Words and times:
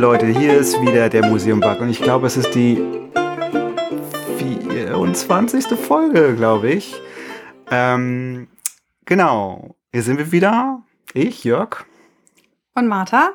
Leute. 0.00 0.28
Hier 0.28 0.56
ist 0.56 0.80
wieder 0.80 1.10
der 1.10 1.26
Museumbug 1.26 1.78
und 1.78 1.90
ich 1.90 2.00
glaube, 2.00 2.26
es 2.26 2.38
ist 2.38 2.54
die 2.54 2.82
24. 4.38 5.66
Folge, 5.78 6.34
glaube 6.36 6.70
ich. 6.70 6.94
Ähm, 7.70 8.48
genau. 9.04 9.76
Hier 9.92 10.02
sind 10.02 10.16
wir 10.16 10.32
wieder. 10.32 10.80
Ich, 11.12 11.44
Jörg. 11.44 11.84
Und 12.74 12.88
Martha. 12.88 13.34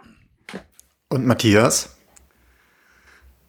Und 1.09 1.27
Matthias. 1.27 1.95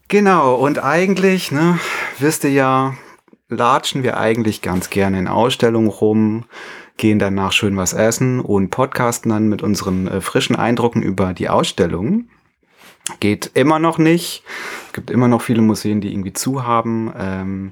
Genau. 0.09 0.53
Und 0.53 0.77
eigentlich, 0.77 1.51
ne, 1.51 1.79
wisst 2.19 2.43
ihr 2.43 2.51
ja, 2.51 2.93
latschen 3.49 4.03
wir 4.03 4.17
eigentlich 4.17 4.61
ganz 4.61 4.91
gerne 4.91 5.17
in 5.17 5.27
Ausstellungen 5.27 5.89
rum, 5.89 6.45
gehen 6.97 7.17
danach 7.17 7.51
schön 7.51 7.77
was 7.77 7.93
essen 7.93 8.39
und 8.41 8.69
podcasten 8.69 9.31
dann 9.31 9.49
mit 9.49 9.63
unseren 9.63 10.07
äh, 10.07 10.21
frischen 10.21 10.55
Eindrücken 10.55 11.01
über 11.01 11.33
die 11.33 11.49
Ausstellung. 11.49 12.29
Geht 13.19 13.51
immer 13.53 13.79
noch 13.79 13.97
nicht. 13.97 14.43
Es 14.87 14.93
gibt 14.93 15.09
immer 15.09 15.27
noch 15.27 15.41
viele 15.41 15.61
Museen, 15.61 16.01
die 16.01 16.11
irgendwie 16.11 16.33
zu 16.33 16.65
haben. 16.65 17.13
Ähm, 17.17 17.71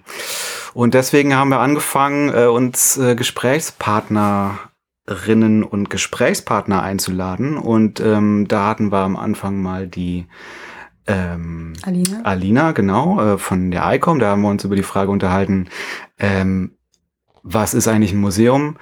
und 0.73 0.93
deswegen 0.93 1.35
haben 1.35 1.49
wir 1.49 1.59
angefangen, 1.59 2.33
äh, 2.33 2.47
uns 2.47 2.97
äh, 2.97 3.15
Gesprächspartnerinnen 3.15 5.63
und 5.63 5.89
Gesprächspartner 5.89 6.81
einzuladen. 6.81 7.57
Und 7.57 7.99
ähm, 7.99 8.47
da 8.47 8.67
hatten 8.67 8.91
wir 8.91 8.99
am 8.99 9.17
Anfang 9.17 9.61
mal 9.61 9.87
die 9.87 10.27
ähm, 11.07 11.73
Alina. 11.83 12.21
Alina, 12.23 12.71
genau, 12.71 13.21
äh, 13.21 13.37
von 13.37 13.71
der 13.71 13.93
ICOM. 13.93 14.19
Da 14.19 14.31
haben 14.31 14.41
wir 14.41 14.49
uns 14.49 14.63
über 14.63 14.75
die 14.75 14.83
Frage 14.83 15.11
unterhalten, 15.11 15.67
ähm, 16.17 16.71
was 17.43 17.73
ist 17.73 17.87
eigentlich 17.87 18.11
ein 18.11 18.21
Museum? 18.21 18.77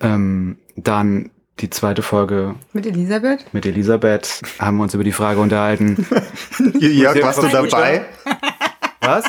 Ähm, 0.00 0.58
dann 0.76 1.30
die 1.60 1.70
zweite 1.70 2.02
Folge 2.02 2.54
Mit 2.72 2.86
Elisabeth. 2.86 3.46
mit 3.52 3.64
Elisabeth 3.66 4.40
haben 4.58 4.76
wir 4.78 4.82
uns 4.82 4.94
über 4.94 5.04
die 5.04 5.12
Frage 5.12 5.40
unterhalten. 5.40 6.06
Jörg, 6.80 7.22
warst 7.22 7.42
du 7.42 7.48
dabei? 7.48 8.04
Was? 9.00 9.24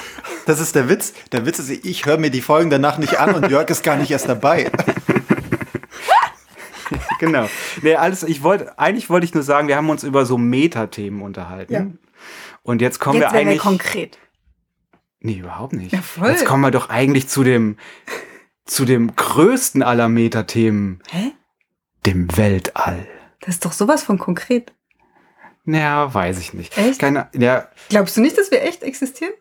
Das 0.46 0.60
ist 0.60 0.76
der 0.76 0.90
Witz. 0.90 1.14
Der 1.32 1.46
Witz 1.46 1.60
ist, 1.60 1.70
ich 1.70 2.06
höre 2.06 2.18
mir 2.18 2.32
die 2.32 2.42
Folgen 2.42 2.70
danach 2.70 2.98
nicht 2.98 3.20
an 3.20 3.36
und 3.36 3.50
Jörg 3.50 3.70
ist 3.70 3.84
gar 3.84 3.98
nicht 3.98 4.12
erst 4.12 4.30
dabei. 4.30 4.72
genau. 7.20 7.50
Nee, 7.82 7.96
alles, 7.96 8.24
ich 8.24 8.44
wollte, 8.44 8.78
eigentlich 8.80 9.10
wollte 9.10 9.26
ich 9.26 9.34
nur 9.34 9.44
sagen, 9.44 9.68
wir 9.68 9.76
haben 9.76 9.90
uns 9.90 10.04
über 10.04 10.26
so 10.26 10.38
Metathemen 10.38 11.22
unterhalten. 11.22 11.74
Ja. 11.74 11.86
Und 12.64 12.82
jetzt 12.82 13.00
kommen 13.00 13.22
Jetzt 13.22 13.32
wir 13.32 13.34
werden 13.34 13.46
wir 13.46 13.52
eigentlich. 13.52 13.62
konkret. 13.62 14.18
nee, 15.20 15.40
überhaupt 15.40 15.74
nicht. 15.74 15.94
Ja, 15.94 16.02
voll. 16.02 16.30
Jetzt 16.30 16.46
kommen 16.46 16.62
wir 16.62 16.72
doch 16.72 16.90
eigentlich 16.90 17.28
zu 17.28 17.44
dem, 17.44 17.78
zu 18.66 18.86
dem 18.86 19.16
größten 19.16 19.84
aller 19.84 20.10
Metathemen, 20.10 21.02
Hä? 21.10 21.32
Dem 22.06 22.36
Weltall. 22.38 23.08
Das 23.42 23.56
ist 23.56 23.66
doch 23.66 23.72
sowas 23.72 24.04
von 24.04 24.18
konkret. 24.18 24.74
Naja, 25.64 26.14
weiß 26.14 26.40
ich 26.40 26.54
nicht. 26.54 26.78
Echt? 26.78 27.00
Keine, 27.00 27.30
ja, 27.34 27.68
Glaubst 27.90 28.16
du 28.18 28.22
nicht, 28.22 28.38
dass 28.38 28.52
wir 28.52 28.62
echt 28.62 28.84
existieren? 28.84 29.34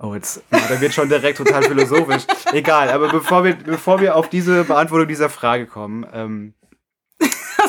Oh, 0.00 0.14
jetzt, 0.14 0.42
da 0.50 0.80
wird 0.80 0.92
schon 0.92 1.08
direkt 1.08 1.38
total 1.38 1.62
philosophisch. 1.62 2.24
Egal, 2.52 2.90
aber 2.90 3.08
bevor 3.08 3.44
wir, 3.44 3.54
bevor 3.54 4.00
wir 4.00 4.16
auf 4.16 4.28
diese 4.28 4.64
Beantwortung 4.64 5.06
dieser 5.08 5.30
Frage 5.30 5.66
kommen, 5.66 6.06
ähm, 6.12 6.54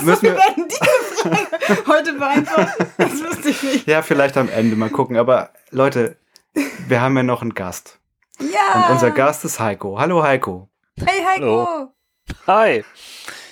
müssen 0.02 0.24
Wir 0.24 0.34
wir, 0.34 0.38
werden 0.38 0.68
diese 0.70 1.30
Frage 1.30 1.88
heute 1.88 2.14
beantworten. 2.14 2.86
Das 2.98 3.24
wusste 3.24 3.50
ich 3.50 3.64
nicht. 3.64 3.88
ja, 3.88 4.02
vielleicht 4.02 4.38
am 4.38 4.50
Ende 4.50 4.76
mal 4.76 4.90
gucken. 4.90 5.18
Aber 5.18 5.52
Leute, 5.70 6.18
wir 6.88 7.02
haben 7.02 7.16
ja 7.16 7.24
noch 7.24 7.42
einen 7.42 7.54
Gast. 7.54 8.00
Ja. 8.40 8.84
Und 8.88 8.94
unser 8.94 9.12
Gast 9.12 9.46
ist 9.46 9.60
Heiko. 9.60 10.00
Hallo 10.00 10.24
Heiko. 10.24 10.70
Hey 10.98 11.24
Heiko. 11.26 11.95
Hi. 12.48 12.84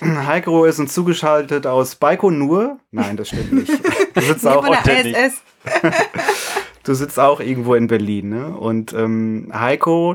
Heiko 0.00 0.64
ist 0.64 0.78
uns 0.78 0.94
zugeschaltet 0.94 1.66
aus 1.66 1.96
Baikonur. 1.96 2.78
Nein, 2.90 3.16
das 3.16 3.28
stimmt 3.28 3.52
nicht. 3.52 3.72
Du 4.14 4.20
sitzt 4.20 4.46
auch, 4.46 4.64
von 4.64 4.76
der. 4.84 5.04
ISS. 5.04 5.42
du 6.84 6.94
sitzt 6.94 7.18
auch 7.18 7.40
irgendwo 7.40 7.74
in 7.74 7.88
Berlin, 7.88 8.28
ne? 8.28 8.56
Und 8.56 8.92
ähm, 8.92 9.50
Heiko, 9.52 10.14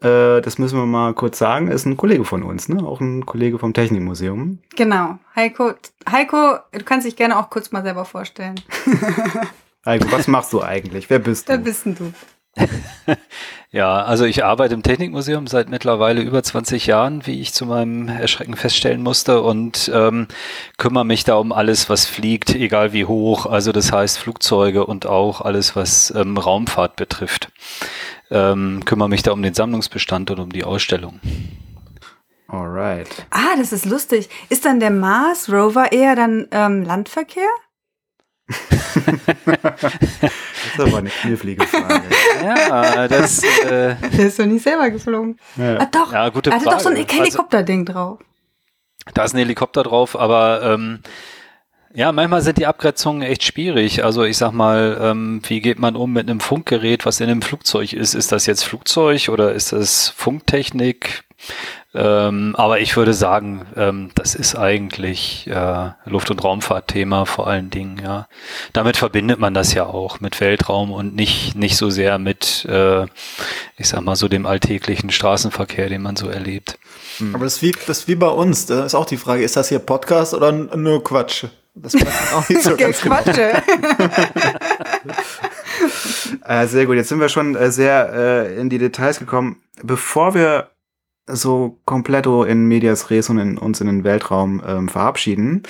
äh, 0.00 0.40
das 0.40 0.58
müssen 0.58 0.78
wir 0.78 0.86
mal 0.86 1.14
kurz 1.14 1.38
sagen, 1.38 1.68
ist 1.68 1.86
ein 1.86 1.96
Kollege 1.96 2.24
von 2.24 2.42
uns, 2.42 2.68
ne? 2.68 2.84
Auch 2.84 3.00
ein 3.00 3.24
Kollege 3.26 3.58
vom 3.58 3.72
Technikmuseum. 3.72 4.58
Genau. 4.74 5.18
Heiko, 5.36 5.74
Heiko, 6.10 6.58
du 6.72 6.84
kannst 6.84 7.06
dich 7.06 7.14
gerne 7.14 7.38
auch 7.38 7.50
kurz 7.50 7.70
mal 7.70 7.82
selber 7.82 8.04
vorstellen. 8.04 8.60
Heiko, 9.86 10.10
was 10.10 10.26
machst 10.26 10.52
du 10.52 10.62
eigentlich? 10.62 11.08
Wer 11.10 11.20
bist 11.20 11.48
du? 11.48 11.52
Wer 11.52 11.58
bist 11.58 11.86
denn 11.86 11.94
du? 11.94 12.12
Ja, 13.76 14.02
also 14.04 14.24
ich 14.24 14.42
arbeite 14.42 14.72
im 14.72 14.82
Technikmuseum 14.82 15.46
seit 15.46 15.68
mittlerweile 15.68 16.22
über 16.22 16.42
20 16.42 16.86
Jahren, 16.86 17.26
wie 17.26 17.42
ich 17.42 17.52
zu 17.52 17.66
meinem 17.66 18.08
Erschrecken 18.08 18.56
feststellen 18.56 19.02
musste 19.02 19.42
und 19.42 19.90
ähm, 19.92 20.28
kümmere 20.78 21.04
mich 21.04 21.24
da 21.24 21.34
um 21.34 21.52
alles, 21.52 21.90
was 21.90 22.06
fliegt, 22.06 22.54
egal 22.54 22.94
wie 22.94 23.04
hoch. 23.04 23.44
Also 23.44 23.72
das 23.72 23.92
heißt 23.92 24.18
Flugzeuge 24.18 24.86
und 24.86 25.04
auch 25.04 25.42
alles, 25.42 25.76
was 25.76 26.10
ähm, 26.16 26.38
Raumfahrt 26.38 26.96
betrifft. 26.96 27.50
Ähm, 28.30 28.82
kümmere 28.86 29.10
mich 29.10 29.22
da 29.22 29.32
um 29.32 29.42
den 29.42 29.52
Sammlungsbestand 29.52 30.30
und 30.30 30.38
um 30.38 30.50
die 30.50 30.64
Ausstellung. 30.64 31.20
Alright. 32.48 33.26
Ah, 33.28 33.56
das 33.58 33.72
ist 33.72 33.84
lustig. 33.84 34.30
Ist 34.48 34.64
dann 34.64 34.80
der 34.80 34.90
Mars 34.90 35.52
Rover 35.52 35.92
eher 35.92 36.16
dann 36.16 36.46
ähm, 36.50 36.82
Landverkehr? 36.82 37.50
Das 38.46 39.82
ist 40.72 40.80
aber 40.80 40.98
eine 40.98 41.10
knifflige 41.10 41.66
Frage. 41.66 42.02
Ja, 42.42 43.08
das 43.08 43.42
äh, 43.42 43.96
Der 44.16 44.26
ist 44.26 44.38
doch 44.38 44.46
nicht 44.46 44.62
selber 44.62 44.90
geflogen. 44.90 45.38
Ja. 45.56 45.78
Ah, 45.78 45.88
doch. 45.90 46.12
Ja, 46.12 46.28
gute 46.28 46.50
er 46.50 46.56
hatte 46.56 46.64
doch 46.66 46.80
so 46.80 46.88
ein 46.88 46.96
Frage. 46.96 47.12
Helikopterding 47.12 47.84
drauf. 47.84 48.18
Da 49.14 49.24
ist 49.24 49.34
ein 49.34 49.38
Helikopter 49.38 49.82
drauf, 49.82 50.18
aber 50.18 50.62
ähm, 50.62 51.00
ja, 51.94 52.12
manchmal 52.12 52.42
sind 52.42 52.58
die 52.58 52.66
Abgrenzungen 52.66 53.22
echt 53.22 53.44
schwierig. 53.44 54.04
Also 54.04 54.24
ich 54.24 54.36
sag 54.36 54.52
mal, 54.52 54.98
ähm, 55.00 55.40
wie 55.46 55.60
geht 55.60 55.78
man 55.78 55.96
um 55.96 56.12
mit 56.12 56.28
einem 56.28 56.40
Funkgerät, 56.40 57.06
was 57.06 57.20
in 57.20 57.30
einem 57.30 57.42
Flugzeug 57.42 57.92
ist? 57.92 58.14
Ist 58.14 58.32
das 58.32 58.46
jetzt 58.46 58.64
Flugzeug 58.64 59.28
oder 59.28 59.52
ist 59.52 59.72
das 59.72 60.08
Funktechnik? 60.08 61.25
Ähm, 61.94 62.54
aber 62.56 62.80
ich 62.80 62.96
würde 62.96 63.14
sagen, 63.14 63.66
ähm, 63.76 64.10
das 64.14 64.34
ist 64.34 64.54
eigentlich 64.54 65.46
äh, 65.46 65.90
Luft- 66.04 66.30
und 66.30 66.44
Raumfahrtthema 66.44 67.24
vor 67.24 67.46
allen 67.46 67.70
Dingen, 67.70 67.98
ja. 68.02 68.28
Damit 68.72 68.96
verbindet 68.96 69.38
man 69.38 69.54
das 69.54 69.72
ja 69.72 69.86
auch 69.86 70.20
mit 70.20 70.40
Weltraum 70.40 70.92
und 70.92 71.14
nicht, 71.14 71.54
nicht 71.54 71.76
so 71.76 71.88
sehr 71.88 72.18
mit, 72.18 72.66
äh, 72.66 73.04
ich 73.76 73.88
sag 73.88 74.02
mal, 74.02 74.16
so 74.16 74.28
dem 74.28 74.44
alltäglichen 74.44 75.10
Straßenverkehr, 75.10 75.88
den 75.88 76.02
man 76.02 76.16
so 76.16 76.28
erlebt. 76.28 76.78
Aber 77.32 77.44
das 77.44 77.56
ist, 77.56 77.62
wie, 77.62 77.72
das 77.86 78.00
ist 78.00 78.08
wie 78.08 78.16
bei 78.16 78.28
uns. 78.28 78.66
Da 78.66 78.84
ist 78.84 78.94
auch 78.94 79.06
die 79.06 79.16
Frage, 79.16 79.42
ist 79.42 79.56
das 79.56 79.70
hier 79.70 79.78
Podcast 79.78 80.34
oder 80.34 80.52
nur 80.52 81.02
Quatsch? 81.02 81.44
Das 81.74 81.92
man 81.94 82.06
auch 82.34 82.48
nicht 82.48 82.62
so 82.62 82.76
ganz 82.76 83.00
genau. 83.00 83.16
Quatsche. 83.16 83.52
Äh, 86.44 86.66
sehr 86.66 86.86
gut, 86.86 86.96
jetzt 86.96 87.08
sind 87.08 87.20
wir 87.20 87.28
schon 87.28 87.54
äh, 87.56 87.70
sehr 87.70 88.12
äh, 88.12 88.60
in 88.60 88.70
die 88.70 88.78
Details 88.78 89.18
gekommen. 89.18 89.60
Bevor 89.82 90.34
wir 90.34 90.70
so 91.26 91.78
kompletto 91.84 92.44
in 92.44 92.66
Medias 92.66 93.10
Res 93.10 93.28
und 93.30 93.38
in, 93.38 93.58
uns 93.58 93.80
in 93.80 93.86
den 93.86 94.04
Weltraum 94.04 94.62
ähm, 94.66 94.88
verabschieden, 94.88 95.62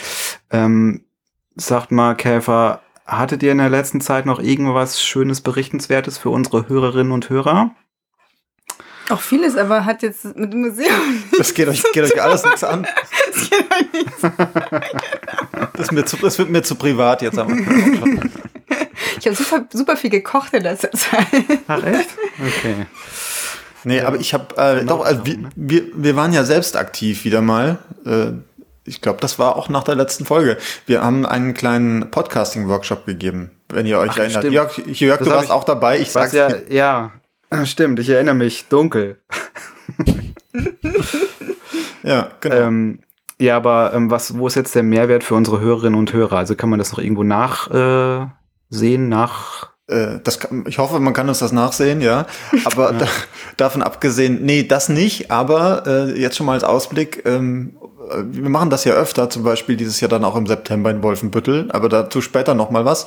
ähm, 0.51 1.05
sagt 1.55 1.91
mal, 1.91 2.15
Käfer, 2.15 2.83
hattet 3.07 3.43
ihr 3.43 3.53
in 3.53 3.59
der 3.59 3.71
letzten 3.71 4.01
Zeit 4.01 4.27
noch 4.27 4.41
irgendwas 4.41 5.03
Schönes, 5.03 5.41
Berichtenswertes 5.41 6.19
für 6.19 6.31
unsere 6.31 6.69
Hörerinnen 6.69 7.13
und 7.13 7.31
Hörer? 7.31 7.75
Auch 9.09 9.21
vieles, 9.21 9.57
aber 9.57 9.85
hat 9.85 10.03
jetzt 10.03 10.25
mit 10.37 10.53
dem 10.53 10.63
Museum 10.63 10.91
Das 11.39 11.55
geht 11.55 11.69
euch, 11.69 11.83
geht 11.93 12.05
euch 12.05 12.21
alles 12.21 12.45
nichts 12.45 12.65
an. 12.65 12.81
nichts 13.27 13.51
geht 13.51 13.71
euch 13.71 13.93
nichts. 13.93 14.23
Das, 15.73 15.87
ist 15.87 15.93
mir 15.93 16.05
zu, 16.05 16.17
das 16.17 16.39
wird 16.39 16.49
mir 16.49 16.63
zu 16.63 16.75
privat 16.75 17.21
jetzt. 17.23 17.39
Aber. 17.39 17.53
Ich 19.19 19.27
habe 19.27 19.37
super, 19.37 19.67
super 19.71 19.97
viel 19.97 20.11
gekocht 20.11 20.55
in 20.55 20.63
letzter 20.63 20.91
Zeit. 20.91 21.27
Ach 21.69 21.83
echt? 21.83 22.09
Okay. 22.39 22.87
Nee, 23.89 24.01
aber 24.01 24.17
ich 24.19 24.35
habe 24.35 24.57
äh, 24.57 24.85
doch, 24.85 25.05
also 25.05 25.25
wir, 25.25 25.39
wir, 25.55 25.83
wir 25.95 26.17
waren 26.17 26.33
ja 26.33 26.43
selbst 26.43 26.77
aktiv 26.77 27.25
wieder 27.25 27.41
mal. 27.41 27.79
Äh, 28.05 28.33
ich 28.85 29.01
glaube, 29.01 29.21
das 29.21 29.39
war 29.39 29.55
auch 29.55 29.69
nach 29.69 29.85
der 29.85 29.95
letzten 29.95 30.25
Folge. 30.25 30.59
Wir 30.87 31.03
haben 31.05 31.25
einen 31.25 31.55
kleinen 31.55 32.11
Podcasting-Workshop 32.11 33.07
gegeben, 33.07 33.53
wenn 33.69 33.87
ihr 33.87 33.99
euch 34.01 34.11
Ach, 34.11 34.19
erinnert. 34.19 34.39
stimmt. 34.43 34.55
Jörg, 34.55 34.79
Jörg 34.87 35.19
Das 35.21 35.29
du 35.29 35.35
warst 35.35 35.45
ich- 35.47 35.51
auch 35.53 35.63
dabei. 35.65 36.01
Ich 36.01 36.11
sag's 36.11 36.33
ja, 36.33 36.49
ja, 36.69 37.13
stimmt, 37.65 38.01
ich 38.01 38.09
erinnere 38.09 38.35
mich, 38.35 38.67
dunkel. 38.69 39.21
ja, 42.03 42.31
genau. 42.41 42.55
Ähm, 42.57 42.99
ja, 43.39 43.57
aber 43.57 43.93
ähm, 43.95 44.11
was, 44.11 44.37
wo 44.39 44.47
ist 44.47 44.55
jetzt 44.55 44.75
der 44.75 44.83
Mehrwert 44.83 45.23
für 45.23 45.35
unsere 45.37 45.61
Hörerinnen 45.61 45.99
und 45.99 46.13
Hörer? 46.13 46.39
Also 46.39 46.55
kann 46.57 46.71
man 46.71 46.79
das 46.79 46.91
noch 46.93 46.99
irgendwo 46.99 47.23
nachsehen, 47.23 48.23
äh, 48.23 48.27
sehen, 48.71 49.09
nach 49.09 49.71
das 49.89 50.41
kann, 50.41 50.65
ich 50.67 50.79
hoffe, 50.79 50.99
man 50.99 51.15
kann 51.15 51.29
uns 51.29 51.39
das 51.39 51.53
nachsehen, 51.53 52.01
ja. 52.01 52.27
Aber 52.65 52.93
da, 52.93 53.07
davon 53.57 53.83
abgesehen, 53.83 54.41
nee, 54.43 54.65
das 54.65 54.89
nicht. 54.89 55.31
Aber 55.31 55.87
äh, 55.87 56.21
jetzt 56.21 56.37
schon 56.37 56.47
mal 56.47 56.55
als 56.55 56.65
Ausblick, 56.65 57.23
ähm, 57.25 57.77
äh, 58.11 58.23
wir 58.25 58.51
machen 58.51 58.71
das 58.71 58.85
ja 58.85 58.95
öfter, 58.95 59.31
zum 59.31 59.45
Beispiel 59.45 59.77
dieses 59.77 60.01
Jahr 60.01 60.09
dann 60.09 60.25
auch 60.25 60.37
im 60.37 60.47
September 60.47 60.91
in 60.91 61.03
Wolfenbüttel, 61.03 61.71
aber 61.71 61.89
dazu 61.89 62.21
später 62.21 62.55
noch 62.55 62.71
mal 62.71 62.85
was. 62.85 63.07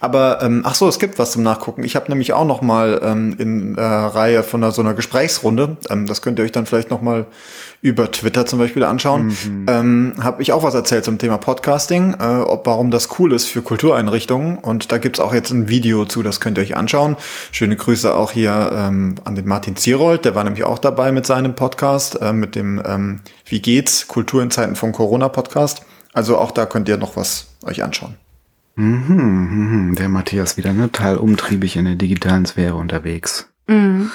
Aber 0.00 0.42
ähm, 0.42 0.62
ach 0.64 0.74
so, 0.74 0.88
es 0.88 0.98
gibt 0.98 1.18
was 1.18 1.32
zum 1.32 1.42
Nachgucken. 1.42 1.82
Ich 1.82 1.96
habe 1.96 2.08
nämlich 2.08 2.32
auch 2.32 2.46
noch 2.46 2.62
mal 2.62 3.00
ähm, 3.02 3.34
in 3.38 3.76
äh, 3.76 3.82
Reihe 3.82 4.42
von 4.42 4.62
einer, 4.62 4.72
so 4.72 4.80
einer 4.80 4.94
Gesprächsrunde, 4.94 5.76
ähm, 5.90 6.06
das 6.06 6.22
könnt 6.22 6.38
ihr 6.38 6.44
euch 6.44 6.52
dann 6.52 6.66
vielleicht 6.66 6.90
noch 6.90 7.02
mal 7.02 7.26
über 7.80 8.10
Twitter 8.10 8.44
zum 8.46 8.58
Beispiel 8.58 8.84
anschauen, 8.84 9.28
mhm. 9.28 9.66
ähm, 9.68 10.14
habe 10.20 10.42
ich 10.42 10.52
auch 10.52 10.62
was 10.62 10.74
erzählt 10.74 11.04
zum 11.04 11.18
Thema 11.18 11.38
Podcasting, 11.38 12.16
äh, 12.20 12.24
ob 12.24 12.66
warum 12.66 12.90
das 12.90 13.08
cool 13.18 13.32
ist 13.32 13.46
für 13.46 13.62
Kultureinrichtungen. 13.62 14.58
Und 14.58 14.90
da 14.92 14.98
gibt's 14.98 15.20
auch 15.20 15.32
jetzt 15.34 15.50
ein 15.50 15.68
Video 15.68 16.04
zu, 16.04 16.22
das 16.22 16.40
könnt 16.40 16.58
ihr 16.58 16.62
euch 16.62 16.76
anschauen. 16.76 17.16
Schöne 17.52 17.76
Grüße 17.76 18.14
auch 18.14 18.32
hier 18.32 18.70
ähm, 18.72 19.16
an 19.24 19.34
den 19.34 19.46
Martin 19.46 19.76
Zierold, 19.76 20.24
der 20.24 20.34
war 20.34 20.44
nämlich 20.44 20.64
auch 20.64 20.78
dabei 20.78 21.12
mit 21.12 21.26
seinem 21.26 21.54
Podcast, 21.54 22.20
äh, 22.20 22.32
mit 22.32 22.54
dem 22.54 22.82
ähm, 22.84 23.20
Wie 23.46 23.60
geht's? 23.60 24.06
Kultur 24.08 24.42
in 24.42 24.50
Zeiten 24.50 24.76
von 24.76 24.92
Corona 24.92 25.28
Podcast. 25.28 25.82
Also 26.12 26.38
auch 26.38 26.50
da 26.50 26.66
könnt 26.66 26.88
ihr 26.88 26.96
noch 26.96 27.16
was 27.16 27.46
euch 27.64 27.82
anschauen. 27.82 28.16
Mhm, 28.78 29.88
mhm, 29.88 29.94
der 29.96 30.08
Matthias 30.08 30.56
wieder 30.56 30.72
ne, 30.72 30.90
total 30.90 31.16
umtriebig 31.16 31.74
in 31.74 31.84
der 31.84 31.96
digitalen 31.96 32.46
Sphäre 32.46 32.76
unterwegs. 32.76 33.50
Mhm. 33.66 34.12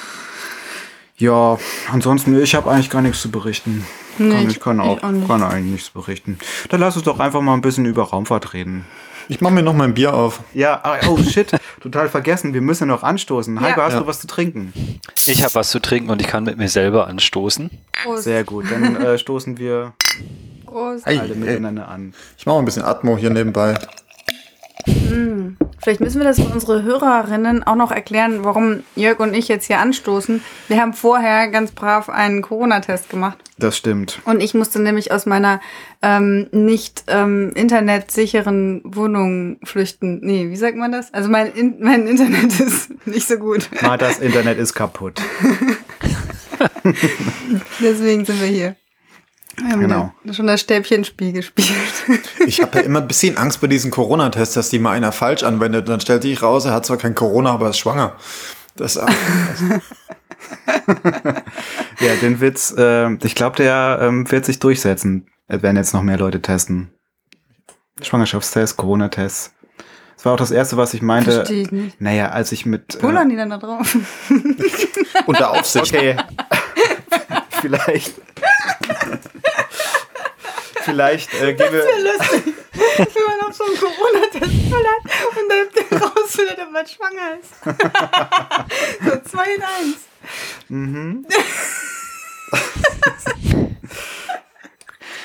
Ja, 1.17 1.57
ansonsten, 1.91 2.41
ich 2.41 2.55
habe 2.55 2.71
eigentlich 2.71 2.89
gar 2.89 3.01
nichts 3.01 3.21
zu 3.21 3.29
berichten. 3.29 3.85
Nee, 4.17 4.29
kann, 4.29 4.49
ich 4.49 4.59
kann, 4.61 4.79
auch, 4.79 5.03
auch 5.03 5.27
kann 5.27 5.43
eigentlich 5.43 5.73
nichts 5.73 5.89
berichten. 5.89 6.39
Dann 6.69 6.79
lass 6.79 6.95
uns 6.95 7.03
doch 7.03 7.19
einfach 7.19 7.41
mal 7.41 7.53
ein 7.55 7.61
bisschen 7.61 7.85
über 7.85 8.03
Raumfahrt 8.03 8.53
reden. 8.53 8.85
Ich 9.27 9.41
mache 9.41 9.53
mir 9.53 9.63
noch 9.63 9.73
mein 9.73 9.93
Bier 9.93 10.13
auf. 10.13 10.41
Ja, 10.53 10.79
ah, 10.83 10.97
oh 11.09 11.17
shit, 11.17 11.51
total 11.81 12.07
vergessen. 12.07 12.53
Wir 12.53 12.61
müssen 12.61 12.87
noch 12.87 13.03
anstoßen. 13.03 13.59
Heiko, 13.59 13.81
ja. 13.81 13.85
hast 13.87 13.93
ja. 13.93 13.99
du 13.99 14.07
was 14.07 14.21
zu 14.21 14.27
trinken? 14.27 14.71
Ich 15.25 15.43
habe 15.43 15.55
was 15.55 15.71
zu 15.71 15.79
trinken 15.79 16.09
und 16.09 16.21
ich 16.21 16.27
kann 16.27 16.45
mit 16.45 16.57
mir 16.57 16.69
selber 16.69 17.07
anstoßen. 17.07 17.69
Prost. 18.03 18.23
Sehr 18.23 18.45
gut, 18.45 18.71
dann 18.71 18.95
äh, 18.95 19.17
stoßen 19.17 19.57
wir 19.57 19.93
Prost. 20.65 21.05
alle 21.05 21.35
miteinander 21.35 21.89
an. 21.89 22.13
Ich 22.37 22.45
mache 22.45 22.59
ein 22.59 22.65
bisschen 22.65 22.83
Atmo 22.83 23.17
hier 23.17 23.29
nebenbei. 23.29 23.75
Hm. 24.85 25.57
Vielleicht 25.83 25.99
müssen 25.99 26.21
wir 26.21 26.25
das 26.25 26.39
für 26.39 26.47
unsere 26.47 26.83
Hörerinnen 26.83 27.63
auch 27.63 27.75
noch 27.75 27.91
erklären, 27.91 28.45
warum 28.45 28.83
Jörg 28.95 29.19
und 29.19 29.33
ich 29.33 29.49
jetzt 29.49 29.65
hier 29.65 29.79
anstoßen. 29.79 30.41
Wir 30.69 30.79
haben 30.79 30.93
vorher 30.93 31.49
ganz 31.49 31.71
brav 31.71 32.07
einen 32.07 32.41
Corona-Test 32.41 33.09
gemacht. 33.09 33.37
Das 33.57 33.77
stimmt. 33.77 34.21
Und 34.23 34.41
ich 34.41 34.53
musste 34.53 34.81
nämlich 34.81 35.11
aus 35.11 35.25
meiner 35.25 35.59
ähm, 36.01 36.47
nicht 36.51 37.03
ähm, 37.07 37.51
internetsicheren 37.53 38.81
Wohnung 38.85 39.57
flüchten. 39.65 40.21
Nee, 40.23 40.49
wie 40.49 40.55
sagt 40.55 40.77
man 40.77 40.93
das? 40.93 41.13
Also 41.13 41.29
mein, 41.29 41.51
in 41.51 41.75
mein 41.81 42.07
Internet 42.07 42.59
ist 42.61 43.05
nicht 43.05 43.27
so 43.27 43.35
gut. 43.35 43.69
Marthas 43.81 44.19
Internet 44.19 44.57
ist 44.59 44.73
kaputt. 44.73 45.21
Deswegen 47.81 48.23
sind 48.23 48.39
wir 48.39 48.47
hier. 48.47 48.75
Wir 49.57 49.71
haben 49.71 49.81
genau. 49.81 50.13
schon 50.31 50.47
das 50.47 50.61
Stäbchenspiel 50.61 51.31
gespielt. 51.33 51.69
Ich 52.45 52.61
habe 52.61 52.79
ja 52.79 52.83
immer 52.83 52.99
ein 53.01 53.07
bisschen 53.07 53.37
Angst 53.37 53.61
bei 53.61 53.67
diesen 53.67 53.89
Corona-Tests, 53.91 54.55
dass 54.55 54.69
die 54.69 54.79
mal 54.79 54.91
einer 54.91 55.11
falsch 55.11 55.43
anwendet. 55.43 55.87
Dann 55.87 55.99
stellt 56.01 56.23
sich 56.23 56.41
raus, 56.41 56.65
er 56.65 56.73
hat 56.73 56.85
zwar 56.85 56.97
kein 56.97 57.15
Corona, 57.15 57.51
aber 57.51 57.69
ist 57.69 57.77
schwanger. 57.77 58.17
Das 58.75 58.95
ja, 61.99 62.15
den 62.21 62.41
Witz, 62.41 62.73
äh, 62.77 63.13
ich 63.23 63.35
glaube, 63.35 63.55
der 63.57 63.99
ähm, 64.01 64.29
wird 64.29 64.45
sich 64.45 64.59
durchsetzen, 64.59 65.27
wenn 65.47 65.75
jetzt 65.75 65.93
noch 65.93 66.01
mehr 66.01 66.17
Leute 66.17 66.41
testen. 66.41 66.91
Schwangerschaftstest, 68.01 68.75
Corona-Test. 68.77 69.53
Das 70.15 70.25
war 70.25 70.33
auch 70.33 70.37
das 70.37 70.51
Erste, 70.51 70.77
was 70.77 70.93
ich 70.93 71.01
meinte. 71.01 71.31
Verstehe 71.31 71.63
ich 71.63 71.71
nicht. 71.71 72.01
Naja, 72.01 72.29
als 72.29 72.51
ich 72.51 72.65
mit... 72.65 72.99
Pullern 72.99 73.27
äh, 73.27 73.31
die 73.31 73.35
dann 73.35 73.49
da 73.49 73.57
drauf? 73.57 73.97
Unter 75.25 75.51
Aufsicht. 75.51 75.93
Okay. 75.93 76.17
Vielleicht 77.63 78.13
vielleicht 80.83 81.33
äh, 81.35 81.53
gehen 81.53 81.71
wir. 81.71 81.79
Das 81.79 81.87
wäre 81.87 82.17
lustig, 82.17 82.53
wenn 82.73 83.37
man 83.37 83.47
auf 83.49 83.55
so 83.55 83.63
einen 83.63 83.77
Corona-Test 83.77 84.43
hat 84.73 85.03
und 85.37 85.49
dann 85.49 85.99
rausfindet, 86.01 86.59
ob 86.59 86.71
man 86.71 86.85
schwanger 86.87 87.39
ist. 87.39 87.53
so 89.05 89.29
zwei 89.29 89.55
in 89.55 89.63
eins. 89.63 89.97
Mhm. 90.67 91.25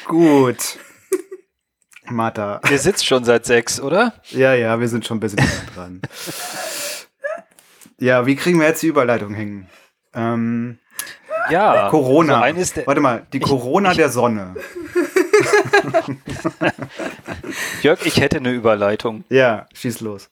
Gut. 0.06 0.78
Martha. 2.06 2.60
Ihr 2.70 2.78
sitzt 2.78 3.04
schon 3.04 3.24
seit 3.24 3.44
sechs, 3.44 3.80
oder? 3.80 4.14
Ja, 4.30 4.54
ja, 4.54 4.78
wir 4.80 4.88
sind 4.88 5.04
schon 5.06 5.16
ein 5.16 5.20
bisschen 5.20 5.44
dran. 5.74 6.00
ja, 7.98 8.24
wie 8.26 8.36
kriegen 8.36 8.60
wir 8.60 8.68
jetzt 8.68 8.82
die 8.82 8.86
Überleitung 8.86 9.34
hängen? 9.34 9.68
Ähm, 10.14 10.78
ja, 11.50 11.88
Corona. 11.90 12.46
So 12.54 12.82
Warte 12.86 13.00
mal, 13.00 13.26
die 13.32 13.40
Corona 13.40 13.90
ich, 13.92 13.96
der 13.96 14.08
Sonne. 14.08 14.54
Jörg, 17.82 18.04
ich 18.04 18.20
hätte 18.20 18.38
eine 18.38 18.50
Überleitung. 18.50 19.24
Ja, 19.28 19.66
schieß 19.74 20.00
los. 20.00 20.30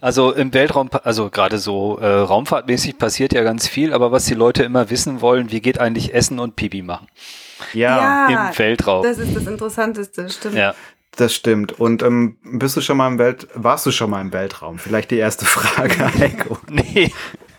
Also 0.00 0.32
im 0.32 0.52
Weltraum, 0.52 0.90
also 1.04 1.30
gerade 1.30 1.58
so 1.58 1.98
äh, 1.98 2.06
raumfahrtmäßig 2.06 2.98
passiert 2.98 3.32
ja 3.32 3.42
ganz 3.42 3.68
viel, 3.68 3.92
aber 3.92 4.10
was 4.10 4.24
die 4.24 4.34
Leute 4.34 4.64
immer 4.64 4.90
wissen 4.90 5.20
wollen, 5.20 5.52
wie 5.52 5.60
geht 5.60 5.78
eigentlich 5.78 6.12
Essen 6.12 6.40
und 6.40 6.56
Pipi 6.56 6.82
machen? 6.82 7.06
Ja, 7.72 8.28
ja 8.28 8.48
im 8.48 8.58
Weltraum. 8.58 9.04
Das 9.04 9.18
ist 9.18 9.36
das 9.36 9.46
Interessanteste, 9.46 10.28
stimmt. 10.28 10.54
Ja. 10.56 10.74
Das 11.16 11.34
stimmt. 11.34 11.72
Und 11.78 12.02
ähm, 12.02 12.36
bist 12.42 12.76
du 12.76 12.80
schon 12.80 12.96
mal 12.96 13.08
im 13.08 13.18
Welt, 13.18 13.48
warst 13.54 13.84
du 13.84 13.90
schon 13.90 14.10
mal 14.10 14.20
im 14.20 14.32
Weltraum? 14.32 14.78
Vielleicht 14.78 15.10
die 15.10 15.18
erste 15.18 15.44
Frage, 15.44 16.12
Heiko. 16.18 16.58
nee. 16.68 17.12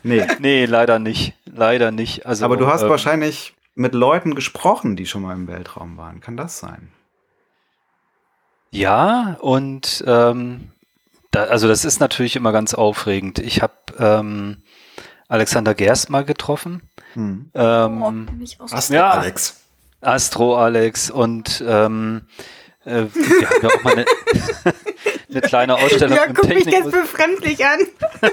Nee. 0.03 0.25
Nee, 0.39 0.65
leider 0.65 0.99
nicht. 0.99 1.33
Leider 1.53 1.91
nicht. 1.91 2.25
Also, 2.25 2.45
Aber 2.45 2.57
du 2.57 2.67
hast 2.67 2.83
ähm, 2.83 2.89
wahrscheinlich 2.89 3.53
mit 3.75 3.93
Leuten 3.93 4.35
gesprochen, 4.35 4.95
die 4.95 5.05
schon 5.05 5.21
mal 5.21 5.33
im 5.33 5.47
Weltraum 5.47 5.97
waren. 5.97 6.21
Kann 6.21 6.37
das 6.37 6.59
sein? 6.59 6.91
Ja, 8.71 9.37
und 9.41 10.03
ähm, 10.07 10.71
da, 11.31 11.45
also 11.45 11.67
das 11.67 11.83
ist 11.83 11.99
natürlich 11.99 12.35
immer 12.35 12.51
ganz 12.51 12.73
aufregend. 12.73 13.39
Ich 13.39 13.61
habe 13.61 13.73
ähm, 13.99 14.63
Alexander 15.27 15.73
Gerst 15.73 16.09
mal 16.09 16.23
getroffen. 16.23 16.81
Hm. 17.13 17.51
Ähm, 17.53 18.01
oh, 18.01 18.13
Astro 18.71 18.95
ja, 18.95 19.09
Alex. 19.09 19.59
Astro 19.99 20.57
Alex 20.57 21.11
und 21.11 21.63
ähm, 21.67 22.27
äh, 22.85 23.03
wir 23.13 23.49
haben 23.49 23.61
ja 23.61 23.69
auch 23.69 23.83
mal 23.83 23.93
eine, 23.93 24.05
eine 25.29 25.41
kleine 25.41 25.75
Ausstellung 25.75 26.17
ja, 26.17 26.27
guck 26.27 26.47
Technik 26.47 26.65
mich 26.65 26.73
jetzt 26.73 26.91
befremdlich 26.91 27.65
an. 27.65 27.79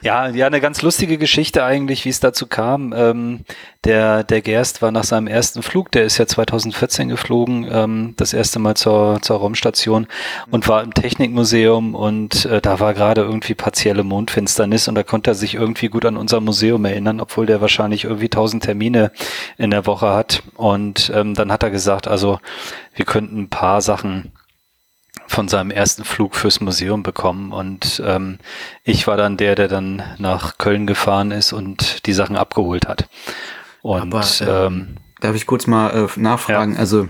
Ja, 0.00 0.28
ja, 0.28 0.46
eine 0.46 0.60
ganz 0.60 0.80
lustige 0.82 1.18
Geschichte 1.18 1.64
eigentlich, 1.64 2.04
wie 2.04 2.10
es 2.10 2.20
dazu 2.20 2.46
kam. 2.46 2.94
Ähm, 2.96 3.40
der, 3.82 4.22
der 4.22 4.42
Gerst 4.42 4.80
war 4.80 4.92
nach 4.92 5.02
seinem 5.02 5.26
ersten 5.26 5.60
Flug, 5.60 5.90
der 5.90 6.04
ist 6.04 6.18
ja 6.18 6.26
2014 6.26 7.08
geflogen, 7.08 7.66
ähm, 7.68 8.14
das 8.16 8.32
erste 8.32 8.60
Mal 8.60 8.76
zur, 8.76 9.18
zur 9.22 9.38
Raumstation 9.38 10.06
und 10.52 10.68
war 10.68 10.84
im 10.84 10.94
Technikmuseum 10.94 11.96
und 11.96 12.44
äh, 12.44 12.60
da 12.60 12.78
war 12.78 12.94
gerade 12.94 13.22
irgendwie 13.22 13.56
partielle 13.56 14.04
Mondfinsternis 14.04 14.86
und 14.86 14.94
da 14.94 15.02
konnte 15.02 15.32
er 15.32 15.34
sich 15.34 15.56
irgendwie 15.56 15.88
gut 15.88 16.04
an 16.04 16.16
unser 16.16 16.40
Museum 16.40 16.84
erinnern, 16.84 17.20
obwohl 17.20 17.46
der 17.46 17.60
wahrscheinlich 17.60 18.04
irgendwie 18.04 18.28
tausend 18.28 18.62
Termine 18.62 19.10
in 19.56 19.72
der 19.72 19.84
Woche 19.86 20.10
hat. 20.10 20.44
Und 20.54 21.10
ähm, 21.12 21.34
dann 21.34 21.50
hat 21.50 21.64
er 21.64 21.70
gesagt, 21.70 22.06
also 22.06 22.38
wir 22.94 23.04
könnten 23.04 23.40
ein 23.40 23.48
paar 23.48 23.80
Sachen 23.80 24.30
von 25.28 25.46
seinem 25.46 25.70
ersten 25.70 26.04
Flug 26.04 26.34
fürs 26.34 26.60
Museum 26.60 27.02
bekommen 27.02 27.52
und 27.52 28.02
ähm, 28.04 28.38
ich 28.82 29.06
war 29.06 29.16
dann 29.16 29.36
der, 29.36 29.54
der 29.54 29.68
dann 29.68 30.02
nach 30.18 30.58
Köln 30.58 30.86
gefahren 30.86 31.30
ist 31.30 31.52
und 31.52 32.06
die 32.06 32.14
Sachen 32.14 32.36
abgeholt 32.36 32.88
hat. 32.88 33.08
Und 33.82 34.14
Aber, 34.14 34.24
äh, 34.40 34.66
ähm, 34.66 34.96
darf 35.20 35.36
ich 35.36 35.46
kurz 35.46 35.66
mal 35.66 35.90
äh, 35.90 36.20
nachfragen? 36.20 36.72
Ja. 36.72 36.80
Also 36.80 37.08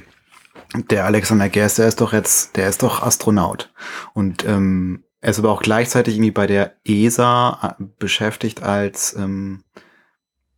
der 0.91 1.07
Alexander 1.07 1.49
Gerst, 1.49 1.79
der 1.79 1.89
ist 1.89 2.01
doch 2.01 2.13
jetzt, 2.13 2.57
der 2.57 2.69
ist 2.69 2.83
doch 2.83 3.03
Astronaut 3.03 3.71
und 4.13 4.45
ähm, 4.45 5.05
er 5.21 5.31
ist 5.31 5.39
aber 5.39 5.51
auch 5.51 5.63
gleichzeitig 5.63 6.15
irgendwie 6.15 6.33
bei 6.33 6.47
der 6.47 6.77
ESA 6.85 7.77
äh, 7.79 7.85
beschäftigt 7.99 8.63
als 8.63 9.15
ähm, 9.17 9.65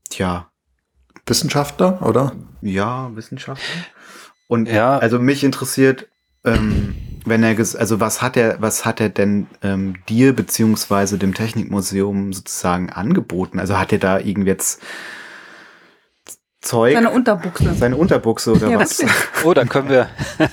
tja 0.09 0.51
Wissenschaftler, 1.27 2.03
oder? 2.03 2.33
Ja, 2.63 3.15
Wissenschaftler. 3.15 3.85
Und 4.49 4.67
ja. 4.67 4.99
also 4.99 5.19
mich 5.21 5.45
interessiert, 5.45 6.09
ähm, 6.45 6.97
wenn 7.25 7.43
er, 7.43 7.59
also 7.59 8.01
was 8.01 8.23
hat 8.23 8.37
er, 8.37 8.61
was 8.61 8.85
hat 8.85 9.01
er 9.01 9.09
denn 9.09 9.47
ähm, 9.63 9.95
dir 10.09 10.35
beziehungsweise 10.35 11.19
dem 11.19 11.35
Technikmuseum 11.35 12.33
sozusagen 12.33 12.91
angeboten? 12.91 13.59
Also 13.59 13.79
hat 13.79 13.93
er 13.93 13.99
da 13.99 14.19
irgendwie 14.19 14.51
jetzt 14.51 14.83
Zeug. 16.61 16.93
Seine 16.93 17.11
Unterbuchse. 17.11 17.75
Seine 17.75 17.97
Unterbuchse 17.97 18.53
oder 18.53 18.69
ja, 18.69 18.79
was? 18.79 19.03
Oh, 19.45 19.55
da 19.55 19.65
können 19.65 19.89
wir. 19.89 20.11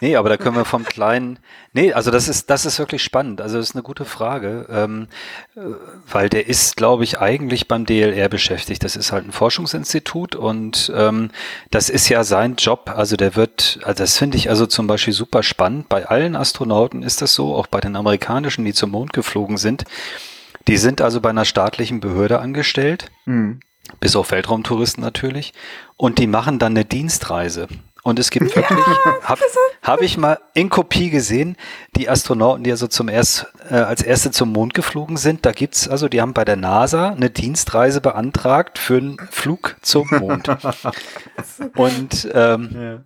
nee, 0.00 0.14
aber 0.14 0.28
da 0.28 0.36
können 0.36 0.54
wir 0.54 0.64
vom 0.64 0.84
kleinen. 0.84 1.40
Nee, 1.72 1.92
also 1.92 2.12
das 2.12 2.28
ist, 2.28 2.48
das 2.48 2.64
ist 2.64 2.78
wirklich 2.78 3.02
spannend. 3.02 3.40
Also 3.40 3.58
das 3.58 3.70
ist 3.70 3.74
eine 3.74 3.82
gute 3.82 4.04
Frage, 4.04 4.66
ähm, 4.70 5.08
äh, 5.56 5.60
weil 6.08 6.28
der 6.28 6.46
ist, 6.46 6.76
glaube 6.76 7.02
ich, 7.02 7.18
eigentlich 7.18 7.66
beim 7.66 7.86
DLR 7.86 8.28
beschäftigt. 8.28 8.84
Das 8.84 8.94
ist 8.94 9.10
halt 9.10 9.26
ein 9.26 9.32
Forschungsinstitut 9.32 10.36
und 10.36 10.92
ähm, 10.94 11.30
das 11.72 11.90
ist 11.90 12.08
ja 12.08 12.22
sein 12.22 12.54
Job. 12.54 12.92
Also 12.94 13.16
der 13.16 13.34
wird, 13.34 13.80
also 13.82 14.04
das 14.04 14.16
finde 14.16 14.36
ich 14.36 14.50
also 14.50 14.64
zum 14.66 14.86
Beispiel 14.86 15.12
super 15.12 15.42
spannend. 15.42 15.88
Bei 15.88 16.06
allen 16.06 16.36
Astronauten 16.36 17.02
ist 17.02 17.20
das 17.20 17.34
so, 17.34 17.56
auch 17.56 17.66
bei 17.66 17.80
den 17.80 17.96
amerikanischen, 17.96 18.64
die 18.64 18.74
zum 18.74 18.90
Mond 18.90 19.12
geflogen 19.12 19.56
sind. 19.56 19.82
Die 20.68 20.76
sind 20.76 21.00
also 21.00 21.20
bei 21.20 21.30
einer 21.30 21.44
staatlichen 21.44 21.98
Behörde 21.98 22.38
angestellt. 22.38 23.10
Mhm 23.24 23.58
bis 24.00 24.16
auf 24.16 24.30
Weltraumtouristen 24.30 25.02
natürlich. 25.02 25.52
Und 25.96 26.18
die 26.18 26.26
machen 26.26 26.58
dann 26.58 26.72
eine 26.72 26.84
Dienstreise. 26.84 27.68
Und 28.04 28.18
es 28.18 28.30
gibt 28.30 28.54
wirklich, 28.56 28.84
habe 29.22 29.42
hab 29.82 30.00
ich 30.00 30.16
mal 30.16 30.38
in 30.54 30.70
Kopie 30.70 31.10
gesehen, 31.10 31.56
die 31.96 32.08
Astronauten, 32.08 32.64
die 32.64 32.70
also 32.70 32.86
zum 32.86 33.08
erst, 33.08 33.46
äh, 33.68 33.74
als 33.74 34.02
erste 34.02 34.30
zum 34.30 34.52
Mond 34.52 34.72
geflogen 34.72 35.16
sind, 35.16 35.44
da 35.44 35.52
gibt's 35.52 35.88
also, 35.88 36.08
die 36.08 36.20
haben 36.20 36.32
bei 36.32 36.44
der 36.44 36.56
NASA 36.56 37.10
eine 37.10 37.28
Dienstreise 37.28 38.00
beantragt 38.00 38.78
für 38.78 38.96
einen 38.96 39.18
Flug 39.30 39.76
zum 39.82 40.08
Mond. 40.08 40.48
Und 41.74 42.28
ähm, 42.32 42.70
ja. 42.72 43.00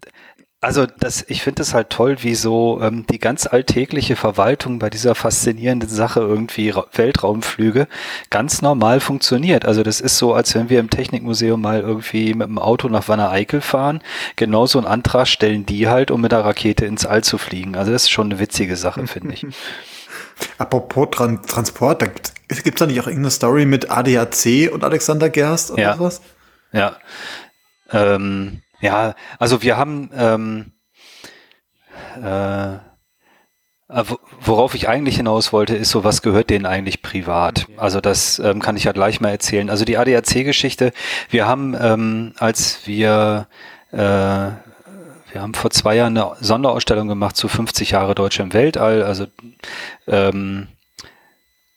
Also 0.63 0.87
das, 0.87 1.25
ich 1.27 1.43
finde 1.43 1.63
es 1.63 1.75
halt 1.75 1.91
toll, 1.91 2.19
wie 2.21 2.37
so 2.37 2.81
ähm, 2.81 3.05
die 3.11 3.19
ganz 3.19 3.49
alltägliche 3.49 4.15
Verwaltung 4.15 4.79
bei 4.79 4.91
dieser 4.91 5.17
faszinierenden 5.17 5.89
Sache 5.89 6.21
irgendwie 6.21 6.71
Ra 6.71 6.87
Weltraumflüge 6.93 7.89
ganz 8.31 8.63
normal 8.63 9.01
funktioniert. 9.01 9.65
Also 9.65 9.83
das 9.83 10.01
ist 10.01 10.19
so, 10.19 10.35
als 10.35 10.55
wenn 10.55 10.71
wir 10.71 10.79
im 10.79 10.89
Technikmuseum 10.89 11.61
mal 11.61 11.81
irgendwie 11.81 12.33
mit 12.35 12.47
dem 12.47 12.61
Auto 12.61 12.89
nach 12.89 13.09
Wanne 13.09 13.29
Eickel 13.29 13.61
fahren. 13.61 14.03
Genauso 14.37 14.79
einen 14.79 14.87
Antrag 14.87 15.27
stellen 15.27 15.67
die 15.67 15.89
halt, 15.89 16.13
um 16.13 16.21
mit 16.21 16.31
der 16.31 16.45
Rakete 16.45 16.87
ins 16.87 17.07
All 17.07 17.25
zu 17.25 17.39
fliegen. 17.39 17.75
Also 17.75 17.91
das 17.91 18.05
ist 18.05 18.11
schon 18.11 18.31
eine 18.31 18.39
witzige 18.39 18.77
Sache, 18.77 19.09
finde 19.09 19.35
ich. 19.35 19.45
Apropos 20.59 21.09
Tran 21.11 21.43
Transport, 21.43 22.03
da 22.03 22.07
gibt 22.07 22.31
es 22.49 22.75
da 22.77 22.87
nicht 22.87 23.01
auch 23.01 23.09
irgendeine 23.09 23.33
Story 23.33 23.67
mit 23.67 23.91
ADAC 23.91 24.71
und 24.73 24.85
Alexander 24.85 25.29
Gerst 25.29 25.73
oder 25.73 25.83
ja. 25.83 25.97
sowas? 25.97 26.23
Ja. 26.71 26.99
Ähm, 27.91 28.63
ja, 28.83 29.15
also 29.39 29.63
wir 29.63 29.77
haben, 29.79 30.11
ähm, 30.15 30.73
äh, 32.23 32.75
äh 32.75 34.05
worauf 34.41 34.75
ich 34.75 34.89
eigentlich 34.89 35.17
hinaus 35.17 35.53
wollte, 35.53 35.77
ist 35.77 35.91
so, 35.91 36.05
was 36.05 36.21
gehört 36.21 36.51
denen 36.51 36.67
eigentlich 36.67 37.01
privat? 37.01 37.67
Also 37.77 38.01
das 38.01 38.39
ähm, 38.41 38.61
kann 38.61 38.77
ich 38.77 38.85
ja 38.85 38.93
gleich 38.93 39.21
mal 39.21 39.31
erzählen. 39.31 39.71
Also 39.71 39.85
die 39.85 39.97
ADAC-Geschichte, 39.97 40.93
wir 41.31 41.47
haben, 41.47 41.77
ähm, 41.81 42.35
als 42.39 42.87
wir, 42.87 43.47
äh, 43.93 43.97
wir 43.97 45.41
haben 45.41 45.55
vor 45.55 45.71
zwei 45.71 45.95
Jahren 45.95 46.19
eine 46.19 46.37
Sonderausstellung 46.41 47.07
gemacht 47.07 47.37
zu 47.37 47.49
50 47.49 47.93
Jahre 47.93 48.15
Deutsche 48.15 48.43
im 48.43 48.53
Weltall, 48.53 49.05
also 49.05 49.27
ähm, 50.09 50.69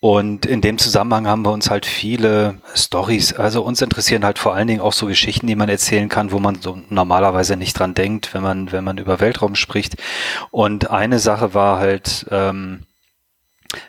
und 0.06 0.46
in 0.46 0.62
dem 0.62 0.78
Zusammenhang 0.78 1.26
haben 1.26 1.44
wir 1.44 1.52
uns 1.52 1.72
halt 1.72 1.88
viele 1.88 2.60
Stories, 2.76 3.34
also 3.34 3.64
uns 3.64 3.82
interessieren 3.82 4.24
halt 4.24 4.38
vor 4.38 4.54
allen 4.54 4.68
Dingen 4.68 4.82
auch 4.82 4.94
so 4.94 5.08
Geschichten, 5.08 5.48
die 5.48 5.56
man 5.56 5.68
erzählen 5.68 6.10
kann, 6.10 6.32
wo 6.32 6.38
man 6.38 6.62
so 6.62 6.78
normalerweise 6.92 7.58
nicht 7.58 7.80
dran 7.80 7.96
denkt, 7.96 8.32
wenn 8.36 8.44
man, 8.44 8.72
wenn 8.72 8.84
man 8.84 9.00
über 9.00 9.20
Weltraum 9.20 9.56
spricht. 9.56 9.96
Und 10.52 10.92
eine 10.92 11.18
Sache 11.18 11.56
war 11.56 11.80
halt, 11.80 12.28
ähm, 12.30 12.84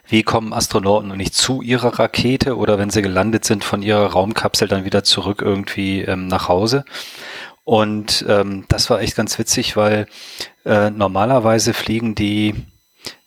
wie 0.08 0.22
kommen 0.22 0.54
Astronauten 0.54 1.14
nicht 1.18 1.34
zu 1.34 1.60
ihrer 1.60 1.98
Rakete 1.98 2.56
oder 2.56 2.78
wenn 2.78 2.88
sie 2.88 3.02
gelandet 3.02 3.44
sind 3.44 3.62
von 3.62 3.82
ihrer 3.82 4.06
Raumkapsel 4.06 4.68
dann 4.68 4.86
wieder 4.86 5.04
zurück 5.04 5.42
irgendwie 5.42 6.00
ähm, 6.00 6.28
nach 6.28 6.48
Hause? 6.48 6.86
Und 7.62 8.24
ähm, 8.26 8.64
das 8.68 8.88
war 8.88 9.02
echt 9.02 9.16
ganz 9.16 9.38
witzig, 9.38 9.76
weil 9.76 10.06
äh, 10.64 10.88
normalerweise 10.88 11.74
fliegen 11.74 12.14
die 12.14 12.54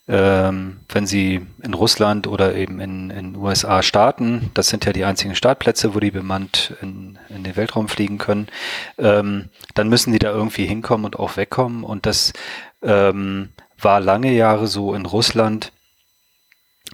ähm, 0.09 0.77
wenn 0.89 1.05
sie 1.05 1.45
in 1.61 1.75
Russland 1.75 2.25
oder 2.25 2.55
eben 2.55 2.79
in 2.79 3.09
den 3.09 3.35
USA 3.35 3.83
starten, 3.83 4.49
das 4.55 4.67
sind 4.69 4.83
ja 4.85 4.91
die 4.91 5.05
einzigen 5.05 5.35
Startplätze, 5.35 5.93
wo 5.93 5.99
die 5.99 6.09
bemannt 6.09 6.73
in, 6.81 7.19
in 7.29 7.43
den 7.43 7.55
Weltraum 7.55 7.87
fliegen 7.87 8.17
können, 8.17 8.47
ähm, 8.97 9.49
dann 9.75 9.87
müssen 9.87 10.11
die 10.11 10.19
da 10.19 10.31
irgendwie 10.31 10.65
hinkommen 10.65 11.05
und 11.05 11.19
auch 11.19 11.37
wegkommen. 11.37 11.83
Und 11.83 12.07
das 12.07 12.33
ähm, 12.81 13.49
war 13.79 13.99
lange 13.99 14.33
Jahre 14.33 14.65
so 14.65 14.95
in 14.95 15.05
Russland 15.05 15.71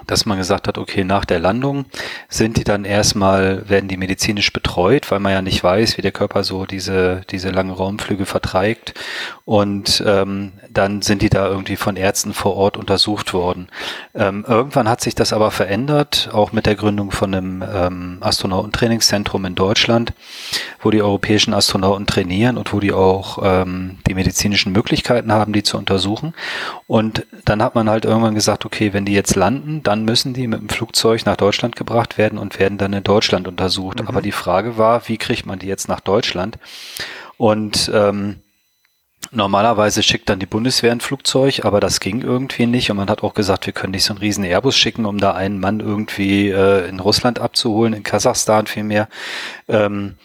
dass 0.08 0.26
man 0.26 0.38
gesagt 0.38 0.68
hat, 0.68 0.78
okay, 0.78 1.04
nach 1.04 1.26
der 1.26 1.40
Landung 1.40 1.86
sind 2.30 2.58
die 2.58 2.64
dann 2.64 2.86
erstmal, 2.86 3.68
werden 3.70 3.88
die 3.88 3.98
medizinisch 3.98 4.52
betreut, 4.54 5.12
weil 5.12 5.20
man 5.20 5.32
ja 5.32 5.42
nicht 5.42 5.64
weiß, 5.64 5.98
wie 5.98 6.02
der 6.02 6.12
Körper 6.12 6.44
so 6.44 6.66
diese, 6.66 7.22
diese 7.30 7.50
langen 7.50 7.72
Raumflüge 7.72 8.26
verträgt. 8.26 8.94
Und 9.46 10.04
ähm, 10.06 10.54
dann 10.70 11.02
sind 11.02 11.22
die 11.22 11.30
da 11.30 11.48
irgendwie 11.48 11.76
von 11.76 11.96
Ärzten 11.96 12.34
vor 12.34 12.56
Ort 12.56 12.78
untersucht 12.78 13.34
worden. 13.34 13.68
Ähm, 14.14 14.44
irgendwann 14.48 14.90
hat 14.90 15.02
sich 15.02 15.16
das 15.16 15.34
aber 15.34 15.52
verändert, 15.52 16.30
auch 16.34 16.52
mit 16.52 16.66
der 16.66 16.76
Gründung 16.76 17.12
von 17.12 17.34
einem 17.34 17.64
ähm, 17.64 18.18
Astronautentrainingszentrum 18.22 19.46
in 19.46 19.56
Deutschland, 19.56 20.14
wo 20.82 20.92
die 20.92 21.02
europäischen 21.02 21.54
Astronauten 21.54 22.08
trainieren 22.08 22.58
und 22.58 22.74
wo 22.74 22.80
die 22.80 22.92
auch 22.92 23.40
ähm, 23.44 24.00
die 24.08 24.16
medizinischen 24.16 24.72
Möglichkeiten 24.72 25.32
haben, 25.32 25.54
die 25.54 25.64
zu 25.64 25.78
untersuchen. 25.78 26.34
Und 26.88 27.26
dann 27.46 27.62
hat 27.62 27.76
man 27.76 27.90
halt 27.90 28.06
irgendwann 28.06 28.36
gesagt, 28.36 28.66
okay, 28.66 28.94
wenn 28.94 29.06
die 29.06 29.14
jetzt 29.14 29.36
landen, 29.36 29.84
dann 29.84 29.95
müssen 30.04 30.34
die 30.34 30.48
mit 30.48 30.60
dem 30.60 30.70
Flugzeug 30.70 31.26
nach 31.26 31.38
Deutschland 31.38 31.76
gebracht 31.76 32.18
werden 32.18 32.38
und 32.38 32.60
werden 32.60 32.78
dann 32.78 32.94
in 32.94 33.04
Deutschland 33.04 33.48
untersucht. 33.48 34.02
Mhm. 34.02 34.08
Aber 34.08 34.22
die 34.22 34.32
Frage 34.32 34.78
war, 34.78 35.08
wie 35.08 35.18
kriegt 35.18 35.46
man 35.46 35.60
die 35.60 35.68
jetzt 35.68 35.88
nach 35.88 36.02
Deutschland? 36.02 36.58
Und 37.38 37.90
ähm, 37.94 38.42
Normalerweise 39.32 40.04
schickt 40.04 40.30
dann 40.30 40.40
die 40.40 40.46
Bundeswehr 40.46 40.92
ein 40.92 41.02
Flugzeug, 41.02 41.66
aber 41.66 41.80
das 41.80 42.00
ging 42.00 42.22
irgendwie 42.22 42.68
nicht. 42.68 42.90
Und 42.92 42.98
man 42.98 43.10
hat 43.10 43.24
auch 43.24 43.34
gesagt, 43.34 43.66
wir 43.66 43.74
können 43.74 43.92
nicht 43.92 44.06
so 44.06 44.14
einen 44.14 44.20
riesen 44.20 44.44
Airbus 44.44 44.78
schicken, 44.78 45.06
um 45.06 45.18
da 45.18 45.34
einen 45.34 45.60
Mann 45.60 45.80
irgendwie 45.80 46.50
äh, 46.50 46.88
in 46.88 47.00
Russland 47.00 47.40
abzuholen, 47.40 47.94
in 47.94 48.04
Kasachstan 48.04 48.68
vielmehr. 48.68 49.10
Ähm, 49.68 50.16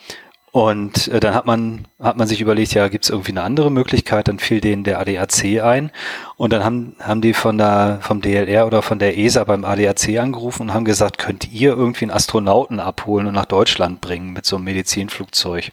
und 0.52 1.06
äh, 1.08 1.20
dann 1.20 1.34
hat 1.34 1.46
man, 1.46 1.86
hat 2.02 2.16
man 2.16 2.26
sich 2.26 2.40
überlegt, 2.40 2.74
ja, 2.74 2.88
gibt 2.88 3.04
es 3.04 3.10
irgendwie 3.10 3.30
eine 3.30 3.42
andere 3.42 3.70
Möglichkeit? 3.70 4.26
Dann 4.26 4.40
fiel 4.40 4.60
denen 4.60 4.82
der 4.82 4.98
ADAC 4.98 5.62
ein. 5.62 5.92
Und 6.36 6.52
dann 6.52 6.64
haben, 6.64 6.96
haben 6.98 7.20
die 7.20 7.34
von 7.34 7.56
der, 7.56 7.98
vom 8.02 8.20
DLR 8.20 8.66
oder 8.66 8.82
von 8.82 8.98
der 8.98 9.16
ESA 9.16 9.44
beim 9.44 9.64
ADAC 9.64 10.18
angerufen 10.18 10.62
und 10.62 10.74
haben 10.74 10.84
gesagt, 10.84 11.18
könnt 11.18 11.52
ihr 11.52 11.70
irgendwie 11.70 12.06
einen 12.06 12.10
Astronauten 12.10 12.80
abholen 12.80 13.28
und 13.28 13.34
nach 13.34 13.44
Deutschland 13.44 14.00
bringen 14.00 14.32
mit 14.32 14.44
so 14.44 14.56
einem 14.56 14.64
Medizinflugzeug? 14.64 15.70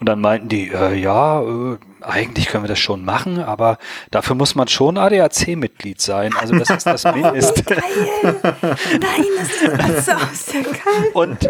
Und 0.00 0.08
dann 0.08 0.22
meinten 0.22 0.48
die, 0.48 0.68
äh, 0.68 0.94
ja, 0.94 1.42
äh, 1.42 1.76
eigentlich 2.00 2.46
können 2.46 2.64
wir 2.64 2.68
das 2.68 2.78
schon 2.78 3.04
machen, 3.04 3.40
aber 3.40 3.76
dafür 4.10 4.36
muss 4.36 4.54
man 4.54 4.68
schon 4.68 4.96
ADAC-Mitglied 4.96 6.00
sein. 6.00 6.32
Also 6.40 6.56
das 6.56 6.70
ist 6.70 6.86
das 6.86 7.04
Mindeste. 7.14 7.62
Geil. 7.62 7.80
Nein, 8.22 9.24
das 9.38 9.98
ist, 9.98 10.08
das 10.08 10.32
ist 10.32 10.54
ja 10.54 10.62
geil. 10.62 11.10
Und, 11.12 11.46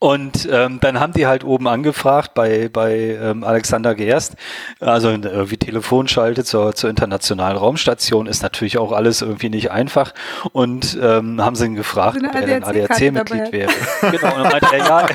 und 0.00 0.48
ähm, 0.52 0.78
dann 0.80 1.00
haben 1.00 1.12
die 1.12 1.26
halt 1.26 1.42
oben 1.42 1.66
angefragt 1.66 2.32
bei, 2.34 2.68
bei 2.68 3.18
ähm, 3.20 3.42
Alexander 3.42 3.96
Gerst, 3.96 4.36
also 4.78 5.08
irgendwie 5.10 5.56
Telefonschalte 5.56 6.44
zur, 6.44 6.72
zur 6.76 6.88
internationalen 6.88 7.56
Raumstation, 7.56 8.28
ist 8.28 8.44
natürlich 8.44 8.78
auch 8.78 8.92
alles 8.92 9.22
irgendwie 9.22 9.48
nicht 9.48 9.72
einfach. 9.72 10.14
Und 10.52 10.96
ähm, 11.02 11.44
haben 11.44 11.56
sie 11.56 11.66
ihn 11.66 11.74
gefragt, 11.74 12.18
ob 12.24 12.32
er 12.32 12.46
denn 12.46 12.62
ADAC-Mitglied 12.62 13.50
wäre. 13.50 13.72
genau, 14.02 14.36
und 14.36 14.44
dann 14.44 14.52
meinte 14.52 14.68
er, 14.70 14.78
ja, 14.78 15.06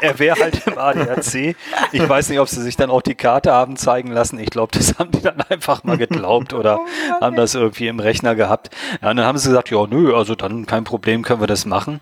er, 0.00 0.18
wäre 0.18 0.40
halt 0.40 0.66
im 0.66 0.76
ADAC. 0.76 1.54
Ich 1.92 2.08
weiß 2.08 2.30
nicht, 2.30 2.40
ob 2.40 2.48
sie 2.48 2.62
sich 2.62 2.76
dann 2.76 2.90
auch 2.90 3.02
die 3.02 3.14
Karte 3.14 3.52
haben 3.52 3.76
zeigen 3.76 4.10
lassen. 4.10 4.40
Ich 4.40 4.50
glaube, 4.50 4.76
das 4.76 4.98
haben 4.98 5.12
die 5.12 5.20
dann 5.20 5.40
einfach 5.48 5.84
mal 5.84 5.98
geglaubt 5.98 6.52
oder 6.52 6.80
oh 6.80 7.20
haben 7.20 7.36
das 7.36 7.54
irgendwie 7.54 7.86
im 7.86 8.00
Rechner 8.00 8.34
gehabt. 8.34 8.70
Ja, 9.02 9.10
und 9.10 9.18
dann 9.18 9.26
haben 9.26 9.38
sie 9.38 9.50
gesagt, 9.50 9.70
ja, 9.70 9.86
nö, 9.86 10.16
also 10.16 10.34
dann 10.34 10.66
kein 10.66 10.82
Problem, 10.82 11.22
können 11.22 11.40
wir 11.40 11.46
das 11.46 11.64
machen. 11.64 12.00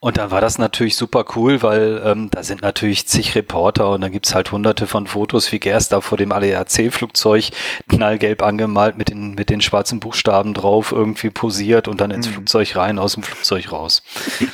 Und 0.00 0.16
dann 0.16 0.30
war 0.30 0.40
das 0.40 0.58
natürlich 0.58 0.96
super 0.96 1.24
cool, 1.36 1.62
weil 1.62 2.00
ähm, 2.04 2.30
da 2.30 2.42
sind 2.42 2.62
natürlich 2.62 3.06
zig 3.06 3.34
Reporter 3.34 3.90
und 3.90 4.00
dann 4.00 4.12
gibt's 4.12 4.34
halt 4.34 4.52
hunderte 4.52 4.86
von 4.86 5.06
Fotos, 5.06 5.50
wie 5.52 5.58
Gerst 5.58 5.92
da 5.92 6.00
vor 6.00 6.18
dem 6.18 6.32
ADAC-Flugzeug 6.32 7.50
knallgelb 7.88 8.42
angemalt 8.42 8.96
mit 8.96 9.08
den, 9.08 9.34
mit 9.34 9.50
den 9.50 9.60
schwarzen 9.60 10.00
Buchstaben 10.00 10.54
drauf 10.54 10.92
irgendwie 10.92 11.30
posiert 11.30 11.88
und 11.88 12.00
dann 12.00 12.10
ins 12.10 12.28
mhm. 12.28 12.34
Flugzeug 12.34 12.76
rein, 12.76 12.98
aus 12.98 13.14
dem 13.14 13.22
Flugzeug 13.22 13.72
raus. 13.72 14.02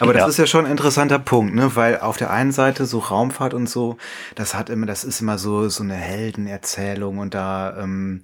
Aber 0.01 0.13
das 0.13 0.23
ja. 0.23 0.29
ist 0.29 0.39
ja 0.39 0.47
schon 0.47 0.67
ein 0.67 0.71
interessanter 0.71 1.19
Punkt, 1.19 1.55
ne? 1.55 1.77
weil 1.77 2.01
auf 2.01 2.17
der 2.17 2.31
einen 2.31 2.53
Seite 2.53 2.87
so 2.87 2.99
Raumfahrt 2.99 3.55
und 3.55 3.69
so, 3.69 3.97
das 4.35 4.55
hat 4.55 4.71
immer, 4.71 4.87
das 4.87 5.05
ist 5.05 5.21
immer 5.21 5.39
so, 5.39 5.69
so 5.69 5.83
eine 5.83 5.95
Heldenerzählung 5.95 7.19
und 7.19 7.35
da, 7.35 7.77
ähm, 7.79 8.23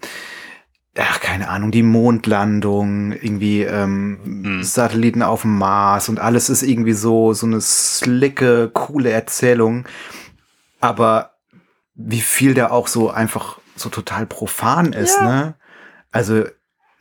ach, 0.98 1.20
keine 1.20 1.48
Ahnung, 1.48 1.70
die 1.70 1.82
Mondlandung, 1.82 3.12
irgendwie 3.12 3.62
ähm, 3.62 4.18
mhm. 4.24 4.62
Satelliten 4.62 5.22
auf 5.22 5.42
dem 5.42 5.56
Mars 5.58 6.08
und 6.08 6.18
alles 6.18 6.48
ist 6.50 6.62
irgendwie 6.62 6.92
so, 6.92 7.32
so 7.32 7.46
eine 7.46 7.60
slicke, 7.60 8.70
coole 8.72 9.10
Erzählung. 9.10 9.86
Aber 10.80 11.32
wie 11.94 12.20
viel 12.20 12.54
da 12.54 12.70
auch 12.70 12.88
so 12.88 13.10
einfach 13.10 13.58
so 13.76 13.88
total 13.88 14.26
profan 14.26 14.92
ist, 14.92 15.18
ja. 15.18 15.24
ne? 15.24 15.54
Also 16.10 16.44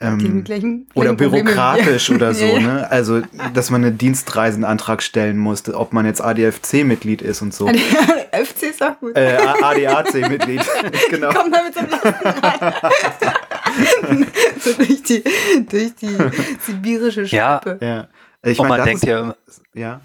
ähm, 0.01 0.43
gleichen, 0.45 0.87
oder 0.93 1.13
bürokratisch 1.13 2.09
oder 2.11 2.33
so, 2.33 2.57
ne? 2.59 2.89
Also, 2.89 3.21
dass 3.53 3.69
man 3.69 3.83
einen 3.83 3.97
Dienstreisenantrag 3.97 5.01
stellen 5.03 5.37
musste, 5.37 5.75
ob 5.75 5.91
man 5.93 6.05
jetzt 6.05 6.21
ADFC-Mitglied 6.21 7.21
ist 7.21 7.41
und 7.41 7.53
so. 7.53 7.67
ADFC 8.39 8.63
ist 8.63 8.81
auch 8.81 8.99
gut. 8.99 9.15
Äh, 9.15 9.37
ADAC-Mitglied, 9.37 10.61
genau. 11.09 11.33
Kommt 11.33 11.53
damit 11.53 11.73
so 11.73 11.81
so 14.59 14.73
durch 14.73 15.03
die, 15.03 15.23
durch 15.69 15.95
die 15.95 16.15
sibirische 16.61 17.25
Schippe. 17.25 17.77
Ja, 17.81 17.87
ja. 17.87 18.07
Ich 18.43 18.59
und 18.59 18.67
mein, 18.67 18.79
man 18.79 18.87
denkt 18.87 19.03
ist, 19.03 19.09
ja, 19.09 19.35
ja. 19.73 20.01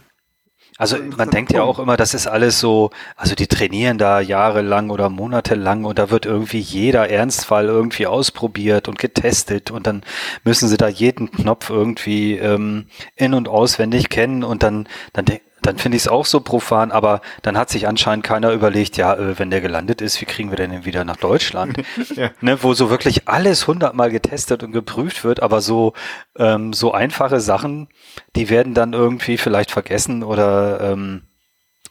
Also 0.77 0.97
man 1.17 1.31
denkt 1.31 1.53
ja 1.53 1.63
auch 1.63 1.79
immer, 1.79 1.97
das 1.97 2.15
ist 2.15 2.27
alles 2.27 2.59
so, 2.59 2.91
also 3.15 3.37
die 3.37 3.47
trainieren 3.47 3.97
da 3.97 4.19
jahrelang 4.19 4.91
oder 4.91 5.09
monatelang 5.09 5.85
und 5.85 6.01
da 6.01 6.11
wird 6.11 6.27
irgendwie 6.27 6.59
jeder 6.59 7.09
Ernstfall 7.09 7.67
irgendwie 7.67 8.09
ausprobiert 8.09 8.89
und 8.89 8.99
getestet 8.99 9.71
und 9.71 9.87
dann 9.87 10.03
müssen 10.43 10.69
sie 10.69 10.77
da 10.77 10.89
jeden 10.89 11.31
Knopf 11.31 11.71
irgendwie 11.71 12.37
ähm, 12.39 12.87
in- 13.15 13.35
und 13.35 13.47
auswendig 13.47 14.09
kennen 14.09 14.43
und 14.43 14.65
dann, 14.65 14.89
dann 15.13 15.27
dann 15.65 15.79
finde 15.79 15.97
ich 15.97 16.05
es 16.05 16.09
auch 16.09 16.27
so 16.27 16.41
profan, 16.41 16.93
aber 16.93 17.21
dann 17.43 17.57
hat 17.57 17.71
sich 17.71 17.89
anscheinend 17.89 18.25
keiner 18.25 18.53
überlegt, 18.53 18.97
ja, 18.97 19.15
äh, 19.15 19.39
wenn 19.39 19.51
der 19.51 19.61
gelandet 19.61 20.01
ist, 20.01 20.21
wie 20.21 20.27
kriegen 20.27 20.51
wir 20.51 20.57
denn 20.57 20.85
wieder 20.85 21.05
nach 21.05 21.17
Deutschland? 21.17 21.79
ja. 22.15 22.31
ne, 22.41 22.63
wo 22.63 22.75
so 22.75 22.91
wirklich 22.91 23.29
alles 23.29 23.67
hundertmal 23.67 24.11
getestet 24.11 24.63
und 24.63 24.73
geprüft 24.73 25.25
wird, 25.25 25.43
aber 25.43 25.61
so, 25.61 25.95
ähm, 26.37 26.73
so 26.73 26.93
einfache 26.93 27.41
Sachen, 27.41 27.89
die 28.37 28.51
werden 28.51 28.75
dann 28.75 28.93
irgendwie 28.93 29.39
vielleicht 29.39 29.71
vergessen 29.71 30.23
oder 30.23 30.81
ähm, 30.81 31.23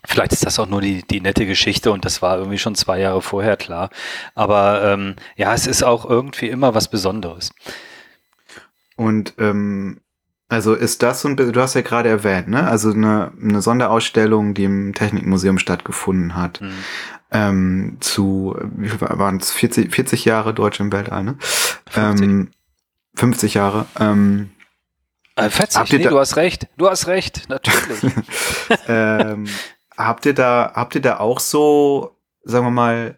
Vielleicht 0.05 0.33
ist 0.33 0.45
das 0.45 0.59
auch 0.59 0.67
nur 0.67 0.81
die, 0.81 1.01
die 1.03 1.21
nette 1.21 1.45
Geschichte 1.45 1.89
und 1.89 2.03
das 2.03 2.21
war 2.21 2.37
irgendwie 2.37 2.57
schon 2.57 2.75
zwei 2.75 2.99
Jahre 2.99 3.21
vorher 3.21 3.55
klar. 3.55 3.89
Aber 4.35 4.83
ähm, 4.83 5.15
ja, 5.37 5.53
es 5.53 5.65
ist 5.65 5.81
auch 5.81 6.03
irgendwie 6.03 6.49
immer 6.49 6.75
was 6.75 6.89
Besonderes. 6.89 7.53
Und 8.97 9.35
ähm, 9.37 10.01
also 10.53 10.75
ist 10.75 11.01
das 11.03 11.21
so 11.21 11.27
ein 11.27 11.35
du 11.35 11.61
hast 11.61 11.73
ja 11.73 11.81
gerade 11.81 12.09
erwähnt, 12.09 12.47
ne? 12.47 12.67
Also 12.67 12.91
eine, 12.91 13.31
eine 13.41 13.61
Sonderausstellung, 13.61 14.53
die 14.53 14.65
im 14.65 14.93
Technikmuseum 14.93 15.57
stattgefunden 15.57 16.35
hat. 16.35 16.61
Mhm. 16.61 16.71
Ähm, 17.31 17.97
zu, 17.99 18.55
wie 18.75 18.89
viel 18.89 19.01
waren 19.01 19.37
es? 19.37 19.51
40, 19.51 19.93
40 19.93 20.25
Jahre 20.25 20.53
Deutsch 20.53 20.79
im 20.79 20.91
Weltall, 20.91 21.23
ne? 21.23 21.35
50, 21.89 22.27
ähm, 22.27 22.51
50 23.15 23.55
Jahre. 23.55 23.85
Ähm, 23.99 24.51
äh, 25.35 25.49
40, 25.49 25.91
nee, 25.91 26.07
du 26.07 26.19
hast 26.19 26.35
recht. 26.35 26.67
Du 26.77 26.87
hast 26.87 27.07
recht, 27.07 27.49
natürlich. 27.49 28.13
ähm, 28.87 29.47
habt 29.97 30.25
ihr 30.27 30.35
da, 30.35 30.71
habt 30.75 30.93
ihr 30.93 31.01
da 31.01 31.17
auch 31.17 31.39
so, 31.39 32.15
sagen 32.43 32.67
wir 32.67 32.71
mal, 32.71 33.17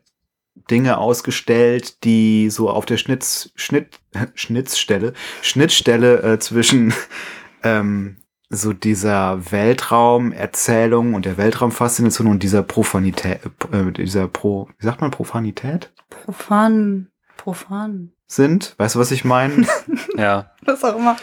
Dinge 0.69 0.97
ausgestellt, 0.97 2.03
die 2.03 2.49
so 2.49 2.69
auf 2.69 2.85
der 2.85 2.97
Schnitz, 2.97 3.51
Schnitt, 3.55 3.99
Schnittstelle, 4.35 5.13
Schnittstelle 5.41 6.21
äh, 6.23 6.39
zwischen 6.39 6.93
ähm, 7.63 8.17
so 8.49 8.73
dieser 8.73 9.51
Weltraumerzählung 9.51 11.13
und 11.13 11.25
der 11.25 11.37
Weltraumfaszination 11.37 12.27
und 12.27 12.43
dieser 12.43 12.63
Profanität, 12.63 13.39
äh, 13.71 13.91
dieser 13.91 14.27
Pro, 14.27 14.69
wie 14.77 14.85
sagt 14.85 15.01
man 15.01 15.11
Profanität? 15.11 15.91
Profan, 16.09 17.07
profan. 17.37 18.11
Sind, 18.27 18.75
weißt 18.77 18.95
du, 18.95 18.99
was 18.99 19.11
ich 19.11 19.23
meine? 19.25 19.67
ja. 20.17 20.51
Was 20.63 20.83
auch 20.83 20.97
immer. 20.97 21.15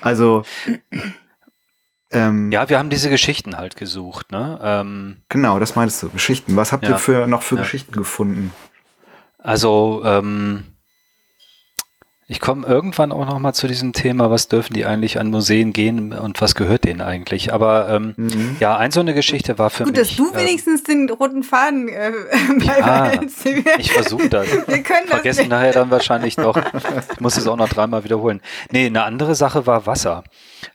Also, 0.00 0.44
ähm, 2.10 2.50
ja, 2.50 2.68
wir 2.68 2.78
haben 2.78 2.90
diese 2.90 3.10
Geschichten 3.10 3.56
halt 3.56 3.76
gesucht, 3.76 4.32
ne? 4.32 4.58
Ähm, 4.62 5.18
genau, 5.28 5.58
das 5.58 5.76
meinst 5.76 6.02
du, 6.02 6.08
Geschichten. 6.08 6.56
Was 6.56 6.72
habt 6.72 6.84
ja, 6.84 6.90
ihr 6.90 6.98
für 6.98 7.26
noch 7.26 7.42
für 7.42 7.56
ja. 7.56 7.62
Geschichten 7.62 7.92
gefunden? 7.92 8.52
Also, 9.42 10.02
ähm, 10.04 10.64
ich 12.30 12.38
komme 12.38 12.64
irgendwann 12.64 13.10
auch 13.10 13.26
noch 13.26 13.40
mal 13.40 13.54
zu 13.54 13.66
diesem 13.66 13.92
Thema, 13.92 14.30
was 14.30 14.46
dürfen 14.46 14.72
die 14.72 14.86
eigentlich 14.86 15.18
an 15.18 15.30
Museen 15.30 15.72
gehen 15.72 16.12
und 16.12 16.40
was 16.40 16.54
gehört 16.54 16.84
denen 16.84 17.00
eigentlich. 17.00 17.52
Aber 17.52 17.88
ähm, 17.88 18.14
mhm. 18.16 18.56
ja, 18.60 18.76
ein 18.76 18.92
so 18.92 19.00
eine 19.00 19.14
Geschichte 19.14 19.58
war 19.58 19.68
für 19.68 19.82
Gut, 19.82 19.96
mich. 19.96 20.16
Gut, 20.16 20.26
dass 20.26 20.32
du 20.32 20.38
äh, 20.38 20.44
wenigstens 20.44 20.84
den 20.84 21.10
roten 21.10 21.42
Faden 21.42 21.88
äh, 21.88 22.12
ja, 22.64 23.10
Ich 23.78 23.90
versuche 23.90 24.28
das. 24.28 24.46
Wir 24.68 24.82
können 24.84 25.08
Vergessen 25.08 25.48
das 25.50 25.58
nachher 25.58 25.72
dann 25.72 25.90
wahrscheinlich 25.90 26.36
doch. 26.36 26.56
Ich 27.12 27.20
muss 27.20 27.36
es 27.36 27.48
auch 27.48 27.56
noch 27.56 27.68
dreimal 27.68 28.04
wiederholen. 28.04 28.40
Nee, 28.70 28.86
eine 28.86 29.02
andere 29.02 29.34
Sache 29.34 29.66
war 29.66 29.86
Wasser. 29.86 30.22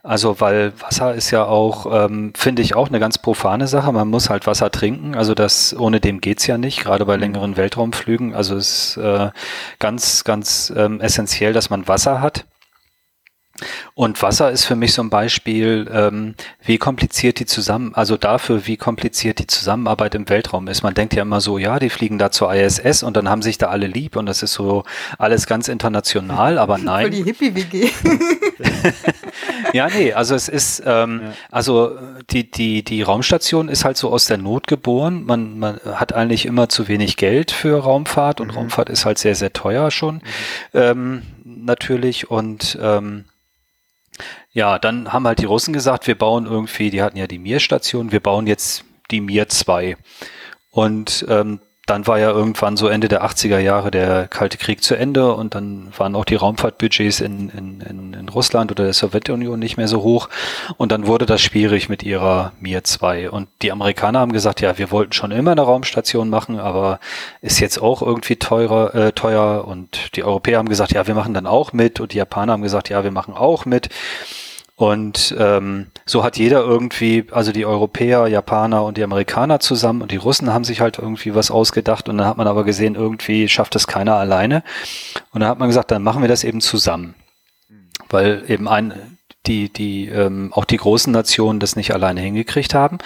Also, 0.04 0.40
weil 0.40 0.74
Wasser 0.80 1.14
ist 1.14 1.32
ja 1.32 1.46
auch, 1.46 2.06
ähm, 2.06 2.34
finde 2.36 2.62
ich, 2.62 2.76
auch 2.76 2.90
eine 2.90 3.00
ganz 3.00 3.18
profane 3.18 3.68
Sache. 3.68 3.92
Man 3.92 4.08
muss 4.08 4.30
halt 4.30 4.48
Wasser 4.48 4.72
trinken. 4.72 5.16
Also 5.16 5.36
das, 5.36 5.76
ohne 5.78 6.00
dem 6.00 6.22
geht's 6.22 6.48
ja 6.48 6.58
nicht, 6.58 6.82
gerade 6.82 7.06
bei 7.06 7.16
mhm. 7.16 7.22
längeren 7.22 7.58
Weltraumflügen. 7.58 8.34
Also 8.34 8.56
es 8.56 8.96
ist 8.96 8.98
äh, 8.98 9.30
ganz, 9.80 10.24
ganz 10.24 10.74
ähm, 10.76 11.02
essentiell 11.02 11.26
essentiell, 11.26 11.54
dass 11.54 11.70
man 11.70 11.88
Wasser 11.88 12.22
hat. 12.22 12.46
Und 13.94 14.22
Wasser 14.22 14.52
ist 14.52 14.66
für 14.66 14.76
mich 14.76 14.94
so 14.94 15.02
ein 15.02 15.10
Beispiel, 15.10 15.90
ähm, 15.92 16.36
wie 16.64 16.78
kompliziert 16.78 17.40
die 17.40 17.46
zusammen, 17.46 17.96
also 17.96 18.18
dafür, 18.18 18.68
wie 18.68 18.76
kompliziert 18.76 19.40
die 19.40 19.48
Zusammenarbeit 19.48 20.16
im 20.16 20.28
Weltraum 20.28 20.68
ist. 20.68 20.84
Man 20.84 20.94
denkt 20.94 21.16
ja 21.16 21.22
immer 21.22 21.40
so, 21.40 21.58
ja, 21.58 21.80
die 21.80 21.90
fliegen 21.90 22.18
da 22.18 22.32
zur 22.32 22.54
ISS 22.54 23.04
und 23.04 23.16
dann 23.16 23.30
haben 23.30 23.42
sich 23.42 23.58
da 23.58 23.68
alle 23.68 23.88
lieb 23.88 24.18
und 24.18 24.26
das 24.26 24.44
ist 24.44 24.54
so 24.54 24.84
alles 25.18 25.48
ganz 25.48 25.70
international, 25.70 26.58
aber 26.66 26.78
nein. 26.78 27.06
Für 27.06 27.12
die 27.12 27.24
Hippie-WG. 27.24 27.90
ja, 29.74 29.88
nee, 29.88 30.12
also 30.12 30.36
es 30.36 30.50
ist, 30.50 30.84
ähm, 30.86 31.22
ja. 31.24 31.34
also 31.50 31.98
die, 32.30 32.52
die, 32.52 32.84
die 32.84 33.02
Raumstation 33.02 33.70
ist 33.70 33.86
halt 33.86 33.96
so 33.96 34.12
aus 34.12 34.26
der 34.26 34.38
Not 34.38 34.68
geboren. 34.68 35.24
Man, 35.24 35.60
man 35.60 35.80
hat 35.86 36.14
eigentlich 36.14 36.46
immer 36.46 36.68
zu 36.68 36.90
wenig 36.90 37.16
Geld 37.16 37.52
für 37.52 37.82
Raumfahrt 37.82 38.42
und 38.42 38.50
mhm. 38.50 38.56
Raumfahrt 38.56 38.90
ist 38.90 39.06
halt 39.06 39.18
sehr, 39.18 39.36
sehr 39.36 39.54
teuer 39.54 39.92
schon. 39.92 40.16
Mhm. 40.16 40.22
Ähm, 40.74 41.22
natürlich 41.46 42.30
und 42.30 42.78
ähm, 42.82 43.26
ja, 44.56 44.80
dann 44.80 45.12
haben 45.12 45.28
halt 45.28 45.40
die 45.40 45.46
Russen 45.46 45.74
gesagt, 45.74 46.08
wir 46.08 46.18
bauen 46.18 46.46
irgendwie, 46.46 46.90
die 46.90 47.04
hatten 47.04 47.18
ja 47.18 47.28
die 47.28 47.40
Mir-Station, 47.40 48.14
wir 48.14 48.22
bauen 48.22 48.48
jetzt 48.48 48.86
die 49.12 49.20
Mir 49.20 49.50
2. 49.50 49.98
Und 50.72 51.26
ähm, 51.28 51.60
dann 51.86 52.08
war 52.08 52.20
ja 52.20 52.32
irgendwann 52.32 52.78
so 52.78 52.88
Ende 52.88 53.10
der 53.10 53.24
80er 53.24 53.60
Jahre 53.60 53.92
der 53.92 54.28
Kalte 54.30 54.58
Krieg 54.58 54.82
zu 54.82 54.96
Ende 54.96 55.34
und 55.34 55.56
dann 55.56 55.92
waren 55.98 56.16
auch 56.16 56.24
die 56.24 56.36
Raumfahrtbudgets 56.36 57.20
in, 57.20 57.50
in, 57.50 57.82
in, 57.82 58.14
in 58.14 58.30
Russland 58.30 58.72
oder 58.72 58.86
der 58.86 58.94
Sowjetunion 58.94 59.60
nicht 59.60 59.76
mehr 59.76 59.90
so 59.90 60.02
hoch. 60.02 60.30
Und 60.78 60.94
dann 60.94 61.06
wurde 61.06 61.26
das 61.26 61.42
schwierig 61.42 61.90
mit 61.90 62.02
ihrer 62.02 62.54
Mir 62.62 62.86
2 62.86 63.30
und 63.30 63.50
die 63.62 63.74
Amerikaner 63.74 64.20
haben 64.20 64.32
gesagt, 64.32 64.62
ja, 64.62 64.78
wir 64.78 64.90
wollten 64.90 65.12
schon 65.12 65.32
immer 65.32 65.52
eine 65.52 65.62
Raumstation 65.62 66.30
machen, 66.30 66.60
aber 66.60 67.02
ist 67.42 67.60
jetzt 67.60 67.80
auch 67.80 68.02
irgendwie 68.02 68.38
teurer, 68.38 68.96
äh, 68.96 69.12
teuer. 69.12 69.68
Und 69.68 70.16
die 70.16 70.24
Europäer 70.24 70.60
haben 70.60 70.70
gesagt, 70.70 70.94
ja, 70.94 71.06
wir 71.08 71.14
machen 71.14 71.34
dann 71.34 71.46
auch 71.46 71.74
mit. 71.74 72.00
Und 72.00 72.14
die 72.14 72.18
Japaner 72.18 72.54
haben 72.54 72.64
gesagt, 72.64 72.90
ja, 72.90 73.04
wir 73.04 73.12
machen 73.12 73.34
auch 73.34 73.66
mit 73.66 73.90
und 74.78 75.34
ähm, 75.40 75.88
so 76.06 76.24
hat 76.26 76.38
jeder 76.38 76.60
irgendwie, 76.60 77.26
also 77.32 77.54
die 77.54 77.66
Europäer, 77.66 78.28
Japaner 78.28 78.84
und 78.84 78.98
die 78.98 79.04
Amerikaner 79.04 79.62
zusammen 79.62 80.02
und 80.02 80.12
die 80.12 80.18
Russen 80.18 80.54
haben 80.54 80.66
sich 80.66 80.82
halt 80.82 81.00
irgendwie 81.00 81.34
was 81.34 81.50
ausgedacht 81.50 82.10
und 82.10 82.18
dann 82.18 82.28
hat 82.28 82.36
man 82.36 82.48
aber 82.48 82.66
gesehen, 82.66 82.96
irgendwie 82.96 83.48
schafft 83.48 83.74
das 83.76 83.88
keiner 83.88 84.16
alleine. 84.16 84.64
Und 85.32 85.40
dann 85.40 85.50
hat 85.50 85.60
man 85.60 85.70
gesagt, 85.70 85.92
dann 85.92 86.04
machen 86.04 86.22
wir 86.22 86.28
das 86.28 86.44
eben 86.44 86.60
zusammen. 86.60 87.16
Weil 88.10 88.44
eben 88.50 88.68
ein, 88.68 89.15
die, 89.48 89.70
die 89.70 90.08
ähm, 90.08 90.52
auch 90.54 90.66
die 90.66 90.78
großen 90.78 91.12
Nationen 91.12 91.60
das 91.60 91.76
nicht 91.76 91.94
alleine 91.94 92.22
hingekriegt 92.22 92.74
haben. 92.74 92.98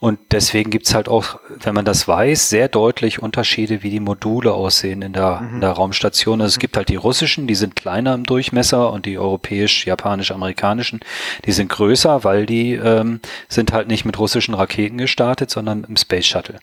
Und 0.00 0.18
deswegen 0.30 0.70
gibt's 0.70 0.94
halt 0.94 1.08
auch, 1.08 1.38
wenn 1.60 1.74
man 1.74 1.84
das 1.84 2.06
weiß, 2.06 2.50
sehr 2.50 2.68
deutlich 2.68 3.22
Unterschiede, 3.22 3.82
wie 3.82 3.90
die 3.90 4.00
Module 4.00 4.52
aussehen 4.52 5.02
in 5.02 5.12
der, 5.12 5.40
mhm. 5.40 5.54
in 5.56 5.60
der 5.60 5.70
Raumstation. 5.70 6.40
Also 6.40 6.54
es 6.54 6.58
gibt 6.58 6.76
halt 6.76 6.88
die 6.88 6.96
russischen, 6.96 7.46
die 7.46 7.54
sind 7.54 7.76
kleiner 7.76 8.14
im 8.14 8.24
Durchmesser 8.24 8.92
und 8.92 9.06
die 9.06 9.18
europäisch, 9.18 9.86
japanisch, 9.86 10.30
amerikanischen, 10.30 11.00
die 11.44 11.52
sind 11.52 11.68
größer, 11.68 12.24
weil 12.24 12.46
die 12.46 12.74
ähm, 12.74 13.20
sind 13.48 13.72
halt 13.72 13.88
nicht 13.88 14.04
mit 14.04 14.18
russischen 14.18 14.54
Raketen 14.54 14.98
gestartet, 14.98 15.50
sondern 15.50 15.84
im 15.84 15.96
Space 15.96 16.26
Shuttle. 16.26 16.58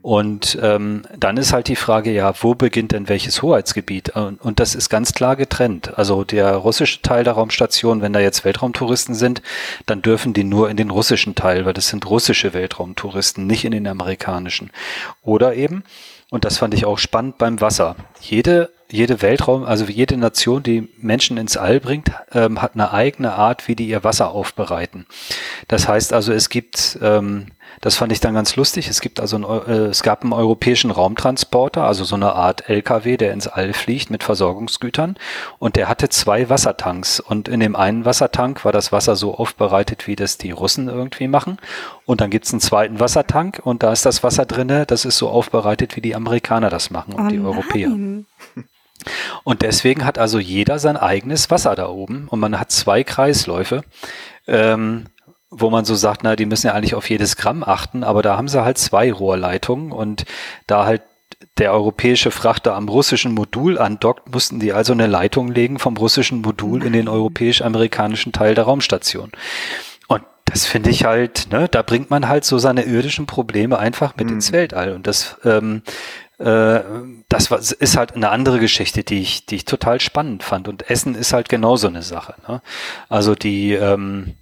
Und 0.00 0.58
ähm, 0.62 1.02
dann 1.16 1.36
ist 1.36 1.52
halt 1.52 1.68
die 1.68 1.76
Frage, 1.76 2.12
ja, 2.12 2.32
wo 2.40 2.54
beginnt 2.54 2.92
denn 2.92 3.08
welches 3.08 3.42
Hoheitsgebiet? 3.42 4.10
Und, 4.10 4.40
und 4.40 4.60
das 4.60 4.74
ist 4.74 4.88
ganz 4.88 5.12
klar 5.12 5.34
getrennt. 5.34 5.98
Also 5.98 6.24
der 6.24 6.54
russische 6.54 7.02
Teil 7.02 7.24
der 7.24 7.32
Raumstation, 7.34 8.00
wenn 8.00 8.12
da 8.12 8.20
jetzt 8.20 8.44
Weltraumtouristen 8.44 9.14
sind, 9.14 9.42
dann 9.86 10.00
dürfen 10.00 10.34
die 10.34 10.44
nur 10.44 10.70
in 10.70 10.76
den 10.76 10.90
russischen 10.90 11.34
Teil, 11.34 11.66
weil 11.66 11.74
das 11.74 11.88
sind 11.88 12.08
russische 12.08 12.54
Weltraumtouristen, 12.54 13.46
nicht 13.46 13.64
in 13.64 13.72
den 13.72 13.88
amerikanischen. 13.88 14.70
Oder 15.22 15.54
eben, 15.56 15.82
und 16.30 16.44
das 16.44 16.58
fand 16.58 16.74
ich 16.74 16.84
auch 16.84 16.98
spannend 16.98 17.38
beim 17.38 17.60
Wasser. 17.60 17.96
Jede, 18.20 18.70
jede 18.90 19.22
Weltraum, 19.22 19.64
also 19.64 19.84
jede 19.84 20.16
Nation, 20.16 20.62
die 20.62 20.88
Menschen 20.98 21.36
ins 21.36 21.56
All 21.56 21.80
bringt, 21.80 22.10
ähm, 22.32 22.60
hat 22.62 22.74
eine 22.74 22.92
eigene 22.92 23.32
Art, 23.32 23.68
wie 23.68 23.76
die 23.76 23.88
ihr 23.88 24.04
Wasser 24.04 24.30
aufbereiten. 24.30 25.06
Das 25.68 25.88
heißt 25.88 26.12
also, 26.12 26.32
es 26.32 26.48
gibt 26.48 26.98
ähm, 27.02 27.48
das 27.80 27.96
fand 27.96 28.12
ich 28.12 28.20
dann 28.20 28.34
ganz 28.34 28.56
lustig. 28.56 28.88
Es 28.88 29.00
gibt 29.00 29.20
also 29.20 29.36
ein, 29.36 29.44
äh, 29.44 29.86
es 29.86 30.02
gab 30.02 30.22
einen 30.22 30.32
europäischen 30.32 30.90
Raumtransporter, 30.90 31.84
also 31.84 32.04
so 32.04 32.16
eine 32.16 32.32
Art 32.32 32.68
LKW, 32.68 33.16
der 33.16 33.32
ins 33.32 33.46
All 33.46 33.72
fliegt 33.72 34.10
mit 34.10 34.24
Versorgungsgütern 34.24 35.16
und 35.58 35.76
der 35.76 35.88
hatte 35.88 36.08
zwei 36.08 36.48
Wassertanks 36.48 37.20
und 37.20 37.48
in 37.48 37.60
dem 37.60 37.76
einen 37.76 38.04
Wassertank 38.04 38.64
war 38.64 38.72
das 38.72 38.92
Wasser 38.92 39.16
so 39.16 39.34
aufbereitet, 39.34 40.06
wie 40.06 40.16
das 40.16 40.38
die 40.38 40.50
Russen 40.50 40.88
irgendwie 40.88 41.28
machen 41.28 41.58
und 42.04 42.20
dann 42.20 42.30
gibt's 42.30 42.52
einen 42.52 42.60
zweiten 42.60 43.00
Wassertank 43.00 43.60
und 43.62 43.82
da 43.82 43.92
ist 43.92 44.04
das 44.06 44.22
Wasser 44.22 44.46
drinne, 44.46 44.86
das 44.86 45.04
ist 45.04 45.18
so 45.18 45.28
aufbereitet, 45.28 45.96
wie 45.96 46.00
die 46.00 46.16
Amerikaner 46.16 46.70
das 46.70 46.90
machen 46.90 47.14
und 47.14 47.26
oh 47.26 47.28
die 47.28 47.38
Europäer. 47.38 47.88
Und 49.44 49.62
deswegen 49.62 50.04
hat 50.04 50.18
also 50.18 50.38
jeder 50.38 50.78
sein 50.78 50.96
eigenes 50.96 51.50
Wasser 51.50 51.74
da 51.76 51.88
oben 51.88 52.26
und 52.28 52.40
man 52.40 52.58
hat 52.58 52.72
zwei 52.72 53.04
Kreisläufe. 53.04 53.82
Ähm, 54.46 55.06
wo 55.50 55.70
man 55.70 55.84
so 55.84 55.94
sagt, 55.94 56.24
na, 56.24 56.36
die 56.36 56.46
müssen 56.46 56.66
ja 56.66 56.74
eigentlich 56.74 56.94
auf 56.94 57.08
jedes 57.08 57.36
Gramm 57.36 57.64
achten, 57.64 58.04
aber 58.04 58.20
da 58.22 58.36
haben 58.36 58.48
sie 58.48 58.62
halt 58.62 58.76
zwei 58.76 59.10
Rohrleitungen 59.10 59.92
und 59.92 60.26
da 60.66 60.84
halt 60.84 61.02
der 61.58 61.72
europäische 61.72 62.30
Frachter 62.30 62.74
am 62.74 62.88
russischen 62.88 63.32
Modul 63.32 63.78
andockt, 63.78 64.32
mussten 64.32 64.60
die 64.60 64.72
also 64.72 64.92
eine 64.92 65.06
Leitung 65.06 65.48
legen 65.48 65.78
vom 65.78 65.96
russischen 65.96 66.40
Modul 66.40 66.84
in 66.84 66.92
den 66.92 67.08
europäisch-amerikanischen 67.08 68.32
Teil 68.32 68.54
der 68.54 68.64
Raumstation. 68.64 69.32
Und 70.08 70.22
das 70.44 70.66
finde 70.66 70.90
ich 70.90 71.04
halt, 71.04 71.48
ne, 71.50 71.68
da 71.68 71.82
bringt 71.82 72.10
man 72.10 72.28
halt 72.28 72.44
so 72.44 72.58
seine 72.58 72.82
irdischen 72.82 73.26
Probleme 73.26 73.78
einfach 73.78 74.16
mit 74.16 74.28
mhm. 74.28 74.34
ins 74.34 74.52
Weltall. 74.52 74.92
Und 74.92 75.06
das, 75.06 75.36
ähm, 75.44 75.82
äh, 75.86 75.88
das 76.38 77.50
war, 77.50 77.58
ist 77.58 77.96
halt 77.96 78.14
eine 78.14 78.30
andere 78.30 78.60
Geschichte, 78.60 79.02
die 79.02 79.20
ich, 79.20 79.46
die 79.46 79.56
ich 79.56 79.64
total 79.64 80.00
spannend 80.00 80.44
fand. 80.44 80.68
Und 80.68 80.88
Essen 80.88 81.14
ist 81.14 81.32
halt 81.32 81.48
genauso 81.48 81.88
eine 81.88 82.02
Sache. 82.02 82.34
Ne? 82.46 82.62
Also 83.08 83.34
die, 83.34 83.72
ähm, 83.72 84.34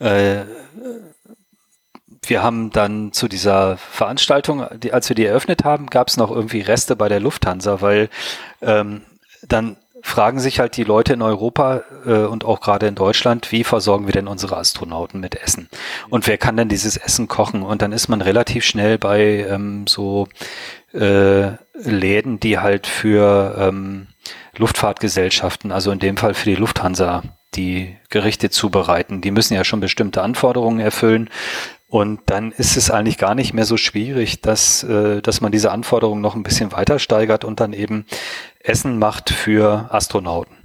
äh, 0.00 0.42
wir 2.26 2.42
haben 2.42 2.70
dann 2.70 3.12
zu 3.12 3.28
dieser 3.28 3.76
Veranstaltung, 3.76 4.66
die, 4.78 4.92
als 4.92 5.08
wir 5.08 5.16
die 5.16 5.26
eröffnet 5.26 5.64
haben, 5.64 5.86
gab 5.86 6.08
es 6.08 6.16
noch 6.16 6.30
irgendwie 6.30 6.60
Reste 6.60 6.96
bei 6.96 7.08
der 7.08 7.20
Lufthansa, 7.20 7.80
weil 7.80 8.08
ähm, 8.60 9.02
dann 9.46 9.76
fragen 10.04 10.38
sich 10.38 10.60
halt 10.60 10.76
die 10.76 10.84
Leute 10.84 11.14
in 11.14 11.22
Europa 11.22 11.82
äh, 12.06 12.10
und 12.10 12.44
auch 12.44 12.60
gerade 12.60 12.86
in 12.86 12.94
Deutschland, 12.94 13.50
wie 13.52 13.64
versorgen 13.64 14.04
wir 14.06 14.12
denn 14.12 14.28
unsere 14.28 14.58
Astronauten 14.58 15.18
mit 15.18 15.34
Essen? 15.34 15.70
Und 16.10 16.26
wer 16.26 16.36
kann 16.36 16.58
denn 16.58 16.68
dieses 16.68 16.98
Essen 16.98 17.26
kochen? 17.26 17.62
Und 17.62 17.80
dann 17.80 17.90
ist 17.90 18.08
man 18.08 18.20
relativ 18.20 18.66
schnell 18.66 18.98
bei 18.98 19.46
ähm, 19.48 19.86
so 19.88 20.28
äh, 20.92 21.52
Läden, 21.72 22.38
die 22.38 22.58
halt 22.58 22.86
für 22.86 23.56
ähm, 23.58 24.08
Luftfahrtgesellschaften, 24.58 25.72
also 25.72 25.90
in 25.90 26.00
dem 26.00 26.18
Fall 26.18 26.34
für 26.34 26.50
die 26.50 26.56
Lufthansa, 26.56 27.22
die 27.54 27.96
Gerichte 28.10 28.50
zubereiten. 28.50 29.22
Die 29.22 29.30
müssen 29.30 29.54
ja 29.54 29.64
schon 29.64 29.80
bestimmte 29.80 30.20
Anforderungen 30.20 30.80
erfüllen. 30.80 31.30
Und 31.94 32.22
dann 32.26 32.50
ist 32.50 32.76
es 32.76 32.90
eigentlich 32.90 33.18
gar 33.18 33.36
nicht 33.36 33.54
mehr 33.54 33.64
so 33.64 33.76
schwierig, 33.76 34.40
dass, 34.40 34.82
äh, 34.82 35.22
dass 35.22 35.40
man 35.40 35.52
diese 35.52 35.70
Anforderungen 35.70 36.20
noch 36.20 36.34
ein 36.34 36.42
bisschen 36.42 36.72
weiter 36.72 36.98
steigert 36.98 37.44
und 37.44 37.60
dann 37.60 37.72
eben 37.72 38.04
Essen 38.58 38.98
macht 38.98 39.30
für 39.30 39.90
Astronauten. 39.92 40.56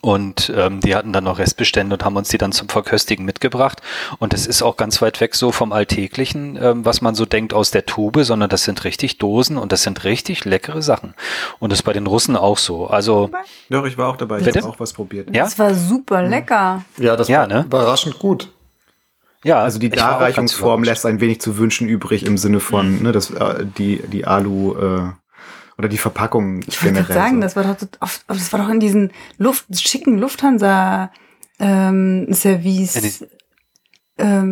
Und 0.00 0.52
ähm, 0.56 0.80
die 0.80 0.96
hatten 0.96 1.12
dann 1.12 1.22
noch 1.22 1.38
Restbestände 1.38 1.94
und 1.94 2.04
haben 2.04 2.16
uns 2.16 2.28
die 2.28 2.38
dann 2.38 2.50
zum 2.50 2.68
Verköstigen 2.68 3.24
mitgebracht. 3.24 3.82
Und 4.18 4.34
es 4.34 4.48
ist 4.48 4.62
auch 4.62 4.76
ganz 4.76 5.00
weit 5.00 5.20
weg 5.20 5.36
so 5.36 5.52
vom 5.52 5.70
Alltäglichen, 5.70 6.58
ähm, 6.60 6.84
was 6.84 7.02
man 7.02 7.14
so 7.14 7.24
denkt 7.24 7.54
aus 7.54 7.70
der 7.70 7.86
Tube, 7.86 8.24
sondern 8.24 8.50
das 8.50 8.64
sind 8.64 8.82
richtig 8.82 9.18
Dosen 9.18 9.58
und 9.58 9.70
das 9.70 9.84
sind 9.84 10.02
richtig 10.02 10.44
leckere 10.44 10.82
Sachen. 10.82 11.14
Und 11.60 11.70
das 11.70 11.78
ist 11.78 11.84
bei 11.84 11.92
den 11.92 12.08
Russen 12.08 12.34
auch 12.34 12.58
so. 12.58 12.88
Also 12.88 13.30
Doch, 13.68 13.86
ich 13.86 13.96
war 13.96 14.08
auch 14.08 14.16
dabei. 14.16 14.40
Ich 14.40 14.48
habe 14.48 14.64
auch 14.64 14.80
was 14.80 14.92
probiert. 14.92 15.32
Ja? 15.32 15.44
Das 15.44 15.56
war 15.56 15.72
super 15.72 16.24
lecker. 16.24 16.84
Ja, 16.98 17.14
das 17.14 17.28
Ja, 17.28 17.42
war 17.42 17.46
ne? 17.46 17.62
überraschend 17.64 18.18
gut. 18.18 18.48
Ja, 19.44 19.62
Also 19.62 19.78
die 19.78 19.86
ich 19.88 19.94
Darreichungsform 19.94 20.82
lässt 20.84 21.06
ein 21.06 21.20
wenig 21.20 21.40
zu 21.40 21.56
wünschen 21.58 21.88
übrig 21.88 22.24
im 22.26 22.36
Sinne 22.38 22.60
von, 22.60 23.02
ne, 23.02 23.12
das, 23.12 23.30
äh, 23.30 23.64
die, 23.78 24.02
die 24.12 24.24
Alu, 24.26 24.74
äh, 24.76 25.10
oder 25.78 25.88
die 25.88 25.96
Verpackung 25.98 26.60
Ich 26.66 26.82
wollte 26.84 27.00
gerade 27.02 27.12
sagen, 27.14 27.34
so. 27.36 27.40
das 27.40 27.56
war 27.56 27.62
doch, 27.64 27.76
oft- 28.00 28.22
das 28.28 28.52
war 28.52 28.60
doch 28.60 28.68
in 28.68 28.80
diesen 28.80 29.12
Luft, 29.38 29.64
schicken 29.72 30.18
Lufthansa 30.18 31.10
ähm, 31.58 32.26
Service. 32.32 32.94
Ja, 32.94 33.00
die- 33.00 33.39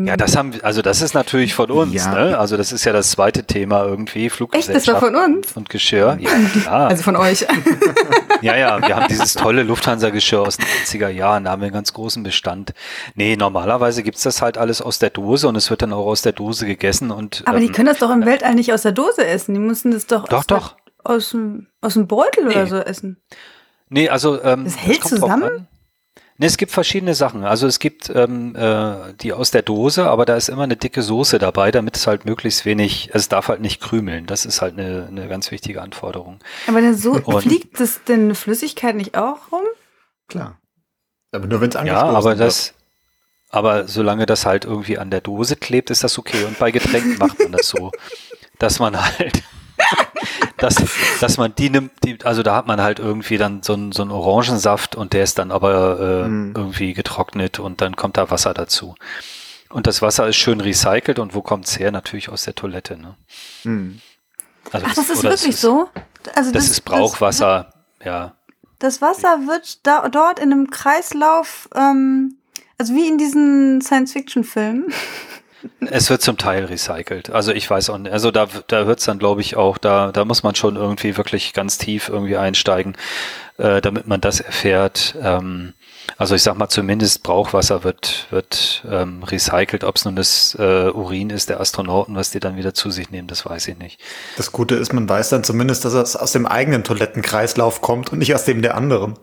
Ja, 0.06 0.16
das 0.16 0.36
haben 0.36 0.54
wir, 0.54 0.64
also 0.64 0.82
das 0.82 1.02
ist 1.02 1.14
natürlich 1.14 1.54
von 1.54 1.70
uns, 1.70 1.94
Ja. 1.94 2.12
ne? 2.14 2.38
Also 2.38 2.56
das 2.56 2.72
ist 2.72 2.84
ja 2.84 2.92
das 2.92 3.10
zweite 3.10 3.44
Thema 3.44 3.84
irgendwie, 3.84 4.26
Echt, 4.26 4.36
Fluggesellschaft 4.36 4.86
das 4.88 4.94
war 4.94 5.00
von 5.00 5.14
uns? 5.16 5.52
und 5.56 5.68
Geschirr. 5.68 6.16
Ja, 6.20 6.30
klar. 6.62 6.88
Also 6.88 7.02
von 7.02 7.16
euch. 7.16 7.46
ja, 8.42 8.56
ja, 8.56 8.80
wir 8.86 8.96
haben 8.96 9.06
dieses 9.08 9.34
tolle 9.34 9.62
Lufthansa-Geschirr 9.62 10.40
aus 10.40 10.56
den 10.56 10.66
90er 10.66 11.08
Jahren, 11.08 11.44
da 11.44 11.50
haben 11.50 11.60
wir 11.62 11.66
einen 11.66 11.74
ganz 11.74 11.92
großen 11.92 12.22
Bestand. 12.22 12.72
Nee, 13.14 13.36
normalerweise 13.36 14.02
gibt's 14.02 14.22
das 14.22 14.40
halt 14.42 14.58
alles 14.58 14.80
aus 14.80 14.98
der 14.98 15.10
Dose 15.10 15.48
und 15.48 15.56
es 15.56 15.70
wird 15.70 15.82
dann 15.82 15.92
auch 15.92 16.06
aus 16.06 16.22
der 16.22 16.32
Dose 16.32 16.66
gegessen 16.66 17.10
und 17.10 17.42
Aber 17.46 17.60
die 17.60 17.66
ähm, 17.66 17.72
können 17.72 17.86
das 17.88 17.98
doch 17.98 18.10
im 18.10 18.24
Weltall 18.24 18.54
nicht 18.54 18.72
aus 18.72 18.82
der 18.82 18.92
Dose 18.92 19.26
essen. 19.26 19.54
Die 19.54 19.60
müssen 19.60 19.90
das 19.92 20.06
doch, 20.06 20.28
Doch, 20.28 20.38
aus, 20.38 20.46
der- 20.46 20.56
doch. 20.58 20.76
aus, 21.04 21.30
dem, 21.30 21.66
aus 21.80 21.94
dem 21.94 22.06
Beutel 22.06 22.46
oder 22.46 22.64
Nee. 22.64 22.70
so 22.70 22.76
essen. 22.78 23.16
Nee, 23.90 24.08
also 24.08 24.42
ähm, 24.42 24.64
Das 24.64 24.76
hält 24.76 25.02
drauf 25.02 25.10
zusammen? 25.10 25.66
Nee, 26.40 26.46
es 26.46 26.56
gibt 26.56 26.70
verschiedene 26.70 27.14
Sachen. 27.14 27.44
Also 27.44 27.66
es 27.66 27.80
gibt 27.80 28.10
ähm, 28.14 28.54
äh, 28.54 29.12
die 29.20 29.32
aus 29.32 29.50
der 29.50 29.62
Dose, 29.62 30.08
aber 30.08 30.24
da 30.24 30.36
ist 30.36 30.48
immer 30.48 30.62
eine 30.62 30.76
dicke 30.76 31.02
Soße 31.02 31.38
dabei, 31.40 31.72
damit 31.72 31.96
es 31.96 32.06
halt 32.06 32.24
möglichst 32.26 32.64
wenig, 32.64 33.10
es 33.12 33.28
darf 33.28 33.48
halt 33.48 33.60
nicht 33.60 33.80
krümeln. 33.80 34.26
Das 34.26 34.44
ist 34.46 34.62
halt 34.62 34.78
eine, 34.78 35.08
eine 35.08 35.26
ganz 35.26 35.50
wichtige 35.50 35.82
Anforderung. 35.82 36.38
Aber 36.68 36.80
dann 36.80 36.96
so 36.96 37.12
Und- 37.12 37.42
fliegt 37.42 37.80
das 37.80 38.04
denn 38.04 38.36
Flüssigkeit 38.36 38.94
nicht 38.94 39.16
auch 39.16 39.50
rum? 39.50 39.64
Klar. 40.28 40.58
Aber 41.32 41.46
nur 41.48 41.60
wenn 41.60 41.70
es 41.70 41.74
Ja, 41.84 42.02
aber 42.04 42.30
wird. 42.30 42.40
das, 42.40 42.72
aber 43.50 43.88
solange 43.88 44.24
das 44.24 44.46
halt 44.46 44.64
irgendwie 44.64 44.96
an 44.98 45.10
der 45.10 45.20
Dose 45.20 45.56
klebt, 45.56 45.90
ist 45.90 46.04
das 46.04 46.18
okay. 46.18 46.44
Und 46.44 46.58
bei 46.60 46.70
Getränken 46.70 47.18
macht 47.18 47.40
man 47.40 47.50
das 47.50 47.68
so, 47.68 47.90
dass 48.60 48.78
man 48.78 48.96
halt, 49.18 49.42
dass, 50.56 50.76
dass 51.20 51.36
man 51.36 51.54
die 51.54 51.70
nimmt, 51.70 51.92
die, 52.04 52.18
also 52.24 52.42
da 52.42 52.56
hat 52.56 52.66
man 52.66 52.80
halt 52.80 52.98
irgendwie 52.98 53.38
dann 53.38 53.62
so 53.62 53.74
einen, 53.74 53.92
so 53.92 54.02
einen 54.02 54.10
Orangensaft 54.10 54.96
und 54.96 55.12
der 55.12 55.24
ist 55.24 55.38
dann 55.38 55.50
aber 55.52 55.98
äh, 56.24 56.28
Mhm. 56.28 56.54
irgendwie 56.56 56.94
getrocknet 56.94 57.58
und 57.58 57.80
dann 57.80 57.96
kommt 57.96 58.16
da 58.16 58.30
Wasser 58.30 58.54
dazu. 58.54 58.94
Und 59.70 59.86
das 59.86 60.00
Wasser 60.02 60.26
ist 60.26 60.36
schön 60.36 60.60
recycelt 60.60 61.18
und 61.18 61.34
wo 61.34 61.42
kommt's 61.42 61.78
her? 61.78 61.90
Natürlich 61.92 62.28
aus 62.30 62.44
der 62.44 62.54
Toilette. 62.54 62.96
Ne? 62.96 63.16
Hm. 63.62 64.00
Also 64.72 64.86
Ach, 64.88 64.94
das 64.94 65.10
ist 65.10 65.18
oder 65.20 65.32
es 65.34 65.42
wirklich 65.42 65.56
so? 65.56 65.88
Also 66.34 66.52
Das, 66.52 66.68
ist 66.68 66.84
Brauchwasser, 66.84 67.72
ja. 68.04 68.34
Das, 68.78 68.98
das 68.98 69.02
Wasser 69.02 69.46
wird 69.46 69.86
da, 69.86 70.08
dort 70.08 70.38
in 70.38 70.52
einem 70.52 70.70
Kreislauf, 70.70 71.68
ähm, 71.74 72.36
also 72.78 72.94
wie 72.94 73.08
in 73.08 73.18
diesen 73.18 73.80
Science-Fiction-Filmen. 73.80 74.92
Es 75.80 76.08
wird 76.08 76.22
zum 76.22 76.36
Teil 76.36 76.66
recycelt. 76.66 77.30
Also 77.30 77.52
ich 77.52 77.68
weiß 77.68 77.90
auch 77.90 77.98
nicht. 77.98 78.12
Also 78.12 78.30
da, 78.30 78.46
da 78.68 78.84
hört 78.84 79.00
es 79.00 79.06
dann, 79.06 79.18
glaube 79.18 79.40
ich, 79.40 79.56
auch, 79.56 79.78
da, 79.78 80.12
da 80.12 80.24
muss 80.24 80.42
man 80.42 80.54
schon 80.54 80.76
irgendwie 80.76 81.16
wirklich 81.16 81.52
ganz 81.52 81.78
tief 81.78 82.08
irgendwie 82.08 82.36
einsteigen, 82.36 82.96
äh, 83.56 83.80
damit 83.80 84.06
man 84.06 84.20
das 84.20 84.40
erfährt. 84.40 85.16
Ähm, 85.20 85.74
also 86.16 86.34
ich 86.34 86.42
sag 86.42 86.56
mal, 86.56 86.68
zumindest 86.68 87.22
Brauchwasser 87.22 87.84
wird, 87.84 88.26
wird 88.30 88.84
ähm, 88.90 89.22
recycelt. 89.24 89.84
Ob 89.84 89.96
es 89.96 90.04
nun 90.04 90.16
das 90.16 90.56
äh, 90.58 90.90
Urin 90.90 91.30
ist 91.30 91.48
der 91.48 91.60
Astronauten, 91.60 92.14
was 92.14 92.30
die 92.30 92.40
dann 92.40 92.56
wieder 92.56 92.72
zu 92.72 92.90
sich 92.90 93.10
nehmen, 93.10 93.28
das 93.28 93.44
weiß 93.44 93.68
ich 93.68 93.78
nicht. 93.78 94.00
Das 94.36 94.52
Gute 94.52 94.76
ist, 94.76 94.92
man 94.92 95.08
weiß 95.08 95.28
dann 95.30 95.44
zumindest, 95.44 95.84
dass 95.84 95.92
es 95.92 96.16
aus 96.16 96.32
dem 96.32 96.46
eigenen 96.46 96.84
Toilettenkreislauf 96.84 97.80
kommt 97.80 98.12
und 98.12 98.18
nicht 98.18 98.34
aus 98.34 98.44
dem 98.44 98.62
der 98.62 98.76
anderen. 98.76 99.18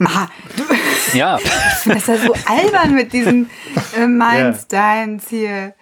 Ah, 0.00 0.28
du, 0.56 1.16
Ja, 1.16 1.38
das 1.84 1.86
ist 1.86 2.08
ja 2.08 2.16
so 2.16 2.34
albern 2.46 2.94
mit 2.94 3.12
diesen 3.12 3.50
äh, 3.96 4.06
meins, 4.06 4.66
deins 4.66 5.28
hier. 5.28 5.74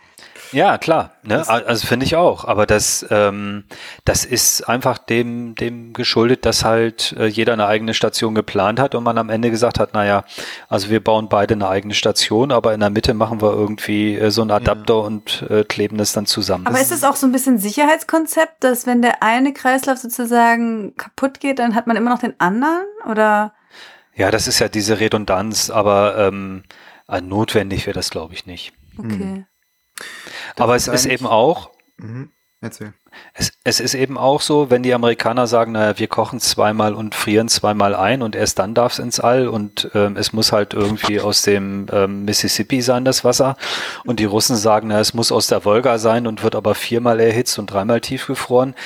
ja, 0.52 0.76
klar. 0.76 1.12
Ne? 1.22 1.48
Also 1.48 1.86
finde 1.86 2.04
ich 2.04 2.16
auch. 2.16 2.44
Aber 2.44 2.66
das, 2.66 3.06
ähm, 3.10 3.64
das 4.04 4.24
ist 4.24 4.68
einfach 4.68 4.98
dem, 4.98 5.54
dem 5.54 5.92
geschuldet, 5.94 6.44
dass 6.44 6.64
halt 6.64 7.14
äh, 7.18 7.26
jeder 7.26 7.54
eine 7.54 7.66
eigene 7.66 7.94
Station 7.94 8.34
geplant 8.34 8.78
hat 8.78 8.94
und 8.94 9.04
man 9.04 9.16
am 9.16 9.30
Ende 9.30 9.50
gesagt 9.50 9.78
hat, 9.78 9.94
naja, 9.94 10.24
also 10.68 10.90
wir 10.90 11.02
bauen 11.02 11.28
beide 11.30 11.54
eine 11.54 11.68
eigene 11.68 11.94
Station, 11.94 12.52
aber 12.52 12.74
in 12.74 12.80
der 12.80 12.90
Mitte 12.90 13.14
machen 13.14 13.40
wir 13.40 13.52
irgendwie 13.52 14.16
äh, 14.16 14.30
so 14.30 14.42
einen 14.42 14.50
Adapter 14.50 15.02
und 15.02 15.46
äh, 15.48 15.64
kleben 15.64 15.96
das 15.96 16.12
dann 16.12 16.26
zusammen. 16.26 16.66
Aber 16.66 16.80
ist 16.80 16.92
es 16.92 17.04
auch 17.04 17.16
so 17.16 17.26
ein 17.26 17.32
bisschen 17.32 17.58
Sicherheitskonzept, 17.58 18.62
dass 18.64 18.86
wenn 18.86 19.00
der 19.00 19.22
eine 19.22 19.54
Kreislauf 19.54 19.98
sozusagen 19.98 20.94
kaputt 20.96 21.40
geht, 21.40 21.58
dann 21.58 21.74
hat 21.74 21.86
man 21.86 21.96
immer 21.96 22.10
noch 22.10 22.18
den 22.18 22.38
anderen? 22.38 22.84
Oder? 23.08 23.52
Ja, 24.14 24.30
das 24.30 24.48
ist 24.48 24.58
ja 24.58 24.68
diese 24.68 25.00
Redundanz, 25.00 25.70
aber 25.70 26.16
ähm, 26.18 26.64
äh, 27.08 27.20
notwendig 27.20 27.86
wäre 27.86 27.94
das, 27.94 28.10
glaube 28.10 28.34
ich, 28.34 28.46
nicht. 28.46 28.72
Okay. 28.98 29.46
aber 30.56 30.76
es 30.76 30.86
ist 30.86 31.06
eben 31.06 31.26
auch, 31.26 31.70
Mhm. 32.02 32.30
Erzähl. 32.60 32.94
Es, 33.34 33.50
es 33.64 33.80
ist 33.80 33.94
eben 33.94 34.16
auch 34.16 34.40
so, 34.40 34.70
wenn 34.70 34.84
die 34.84 34.94
Amerikaner 34.94 35.48
sagen, 35.48 35.72
naja, 35.72 35.98
wir 35.98 36.06
kochen 36.06 36.38
zweimal 36.38 36.94
und 36.94 37.16
frieren 37.16 37.48
zweimal 37.48 37.96
ein 37.96 38.22
und 38.22 38.36
erst 38.36 38.60
dann 38.60 38.72
darf 38.72 38.92
es 38.92 38.98
ins 39.00 39.18
All 39.18 39.48
und 39.48 39.90
ähm, 39.94 40.16
es 40.16 40.32
muss 40.32 40.52
halt 40.52 40.72
irgendwie 40.72 41.20
aus 41.20 41.42
dem 41.42 41.88
ähm, 41.90 42.24
Mississippi 42.24 42.80
sein, 42.80 43.04
das 43.04 43.24
Wasser. 43.24 43.56
Und 44.04 44.20
die 44.20 44.26
Russen 44.26 44.54
sagen, 44.54 44.88
na, 44.88 45.00
es 45.00 45.12
muss 45.12 45.32
aus 45.32 45.48
der 45.48 45.64
Wolga 45.64 45.98
sein 45.98 46.28
und 46.28 46.44
wird 46.44 46.54
aber 46.54 46.76
viermal 46.76 47.18
erhitzt 47.18 47.58
und 47.58 47.66
dreimal 47.66 48.00
tiefgefroren. 48.00 48.76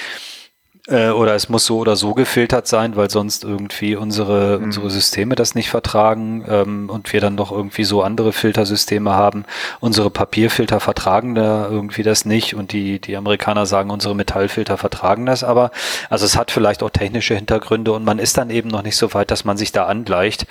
Äh, 0.89 1.09
oder 1.11 1.35
es 1.35 1.49
muss 1.49 1.67
so 1.67 1.79
oder 1.79 1.97
so 1.97 2.15
gefiltert 2.15 2.69
sein, 2.69 2.95
weil 2.95 3.11
sonst 3.11 3.43
irgendwie 3.43 3.97
unsere, 3.97 4.59
unsere 4.59 4.89
Systeme 4.89 5.35
das 5.35 5.55
nicht 5.55 5.69
vertragen 5.69 6.45
ähm, 6.49 6.91
und 6.91 7.13
wir 7.13 7.21
dann 7.21 7.35
noch 7.35 7.51
irgendwie 7.51 7.85
so 7.85 8.03
andere 8.03 8.33
Filtersysteme 8.33 9.13
haben. 9.13 9.45
Unsere 9.81 10.11
Papierfilter 10.11 10.79
vertragen 10.79 11.35
da 11.35 11.69
irgendwie 11.69 12.05
das 12.05 12.25
nicht 12.25 12.55
und 12.55 12.73
die, 12.73 13.01
die 13.01 13.17
Amerikaner 13.17 13.67
sagen, 13.67 13.91
unsere 13.91 14.15
Metallfilter 14.15 14.79
vertragen 14.79 15.27
das 15.27 15.43
aber. 15.43 15.73
Also 16.09 16.25
es 16.25 16.37
hat 16.37 16.53
vielleicht 16.53 16.83
auch 16.85 16.91
technische 16.91 17.35
Hintergründe 17.35 17.93
und 17.93 18.05
man 18.05 18.21
ist 18.21 18.39
dann 18.39 18.51
eben 18.51 18.69
noch 18.69 18.83
nicht 18.83 18.97
so 18.97 19.13
weit, 19.13 19.33
dass 19.33 19.45
man 19.45 19.57
sich 19.57 19.73
da 19.73 19.87
angleicht. 19.87 20.47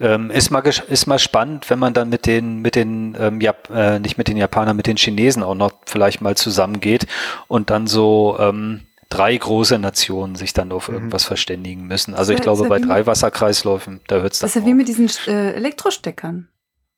Ähm, 0.00 0.32
ist 0.32 0.50
mal 0.50 0.64
ist 0.66 1.06
mal 1.06 1.20
spannend, 1.20 1.70
wenn 1.70 1.78
man 1.78 1.94
dann 1.94 2.08
mit 2.08 2.26
den 2.26 2.58
mit 2.58 2.74
den 2.74 3.16
ähm, 3.16 3.40
Jap 3.40 3.70
äh, 3.72 4.00
nicht 4.00 4.18
mit 4.18 4.26
den 4.26 4.36
Japanern, 4.36 4.76
mit 4.76 4.88
den 4.88 4.96
Chinesen 4.96 5.44
auch 5.44 5.54
noch 5.54 5.70
vielleicht 5.86 6.20
mal 6.20 6.36
zusammengeht 6.36 7.06
und 7.46 7.70
dann 7.70 7.86
so 7.86 8.36
ähm, 8.40 8.80
drei 9.16 9.36
große 9.36 9.78
Nationen 9.78 10.34
sich 10.34 10.52
dann 10.52 10.72
auf 10.72 10.88
irgendwas 10.88 11.24
verständigen 11.24 11.86
müssen. 11.86 12.14
Also 12.14 12.32
Das 12.32 12.34
ich 12.34 12.34
ist 12.40 12.42
glaube, 12.42 12.62
ja 12.64 12.68
bei 12.68 12.78
drei 12.80 13.06
Wasserkreisläufen, 13.06 14.00
da 14.08 14.16
hört 14.16 14.32
es 14.32 14.38
Das 14.40 14.52
dann 14.52 14.62
ist 14.62 14.66
ja 14.66 14.70
wie 14.70 14.74
mit 14.74 14.88
diesen 14.88 15.08
äh, 15.26 15.52
Elektrosteckern. 15.52 16.48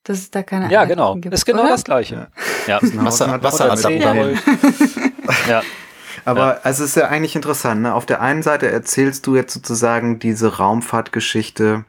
Dass 0.05 0.19
es 0.19 0.31
da 0.31 0.43
keine 0.45 0.67
Ja, 0.71 0.83
Einheiten 0.83 0.89
genau. 0.99 1.15
gibt, 1.17 1.35
Ist 1.35 1.45
genau 1.45 1.63
oder? 1.63 1.71
das 1.71 1.83
Gleiche. 1.85 2.29
Ja. 2.69 2.79
Wasser- 2.81 3.29
hat 3.31 3.43
Wasser- 3.43 3.69
Wasseradapter. 3.71 4.15
Probleme. 4.15 4.39
ja. 5.49 5.63
Aber 6.25 6.61
also 6.65 6.85
es 6.85 6.91
ist 6.91 6.97
ja 6.97 7.09
eigentlich 7.09 7.35
interessant. 7.37 7.83
Ne? 7.83 7.93
Auf 7.95 8.07
der 8.07 8.21
einen 8.21 8.43
Seite 8.43 8.71
erzählst 8.71 9.27
du 9.27 9.35
jetzt 9.37 9.53
sozusagen 9.53 10.19
diese 10.21 10.57
Raumfahrtgeschichte 10.59 11.85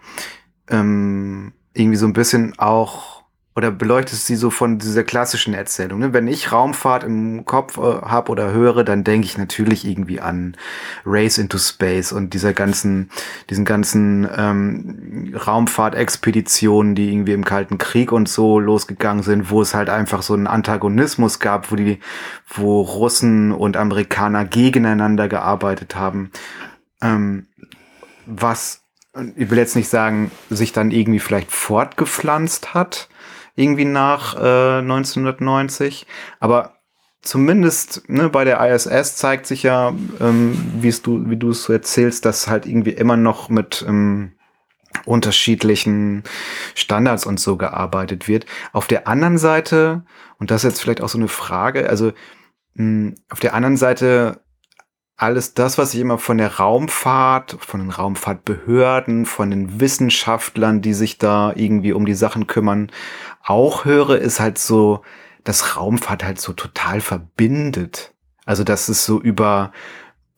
ähm, 0.69 1.53
irgendwie 1.73 1.97
so 1.97 2.05
ein 2.07 2.13
bisschen 2.13 2.57
auch 2.57 3.16
oder 3.57 3.71
beleuchtest 3.71 4.27
sie 4.27 4.35
so 4.35 4.51
von 4.51 4.77
dieser 4.77 5.03
klassischen 5.03 5.55
Erzählung. 5.55 5.97
Ne? 5.97 6.13
Wenn 6.13 6.27
ich 6.27 6.51
Raumfahrt 6.51 7.03
im 7.03 7.43
Kopf 7.43 7.79
äh, 7.79 7.81
habe 7.81 8.31
oder 8.31 8.51
höre, 8.51 8.83
dann 8.83 9.03
denke 9.03 9.25
ich 9.25 9.35
natürlich 9.35 9.83
irgendwie 9.83 10.21
an 10.21 10.55
Race 11.07 11.39
into 11.39 11.57
Space 11.57 12.11
und 12.11 12.35
dieser 12.35 12.53
ganzen, 12.53 13.09
diesen 13.49 13.65
ganzen 13.65 14.29
ähm, 14.37 15.33
Raumfahrtexpeditionen, 15.35 16.93
die 16.93 17.11
irgendwie 17.11 17.33
im 17.33 17.45
Kalten 17.45 17.79
Krieg 17.79 18.11
und 18.11 18.29
so 18.29 18.59
losgegangen 18.59 19.23
sind, 19.23 19.49
wo 19.49 19.63
es 19.63 19.73
halt 19.73 19.89
einfach 19.89 20.21
so 20.21 20.35
einen 20.35 20.45
Antagonismus 20.45 21.39
gab, 21.39 21.71
wo 21.71 21.75
die, 21.75 21.99
wo 22.47 22.81
Russen 22.81 23.51
und 23.51 23.75
Amerikaner 23.75 24.45
gegeneinander 24.45 25.27
gearbeitet 25.27 25.95
haben. 25.95 26.29
Ähm, 27.01 27.47
was 28.27 28.83
ich 29.35 29.49
will 29.49 29.57
jetzt 29.57 29.75
nicht 29.75 29.89
sagen, 29.89 30.29
sich 30.51 30.73
dann 30.73 30.91
irgendwie 30.91 31.17
vielleicht 31.17 31.51
fortgepflanzt 31.51 32.75
hat, 32.75 33.09
irgendwie 33.57 33.85
nach 33.85 34.35
äh, 34.35 34.79
1990. 34.79 36.07
Aber 36.39 36.77
zumindest 37.21 38.07
ne, 38.07 38.29
bei 38.29 38.45
der 38.45 38.59
ISS 38.65 39.17
zeigt 39.17 39.45
sich 39.45 39.63
ja, 39.63 39.93
ähm, 40.21 40.57
wie 40.79 40.91
du, 40.91 41.29
wie 41.29 41.37
du 41.37 41.49
es 41.49 41.63
so 41.63 41.73
erzählst, 41.73 42.25
dass 42.25 42.47
halt 42.47 42.65
irgendwie 42.65 42.91
immer 42.91 43.17
noch 43.17 43.49
mit 43.49 43.83
ähm, 43.87 44.33
unterschiedlichen 45.05 46.23
Standards 46.75 47.25
und 47.25 47.39
so 47.39 47.57
gearbeitet 47.57 48.27
wird. 48.27 48.45
Auf 48.71 48.87
der 48.87 49.07
anderen 49.07 49.37
Seite, 49.37 50.03
und 50.39 50.51
das 50.51 50.63
ist 50.63 50.71
jetzt 50.71 50.81
vielleicht 50.81 51.01
auch 51.01 51.09
so 51.09 51.17
eine 51.17 51.27
Frage, 51.27 51.89
also 51.89 52.13
mh, 52.75 53.15
auf 53.29 53.39
der 53.39 53.53
anderen 53.53 53.77
Seite 53.77 54.41
alles 55.17 55.55
das, 55.55 55.79
was 55.79 55.95
ich 55.95 55.99
immer 55.99 56.19
von 56.19 56.37
der 56.37 56.57
Raumfahrt, 56.57 57.57
von 57.59 57.79
den 57.79 57.89
Raumfahrtbehörden, 57.89 59.25
von 59.25 59.49
den 59.49 59.79
Wissenschaftlern, 59.79 60.81
die 60.81 60.93
sich 60.93 61.17
da 61.17 61.51
irgendwie 61.55 61.91
um 61.93 62.05
die 62.05 62.13
Sachen 62.13 62.45
kümmern, 62.45 62.91
auch 63.43 63.83
höre, 63.83 64.19
ist 64.19 64.39
halt 64.39 64.59
so, 64.59 65.01
dass 65.43 65.75
Raumfahrt 65.75 66.23
halt 66.23 66.39
so 66.39 66.53
total 66.53 67.01
verbindet. 67.01 68.13
Also, 68.45 68.63
dass 68.63 68.89
es 68.89 69.05
so 69.05 69.19
über, 69.19 69.71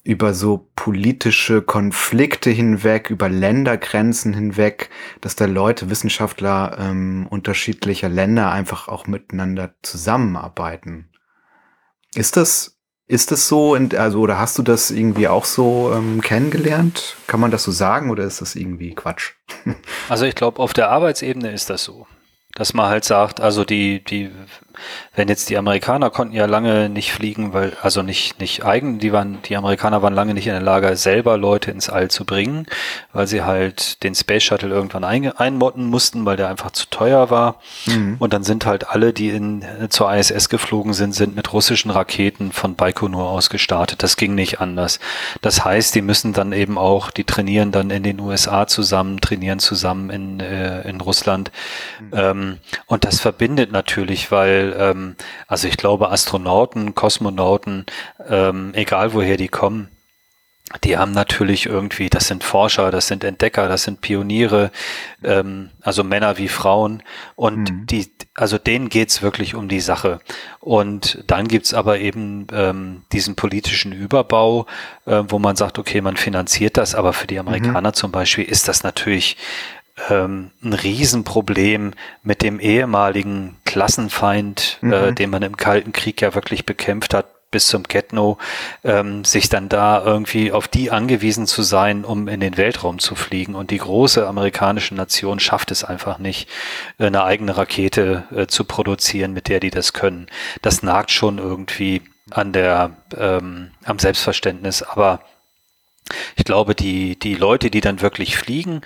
über 0.03 0.33
so 0.33 0.69
politische 0.77 1.61
Konflikte 1.61 2.49
hinweg, 2.49 3.09
über 3.09 3.27
Ländergrenzen 3.27 4.33
hinweg, 4.33 4.89
dass 5.19 5.35
da 5.35 5.45
Leute, 5.45 5.89
Wissenschaftler 5.89 6.77
ähm, 6.79 7.27
unterschiedlicher 7.29 8.07
Länder 8.07 8.49
einfach 8.49 8.87
auch 8.87 9.07
miteinander 9.07 9.75
zusammenarbeiten. 9.81 11.09
Ist 12.15 12.37
das 12.37 12.78
ist 13.09 13.31
das 13.31 13.47
so? 13.47 13.73
Also, 13.73 14.19
oder 14.19 14.37
hast 14.37 14.59
du 14.59 14.61
das 14.61 14.91
irgendwie 14.91 15.27
auch 15.27 15.43
so 15.43 15.91
ähm, 15.93 16.21
kennengelernt? 16.21 17.17
Kann 17.25 17.39
man 17.39 17.49
das 17.49 17.63
so 17.63 17.71
sagen 17.71 18.11
oder 18.11 18.23
ist 18.23 18.39
das 18.39 18.55
irgendwie 18.55 18.93
Quatsch? 18.93 19.33
Also 20.09 20.25
ich 20.25 20.35
glaube, 20.35 20.61
auf 20.61 20.73
der 20.73 20.89
Arbeitsebene 20.89 21.51
ist 21.51 21.69
das 21.69 21.83
so. 21.83 22.07
Dass 22.53 22.73
man 22.73 22.87
halt 22.87 23.03
sagt, 23.03 23.41
also 23.41 23.65
die, 23.65 24.03
die 24.03 24.31
wenn 25.15 25.27
jetzt 25.27 25.49
die 25.49 25.57
Amerikaner 25.57 26.09
konnten 26.09 26.35
ja 26.35 26.45
lange 26.45 26.89
nicht 26.89 27.11
fliegen, 27.11 27.53
weil, 27.53 27.73
also 27.81 28.01
nicht, 28.01 28.39
nicht 28.39 28.65
eigen, 28.65 28.99
die 28.99 29.11
waren, 29.11 29.39
die 29.43 29.55
Amerikaner 29.55 30.01
waren 30.01 30.13
lange 30.13 30.33
nicht 30.33 30.47
in 30.47 30.53
der 30.53 30.61
Lage, 30.61 30.95
selber 30.95 31.37
Leute 31.37 31.71
ins 31.71 31.89
All 31.89 32.09
zu 32.09 32.25
bringen, 32.25 32.65
weil 33.13 33.27
sie 33.27 33.43
halt 33.43 34.03
den 34.03 34.15
Space 34.15 34.43
Shuttle 34.43 34.69
irgendwann 34.69 35.03
ein, 35.03 35.31
einmotten 35.31 35.85
mussten, 35.85 36.25
weil 36.25 36.37
der 36.37 36.49
einfach 36.49 36.71
zu 36.71 36.87
teuer 36.89 37.29
war. 37.29 37.59
Mhm. 37.85 38.17
Und 38.19 38.33
dann 38.33 38.43
sind 38.43 38.65
halt 38.65 38.89
alle, 38.89 39.13
die 39.13 39.29
in, 39.29 39.63
zur 39.89 40.13
ISS 40.13 40.49
geflogen 40.49 40.93
sind, 40.93 41.13
sind 41.13 41.35
mit 41.35 41.53
russischen 41.53 41.91
Raketen 41.91 42.51
von 42.51 42.75
Baikonur 42.75 43.29
aus 43.29 43.49
gestartet. 43.49 44.03
Das 44.03 44.17
ging 44.17 44.35
nicht 44.35 44.59
anders. 44.61 44.99
Das 45.41 45.65
heißt, 45.65 45.95
die 45.95 46.01
müssen 46.01 46.33
dann 46.33 46.51
eben 46.51 46.77
auch, 46.77 47.11
die 47.11 47.23
trainieren 47.23 47.71
dann 47.71 47.89
in 47.89 48.03
den 48.03 48.19
USA 48.19 48.67
zusammen, 48.67 49.21
trainieren 49.21 49.59
zusammen 49.59 50.09
in, 50.09 50.39
äh, 50.39 50.87
in 50.87 51.01
Russland. 51.01 51.51
Mhm. 51.99 52.11
Ähm, 52.13 52.57
und 52.85 53.05
das 53.05 53.19
verbindet 53.19 53.71
natürlich, 53.71 54.31
weil 54.31 54.68
ähm, 54.77 55.15
also 55.47 55.67
ich 55.67 55.77
glaube, 55.77 56.09
Astronauten, 56.09 56.95
Kosmonauten, 56.95 57.85
ähm, 58.27 58.71
egal 58.73 59.13
woher 59.13 59.37
die 59.37 59.47
kommen, 59.47 59.89
die 60.83 60.97
haben 60.97 61.13
natürlich 61.13 61.65
irgendwie, 61.65 62.09
das 62.09 62.27
sind 62.27 62.43
Forscher, 62.43 62.91
das 62.91 63.07
sind 63.07 63.23
Entdecker, 63.23 63.67
das 63.67 63.83
sind 63.83 64.01
Pioniere, 64.01 64.71
ähm, 65.23 65.71
also 65.81 66.03
Männer 66.03 66.37
wie 66.37 66.47
Frauen. 66.47 67.01
Und 67.35 67.71
mhm. 67.71 67.85
die, 67.87 68.11
also 68.35 68.59
denen 68.59 68.89
geht's 68.89 69.23
wirklich 69.23 69.55
um 69.55 69.67
die 69.67 69.79
Sache. 69.79 70.19
Und 70.59 71.23
dann 71.25 71.47
gibt's 71.47 71.73
aber 71.73 71.99
eben 71.99 72.45
ähm, 72.53 73.01
diesen 73.11 73.35
politischen 73.35 73.93
Überbau, 73.93 74.67
äh, 75.05 75.23
wo 75.27 75.39
man 75.39 75.55
sagt, 75.55 75.79
okay, 75.79 76.01
man 76.01 76.17
finanziert 76.17 76.77
das, 76.77 76.93
aber 76.93 77.13
für 77.13 77.25
die 77.25 77.35
mhm. 77.35 77.47
Amerikaner 77.47 77.89
mhm. 77.89 77.95
zum 77.95 78.11
Beispiel 78.11 78.43
ist 78.43 78.67
das 78.67 78.83
natürlich 78.83 79.37
ähm, 80.09 80.51
ein 80.63 80.73
Riesenproblem 80.73 81.93
mit 82.23 82.41
dem 82.41 82.59
ehemaligen 82.59 83.57
Klassenfeind, 83.65 84.79
äh, 84.81 84.85
mhm. 84.85 84.93
äh, 84.93 85.13
den 85.13 85.29
man 85.29 85.43
im 85.43 85.57
Kalten 85.57 85.91
Krieg 85.91 86.21
ja 86.21 86.33
wirklich 86.35 86.65
bekämpft 86.65 87.13
hat, 87.13 87.27
bis 87.51 87.67
zum 87.67 87.83
Getno, 87.83 88.37
ähm, 88.83 89.25
sich 89.25 89.49
dann 89.49 89.69
da 89.69 90.03
irgendwie 90.03 90.51
auf 90.51 90.67
die 90.67 90.91
angewiesen 90.91 91.47
zu 91.47 91.63
sein, 91.63 92.05
um 92.05 92.27
in 92.27 92.39
den 92.39 92.57
Weltraum 92.57 92.99
zu 92.99 93.15
fliegen. 93.15 93.55
Und 93.55 93.71
die 93.71 93.79
große 93.79 94.27
amerikanische 94.27 94.93
Nation 94.93 95.39
schafft 95.39 95.71
es 95.71 95.83
einfach 95.83 96.19
nicht, 96.19 96.47
eine 96.99 97.23
eigene 97.23 97.57
Rakete 97.57 98.25
äh, 98.35 98.47
zu 98.47 98.65
produzieren, 98.65 99.33
mit 99.33 99.47
der 99.47 99.59
die 99.59 99.71
das 99.71 99.93
können. 99.93 100.27
Das 100.61 100.83
nagt 100.83 101.11
schon 101.11 101.39
irgendwie 101.39 102.03
an 102.29 102.53
der, 102.53 102.91
ähm, 103.17 103.71
am 103.83 103.97
Selbstverständnis, 103.97 104.83
aber 104.83 105.21
ich 106.35 106.45
glaube, 106.45 106.75
die, 106.75 107.17
die 107.17 107.35
Leute, 107.35 107.69
die 107.69 107.81
dann 107.81 108.01
wirklich 108.01 108.37
fliegen, 108.37 108.81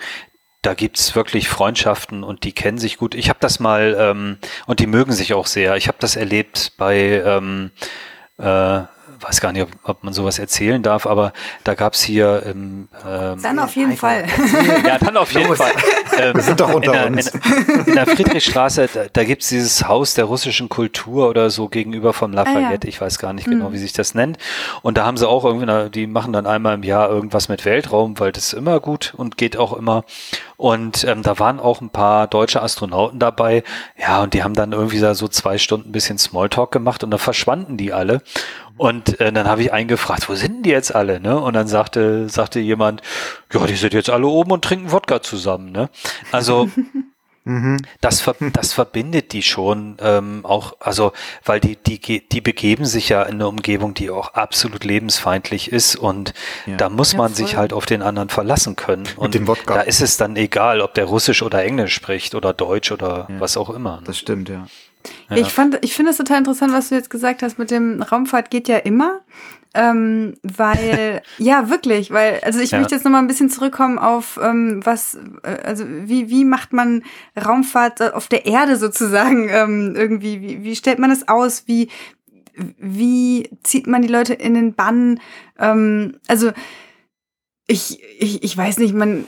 da 0.64 0.74
gibt's 0.74 1.14
wirklich 1.14 1.48
Freundschaften 1.48 2.24
und 2.24 2.44
die 2.44 2.52
kennen 2.52 2.78
sich 2.78 2.96
gut. 2.96 3.14
Ich 3.14 3.28
habe 3.28 3.38
das 3.40 3.60
mal, 3.60 3.96
ähm, 3.98 4.38
und 4.66 4.80
die 4.80 4.86
mögen 4.86 5.12
sich 5.12 5.34
auch 5.34 5.46
sehr. 5.46 5.76
Ich 5.76 5.88
habe 5.88 5.98
das 6.00 6.16
erlebt 6.16 6.72
bei, 6.76 7.22
ähm, 7.24 7.70
äh, 8.38 8.82
weiß 9.24 9.40
gar 9.40 9.52
nicht, 9.52 9.62
ob, 9.62 9.70
ob, 9.84 10.04
man 10.04 10.12
sowas 10.12 10.38
erzählen 10.38 10.82
darf, 10.82 11.06
aber 11.06 11.32
da 11.64 11.74
gab's 11.74 12.02
hier 12.02 12.42
im 12.44 12.88
ähm, 13.06 13.42
Dann 13.42 13.58
auf 13.58 13.74
jeden 13.74 13.96
Fall. 13.96 14.24
Ja, 14.86 14.98
dann 14.98 15.16
auf 15.16 15.32
jeden 15.32 15.54
Fall. 15.56 15.72
Ähm, 16.18 16.34
Wir 16.34 16.42
sind 16.42 16.60
doch 16.60 16.72
unter 16.72 17.06
in 17.06 17.14
uns. 17.14 17.30
Der, 17.30 17.40
in, 17.42 17.84
in, 17.86 17.94
der 17.94 18.06
Friedrichstraße, 18.06 18.88
da, 18.92 19.04
da 19.12 19.24
gibt's 19.24 19.48
dieses 19.48 19.86
Haus 19.88 20.14
der 20.14 20.26
russischen 20.26 20.68
Kultur 20.68 21.28
oder 21.28 21.50
so 21.50 21.68
gegenüber 21.68 22.12
vom 22.12 22.32
Lafayette. 22.32 22.66
Ah, 22.66 22.70
ja. 22.72 22.88
Ich 22.88 23.00
weiß 23.00 23.18
gar 23.18 23.32
nicht 23.32 23.46
genau, 23.46 23.70
mhm. 23.70 23.72
wie 23.72 23.78
sich 23.78 23.92
das 23.92 24.14
nennt. 24.14 24.38
Und 24.82 24.98
da 24.98 25.06
haben 25.06 25.16
sie 25.16 25.28
auch 25.28 25.44
irgendwie, 25.44 25.90
die 25.90 26.06
machen 26.06 26.32
dann 26.32 26.46
einmal 26.46 26.74
im 26.74 26.82
Jahr 26.82 27.08
irgendwas 27.08 27.48
mit 27.48 27.64
Weltraum, 27.64 28.18
weil 28.18 28.32
das 28.32 28.46
ist 28.46 28.52
immer 28.52 28.80
gut 28.80 29.14
und 29.16 29.36
geht 29.38 29.56
auch 29.56 29.72
immer. 29.72 30.04
Und 30.56 31.04
ähm, 31.04 31.22
da 31.22 31.38
waren 31.38 31.60
auch 31.60 31.80
ein 31.80 31.90
paar 31.90 32.26
deutsche 32.26 32.62
Astronauten 32.62 33.18
dabei. 33.18 33.64
Ja, 33.98 34.22
und 34.22 34.34
die 34.34 34.42
haben 34.42 34.54
dann 34.54 34.72
irgendwie 34.72 34.98
so 34.98 35.28
zwei 35.28 35.58
Stunden 35.58 35.88
ein 35.90 35.92
bisschen 35.92 36.18
Smalltalk 36.18 36.70
gemacht 36.70 37.02
und 37.04 37.10
dann 37.10 37.20
verschwanden 37.20 37.76
die 37.76 37.92
alle. 37.92 38.22
Und 38.76 39.20
äh, 39.20 39.32
dann 39.32 39.46
habe 39.46 39.62
ich 39.62 39.72
eingefragt, 39.72 40.28
wo 40.28 40.34
sind 40.34 40.64
die 40.66 40.70
jetzt 40.70 40.94
alle? 40.94 41.20
Ne? 41.20 41.38
Und 41.38 41.54
dann 41.54 41.68
sagte, 41.68 42.28
sagte 42.28 42.60
jemand, 42.60 43.02
ja, 43.52 43.64
die 43.66 43.76
sind 43.76 43.94
jetzt 43.94 44.10
alle 44.10 44.26
oben 44.26 44.50
und 44.50 44.64
trinken 44.64 44.90
Wodka 44.90 45.22
zusammen. 45.22 45.70
Ne? 45.70 45.90
Also 46.32 46.68
Mhm. 47.44 47.76
Das, 48.00 48.22
ver 48.22 48.34
das 48.52 48.72
verbindet 48.72 49.32
die 49.32 49.42
schon 49.42 49.96
ähm, 50.00 50.40
auch, 50.44 50.76
also 50.80 51.12
weil 51.44 51.60
die, 51.60 51.76
die, 51.76 52.26
die 52.26 52.40
begeben 52.40 52.86
sich 52.86 53.10
ja 53.10 53.22
in 53.22 53.34
eine 53.34 53.48
Umgebung, 53.48 53.92
die 53.92 54.08
auch 54.08 54.32
absolut 54.32 54.84
lebensfeindlich 54.84 55.70
ist 55.70 55.96
und 55.96 56.32
ja. 56.64 56.76
da 56.76 56.88
muss 56.88 57.14
man 57.14 57.32
ja, 57.32 57.36
sich 57.36 57.56
halt 57.56 57.74
auf 57.74 57.84
den 57.84 58.00
anderen 58.00 58.30
verlassen 58.30 58.76
können. 58.76 59.04
Und 59.16 59.38
da 59.66 59.82
ist 59.82 60.00
es 60.00 60.16
dann 60.16 60.36
egal, 60.36 60.80
ob 60.80 60.94
der 60.94 61.04
Russisch 61.04 61.42
oder 61.42 61.62
Englisch 61.62 61.94
spricht 61.94 62.34
oder 62.34 62.54
Deutsch 62.54 62.90
oder 62.92 63.26
ja. 63.28 63.40
was 63.40 63.58
auch 63.58 63.70
immer. 63.70 63.96
Ne? 63.96 64.04
Das 64.06 64.18
stimmt, 64.18 64.48
ja. 64.48 64.66
Ja. 65.28 65.36
Ich 65.36 65.48
fand, 65.48 65.78
ich 65.82 65.94
finde 65.94 66.12
es 66.12 66.16
total 66.16 66.38
interessant, 66.38 66.72
was 66.72 66.88
du 66.88 66.94
jetzt 66.94 67.10
gesagt 67.10 67.42
hast 67.42 67.58
mit 67.58 67.70
dem 67.70 68.00
Raumfahrt 68.00 68.50
geht 68.50 68.68
ja 68.68 68.78
immer. 68.78 69.20
Ähm, 69.74 70.34
weil, 70.42 71.22
ja, 71.38 71.68
wirklich, 71.68 72.12
weil, 72.12 72.40
also 72.44 72.60
ich 72.60 72.70
ja. 72.70 72.78
möchte 72.78 72.94
jetzt 72.94 73.04
nochmal 73.04 73.22
ein 73.22 73.26
bisschen 73.26 73.50
zurückkommen 73.50 73.98
auf 73.98 74.38
ähm, 74.42 74.80
was, 74.84 75.18
äh, 75.42 75.62
also 75.64 75.84
wie, 75.86 76.30
wie 76.30 76.44
macht 76.44 76.72
man 76.72 77.02
Raumfahrt 77.36 78.14
auf 78.14 78.28
der 78.28 78.46
Erde 78.46 78.76
sozusagen 78.76 79.48
ähm, 79.52 79.94
irgendwie, 79.96 80.40
wie, 80.40 80.62
wie 80.62 80.76
stellt 80.76 80.98
man 80.98 81.10
es 81.10 81.26
aus, 81.26 81.64
wie, 81.66 81.88
wie 82.54 83.50
zieht 83.64 83.86
man 83.86 84.02
die 84.02 84.08
Leute 84.08 84.34
in 84.34 84.54
den 84.54 84.74
Bann? 84.74 85.20
Ähm, 85.58 86.18
also 86.28 86.52
ich, 87.66 88.00
ich, 88.18 88.42
ich 88.42 88.56
weiß 88.56 88.78
nicht, 88.78 88.94
man, 88.94 89.24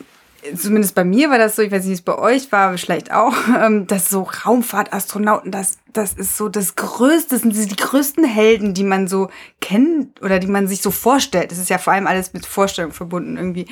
zumindest 0.54 0.94
bei 0.94 1.04
mir 1.04 1.30
war 1.30 1.38
das 1.38 1.56
so, 1.56 1.62
ich 1.62 1.70
weiß 1.70 1.82
nicht, 1.84 1.90
wie 1.90 1.94
es 1.94 2.02
bei 2.02 2.16
euch 2.16 2.52
war, 2.52 2.76
vielleicht 2.78 3.12
auch, 3.12 3.34
ähm, 3.60 3.86
dass 3.86 4.08
so 4.08 4.22
Raumfahrtastronauten, 4.22 5.50
das, 5.50 5.78
das 5.92 6.12
ist 6.12 6.36
so 6.36 6.48
das 6.48 6.76
Größte, 6.76 7.34
das 7.34 7.42
sind 7.42 7.54
die 7.70 7.76
größten 7.76 8.24
Helden, 8.24 8.74
die 8.74 8.84
man 8.84 9.08
so 9.08 9.30
kennt 9.60 10.22
oder 10.22 10.38
die 10.38 10.46
man 10.46 10.68
sich 10.68 10.82
so 10.82 10.90
vorstellt. 10.90 11.50
Das 11.50 11.58
ist 11.58 11.70
ja 11.70 11.78
vor 11.78 11.92
allem 11.92 12.06
alles 12.06 12.32
mit 12.32 12.46
Vorstellung 12.46 12.92
verbunden 12.92 13.36
irgendwie. 13.36 13.66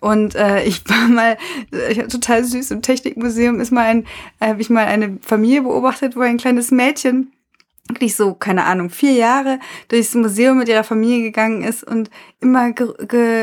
Und 0.00 0.34
äh, 0.34 0.62
ich 0.64 0.88
war 0.88 1.08
mal, 1.08 1.36
ich 1.90 1.98
war 1.98 2.08
total 2.08 2.44
süß, 2.44 2.70
im 2.70 2.82
Technikmuseum 2.82 3.60
ist 3.60 3.72
mal 3.72 3.86
ein, 3.86 4.06
äh, 4.40 4.48
habe 4.48 4.60
ich 4.60 4.70
mal 4.70 4.86
eine 4.86 5.18
Familie 5.22 5.62
beobachtet, 5.62 6.16
wo 6.16 6.20
ein 6.20 6.38
kleines 6.38 6.70
Mädchen 6.70 7.32
wirklich 7.88 8.16
so, 8.16 8.34
keine 8.34 8.64
Ahnung, 8.64 8.88
vier 8.88 9.12
Jahre 9.12 9.58
durchs 9.88 10.14
Museum 10.14 10.58
mit 10.58 10.68
ihrer 10.68 10.84
Familie 10.84 11.22
gegangen 11.22 11.62
ist 11.62 11.84
und 11.84 12.10
immer 12.40 12.72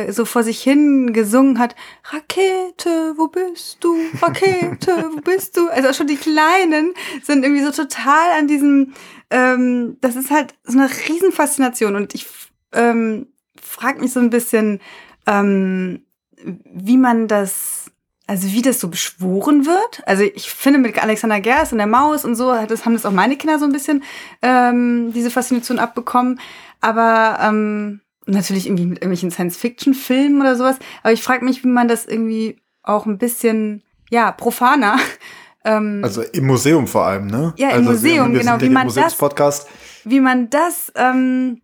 so 0.09 0.25
vor 0.25 0.43
sich 0.43 0.61
hin 0.61 1.13
gesungen 1.13 1.59
hat, 1.59 1.75
Rakete, 2.05 3.13
wo 3.17 3.27
bist 3.27 3.77
du? 3.83 3.95
Rakete, 4.21 5.11
wo 5.13 5.21
bist 5.21 5.57
du? 5.57 5.69
Also 5.69 5.93
schon 5.93 6.07
die 6.07 6.15
Kleinen 6.15 6.93
sind 7.21 7.43
irgendwie 7.43 7.63
so 7.63 7.71
total 7.71 8.31
an 8.37 8.47
diesem, 8.47 8.93
ähm, 9.29 9.97
das 10.01 10.15
ist 10.15 10.31
halt 10.31 10.55
so 10.63 10.77
eine 10.77 10.89
Riesenfaszination 10.89 11.95
und 11.95 12.15
ich 12.15 12.25
ähm, 12.73 13.27
frage 13.61 14.01
mich 14.01 14.11
so 14.11 14.19
ein 14.19 14.31
bisschen, 14.31 14.79
ähm, 15.27 16.03
wie 16.65 16.97
man 16.97 17.27
das 17.27 17.80
also 18.31 18.47
wie 18.53 18.61
das 18.61 18.79
so 18.79 18.87
beschworen 18.87 19.65
wird. 19.65 20.03
Also 20.05 20.23
ich 20.23 20.49
finde 20.49 20.79
mit 20.79 20.97
Alexander 21.03 21.41
Gerst 21.41 21.73
und 21.73 21.79
der 21.79 21.87
Maus 21.87 22.23
und 22.23 22.35
so, 22.35 22.55
das 22.65 22.85
haben 22.85 22.93
das 22.93 23.05
auch 23.05 23.11
meine 23.11 23.35
Kinder 23.35 23.59
so 23.59 23.65
ein 23.65 23.73
bisschen 23.73 24.05
ähm, 24.41 25.11
diese 25.11 25.29
Faszination 25.29 25.79
abbekommen. 25.79 26.39
Aber 26.79 27.39
ähm, 27.41 27.99
natürlich 28.27 28.67
irgendwie 28.67 28.85
mit 28.85 28.99
irgendwelchen 28.99 29.31
Science-Fiction-Filmen 29.31 30.39
oder 30.39 30.55
sowas. 30.55 30.77
Aber 31.03 31.11
ich 31.11 31.21
frage 31.21 31.43
mich, 31.43 31.65
wie 31.65 31.67
man 31.67 31.89
das 31.89 32.05
irgendwie 32.05 32.55
auch 32.83 33.05
ein 33.05 33.17
bisschen, 33.17 33.83
ja, 34.09 34.31
profaner. 34.31 34.97
Ähm, 35.63 36.01
also 36.03 36.23
im 36.23 36.47
Museum 36.47 36.87
vor 36.87 37.05
allem, 37.05 37.27
ne? 37.27 37.53
Ja, 37.55 37.69
im 37.69 37.87
also 37.87 37.91
Museum, 37.91 38.33
genau. 38.33 38.59
Wie 38.61 38.69
man, 38.69 38.91
das, 38.91 39.67
wie 40.05 40.19
man 40.19 40.49
das, 40.49 40.91
ähm, 40.95 41.61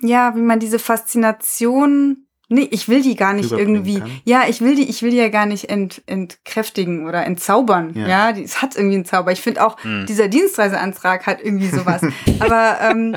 ja, 0.00 0.34
wie 0.34 0.40
man 0.40 0.60
diese 0.60 0.78
Faszination 0.78 2.25
Nee, 2.48 2.68
ich 2.70 2.88
will 2.88 3.02
die 3.02 3.16
gar 3.16 3.32
nicht 3.32 3.50
irgendwie. 3.50 3.98
Kann. 3.98 4.20
Ja, 4.24 4.44
ich 4.48 4.60
will 4.60 4.76
die, 4.76 4.88
ich 4.88 5.02
will 5.02 5.10
die 5.10 5.16
ja 5.16 5.28
gar 5.28 5.46
nicht 5.46 5.68
ent, 5.68 6.02
entkräftigen 6.06 7.06
oder 7.06 7.24
entzaubern. 7.26 7.92
Ja, 7.94 8.06
ja 8.06 8.32
die, 8.32 8.44
es 8.44 8.62
hat 8.62 8.76
irgendwie 8.76 8.94
einen 8.94 9.04
Zauber. 9.04 9.32
Ich 9.32 9.40
finde 9.40 9.66
auch, 9.66 9.82
hm. 9.82 10.06
dieser 10.06 10.28
Dienstreiseantrag 10.28 11.26
hat 11.26 11.42
irgendwie 11.42 11.68
sowas. 11.68 12.02
Aber 12.38 12.78
ähm, 12.82 13.16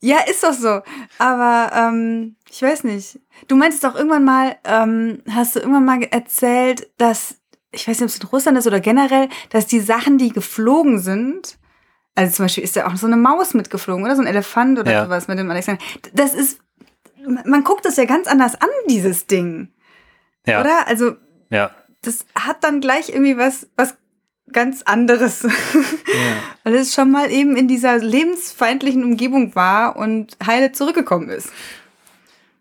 ja, 0.00 0.18
ist 0.30 0.44
doch 0.44 0.52
so. 0.52 0.80
Aber 1.18 1.72
ähm, 1.74 2.36
ich 2.48 2.62
weiß 2.62 2.84
nicht. 2.84 3.18
Du 3.48 3.56
meintest 3.56 3.82
doch 3.82 3.96
irgendwann 3.96 4.24
mal, 4.24 4.56
ähm, 4.64 5.22
hast 5.28 5.56
du 5.56 5.60
irgendwann 5.60 5.84
mal 5.84 6.02
erzählt, 6.02 6.88
dass, 6.98 7.36
ich 7.72 7.88
weiß 7.88 8.00
nicht, 8.00 8.10
ob 8.10 8.14
es 8.14 8.20
in 8.20 8.28
Russland 8.28 8.58
ist 8.58 8.66
oder 8.68 8.80
generell, 8.80 9.28
dass 9.50 9.66
die 9.66 9.80
Sachen, 9.80 10.18
die 10.18 10.30
geflogen 10.30 11.00
sind, 11.00 11.58
also 12.14 12.34
zum 12.34 12.44
Beispiel 12.46 12.64
ist 12.64 12.74
ja 12.74 12.88
auch 12.88 12.96
so 12.96 13.06
eine 13.06 13.16
Maus 13.16 13.54
mitgeflogen 13.54 14.04
oder 14.04 14.16
so 14.16 14.22
ein 14.22 14.26
Elefant 14.26 14.76
oder 14.78 14.90
ja. 14.90 15.04
sowas 15.04 15.28
mit 15.28 15.38
dem 15.38 15.48
Alexander. 15.50 15.80
Das 16.12 16.34
ist 16.34 16.58
man 17.28 17.64
guckt 17.64 17.84
das 17.84 17.96
ja 17.96 18.04
ganz 18.04 18.26
anders 18.26 18.54
an, 18.54 18.68
dieses 18.88 19.26
Ding. 19.26 19.68
Ja. 20.46 20.60
Oder? 20.60 20.86
Also, 20.86 21.16
ja. 21.50 21.70
das 22.02 22.24
hat 22.34 22.64
dann 22.64 22.80
gleich 22.80 23.10
irgendwie 23.10 23.36
was, 23.36 23.68
was 23.76 23.96
ganz 24.52 24.82
anderes. 24.82 25.46
Ja. 26.08 26.36
Weil 26.64 26.76
es 26.76 26.94
schon 26.94 27.10
mal 27.10 27.30
eben 27.30 27.54
in 27.54 27.68
dieser 27.68 27.98
lebensfeindlichen 27.98 29.04
Umgebung 29.04 29.54
war 29.54 29.96
und 29.96 30.38
heile 30.44 30.72
zurückgekommen 30.72 31.28
ist. 31.28 31.50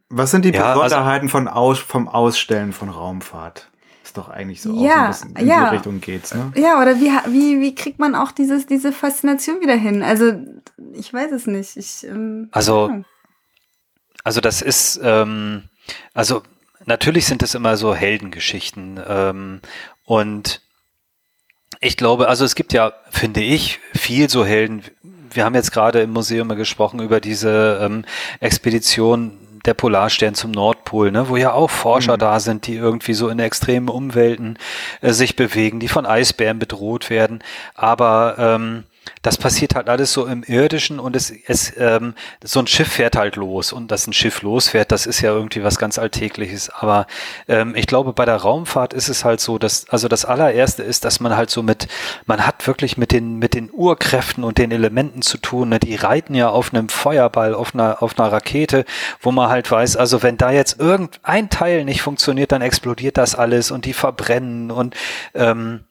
Was 0.09 0.31
sind 0.31 0.43
die 0.43 0.49
ja, 0.49 0.73
Besonderheiten 0.73 1.27
also, 1.27 1.37
von 1.37 1.47
Aus, 1.47 1.79
vom 1.79 2.09
Ausstellen 2.09 2.73
von 2.73 2.89
Raumfahrt? 2.89 3.69
Ist 4.03 4.17
doch 4.17 4.29
eigentlich 4.29 4.61
so, 4.61 4.73
ja, 4.83 5.13
so 5.13 5.27
in 5.37 5.47
ja. 5.47 5.69
die 5.69 5.75
Richtung 5.77 6.01
geht's, 6.01 6.35
ne? 6.35 6.51
Ja, 6.55 6.81
oder 6.81 6.97
wie, 6.99 7.09
wie, 7.27 7.61
wie 7.61 7.73
kriegt 7.73 7.99
man 7.99 8.15
auch 8.15 8.31
dieses, 8.31 8.65
diese 8.67 8.91
Faszination 8.91 9.61
wieder 9.61 9.75
hin? 9.75 10.03
Also, 10.03 10.33
ich 10.93 11.13
weiß 11.13 11.31
es 11.31 11.47
nicht. 11.47 11.77
Ich, 11.77 12.05
ähm, 12.05 12.49
also, 12.51 13.03
also 14.27 14.41
das 14.41 14.61
ist, 14.61 14.99
ähm, 15.01 15.69
also 16.13 16.43
natürlich 16.85 17.27
sind 17.27 17.43
es 17.43 17.55
immer 17.55 17.77
so 17.77 17.95
Heldengeschichten 17.95 18.99
ähm, 19.07 19.61
und 20.03 20.59
ich 21.79 21.95
glaube, 21.95 22.27
also 22.27 22.43
es 22.43 22.55
gibt 22.55 22.73
ja, 22.73 22.91
finde 23.09 23.39
ich, 23.39 23.79
viel 23.93 24.29
so 24.29 24.43
Helden. 24.43 24.83
Wir 25.31 25.45
haben 25.45 25.55
jetzt 25.55 25.71
gerade 25.71 26.01
im 26.01 26.11
Museum 26.11 26.49
gesprochen 26.49 26.99
über 26.99 27.21
diese 27.21 27.79
ähm, 27.81 28.03
Expedition 28.41 29.61
der 29.63 29.75
Polarstern 29.75 30.35
zum 30.35 30.51
Nordpol, 30.51 31.09
ne, 31.09 31.29
wo 31.29 31.37
ja 31.37 31.53
auch 31.53 31.69
Forscher 31.69 32.15
mhm. 32.15 32.19
da 32.19 32.41
sind, 32.41 32.67
die 32.67 32.75
irgendwie 32.75 33.13
so 33.13 33.29
in 33.29 33.39
extremen 33.39 33.87
Umwelten 33.87 34.57
äh, 34.99 35.13
sich 35.13 35.37
bewegen, 35.37 35.79
die 35.79 35.87
von 35.87 36.05
Eisbären 36.05 36.59
bedroht 36.59 37.09
werden. 37.09 37.41
Aber 37.75 38.35
ähm, 38.37 38.83
das 39.21 39.37
passiert 39.37 39.75
halt 39.75 39.89
alles 39.89 40.13
so 40.13 40.25
im 40.25 40.43
Irdischen 40.43 40.99
und 40.99 41.15
es, 41.15 41.31
es 41.45 41.73
ähm, 41.77 42.13
so 42.43 42.59
ein 42.59 42.67
Schiff 42.67 42.87
fährt 42.87 43.15
halt 43.15 43.35
los 43.35 43.73
und 43.73 43.91
dass 43.91 44.07
ein 44.07 44.13
Schiff 44.13 44.41
losfährt, 44.41 44.91
das 44.91 45.05
ist 45.05 45.21
ja 45.21 45.31
irgendwie 45.31 45.63
was 45.63 45.77
ganz 45.77 45.99
Alltägliches. 45.99 46.69
Aber 46.69 47.07
ähm, 47.47 47.75
ich 47.75 47.87
glaube, 47.87 48.13
bei 48.13 48.25
der 48.25 48.37
Raumfahrt 48.37 48.93
ist 48.93 49.09
es 49.09 49.25
halt 49.25 49.39
so, 49.39 49.57
dass 49.57 49.89
also 49.89 50.07
das 50.07 50.25
allererste 50.25 50.83
ist, 50.83 51.05
dass 51.05 51.19
man 51.19 51.35
halt 51.35 51.49
so 51.49 51.63
mit, 51.63 51.87
man 52.25 52.45
hat 52.45 52.67
wirklich 52.67 52.97
mit 52.97 53.11
den 53.11 53.37
mit 53.37 53.53
den 53.53 53.69
Urkräften 53.71 54.43
und 54.43 54.57
den 54.57 54.71
Elementen 54.71 55.21
zu 55.21 55.37
tun. 55.37 55.69
Ne? 55.69 55.79
Die 55.79 55.95
reiten 55.95 56.33
ja 56.33 56.49
auf 56.49 56.73
einem 56.73 56.89
Feuerball, 56.89 57.53
auf 57.53 57.73
einer 57.73 58.01
auf 58.01 58.19
einer 58.19 58.31
Rakete, 58.31 58.85
wo 59.21 59.31
man 59.31 59.49
halt 59.49 59.69
weiß, 59.69 59.97
also 59.97 60.23
wenn 60.23 60.37
da 60.37 60.51
jetzt 60.51 60.79
irgendein 60.79 61.49
Teil 61.49 61.85
nicht 61.85 62.01
funktioniert, 62.01 62.51
dann 62.51 62.61
explodiert 62.61 63.17
das 63.17 63.35
alles 63.35 63.71
und 63.71 63.85
die 63.85 63.93
verbrennen 63.93 64.71
und 64.71 64.95
ähm, 65.33 65.85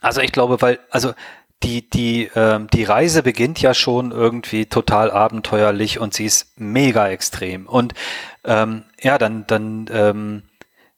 also 0.00 0.20
ich 0.22 0.32
glaube, 0.32 0.62
weil 0.62 0.78
also 0.90 1.12
die, 1.62 1.88
die, 1.88 2.30
ähm, 2.34 2.68
die 2.68 2.84
Reise 2.84 3.22
beginnt 3.22 3.60
ja 3.60 3.74
schon 3.74 4.12
irgendwie 4.12 4.66
total 4.66 5.10
abenteuerlich 5.10 5.98
und 5.98 6.14
sie 6.14 6.24
ist 6.24 6.58
mega 6.58 7.08
extrem. 7.08 7.66
Und 7.66 7.94
ähm, 8.44 8.84
ja, 9.00 9.18
dann, 9.18 9.46
dann 9.46 9.86
ähm, 9.92 10.42
äh, 10.46 10.49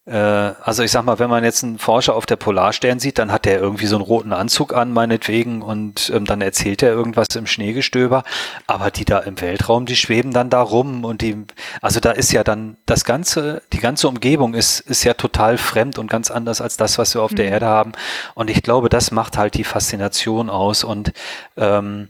also 0.05 0.83
ich 0.83 0.91
sag 0.91 1.05
mal, 1.05 1.21
wenn 1.21 1.31
man 1.31 1.45
jetzt 1.45 1.62
einen 1.62 1.79
Forscher 1.79 2.17
auf 2.17 2.27
der 2.27 2.35
Polarstern 2.35 2.99
sieht, 2.99 3.19
dann 3.19 3.31
hat 3.31 3.47
er 3.47 3.61
irgendwie 3.61 3.87
so 3.87 3.95
einen 3.95 4.05
roten 4.05 4.33
Anzug 4.33 4.75
an, 4.75 4.93
meinetwegen, 4.93 5.62
und 5.62 6.11
ähm, 6.12 6.25
dann 6.25 6.41
erzählt 6.41 6.83
er 6.83 6.91
irgendwas 6.91 7.29
im 7.37 7.47
Schneegestöber. 7.47 8.25
Aber 8.67 8.91
die 8.91 9.05
da 9.05 9.21
im 9.21 9.41
Weltraum, 9.41 9.87
die 9.87 9.95
schweben 9.95 10.33
dann 10.33 10.51
da 10.51 10.61
rum 10.61 11.05
und 11.05 11.23
die, 11.23 11.37
also 11.81 12.01
da 12.01 12.11
ist 12.11 12.33
ja 12.33 12.43
dann 12.43 12.79
das 12.85 13.05
ganze, 13.05 13.62
die 13.73 13.79
ganze 13.79 14.09
Umgebung 14.09 14.55
ist, 14.55 14.81
ist 14.81 15.05
ja 15.05 15.15
total 15.15 15.57
fremd 15.57 16.01
und 16.01 16.11
ganz 16.11 16.33
anders 16.33 16.61
als 16.61 16.77
das, 16.77 16.99
was 16.99 17.15
wir 17.15 17.23
auf 17.23 17.31
mhm. 17.31 17.37
der 17.37 17.49
Erde 17.49 17.67
haben. 17.67 17.93
Und 18.35 18.51
ich 18.51 18.65
glaube, 18.65 18.88
das 18.88 19.12
macht 19.12 19.38
halt 19.38 19.55
die 19.55 19.65
Faszination 19.65 20.51
aus 20.51 20.83
und 20.83 21.12
ähm, 21.57 22.09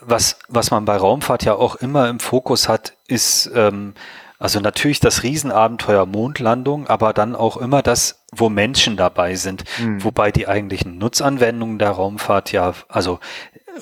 was, 0.00 0.38
was 0.48 0.70
man 0.70 0.84
bei 0.84 0.96
Raumfahrt 0.96 1.44
ja 1.44 1.54
auch 1.54 1.76
immer 1.76 2.08
im 2.08 2.20
Fokus 2.20 2.68
hat, 2.68 2.94
ist 3.08 3.50
ähm, 3.54 3.94
also 4.38 4.60
natürlich 4.60 5.00
das 5.00 5.22
Riesenabenteuer 5.22 6.06
Mondlandung, 6.06 6.86
aber 6.86 7.12
dann 7.12 7.36
auch 7.36 7.56
immer 7.56 7.82
das, 7.82 8.24
wo 8.32 8.48
Menschen 8.48 8.96
dabei 8.96 9.36
sind. 9.36 9.64
Mhm. 9.78 10.02
Wobei 10.04 10.32
die 10.32 10.48
eigentlichen 10.48 10.98
Nutzanwendungen 10.98 11.78
der 11.78 11.90
Raumfahrt 11.90 12.52
ja, 12.52 12.74
also 12.88 13.20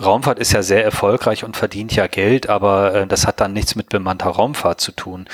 Raumfahrt 0.00 0.38
ist 0.38 0.52
ja 0.52 0.62
sehr 0.62 0.84
erfolgreich 0.84 1.44
und 1.44 1.56
verdient 1.56 1.94
ja 1.94 2.06
Geld, 2.06 2.48
aber 2.48 2.94
äh, 2.94 3.06
das 3.06 3.26
hat 3.26 3.40
dann 3.40 3.52
nichts 3.52 3.74
mit 3.74 3.88
bemannter 3.88 4.30
Raumfahrt 4.30 4.80
zu 4.80 4.92
tun. 4.92 5.28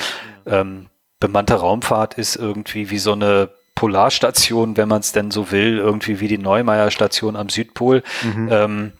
Mhm. 0.44 0.52
Ähm, 0.52 0.86
bemannte 1.20 1.54
Raumfahrt 1.54 2.14
ist 2.14 2.36
irgendwie 2.36 2.90
wie 2.90 2.98
so 2.98 3.12
eine 3.12 3.50
Polarstation, 3.74 4.76
wenn 4.76 4.88
man 4.88 5.00
es 5.00 5.12
denn 5.12 5.30
so 5.30 5.52
will, 5.52 5.78
irgendwie 5.78 6.20
wie 6.20 6.28
die 6.28 6.38
Neumeier 6.38 6.90
Station 6.90 7.36
am 7.36 7.48
Südpol. 7.48 8.02
Mhm. 8.22 8.48
Ähm, 8.50 8.92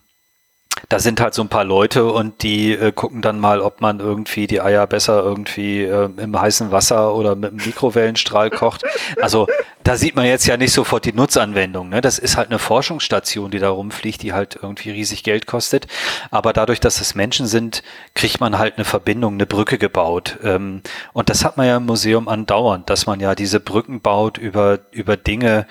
da 0.88 0.98
sind 0.98 1.20
halt 1.20 1.34
so 1.34 1.42
ein 1.42 1.48
paar 1.48 1.64
Leute 1.64 2.06
und 2.06 2.42
die 2.42 2.72
äh, 2.72 2.92
gucken 2.92 3.22
dann 3.22 3.38
mal, 3.38 3.60
ob 3.60 3.80
man 3.80 4.00
irgendwie 4.00 4.46
die 4.46 4.60
Eier 4.60 4.86
besser 4.86 5.22
irgendwie 5.22 5.82
äh, 5.82 6.08
im 6.16 6.40
heißen 6.40 6.70
Wasser 6.70 7.14
oder 7.14 7.34
mit 7.34 7.50
einem 7.50 7.64
Mikrowellenstrahl 7.64 8.50
kocht. 8.50 8.84
Also 9.20 9.46
da 9.84 9.96
sieht 9.96 10.16
man 10.16 10.26
jetzt 10.26 10.46
ja 10.46 10.56
nicht 10.56 10.72
sofort 10.72 11.04
die 11.04 11.12
Nutzanwendung. 11.12 11.88
Ne? 11.88 12.00
Das 12.00 12.18
ist 12.18 12.36
halt 12.36 12.50
eine 12.50 12.58
Forschungsstation, 12.58 13.50
die 13.50 13.58
da 13.58 13.70
rumfliegt, 13.70 14.22
die 14.22 14.32
halt 14.32 14.58
irgendwie 14.60 14.90
riesig 14.90 15.24
Geld 15.24 15.46
kostet. 15.46 15.86
Aber 16.30 16.52
dadurch, 16.52 16.80
dass 16.80 17.00
es 17.00 17.14
Menschen 17.14 17.46
sind, 17.46 17.82
kriegt 18.14 18.40
man 18.40 18.58
halt 18.58 18.76
eine 18.76 18.84
Verbindung, 18.84 19.34
eine 19.34 19.46
Brücke 19.46 19.78
gebaut. 19.78 20.38
Ähm, 20.42 20.82
und 21.12 21.30
das 21.30 21.44
hat 21.44 21.56
man 21.56 21.66
ja 21.66 21.78
im 21.78 21.86
Museum 21.86 22.28
andauernd, 22.28 22.90
dass 22.90 23.06
man 23.06 23.20
ja 23.20 23.34
diese 23.34 23.60
Brücken 23.60 24.00
baut 24.00 24.36
über, 24.36 24.80
über 24.90 25.16
Dinge, 25.16 25.66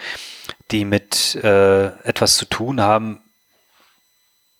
die 0.72 0.86
mit 0.86 1.36
äh, 1.44 1.86
etwas 2.08 2.38
zu 2.38 2.46
tun 2.46 2.82
haben, 2.82 3.22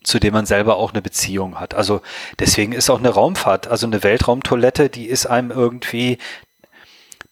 zu 0.08 0.20
dem 0.20 0.34
man 0.34 0.46
selber 0.46 0.78
auch 0.78 0.94
eine 0.94 1.02
Beziehung 1.02 1.60
hat. 1.60 1.74
Also 1.74 2.02
deswegen 2.40 2.72
ist 2.72 2.90
auch 2.90 3.00
eine 3.00 3.10
Raumfahrt, 3.10 3.68
also 3.68 3.86
eine 3.86 4.04
Weltraumtoilette, 4.04 4.90
die 4.90 5.06
ist 5.06 5.26
einem 5.26 5.52
irgendwie, 5.52 6.18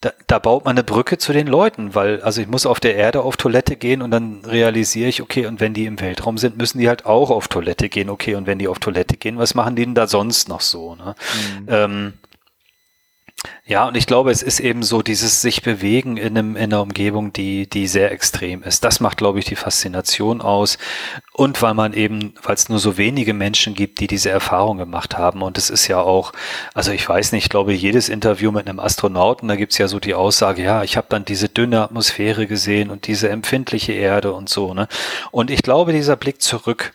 da, 0.02 0.12
da 0.28 0.40
baut 0.40 0.66
man 0.66 0.76
eine 0.76 0.84
Brücke 0.84 1.18
zu 1.18 1.32
den 1.32 1.48
Leuten, 1.48 1.96
weil, 1.96 2.22
also 2.22 2.42
ich 2.42 2.48
muss 2.48 2.66
auf 2.66 2.82
der 2.82 2.96
Erde 2.96 3.22
auf 3.22 3.38
Toilette 3.38 3.78
gehen 3.78 4.02
und 4.02 4.12
dann 4.12 4.44
realisiere 4.44 5.08
ich, 5.08 5.22
okay, 5.22 5.46
und 5.46 5.62
wenn 5.62 5.74
die 5.74 5.86
im 5.86 6.02
Weltraum 6.02 6.38
sind, 6.38 6.58
müssen 6.58 6.80
die 6.80 6.90
halt 6.90 7.06
auch 7.06 7.30
auf 7.30 7.48
Toilette 7.48 7.88
gehen, 7.88 8.10
okay, 8.10 8.36
und 8.36 8.46
wenn 8.46 8.60
die 8.60 8.68
auf 8.68 8.80
Toilette 8.80 9.16
gehen, 9.16 9.38
was 9.38 9.56
machen 9.56 9.78
die 9.78 9.86
denn 9.86 9.96
da 9.96 10.08
sonst 10.08 10.50
noch 10.50 10.62
so? 10.62 10.96
Ne? 10.96 11.16
Mhm. 11.62 11.68
Ähm, 11.70 12.14
ja, 13.66 13.88
und 13.88 13.98
ich 13.98 14.06
glaube, 14.06 14.32
es 14.32 14.44
ist 14.44 14.60
eben 14.60 14.84
so 14.84 15.02
dieses 15.02 15.42
sich 15.42 15.64
bewegen 15.64 16.18
in, 16.18 16.38
einem, 16.38 16.56
in 16.56 16.66
einer 16.66 16.82
Umgebung, 16.82 17.34
die, 17.34 17.68
die 17.68 17.88
sehr 17.88 18.12
extrem 18.12 18.62
ist. 18.62 18.84
Das 18.84 19.00
macht, 19.00 19.18
glaube 19.18 19.40
ich, 19.40 19.46
die 19.46 19.56
Faszination 19.56 20.42
aus. 20.42 20.78
Und 21.34 21.62
weil 21.62 21.74
man 21.74 21.94
eben, 21.94 22.36
weil 22.44 22.56
es 22.56 22.70
nur 22.70 22.80
so 22.80 22.98
wenige 22.98 23.34
Menschen 23.34 23.74
gibt, 23.74 24.00
die 24.00 24.08
diese 24.08 24.30
Erfahrung 24.30 24.78
gemacht 24.78 25.18
haben. 25.18 25.42
Und 25.42 25.58
es 25.58 25.70
ist 25.70 25.88
ja 25.88 26.00
auch, 26.00 26.32
also 26.74 26.92
ich 26.92 27.08
weiß 27.08 27.32
nicht, 27.32 27.46
ich 27.46 27.50
glaube, 27.50 27.74
jedes 27.74 28.08
Interview 28.08 28.52
mit 28.52 28.68
einem 28.68 28.80
Astronauten, 28.80 29.48
da 29.48 29.56
gibt's 29.56 29.78
ja 29.78 29.88
so 29.88 30.00
die 30.00 30.14
Aussage, 30.14 30.64
ja, 30.64 30.84
ich 30.84 30.96
habe 30.96 31.08
dann 31.10 31.26
diese 31.26 31.50
dünne 31.50 31.82
Atmosphäre 31.82 32.48
gesehen 32.48 32.92
und 32.92 33.08
diese 33.08 33.30
empfindliche 33.30 33.94
Erde 33.94 34.34
und 34.34 34.48
so. 34.50 34.74
Ne? 34.74 34.88
Und 35.32 35.50
ich 35.50 35.64
glaube, 35.64 35.92
dieser 35.92 36.16
Blick 36.16 36.42
zurück, 36.42 36.94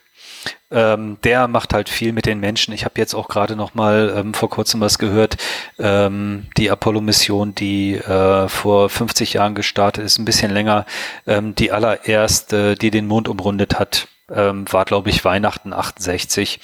ähm, 0.71 1.19
der 1.25 1.49
macht 1.49 1.75
halt 1.75 1.89
viel 1.89 2.13
mit 2.13 2.27
den 2.27 2.41
Menschen. 2.41 2.73
Ich 2.73 2.85
habe 2.85 3.01
jetzt 3.01 3.15
auch 3.15 3.29
gerade 3.29 3.57
noch 3.57 3.75
mal 3.75 4.15
ähm, 4.17 4.35
vor 4.35 4.51
kurzem 4.51 4.81
was 4.81 4.99
gehört. 4.99 5.37
Ähm, 5.79 6.47
die 6.57 6.71
Apollo-Mission, 6.71 7.55
die 7.55 7.97
äh, 7.97 8.49
vor 8.49 8.89
50 8.89 9.35
Jahren 9.35 9.55
gestartet 9.55 10.05
ist, 10.05 10.19
ein 10.19 10.25
bisschen 10.25 10.53
länger, 10.53 10.87
ähm, 11.27 11.55
die 11.55 11.73
allererste, 11.73 12.77
die 12.77 12.91
den 12.91 13.07
Mond 13.07 13.29
umrundet 13.29 13.79
hat 13.79 14.09
ähm, 14.35 14.65
war, 14.71 14.85
glaube 14.85 15.11
ich, 15.11 15.25
Weihnachten 15.25 15.73
68. 15.73 16.61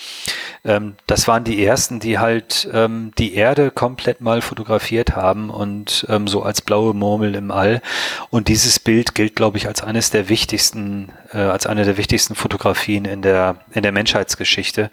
Ähm, 0.65 0.97
das 1.07 1.29
waren 1.29 1.45
die 1.45 1.65
ersten, 1.65 2.01
die 2.01 2.19
halt 2.19 2.69
ähm, 2.73 3.13
die 3.19 3.35
Erde 3.35 3.71
komplett 3.71 4.21
mal 4.21 4.43
fotografiert 4.43 5.17
haben 5.17 5.51
und 5.51 6.07
ähm, 6.09 6.29
so 6.29 6.43
als 6.43 6.63
blaue 6.63 6.95
Murmel 6.95 7.35
im 7.35 7.51
All. 7.51 7.83
Und 8.31 8.49
dieses 8.49 8.79
Bild 8.79 9.15
gilt, 9.15 9.37
glaube 9.37 9.59
ich, 9.59 9.67
als 9.67 9.83
eines 9.83 10.11
der 10.11 10.29
wichtigsten, 10.29 11.13
äh, 11.33 11.39
als 11.39 11.67
eine 11.67 11.85
der 11.85 11.97
wichtigsten 11.97 12.35
Fotografien 12.35 13.05
in 13.05 13.23
der 13.23 13.57
in 13.73 13.83
der 13.83 13.93
Menschheitsgeschichte, 13.93 14.91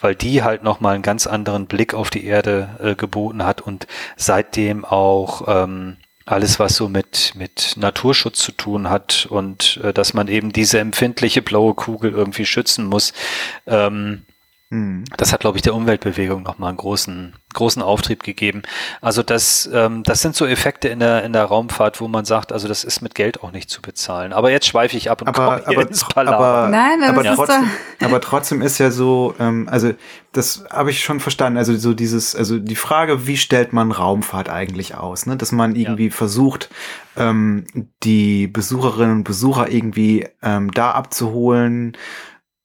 weil 0.00 0.14
die 0.14 0.42
halt 0.42 0.62
noch 0.62 0.80
mal 0.80 0.94
einen 0.94 1.02
ganz 1.02 1.26
anderen 1.26 1.66
Blick 1.66 1.94
auf 1.94 2.10
die 2.10 2.24
Erde 2.24 2.68
äh, 2.82 2.94
geboten 2.94 3.44
hat 3.44 3.60
und 3.60 3.86
seitdem 4.16 4.84
auch 4.84 5.44
ähm, 5.48 5.96
alles, 6.30 6.58
was 6.58 6.76
so 6.76 6.88
mit, 6.88 7.32
mit 7.34 7.74
Naturschutz 7.76 8.38
zu 8.38 8.52
tun 8.52 8.88
hat 8.88 9.26
und 9.28 9.80
äh, 9.82 9.92
dass 9.92 10.14
man 10.14 10.28
eben 10.28 10.52
diese 10.52 10.78
empfindliche 10.78 11.42
blaue 11.42 11.74
Kugel 11.74 12.12
irgendwie 12.12 12.46
schützen 12.46 12.86
muss. 12.86 13.12
Ähm, 13.66 13.92
hm. 13.92 14.22
Das 15.16 15.32
hat, 15.32 15.40
glaube 15.40 15.58
ich, 15.58 15.62
der 15.62 15.74
Umweltbewegung 15.74 16.44
nochmal 16.44 16.68
einen 16.68 16.78
großen, 16.78 17.34
großen 17.54 17.82
Auftrieb 17.82 18.22
gegeben. 18.22 18.62
Also 19.00 19.24
das, 19.24 19.68
ähm, 19.72 20.04
das 20.04 20.22
sind 20.22 20.36
so 20.36 20.46
Effekte 20.46 20.86
in 20.86 21.00
der, 21.00 21.24
in 21.24 21.32
der 21.32 21.44
Raumfahrt, 21.44 22.00
wo 22.00 22.06
man 22.06 22.24
sagt, 22.24 22.52
also 22.52 22.68
das 22.68 22.84
ist 22.84 23.00
mit 23.00 23.16
Geld 23.16 23.42
auch 23.42 23.50
nicht 23.50 23.68
zu 23.68 23.82
bezahlen. 23.82 24.32
Aber 24.32 24.52
jetzt 24.52 24.66
schweife 24.66 24.96
ich 24.96 25.10
ab 25.10 25.22
und 25.22 25.28
aber, 25.28 25.58
komme 25.58 25.66
aber, 25.66 25.88
ins 25.88 26.04
Aber, 26.14 26.68
Nein, 26.68 27.02
aber, 27.02 27.18
aber, 27.18 27.34
trotzdem, 27.34 27.70
aber 28.00 28.20
trotzdem 28.20 28.62
ist 28.62 28.78
ja 28.78 28.92
so, 28.92 29.34
ähm, 29.40 29.68
also 29.68 29.92
das 30.30 30.64
habe 30.70 30.90
ich 30.92 31.02
schon 31.02 31.18
verstanden. 31.18 31.58
Also 31.58 31.76
so 31.76 31.92
dieses, 31.92 32.36
also 32.36 32.58
die 32.58 32.76
Frage, 32.76 33.26
wie 33.26 33.36
stellt 33.36 33.72
man 33.72 33.90
Raumfahrt 33.90 34.48
eigentlich 34.48 34.94
aus? 34.94 35.26
Ne? 35.26 35.36
Dass 35.36 35.50
man 35.50 35.74
irgendwie 35.74 36.06
ja. 36.06 36.12
versucht, 36.12 36.70
ähm, 37.16 37.64
die 38.04 38.46
Besucherinnen 38.46 39.16
und 39.16 39.24
Besucher 39.24 39.68
irgendwie 39.68 40.28
ähm, 40.42 40.70
da 40.70 40.92
abzuholen, 40.92 41.96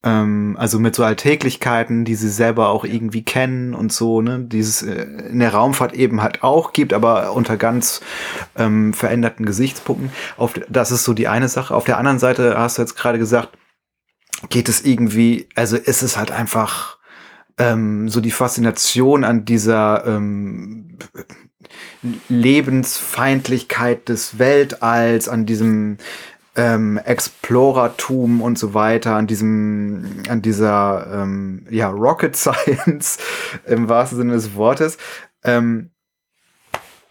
ähm, 0.06 0.56
also 0.58 0.80
mit 0.80 0.96
so 0.96 1.04
Alltäglichkeiten, 1.04 2.06
die 2.06 2.16
sie 2.16 2.30
selber 2.30 2.70
auch 2.70 2.86
irgendwie 2.86 3.24
kennen 3.24 3.74
und 3.74 3.92
so, 3.92 4.22
ne, 4.22 4.40
dieses 4.40 4.84
äh, 4.84 5.02
in 5.30 5.40
der 5.40 5.54
Raumfahrt 5.54 5.94
eben 5.94 6.22
halt 6.22 6.44
auch 6.44 6.72
gibt, 6.72 6.94
aber 6.94 7.34
unter 7.34 7.58
ganz 7.58 8.02
ähm, 8.56 8.94
veränderten 8.94 9.46
Gesichtspunkten. 9.46 10.12
Auf, 10.38 10.54
das 10.70 10.92
ist 10.92 11.04
so 11.04 11.14
die 11.14 11.28
eine 11.28 11.50
Sache. 11.50 11.74
Auf 11.74 11.86
der 11.86 11.98
anderen 11.98 12.20
Seite 12.20 12.58
hast 12.58 12.78
du 12.78 12.84
jetzt 12.84 12.96
gerade 12.96 13.18
gesagt, 13.18 13.58
geht 14.50 14.70
es 14.70 14.86
irgendwie, 14.86 15.50
also 15.56 15.76
ist 15.76 16.04
es 16.04 16.18
halt 16.18 16.32
einfach 16.32 17.00
ähm, 17.58 18.08
so 18.08 18.22
die 18.22 18.32
Faszination 18.32 19.24
an 19.24 19.46
dieser 19.46 20.06
ähm, 20.06 21.00
Lebensfeindlichkeit 22.30 24.08
des 24.08 24.38
Weltalls, 24.38 25.28
an 25.28 25.46
diesem 25.46 25.98
ähm, 26.56 26.98
Explorertum 26.98 28.42
und 28.42 28.58
so 28.58 28.74
weiter, 28.74 29.16
an 29.16 29.28
diesem, 29.28 30.24
an 30.30 30.42
dieser 30.42 31.08
ähm, 31.12 31.66
ja, 31.70 31.90
Rocket 31.90 32.36
Science 32.36 33.18
im 33.66 33.90
wahrsten 33.90 34.18
Sinne 34.18 34.34
des 34.34 34.56
Wortes. 34.56 34.98
Ähm, 35.44 35.92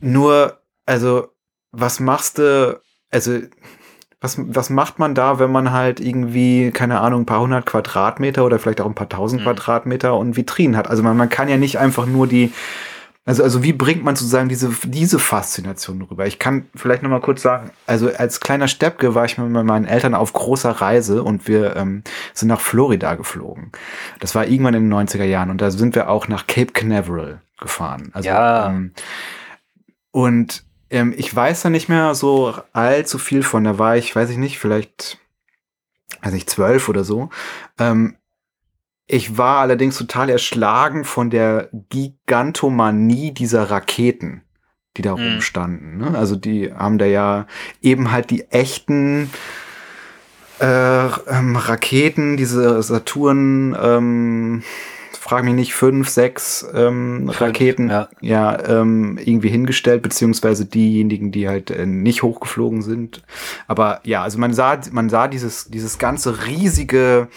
nur, 0.01 0.59
also, 0.87 1.29
was 1.73 2.01
machst 2.01 2.39
du, 2.39 2.81
also, 3.11 3.41
was, 4.21 4.37
was 4.39 4.71
macht 4.71 4.99
man 4.99 5.15
da, 5.15 5.39
wenn 5.39 5.53
man 5.53 5.73
halt 5.73 6.01
irgendwie, 6.01 6.71
keine 6.71 7.01
Ahnung, 7.01 7.23
ein 7.23 7.27
paar 7.27 7.41
hundert 7.41 7.67
Quadratmeter 7.67 8.45
oder 8.45 8.59
vielleicht 8.59 8.81
auch 8.81 8.87
ein 8.87 8.95
paar 8.95 9.09
tausend 9.09 9.43
mhm. 9.43 9.47
Quadratmeter 9.47 10.17
und 10.17 10.37
Vitrinen 10.37 10.77
hat? 10.77 10.89
Also 10.89 11.03
man, 11.03 11.17
man 11.17 11.29
kann 11.29 11.49
ja 11.49 11.59
nicht 11.59 11.79
einfach 11.79 12.07
nur 12.07 12.27
die, 12.27 12.51
also, 13.27 13.43
also 13.43 13.63
wie 13.63 13.73
bringt 13.73 14.05
man 14.05 14.17
sozusagen 14.17 14.51
diese, 14.51 14.71
diese 14.85 15.19
Faszination 15.19 16.03
rüber? 16.03 16.27
Ich 16.27 16.39
kann 16.39 16.67
vielleicht 16.75 17.03
noch 17.03 17.09
mal 17.09 17.23
kurz 17.23 17.41
sagen, 17.41 17.71
also 17.87 18.11
als 18.15 18.41
kleiner 18.41 18.69
Steppke 18.69 19.15
war 19.15 19.25
ich 19.25 19.39
mit 19.39 19.51
meinen 19.51 19.87
Eltern 19.87 20.15
auf 20.15 20.35
großer 20.35 20.71
Reise 20.71 21.23
und 21.23 21.49
wir 21.49 21.75
ähm, 21.77 22.03
sind 22.35 22.49
nach 22.49 22.61
Florida 22.61 23.15
geflogen. 23.15 23.73
Das 24.21 24.35
war 24.35 24.47
irgendwann 24.47 24.75
in 24.75 24.91
den 24.91 24.93
90er 24.93 25.25
Jahren 25.25 25.51
und 25.51 25.63
da 25.63 25.71
sind 25.71 25.95
wir 25.95 26.11
auch 26.11 26.29
nach 26.29 26.47
Cape 26.47 26.73
Canaveral 26.73 27.41
gefahren. 27.59 28.11
Also, 28.13 28.29
ja. 28.29 28.69
Ähm, 28.69 28.93
und 30.11 30.63
ähm, 30.91 31.15
ich 31.17 31.35
weiß 31.35 31.63
da 31.63 31.71
nicht 31.71 31.89
mehr 31.89 32.15
so 32.15 32.55
allzu 32.75 33.19
viel 33.19 33.43
von. 33.43 33.65
Da 33.65 33.79
war 33.79 33.97
ich, 33.97 34.15
weiß 34.15 34.29
ich 34.29 34.37
nicht, 34.37 34.59
vielleicht, 34.59 35.19
weiß 36.21 36.35
ich, 36.35 36.47
zwölf 36.47 36.91
oder 36.91 37.05
so. 37.05 37.31
Ähm, 37.79 38.17
ich 39.07 39.37
war 39.37 39.59
allerdings 39.59 39.99
total 39.99 40.31
erschlagen 40.31 41.05
von 41.05 41.31
der 41.31 41.69
Gigantomanie 41.91 43.33
dieser 43.33 43.71
Raketen, 43.71 44.43
die 44.97 45.03
da 45.03 45.17
mhm. 45.17 45.23
rumstanden. 45.23 45.99
Ne? 45.99 46.17
Also 46.17 46.37
die 46.37 46.73
haben 46.73 46.99
da 46.99 47.05
ja 47.05 47.47
eben 47.83 48.11
halt 48.11 48.31
die 48.31 48.51
echten 48.51 49.31
äh, 50.61 51.07
ähm, 51.07 51.57
Raketen, 51.57 52.37
diese 52.37 52.83
Saturn, 52.83 53.77
ähm, 53.81 54.63
frag 55.13 55.45
mich 55.45 55.55
nicht, 55.55 55.75
fünf, 55.75 56.09
sechs 56.09 56.67
ähm, 56.75 57.25
fünf, 57.27 57.41
Raketen 57.41 57.89
ja, 57.89 58.09
ja 58.21 58.69
ähm, 58.69 59.19
irgendwie 59.23 59.49
hingestellt, 59.49 60.03
beziehungsweise 60.03 60.67
diejenigen, 60.67 61.33
die 61.33 61.49
halt 61.49 61.71
äh, 61.71 61.87
nicht 61.87 62.23
hochgeflogen 62.23 62.83
sind. 62.83 63.23
Aber 63.67 64.01
ja, 64.05 64.23
also 64.23 64.39
man 64.39 64.53
sah, 64.55 64.79
man 64.93 65.09
sah 65.09 65.29
dieses, 65.29 65.67
dieses 65.67 65.99
ganze 65.99 66.47
riesige 66.47 67.29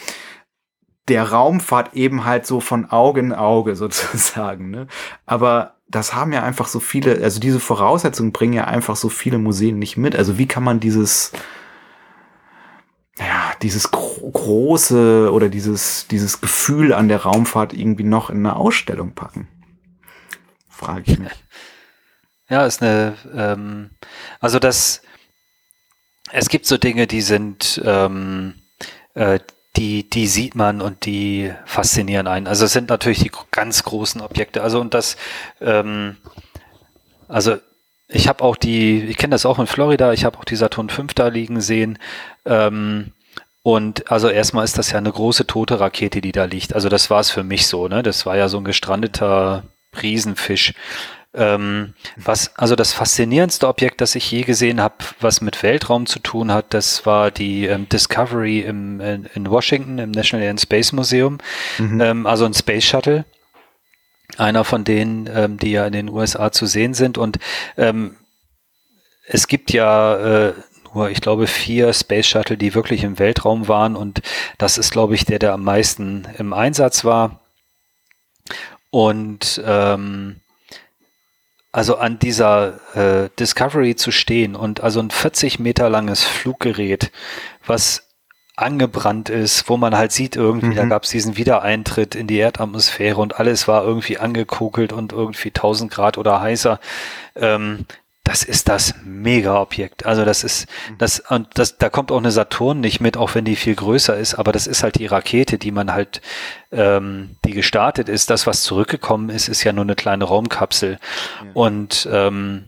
der 1.07 1.31
Raumfahrt 1.31 1.93
eben 1.93 2.25
halt 2.25 2.45
so 2.45 2.59
von 2.59 2.89
Auge 2.89 3.19
in 3.19 3.33
Auge 3.33 3.75
sozusagen. 3.77 4.69
Ne? 4.69 4.87
Aber 5.25 5.75
das 5.89 6.13
haben 6.13 6.33
ja 6.33 6.43
einfach 6.43 6.67
so 6.67 6.79
viele, 6.79 7.23
also 7.23 7.39
diese 7.39 7.59
Voraussetzungen 7.59 8.33
bringen 8.33 8.53
ja 8.53 8.65
einfach 8.65 8.95
so 8.95 9.09
viele 9.09 9.37
Museen 9.37 9.79
nicht 9.79 9.97
mit. 9.97 10.15
Also 10.15 10.37
wie 10.37 10.47
kann 10.47 10.63
man 10.63 10.79
dieses, 10.79 11.31
ja, 13.17 13.53
dieses 13.61 13.91
gro 13.91 14.29
große 14.31 15.31
oder 15.31 15.47
dieses, 15.47 16.07
dieses 16.07 16.41
Gefühl 16.41 16.93
an 16.93 17.07
der 17.07 17.23
Raumfahrt 17.23 17.73
irgendwie 17.73 18.03
noch 18.03 18.29
in 18.29 18.37
eine 18.37 18.57
Ausstellung 18.57 19.13
packen? 19.13 19.47
Frage 20.69 21.03
ich 21.05 21.19
mich. 21.19 21.31
Ja, 22.49 22.65
ist 22.65 22.81
eine, 22.81 23.17
ähm, 23.35 23.89
also 24.39 24.57
das, 24.57 25.01
es 26.31 26.47
gibt 26.47 26.65
so 26.65 26.77
Dinge, 26.77 27.05
die 27.05 27.19
sind, 27.19 27.81
ähm, 27.83 28.53
äh, 29.15 29.39
die, 29.77 30.09
die 30.09 30.27
sieht 30.27 30.55
man 30.55 30.81
und 30.81 31.05
die 31.05 31.53
faszinieren 31.65 32.27
einen. 32.27 32.47
Also 32.47 32.65
es 32.65 32.73
sind 32.73 32.89
natürlich 32.89 33.19
die 33.19 33.31
ganz 33.51 33.83
großen 33.83 34.21
Objekte. 34.21 34.61
Also 34.63 34.81
und 34.81 34.93
das, 34.93 35.17
ähm, 35.61 36.17
also 37.27 37.57
ich 38.07 38.27
habe 38.27 38.43
auch 38.43 38.55
die, 38.55 39.03
ich 39.03 39.17
kenne 39.17 39.31
das 39.31 39.45
auch 39.45 39.59
in 39.59 39.67
Florida, 39.67 40.13
ich 40.13 40.25
habe 40.25 40.37
auch 40.37 40.45
die 40.45 40.55
Saturn 40.55 40.89
V 40.89 41.03
da 41.13 41.27
liegen 41.27 41.61
sehen. 41.61 41.99
Ähm, 42.45 43.11
und 43.63 44.09
also 44.11 44.29
erstmal 44.29 44.63
ist 44.63 44.77
das 44.77 44.91
ja 44.91 44.97
eine 44.97 45.11
große 45.11 45.45
tote 45.45 45.79
Rakete, 45.79 46.21
die 46.21 46.31
da 46.31 46.45
liegt. 46.45 46.73
Also 46.73 46.87
das 46.89 47.09
war 47.09 47.19
es 47.19 47.29
für 47.29 47.43
mich 47.43 47.67
so, 47.67 47.87
ne? 47.87 48.01
Das 48.01 48.25
war 48.25 48.37
ja 48.37 48.47
so 48.47 48.57
ein 48.57 48.63
gestrandeter 48.63 49.63
Riesenfisch. 50.01 50.73
Ähm, 51.33 51.93
was, 52.15 52.55
also 52.57 52.75
das 52.75 52.93
faszinierendste 52.93 53.67
Objekt, 53.67 54.01
das 54.01 54.15
ich 54.15 54.31
je 54.31 54.41
gesehen 54.41 54.81
habe, 54.81 54.95
was 55.19 55.41
mit 55.41 55.61
Weltraum 55.61 56.05
zu 56.05 56.19
tun 56.19 56.51
hat, 56.51 56.73
das 56.73 57.05
war 57.05 57.31
die 57.31 57.65
ähm, 57.65 57.87
Discovery 57.89 58.61
im, 58.61 58.99
in, 59.01 59.25
in, 59.33 59.49
Washington 59.49 59.99
im 59.99 60.11
National 60.11 60.43
Air 60.43 60.51
and 60.51 60.61
Space 60.61 60.93
Museum. 60.93 61.37
Mhm. 61.77 62.01
Ähm, 62.01 62.25
also 62.25 62.45
ein 62.45 62.53
Space 62.53 62.85
Shuttle. 62.85 63.25
Einer 64.37 64.63
von 64.63 64.83
denen, 64.83 65.29
ähm, 65.33 65.57
die 65.57 65.71
ja 65.71 65.85
in 65.85 65.93
den 65.93 66.09
USA 66.09 66.51
zu 66.51 66.65
sehen 66.65 66.93
sind. 66.93 67.17
Und 67.17 67.39
ähm, 67.77 68.15
es 69.27 69.47
gibt 69.47 69.71
ja 69.71 70.47
äh, 70.47 70.53
nur, 70.97 71.11
ich 71.11 71.21
glaube, 71.21 71.47
vier 71.47 71.93
Space 71.93 72.27
Shuttle, 72.27 72.57
die 72.57 72.73
wirklich 72.73 73.03
im 73.03 73.19
Weltraum 73.19 73.67
waren. 73.67 73.95
Und 73.95 74.21
das 74.57 74.77
ist, 74.77 74.91
glaube 74.91 75.15
ich, 75.15 75.25
der, 75.25 75.39
der 75.39 75.53
am 75.53 75.63
meisten 75.63 76.27
im 76.37 76.53
Einsatz 76.53 77.05
war. 77.05 77.41
Und 78.89 79.61
ähm, 79.63 80.37
also 81.71 81.97
an 81.97 82.19
dieser 82.19 82.79
äh, 82.95 83.29
Discovery 83.39 83.95
zu 83.95 84.11
stehen 84.11 84.55
und 84.55 84.81
also 84.81 84.99
ein 84.99 85.11
40 85.11 85.59
Meter 85.59 85.89
langes 85.89 86.23
Fluggerät, 86.23 87.11
was 87.65 88.07
angebrannt 88.55 89.29
ist, 89.29 89.69
wo 89.69 89.77
man 89.77 89.95
halt 89.95 90.11
sieht 90.11 90.35
irgendwie, 90.35 90.67
mhm. 90.67 90.75
da 90.75 90.85
gab 90.85 91.03
es 91.03 91.11
diesen 91.11 91.37
Wiedereintritt 91.37 92.15
in 92.15 92.25
die 92.25 92.37
Erdatmosphäre 92.37 93.21
und 93.21 93.39
alles 93.39 93.67
war 93.67 93.83
irgendwie 93.83 94.17
angekokelt 94.17 94.91
und 94.91 95.13
irgendwie 95.13 95.49
1000 95.49 95.91
Grad 95.91 96.17
oder 96.17 96.41
heißer. 96.41 96.79
Ähm, 97.35 97.85
das 98.27 98.43
ist 98.43 98.67
das 98.67 98.93
Mega-Objekt. 99.05 100.05
Also 100.05 100.25
das 100.25 100.43
ist, 100.43 100.67
mhm. 100.89 100.97
das, 100.97 101.21
und 101.29 101.47
das, 101.53 101.77
da 101.77 101.89
kommt 101.89 102.11
auch 102.11 102.17
eine 102.17 102.31
Saturn 102.31 102.81
nicht 102.81 102.99
mit, 102.99 103.15
auch 103.15 103.35
wenn 103.35 103.45
die 103.45 103.55
viel 103.55 103.73
größer 103.73 104.17
ist, 104.17 104.35
aber 104.35 104.51
das 104.51 104.67
ist 104.67 104.83
halt 104.83 104.99
die 104.99 105.05
Rakete, 105.05 105.57
die 105.57 105.71
man 105.71 105.93
halt, 105.93 106.21
ähm, 106.73 107.37
die 107.45 107.53
gestartet 107.53 108.09
ist. 108.09 108.29
Das, 108.29 108.45
was 108.45 108.63
zurückgekommen 108.63 109.29
ist, 109.29 109.47
ist 109.47 109.63
ja 109.63 109.71
nur 109.71 109.85
eine 109.85 109.95
kleine 109.95 110.25
Raumkapsel. 110.25 110.99
Ja. 110.99 111.51
Und 111.53 112.09
ähm, 112.11 112.65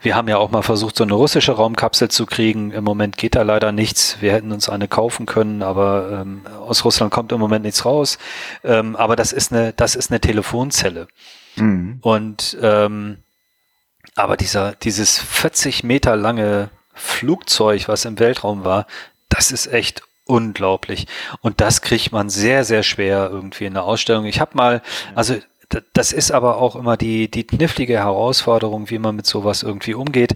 wir 0.00 0.16
haben 0.16 0.28
ja 0.28 0.38
auch 0.38 0.50
mal 0.50 0.62
versucht, 0.62 0.96
so 0.96 1.04
eine 1.04 1.12
russische 1.12 1.52
Raumkapsel 1.52 2.08
zu 2.08 2.24
kriegen. 2.24 2.70
Im 2.70 2.82
Moment 2.82 3.18
geht 3.18 3.34
da 3.34 3.42
leider 3.42 3.70
nichts. 3.70 4.16
Wir 4.20 4.32
hätten 4.32 4.50
uns 4.50 4.70
eine 4.70 4.88
kaufen 4.88 5.26
können, 5.26 5.62
aber 5.62 6.22
ähm, 6.22 6.46
aus 6.58 6.86
Russland 6.86 7.12
kommt 7.12 7.32
im 7.32 7.38
Moment 7.38 7.66
nichts 7.66 7.84
raus. 7.84 8.16
Ähm, 8.64 8.96
aber 8.96 9.14
das 9.14 9.34
ist 9.34 9.52
eine, 9.52 9.74
das 9.74 9.94
ist 9.94 10.10
eine 10.10 10.20
Telefonzelle. 10.20 11.06
Mhm. 11.56 11.98
Und 12.00 12.56
ähm, 12.62 13.18
aber 14.14 14.36
dieser, 14.36 14.72
dieses 14.72 15.18
40 15.18 15.84
Meter 15.84 16.16
lange 16.16 16.70
Flugzeug, 16.94 17.88
was 17.88 18.04
im 18.04 18.18
Weltraum 18.18 18.64
war, 18.64 18.86
das 19.28 19.50
ist 19.50 19.66
echt 19.72 20.02
unglaublich. 20.26 21.06
Und 21.40 21.60
das 21.60 21.82
kriegt 21.82 22.12
man 22.12 22.30
sehr, 22.30 22.64
sehr 22.64 22.82
schwer 22.82 23.28
irgendwie 23.30 23.64
in 23.64 23.74
der 23.74 23.84
Ausstellung. 23.84 24.24
Ich 24.26 24.40
habe 24.40 24.56
mal, 24.56 24.82
also 25.14 25.36
das 25.94 26.12
ist 26.12 26.32
aber 26.32 26.58
auch 26.58 26.76
immer 26.76 26.96
die, 26.96 27.30
die 27.30 27.46
knifflige 27.46 27.98
Herausforderung, 27.98 28.90
wie 28.90 28.98
man 28.98 29.16
mit 29.16 29.26
sowas 29.26 29.62
irgendwie 29.62 29.94
umgeht. 29.94 30.34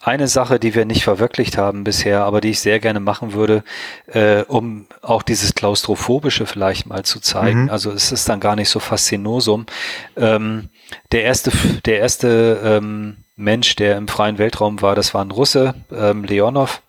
Eine 0.00 0.28
Sache, 0.28 0.60
die 0.60 0.76
wir 0.76 0.84
nicht 0.84 1.02
verwirklicht 1.02 1.58
haben 1.58 1.82
bisher, 1.82 2.24
aber 2.24 2.40
die 2.40 2.50
ich 2.50 2.60
sehr 2.60 2.78
gerne 2.78 3.00
machen 3.00 3.32
würde, 3.32 3.64
äh, 4.06 4.42
um 4.42 4.86
auch 5.02 5.22
dieses 5.22 5.54
Klaustrophobische 5.54 6.46
vielleicht 6.46 6.86
mal 6.86 7.02
zu 7.02 7.18
zeigen. 7.18 7.64
Mhm. 7.64 7.70
Also 7.70 7.90
es 7.90 8.12
ist 8.12 8.28
dann 8.28 8.38
gar 8.38 8.54
nicht 8.54 8.68
so 8.68 8.78
faszinosum. 8.78 9.66
Ähm, 10.16 10.68
der 11.12 11.22
erste, 11.24 11.52
der 11.84 11.98
erste 11.98 12.60
ähm, 12.62 13.18
Mensch, 13.36 13.76
der 13.76 13.96
im 13.96 14.08
freien 14.08 14.38
Weltraum 14.38 14.82
war, 14.82 14.94
das 14.94 15.14
war 15.14 15.24
ein 15.24 15.30
Russe, 15.30 15.74
ähm, 15.92 16.24
Leonov. 16.24 16.82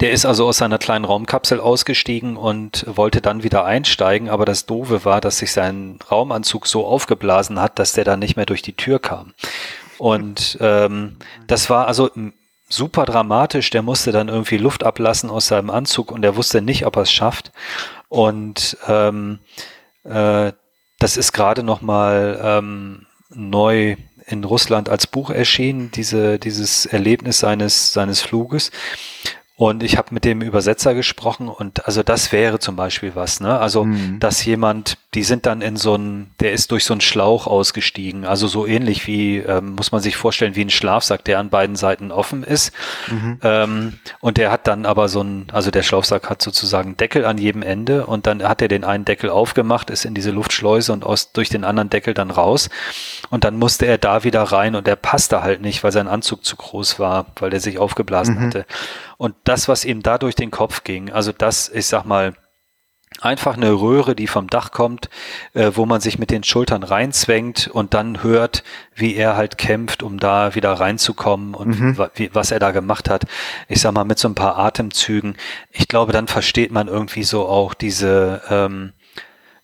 Der 0.00 0.12
ist 0.12 0.24
also 0.24 0.48
aus 0.48 0.58
seiner 0.58 0.78
kleinen 0.78 1.04
Raumkapsel 1.04 1.60
ausgestiegen 1.60 2.38
und 2.38 2.86
wollte 2.88 3.20
dann 3.20 3.42
wieder 3.42 3.66
einsteigen, 3.66 4.30
aber 4.30 4.46
das 4.46 4.64
Doofe 4.64 5.04
war, 5.04 5.20
dass 5.20 5.38
sich 5.38 5.52
sein 5.52 5.98
Raumanzug 6.10 6.66
so 6.66 6.86
aufgeblasen 6.86 7.60
hat, 7.60 7.78
dass 7.78 7.92
der 7.92 8.04
dann 8.04 8.20
nicht 8.20 8.36
mehr 8.36 8.46
durch 8.46 8.62
die 8.62 8.72
Tür 8.72 8.98
kam. 8.98 9.34
Und 9.98 10.56
ähm, 10.62 11.16
das 11.46 11.68
war 11.68 11.86
also 11.86 12.08
super 12.70 13.04
dramatisch. 13.04 13.68
Der 13.68 13.82
musste 13.82 14.12
dann 14.12 14.28
irgendwie 14.28 14.56
Luft 14.56 14.82
ablassen 14.84 15.28
aus 15.28 15.48
seinem 15.48 15.68
Anzug 15.68 16.10
und 16.10 16.24
er 16.24 16.36
wusste 16.36 16.62
nicht, 16.62 16.86
ob 16.86 16.96
er 16.96 17.02
es 17.02 17.12
schafft. 17.12 17.52
Und 18.08 18.78
ähm, 18.88 19.40
äh, 20.04 20.52
das 21.00 21.16
ist 21.16 21.32
gerade 21.32 21.64
noch 21.64 21.80
mal 21.80 22.40
ähm, 22.42 23.06
neu 23.30 23.96
in 24.26 24.44
Russland 24.44 24.88
als 24.88 25.06
Buch 25.08 25.30
erschienen, 25.30 25.90
diese, 25.90 26.38
dieses 26.38 26.86
Erlebnis 26.86 27.40
seines, 27.40 27.92
seines 27.92 28.20
Fluges. 28.20 28.70
Und 29.56 29.82
ich 29.82 29.98
habe 29.98 30.14
mit 30.14 30.24
dem 30.24 30.40
Übersetzer 30.40 30.94
gesprochen 30.94 31.48
und 31.48 31.84
also 31.86 32.02
das 32.02 32.32
wäre 32.32 32.60
zum 32.60 32.76
Beispiel 32.76 33.12
was, 33.14 33.40
ne? 33.40 33.58
Also, 33.58 33.84
mhm. 33.84 34.18
dass 34.18 34.44
jemand, 34.44 34.96
die 35.14 35.24
sind 35.24 35.44
dann 35.44 35.60
in 35.60 35.76
so 35.76 35.96
ein, 35.96 36.30
der 36.38 36.52
ist 36.52 36.70
durch 36.70 36.84
so 36.84 36.94
einen 36.94 37.00
Schlauch 37.00 37.48
ausgestiegen, 37.48 38.24
also 38.24 38.46
so 38.46 38.64
ähnlich 38.64 39.08
wie, 39.08 39.38
ähm, 39.38 39.74
muss 39.74 39.90
man 39.90 40.00
sich 40.00 40.16
vorstellen, 40.16 40.54
wie 40.54 40.64
ein 40.64 40.70
Schlafsack, 40.70 41.24
der 41.24 41.40
an 41.40 41.50
beiden 41.50 41.74
Seiten 41.74 42.12
offen 42.12 42.44
ist. 42.44 42.72
Mhm. 43.08 43.40
Ähm, 43.42 43.98
und 44.20 44.36
der 44.36 44.52
hat 44.52 44.68
dann 44.68 44.86
aber 44.86 45.08
so 45.08 45.22
ein, 45.22 45.48
also 45.52 45.72
der 45.72 45.82
Schlafsack 45.82 46.30
hat 46.30 46.40
sozusagen 46.40 46.96
Deckel 46.96 47.24
an 47.24 47.38
jedem 47.38 47.62
Ende 47.62 48.06
und 48.06 48.28
dann 48.28 48.44
hat 48.44 48.62
er 48.62 48.68
den 48.68 48.84
einen 48.84 49.04
Deckel 49.04 49.30
aufgemacht, 49.30 49.90
ist 49.90 50.04
in 50.04 50.14
diese 50.14 50.30
Luftschleuse 50.30 50.92
und 50.92 51.04
aus, 51.04 51.32
durch 51.32 51.48
den 51.48 51.64
anderen 51.64 51.90
Deckel 51.90 52.14
dann 52.14 52.30
raus. 52.30 52.70
Und 53.30 53.42
dann 53.42 53.56
musste 53.56 53.86
er 53.86 53.98
da 53.98 54.22
wieder 54.22 54.42
rein 54.44 54.76
und 54.76 54.86
er 54.86 54.96
passte 54.96 55.42
halt 55.42 55.60
nicht, 55.60 55.82
weil 55.82 55.90
sein 55.90 56.06
Anzug 56.06 56.44
zu 56.44 56.54
groß 56.54 57.00
war, 57.00 57.26
weil 57.40 57.50
der 57.50 57.60
sich 57.60 57.78
aufgeblasen 57.78 58.36
mhm. 58.36 58.46
hatte. 58.46 58.66
Und 59.16 59.34
das, 59.42 59.66
was 59.66 59.84
ihm 59.84 60.04
da 60.04 60.18
durch 60.18 60.36
den 60.36 60.52
Kopf 60.52 60.84
ging, 60.84 61.10
also 61.10 61.32
das, 61.32 61.68
ich 61.68 61.86
sag 61.86 62.04
mal, 62.04 62.34
einfach 63.20 63.56
eine 63.56 63.72
Röhre, 63.72 64.14
die 64.14 64.26
vom 64.26 64.48
Dach 64.48 64.70
kommt, 64.70 65.10
äh, 65.52 65.72
wo 65.74 65.84
man 65.84 66.00
sich 66.00 66.18
mit 66.18 66.30
den 66.30 66.44
Schultern 66.44 66.82
reinzwängt 66.82 67.68
und 67.68 67.92
dann 67.92 68.22
hört, 68.22 68.62
wie 68.94 69.14
er 69.14 69.36
halt 69.36 69.58
kämpft, 69.58 70.02
um 70.02 70.18
da 70.18 70.54
wieder 70.54 70.72
reinzukommen 70.72 71.54
und 71.54 71.80
mhm. 71.80 72.06
wie, 72.14 72.30
was 72.34 72.50
er 72.50 72.60
da 72.60 72.70
gemacht 72.70 73.10
hat. 73.10 73.24
Ich 73.68 73.80
sag 73.80 73.92
mal, 73.92 74.04
mit 74.04 74.18
so 74.18 74.28
ein 74.28 74.34
paar 74.34 74.58
Atemzügen. 74.58 75.36
Ich 75.72 75.88
glaube, 75.88 76.12
dann 76.12 76.28
versteht 76.28 76.70
man 76.70 76.88
irgendwie 76.88 77.24
so 77.24 77.46
auch 77.46 77.74
diese, 77.74 78.42
ähm, 78.48 78.92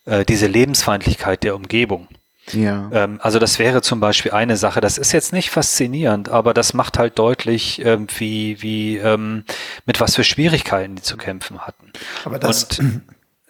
äh, 0.04 0.24
diese 0.24 0.48
Lebensfeindlichkeit 0.48 1.42
der 1.42 1.54
Umgebung. 1.54 2.08
Ja. 2.52 2.90
Ähm, 2.92 3.18
also 3.22 3.38
das 3.38 3.58
wäre 3.58 3.82
zum 3.82 4.00
Beispiel 4.00 4.32
eine 4.32 4.56
Sache. 4.56 4.80
Das 4.80 4.98
ist 4.98 5.12
jetzt 5.12 5.32
nicht 5.32 5.50
faszinierend, 5.50 6.28
aber 6.28 6.54
das 6.54 6.74
macht 6.74 6.98
halt 6.98 7.18
deutlich, 7.18 7.84
ähm, 7.84 8.06
wie, 8.18 8.60
wie 8.62 8.98
ähm, 8.98 9.44
mit 9.84 10.00
was 10.00 10.14
für 10.14 10.24
Schwierigkeiten 10.24 10.96
die 10.96 11.02
zu 11.02 11.16
kämpfen 11.16 11.60
hatten. 11.60 11.92
Aber 12.24 12.38
das, 12.38 12.78
Und 12.78 13.02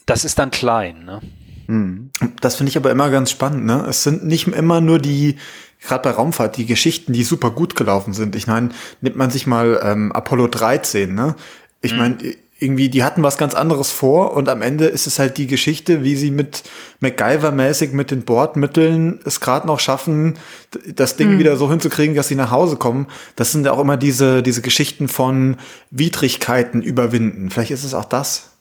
das 0.07 0.25
ist 0.25 0.39
dann 0.39 0.51
klein. 0.51 1.05
Ne? 1.05 1.21
Hm. 1.67 2.11
Das 2.41 2.57
finde 2.57 2.71
ich 2.71 2.77
aber 2.77 2.91
immer 2.91 3.11
ganz 3.11 3.31
spannend. 3.31 3.67
Ne? 3.67 3.85
Es 3.89 4.03
sind 4.03 4.25
nicht 4.25 4.47
immer 4.47 4.81
nur 4.81 4.99
die 4.99 5.37
gerade 5.83 6.03
bei 6.03 6.11
Raumfahrt, 6.11 6.57
die 6.57 6.67
Geschichten, 6.67 7.13
die 7.13 7.23
super 7.23 7.51
gut 7.51 7.77
gelaufen 7.77 8.13
sind. 8.13 8.35
Ich 8.35 8.47
meine, 8.47 8.71
nimmt 9.01 9.17
man 9.17 9.31
sich 9.31 9.47
mal 9.47 9.81
ähm, 9.83 10.13
Apollo 10.13 10.49
13, 10.49 11.15
ne? 11.15 11.35
Ich 11.83 11.93
mhm. 11.93 11.99
meine, 11.99 12.17
irgendwie, 12.59 12.89
die 12.89 13.05
hatten 13.05 13.23
was 13.23 13.37
ganz 13.37 13.55
anderes 13.55 13.91
vor 13.91 14.33
und 14.33 14.49
am 14.49 14.63
Ende 14.63 14.87
ist 14.87 15.07
es 15.07 15.19
halt 15.19 15.37
die 15.37 15.47
Geschichte, 15.47 16.03
wie 16.03 16.17
sie 16.17 16.31
mit 16.31 16.63
MacGyver-mäßig 17.03 17.93
mit 17.93 18.11
den 18.11 18.23
Bordmitteln 18.23 19.21
es 19.27 19.41
gerade 19.41 19.67
noch 19.67 19.79
schaffen, 19.79 20.39
das 20.87 21.17
Ding 21.17 21.35
mhm. 21.35 21.39
wieder 21.39 21.57
so 21.59 21.69
hinzukriegen, 21.69 22.17
dass 22.17 22.29
sie 22.29 22.35
nach 22.35 22.51
Hause 22.51 22.77
kommen. 22.77 23.09
Das 23.37 23.53
sind 23.53 23.67
ja 23.67 23.73
auch 23.73 23.79
immer 23.79 23.99
diese, 23.99 24.43
diese 24.43 24.63
Geschichten 24.63 25.09
von 25.09 25.59
Widrigkeiten 25.91 26.81
überwinden. 26.81 27.51
Vielleicht 27.51 27.73
ist 27.73 27.85
es 27.85 27.93
auch 27.93 28.07
das. 28.07 28.56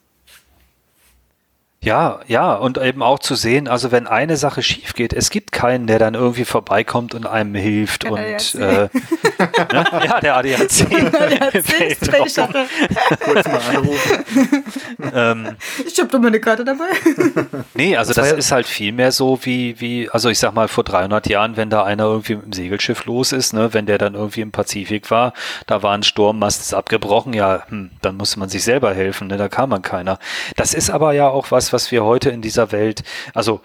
Ja, 1.86 2.22
ja, 2.28 2.56
und 2.56 2.80
eben 2.80 3.04
auch 3.04 3.20
zu 3.20 3.36
sehen, 3.36 3.68
also 3.68 3.92
wenn 3.92 4.08
eine 4.08 4.38
Sache 4.38 4.64
schief 4.64 4.96
geht, 4.96 5.14
es 5.14 5.30
gibt 5.30 5.52
keinen, 5.52 5.86
der 5.86 6.00
dann 6.00 6.16
irgendwie 6.16 6.44
vorbeikommt 6.44 7.14
und 7.14 7.28
einem 7.28 7.54
hilft 7.54 8.06
der 8.06 8.12
und 8.12 8.20
ADAC. 8.20 8.56
äh, 8.56 8.60
ne? 8.60 8.90
ja, 10.08 10.20
der 10.20 10.36
ADAC. 10.36 10.62
ADAC 11.14 11.60
Kurz 13.24 13.48
mal 13.48 13.62
anrufen. 13.70 14.64
ähm, 15.14 15.56
ich 15.86 16.00
habe 16.00 16.10
doch 16.10 16.18
meine 16.18 16.40
Karte 16.40 16.66
dabei. 16.66 16.88
nee, 17.76 17.96
also 17.96 18.14
das, 18.14 18.30
das 18.30 18.40
ist 18.40 18.52
halt 18.52 18.66
viel 18.66 18.92
mehr 18.92 19.12
so 19.12 19.38
wie, 19.44 19.80
wie, 19.80 20.10
also 20.10 20.30
ich 20.30 20.40
sag 20.40 20.56
mal 20.56 20.68
vor 20.68 20.84
300 20.84 21.28
Jahren, 21.28 21.56
wenn 21.56 21.70
da 21.70 21.84
einer 21.84 22.06
irgendwie 22.06 22.38
mit 22.38 22.46
dem 22.46 22.54
Segelschiff 22.54 23.06
los 23.06 23.32
ist, 23.32 23.54
ne, 23.54 23.76
wenn 23.76 23.86
der 23.86 24.00
dann 24.00 24.16
irgendwie 24.16 24.42
im 24.42 24.52
Pazifik 24.52 25.12
war, 25.12 25.34
da 25.68 25.84
war 25.84 25.94
ein 25.94 26.02
Sturm, 26.02 26.40
Mast 26.40 26.62
ist 26.62 26.74
abgebrochen, 26.74 27.34
ja, 27.34 27.62
hm, 27.68 27.92
dann 28.02 28.18
musste 28.18 28.40
man 28.40 28.50
sich 28.50 28.64
selber 28.64 28.92
helfen, 28.92 29.28
ne, 29.28 29.38
da 29.38 29.50
kam 29.50 29.70
man 29.70 29.84
keiner. 29.84 30.18
Das 30.56 30.74
ist 30.74 30.90
aber 30.90 31.14
ja 31.14 31.28
auch 31.28 31.52
was, 31.52 31.74
was 31.76 31.91
wir 31.91 32.05
heute 32.05 32.30
in 32.30 32.41
dieser 32.41 32.71
Welt, 32.71 33.03
also 33.34 33.59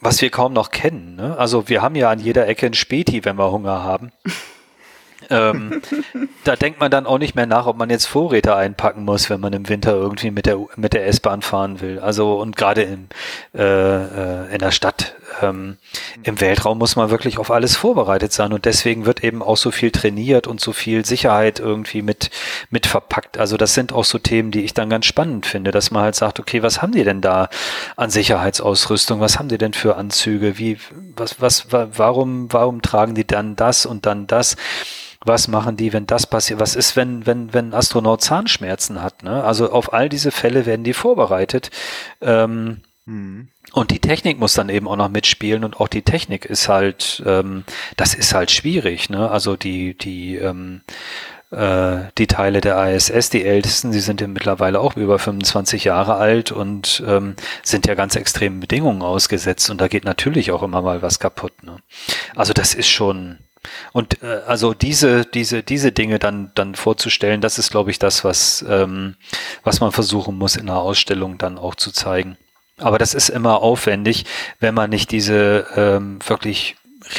was 0.00 0.22
wir 0.22 0.30
kaum 0.30 0.54
noch 0.54 0.70
kennen. 0.70 1.16
Ne? 1.16 1.36
Also 1.36 1.68
wir 1.68 1.82
haben 1.82 1.94
ja 1.94 2.10
an 2.10 2.20
jeder 2.20 2.48
Ecke 2.48 2.66
ein 2.66 2.74
Späti, 2.74 3.24
wenn 3.24 3.36
wir 3.36 3.52
Hunger 3.52 3.82
haben. 3.82 4.12
ähm, 5.30 5.82
da 6.44 6.56
denkt 6.56 6.80
man 6.80 6.90
dann 6.90 7.04
auch 7.04 7.18
nicht 7.18 7.34
mehr 7.34 7.46
nach, 7.46 7.66
ob 7.66 7.76
man 7.76 7.90
jetzt 7.90 8.06
Vorräte 8.06 8.56
einpacken 8.56 9.04
muss, 9.04 9.28
wenn 9.28 9.40
man 9.40 9.52
im 9.52 9.68
Winter 9.68 9.92
irgendwie 9.92 10.30
mit 10.30 10.46
der 10.46 10.58
mit 10.76 10.94
der 10.94 11.06
S-Bahn 11.06 11.42
fahren 11.42 11.82
will. 11.82 11.98
Also 11.98 12.40
und 12.40 12.56
gerade 12.56 12.82
in, 12.82 13.08
äh, 13.54 13.62
äh, 13.62 14.52
in 14.54 14.58
der 14.58 14.70
Stadt 14.70 15.16
ähm, 15.42 15.76
im 16.22 16.40
Weltraum 16.40 16.78
muss 16.78 16.96
man 16.96 17.10
wirklich 17.10 17.38
auf 17.38 17.50
alles 17.50 17.76
vorbereitet 17.76 18.32
sein 18.32 18.52
und 18.52 18.64
deswegen 18.64 19.06
wird 19.06 19.22
eben 19.24 19.42
auch 19.42 19.56
so 19.56 19.70
viel 19.70 19.90
trainiert 19.90 20.46
und 20.46 20.60
so 20.60 20.72
viel 20.72 21.04
Sicherheit 21.04 21.58
irgendwie 21.58 22.02
mit 22.02 22.30
mit 22.70 22.86
verpackt. 22.86 23.38
Also 23.38 23.56
das 23.56 23.74
sind 23.74 23.92
auch 23.92 24.04
so 24.04 24.18
Themen, 24.18 24.50
die 24.50 24.62
ich 24.62 24.74
dann 24.74 24.90
ganz 24.90 25.06
spannend 25.06 25.46
finde, 25.46 25.70
dass 25.70 25.90
man 25.90 26.02
halt 26.02 26.14
sagt, 26.14 26.40
okay, 26.40 26.62
was 26.62 26.82
haben 26.82 26.92
die 26.92 27.04
denn 27.04 27.20
da 27.20 27.48
an 27.96 28.10
Sicherheitsausrüstung? 28.10 29.20
Was 29.20 29.38
haben 29.38 29.48
die 29.48 29.58
denn 29.58 29.72
für 29.72 29.96
Anzüge? 29.96 30.58
Wie 30.58 30.78
was 31.16 31.40
was 31.40 31.66
warum 31.70 32.52
warum 32.52 32.82
tragen 32.82 33.14
die 33.14 33.26
dann 33.26 33.56
das 33.56 33.86
und 33.86 34.06
dann 34.06 34.26
das? 34.26 34.56
was 35.26 35.48
machen 35.48 35.76
die, 35.76 35.92
wenn 35.92 36.06
das 36.06 36.26
passiert? 36.26 36.60
Was 36.60 36.76
ist, 36.76 36.96
wenn, 36.96 37.26
wenn, 37.26 37.52
wenn 37.52 37.70
ein 37.70 37.74
Astronaut 37.74 38.22
Zahnschmerzen 38.22 39.02
hat? 39.02 39.22
Ne? 39.22 39.42
Also 39.42 39.70
auf 39.72 39.92
all 39.92 40.08
diese 40.08 40.30
Fälle 40.30 40.66
werden 40.66 40.84
die 40.84 40.92
vorbereitet. 40.92 41.70
Ähm, 42.20 42.82
mhm. 43.06 43.48
Und 43.72 43.90
die 43.90 43.98
Technik 43.98 44.38
muss 44.38 44.54
dann 44.54 44.68
eben 44.68 44.88
auch 44.88 44.96
noch 44.96 45.08
mitspielen 45.08 45.64
und 45.64 45.80
auch 45.80 45.88
die 45.88 46.02
Technik 46.02 46.44
ist 46.44 46.68
halt, 46.68 47.22
ähm, 47.26 47.64
das 47.96 48.14
ist 48.14 48.32
halt 48.32 48.50
schwierig. 48.50 49.10
Ne? 49.10 49.30
Also 49.30 49.56
die, 49.56 49.98
die, 49.98 50.36
ähm, 50.36 50.82
äh, 51.50 52.10
die 52.18 52.26
Teile 52.26 52.60
der 52.60 52.94
ISS, 52.94 53.30
die 53.30 53.44
ältesten, 53.44 53.92
die 53.92 54.00
sind 54.00 54.20
ja 54.20 54.26
mittlerweile 54.26 54.80
auch 54.80 54.96
über 54.96 55.18
25 55.18 55.84
Jahre 55.84 56.14
alt 56.14 56.52
und 56.52 57.02
ähm, 57.06 57.36
sind 57.62 57.86
ja 57.86 57.94
ganz 57.94 58.16
extremen 58.16 58.60
Bedingungen 58.60 59.02
ausgesetzt 59.02 59.70
und 59.70 59.80
da 59.80 59.88
geht 59.88 60.04
natürlich 60.04 60.50
auch 60.50 60.62
immer 60.62 60.82
mal 60.82 61.02
was 61.02 61.18
kaputt. 61.18 61.62
Ne? 61.62 61.78
Also 62.34 62.52
das 62.52 62.74
ist 62.74 62.88
schon, 62.88 63.38
und 63.92 64.22
äh, 64.22 64.40
also 64.46 64.74
diese, 64.74 65.24
diese, 65.24 65.62
diese 65.62 65.92
Dinge 65.92 66.18
dann, 66.18 66.50
dann 66.54 66.74
vorzustellen, 66.74 67.40
das 67.40 67.58
ist, 67.58 67.70
glaube 67.70 67.90
ich, 67.90 67.98
das, 67.98 68.24
was, 68.24 68.64
ähm, 68.68 69.16
was 69.62 69.80
man 69.80 69.92
versuchen 69.92 70.36
muss 70.36 70.56
in 70.56 70.68
einer 70.68 70.80
Ausstellung 70.80 71.38
dann 71.38 71.58
auch 71.58 71.74
zu 71.74 71.92
zeigen. 71.92 72.36
Aber 72.78 72.98
das 72.98 73.14
ist 73.14 73.28
immer 73.28 73.62
aufwendig, 73.62 74.26
wenn 74.60 74.74
man 74.74 74.90
nicht 74.90 75.10
diese 75.10 75.66
ähm, 75.74 76.18
wirklich 76.26 76.76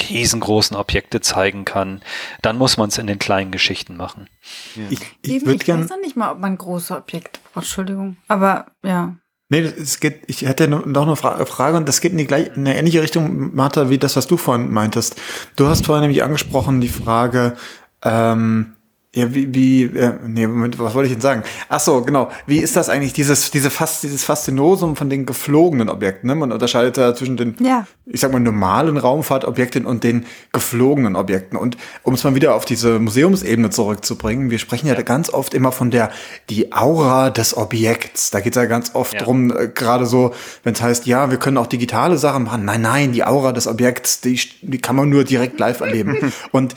riesengroßen 0.09 0.75
Objekte 0.75 1.21
zeigen 1.21 1.65
kann, 1.65 2.01
dann 2.41 2.57
muss 2.57 2.77
man 2.77 2.89
es 2.89 2.97
in 2.97 3.07
den 3.07 3.19
kleinen 3.19 3.51
Geschichten 3.51 3.95
machen. 3.95 4.27
Ja. 4.75 4.83
Ich, 4.89 4.99
ich, 5.21 5.45
ich, 5.45 5.45
ich 5.45 5.67
weiß 5.67 5.89
noch 5.89 5.99
nicht 6.01 6.15
mal, 6.15 6.31
ob 6.31 6.39
man 6.39 6.57
große 6.57 6.95
Objekte 6.95 7.39
braucht, 7.43 7.63
Entschuldigung. 7.63 8.17
Aber 8.27 8.67
ja. 8.83 9.15
Nee, 9.49 9.61
es 9.61 10.01
geht, 10.01 10.23
ich 10.27 10.41
hätte 10.41 10.67
noch 10.67 10.85
eine 10.85 11.15
Frage 11.15 11.77
und 11.77 11.87
das 11.87 12.01
geht 12.01 12.11
in, 12.11 12.17
die 12.17 12.27
gleich, 12.27 12.47
in 12.47 12.67
eine 12.67 12.77
ähnliche 12.77 13.01
Richtung, 13.01 13.55
Martha, 13.55 13.89
wie 13.89 13.97
das, 13.97 14.17
was 14.17 14.27
du 14.27 14.35
vorhin 14.35 14.71
meintest. 14.71 15.15
Du 15.55 15.67
hast 15.67 15.85
vorhin 15.85 16.01
nämlich 16.01 16.21
angesprochen 16.21 16.81
die 16.81 16.89
Frage, 16.89 17.55
ähm, 18.03 18.75
ja, 19.17 19.33
wie, 19.33 19.51
wie 19.51 19.83
äh, 19.97 20.13
nee, 20.27 20.45
Moment, 20.45 20.77
was 20.77 20.93
wollte 20.93 21.07
ich 21.07 21.13
denn 21.13 21.21
sagen? 21.21 21.41
Ach 21.69 21.79
so, 21.79 22.03
genau. 22.03 22.29
Wie 22.45 22.59
ist 22.59 22.75
das 22.75 22.87
eigentlich, 22.87 23.13
dieses, 23.13 23.49
diese 23.49 23.71
Fast, 23.71 24.03
dieses 24.03 24.23
Faszinosum 24.23 24.95
von 24.95 25.09
den 25.09 25.25
geflogenen 25.25 25.89
Objekten? 25.89 26.27
Ne? 26.27 26.35
Man 26.35 26.51
unterscheidet 26.51 26.99
da 26.99 27.15
zwischen 27.15 27.35
den, 27.35 27.55
ja. 27.59 27.87
ich 28.05 28.21
sag 28.21 28.31
mal, 28.31 28.39
normalen 28.39 28.95
Raumfahrtobjekten 28.95 29.87
und 29.87 30.03
den 30.03 30.27
geflogenen 30.53 31.15
Objekten. 31.15 31.57
Und 31.57 31.77
um 32.03 32.13
es 32.13 32.23
mal 32.23 32.35
wieder 32.35 32.53
auf 32.53 32.65
diese 32.65 32.99
Museumsebene 32.99 33.71
zurückzubringen, 33.71 34.51
wir 34.51 34.59
sprechen 34.59 34.85
ja, 34.85 34.93
ja. 34.93 35.01
ganz 35.01 35.31
oft 35.31 35.55
immer 35.55 35.71
von 35.71 35.89
der, 35.89 36.11
die 36.51 36.71
Aura 36.71 37.31
des 37.31 37.57
Objekts. 37.57 38.29
Da 38.29 38.39
geht 38.39 38.55
es 38.55 38.61
ja 38.61 38.65
ganz 38.65 38.93
oft 38.93 39.15
ja. 39.15 39.23
drum, 39.23 39.49
äh, 39.49 39.67
gerade 39.67 40.05
so, 40.05 40.35
wenn 40.61 40.75
es 40.75 40.81
heißt, 40.83 41.07
ja, 41.07 41.31
wir 41.31 41.39
können 41.39 41.57
auch 41.57 41.65
digitale 41.65 42.19
Sachen 42.19 42.43
machen. 42.43 42.65
Nein, 42.65 42.81
nein, 42.81 43.13
die 43.13 43.23
Aura 43.23 43.51
des 43.51 43.65
Objekts, 43.65 44.21
die, 44.21 44.39
die 44.61 44.77
kann 44.77 44.95
man 44.95 45.09
nur 45.09 45.23
direkt 45.23 45.59
live 45.59 45.79
erleben. 45.79 46.31
und 46.51 46.75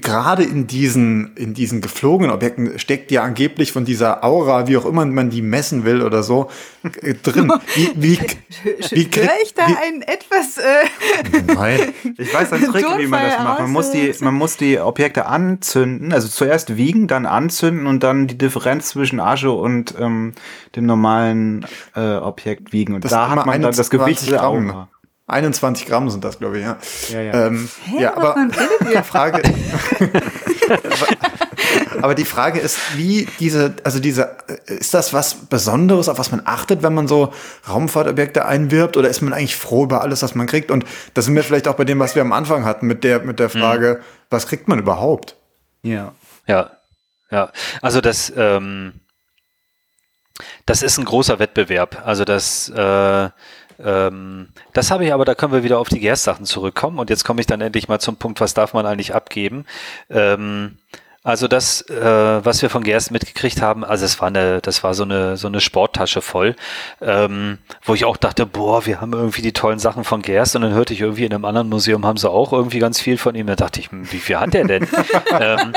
gerade 0.00 0.42
in 0.42 0.66
diesen, 0.66 1.36
in 1.36 1.52
diesen 1.52 1.82
geflogenen 1.82 2.30
Objekten 2.30 2.78
steckt 2.78 3.10
ja 3.10 3.22
angeblich 3.22 3.72
von 3.72 3.84
dieser 3.84 4.24
Aura, 4.24 4.66
wie 4.66 4.78
auch 4.78 4.86
immer 4.86 5.04
man 5.04 5.28
die 5.28 5.42
messen 5.42 5.84
will 5.84 6.02
oder 6.02 6.22
so, 6.22 6.48
äh, 7.02 7.14
drin. 7.14 7.52
Wie, 7.74 7.90
wie, 7.94 8.18
wie 8.90 9.10
krieg, 9.10 9.30
ich 9.42 9.54
da 9.54 9.68
wie, 9.68 9.76
ein 9.76 10.02
etwas. 10.02 10.58
Äh, 10.58 11.54
Nein. 11.54 11.94
Ich 12.16 12.32
weiß 12.32 12.52
einen 12.52 12.70
Trick, 12.70 12.86
wie 12.98 13.06
man 13.06 13.22
das 13.22 13.38
macht. 13.42 13.60
Man 13.60 13.70
muss, 13.70 13.90
die, 13.90 14.12
man 14.20 14.34
muss 14.34 14.56
die 14.56 14.78
Objekte 14.78 15.26
anzünden, 15.26 16.12
also 16.12 16.28
zuerst 16.28 16.76
wiegen, 16.76 17.06
dann 17.06 17.26
anzünden 17.26 17.86
und 17.86 18.02
dann 18.02 18.26
die 18.26 18.38
Differenz 18.38 18.88
zwischen 18.88 19.20
Asche 19.20 19.50
und 19.50 19.94
ähm, 19.98 20.32
dem 20.74 20.86
normalen 20.86 21.66
äh, 21.94 22.16
Objekt 22.16 22.72
wiegen. 22.72 22.94
Und 22.94 23.04
das 23.04 23.10
da 23.10 23.30
hat 23.30 23.46
man 23.46 23.60
dann 23.62 23.74
das 23.74 23.90
Gewicht 23.90 24.30
der 24.30 24.46
Aura. 24.46 24.88
21 25.32 25.86
Gramm 25.86 26.10
sind 26.10 26.24
das, 26.24 26.38
glaube 26.38 26.58
ich, 26.58 26.64
ja. 26.64 26.76
Ja, 27.10 27.20
ja. 27.20 27.46
Ähm, 27.46 27.68
Hä, 27.84 28.02
ja 28.02 28.16
aber 28.16 28.36
die 28.80 28.96
Frage, 29.04 29.42
aber 32.02 32.14
die 32.14 32.24
Frage 32.24 32.60
ist, 32.60 32.96
wie 32.96 33.28
diese, 33.40 33.74
also 33.84 34.00
diese, 34.00 34.36
ist 34.66 34.94
das 34.94 35.12
was 35.12 35.46
Besonderes, 35.46 36.08
auf 36.08 36.18
was 36.18 36.30
man 36.30 36.42
achtet, 36.44 36.82
wenn 36.82 36.94
man 36.94 37.08
so 37.08 37.32
Raumfahrtobjekte 37.68 38.44
einwirbt, 38.44 38.96
oder 38.96 39.08
ist 39.08 39.22
man 39.22 39.32
eigentlich 39.32 39.56
froh 39.56 39.84
über 39.84 40.02
alles, 40.02 40.22
was 40.22 40.34
man 40.34 40.46
kriegt? 40.46 40.70
Und 40.70 40.84
das 41.14 41.24
sind 41.24 41.34
wir 41.34 41.44
vielleicht 41.44 41.68
auch 41.68 41.74
bei 41.74 41.84
dem, 41.84 41.98
was 41.98 42.14
wir 42.14 42.22
am 42.22 42.32
Anfang 42.32 42.64
hatten, 42.64 42.86
mit 42.86 43.04
der, 43.04 43.20
mit 43.20 43.38
der 43.38 43.48
mhm. 43.48 43.60
Frage, 43.60 44.00
mhm. 44.00 44.04
was 44.30 44.46
kriegt 44.46 44.68
man 44.68 44.78
überhaupt? 44.78 45.36
Ja. 45.82 46.14
Ja. 46.46 46.70
Ja. 47.30 47.50
Also 47.80 48.00
das, 48.00 48.32
ähm, 48.36 49.00
das 50.66 50.82
ist 50.82 50.98
ein 50.98 51.04
großer 51.04 51.38
Wettbewerb. 51.38 52.02
Also 52.04 52.24
das, 52.24 52.68
äh, 52.68 53.30
ähm, 53.82 54.48
das 54.72 54.90
habe 54.90 55.04
ich 55.04 55.12
aber, 55.12 55.24
da 55.24 55.34
können 55.34 55.52
wir 55.52 55.64
wieder 55.64 55.78
auf 55.78 55.88
die 55.88 56.00
Gerstsachen 56.00 56.46
zurückkommen. 56.46 56.98
Und 56.98 57.10
jetzt 57.10 57.24
komme 57.24 57.40
ich 57.40 57.46
dann 57.46 57.60
endlich 57.60 57.88
mal 57.88 57.98
zum 57.98 58.16
Punkt, 58.16 58.40
was 58.40 58.54
darf 58.54 58.74
man 58.74 58.86
eigentlich 58.86 59.14
abgeben? 59.14 59.66
Ähm, 60.10 60.78
also 61.24 61.46
das, 61.46 61.82
äh, 61.82 62.44
was 62.44 62.62
wir 62.62 62.70
von 62.70 62.82
Gerst 62.82 63.12
mitgekriegt 63.12 63.62
haben, 63.62 63.84
also 63.84 64.04
es 64.04 64.20
war 64.20 64.26
eine, 64.26 64.60
das 64.60 64.82
war 64.82 64.92
so 64.92 65.04
eine 65.04 65.36
so 65.36 65.46
eine 65.46 65.60
Sporttasche 65.60 66.20
voll, 66.20 66.56
ähm, 67.00 67.58
wo 67.84 67.94
ich 67.94 68.04
auch 68.04 68.16
dachte, 68.16 68.44
boah, 68.44 68.86
wir 68.86 69.00
haben 69.00 69.12
irgendwie 69.12 69.42
die 69.42 69.52
tollen 69.52 69.78
Sachen 69.78 70.02
von 70.02 70.20
Gerst 70.22 70.56
und 70.56 70.62
dann 70.62 70.72
hörte 70.72 70.94
ich 70.94 71.00
irgendwie 71.00 71.24
in 71.24 71.32
einem 71.32 71.44
anderen 71.44 71.68
Museum 71.68 72.04
haben 72.04 72.16
sie 72.16 72.28
auch 72.28 72.52
irgendwie 72.52 72.80
ganz 72.80 73.00
viel 73.00 73.18
von 73.18 73.36
ihm. 73.36 73.46
Da 73.46 73.54
dachte 73.54 73.78
ich, 73.78 73.92
hm, 73.92 74.10
wie 74.10 74.18
viel 74.18 74.36
hat 74.36 74.52
der 74.52 74.64
denn? 74.64 74.88
ähm, 75.40 75.72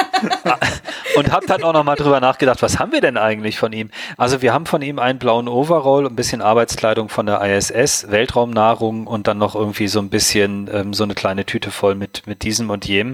und 1.15 1.31
habe 1.31 1.45
dann 1.45 1.63
auch 1.63 1.73
noch 1.73 1.83
mal 1.83 1.95
drüber 1.95 2.19
nachgedacht, 2.19 2.63
was 2.63 2.79
haben 2.79 2.91
wir 2.91 3.01
denn 3.01 3.17
eigentlich 3.17 3.59
von 3.59 3.71
ihm? 3.71 3.91
Also 4.17 4.41
wir 4.41 4.51
haben 4.51 4.65
von 4.65 4.81
ihm 4.81 4.97
einen 4.97 5.19
blauen 5.19 5.47
Overall, 5.47 6.07
ein 6.07 6.15
bisschen 6.15 6.41
Arbeitskleidung 6.41 7.07
von 7.09 7.27
der 7.27 7.41
ISS, 7.41 8.09
Weltraumnahrung 8.09 9.05
und 9.05 9.27
dann 9.27 9.37
noch 9.37 9.53
irgendwie 9.53 9.89
so 9.89 9.99
ein 9.99 10.09
bisschen 10.09 10.67
ähm, 10.73 10.95
so 10.95 11.03
eine 11.03 11.13
kleine 11.13 11.45
Tüte 11.45 11.69
voll 11.69 11.93
mit 11.93 12.23
mit 12.25 12.41
diesem 12.41 12.71
und 12.71 12.87
jenem. 12.87 13.13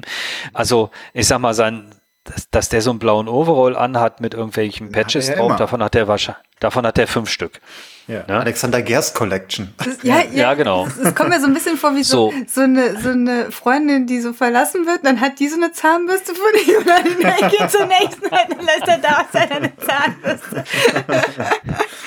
Also 0.54 0.92
ich 1.14 1.28
sag 1.28 1.40
mal 1.40 1.54
sein 1.54 1.92
dass, 2.24 2.50
dass 2.50 2.70
der 2.70 2.82
so 2.82 2.92
einen 2.92 3.00
blauen 3.00 3.28
Overall 3.28 3.76
anhat 3.76 4.22
mit 4.22 4.34
irgendwelchen 4.34 4.92
Patches 4.92 5.28
drauf, 5.28 5.48
immer. 5.48 5.56
davon 5.56 5.84
hat 5.84 5.96
der 5.96 6.08
wahrscheinlich, 6.08 6.44
davon 6.60 6.86
hat 6.86 6.98
der 6.98 7.08
fünf 7.08 7.30
Stück. 7.30 7.60
Ja. 8.08 8.24
Ne? 8.28 8.40
Alexander 8.40 8.82
Gerst 8.82 9.16
Collection. 9.16 9.74
Ja, 10.04 10.20
ja, 10.20 10.24
ja, 10.32 10.54
genau. 10.54 10.88
Es 11.04 11.16
kommt 11.16 11.30
mir 11.30 11.40
so 11.40 11.48
ein 11.48 11.54
bisschen 11.54 11.78
vor 11.78 11.96
wie 11.96 12.04
so, 12.04 12.32
so, 12.32 12.46
so, 12.48 12.62
eine, 12.62 13.00
so 13.00 13.10
eine 13.10 13.52
Freundin, 13.52 14.08
die 14.08 14.20
so 14.20 14.34
verlassen 14.34 14.86
wird, 14.86 15.06
dann 15.06 15.22
hat 15.22 15.40
die 15.40 15.48
so 15.48 15.56
eine 15.56 15.72
Zahnbürste 15.72 16.34
von 16.34 16.52
ihm 16.68 16.78
und 16.80 16.88
dann 16.88 17.50
geht 17.50 17.72
zur 17.72 17.86
nächsten 17.86 18.24
und 18.24 18.32
dann 18.32 18.66
lässt 18.66 18.88
er 18.88 18.98
da 18.98 19.26
seine 19.32 19.72
Zahnbürste. 19.78 20.64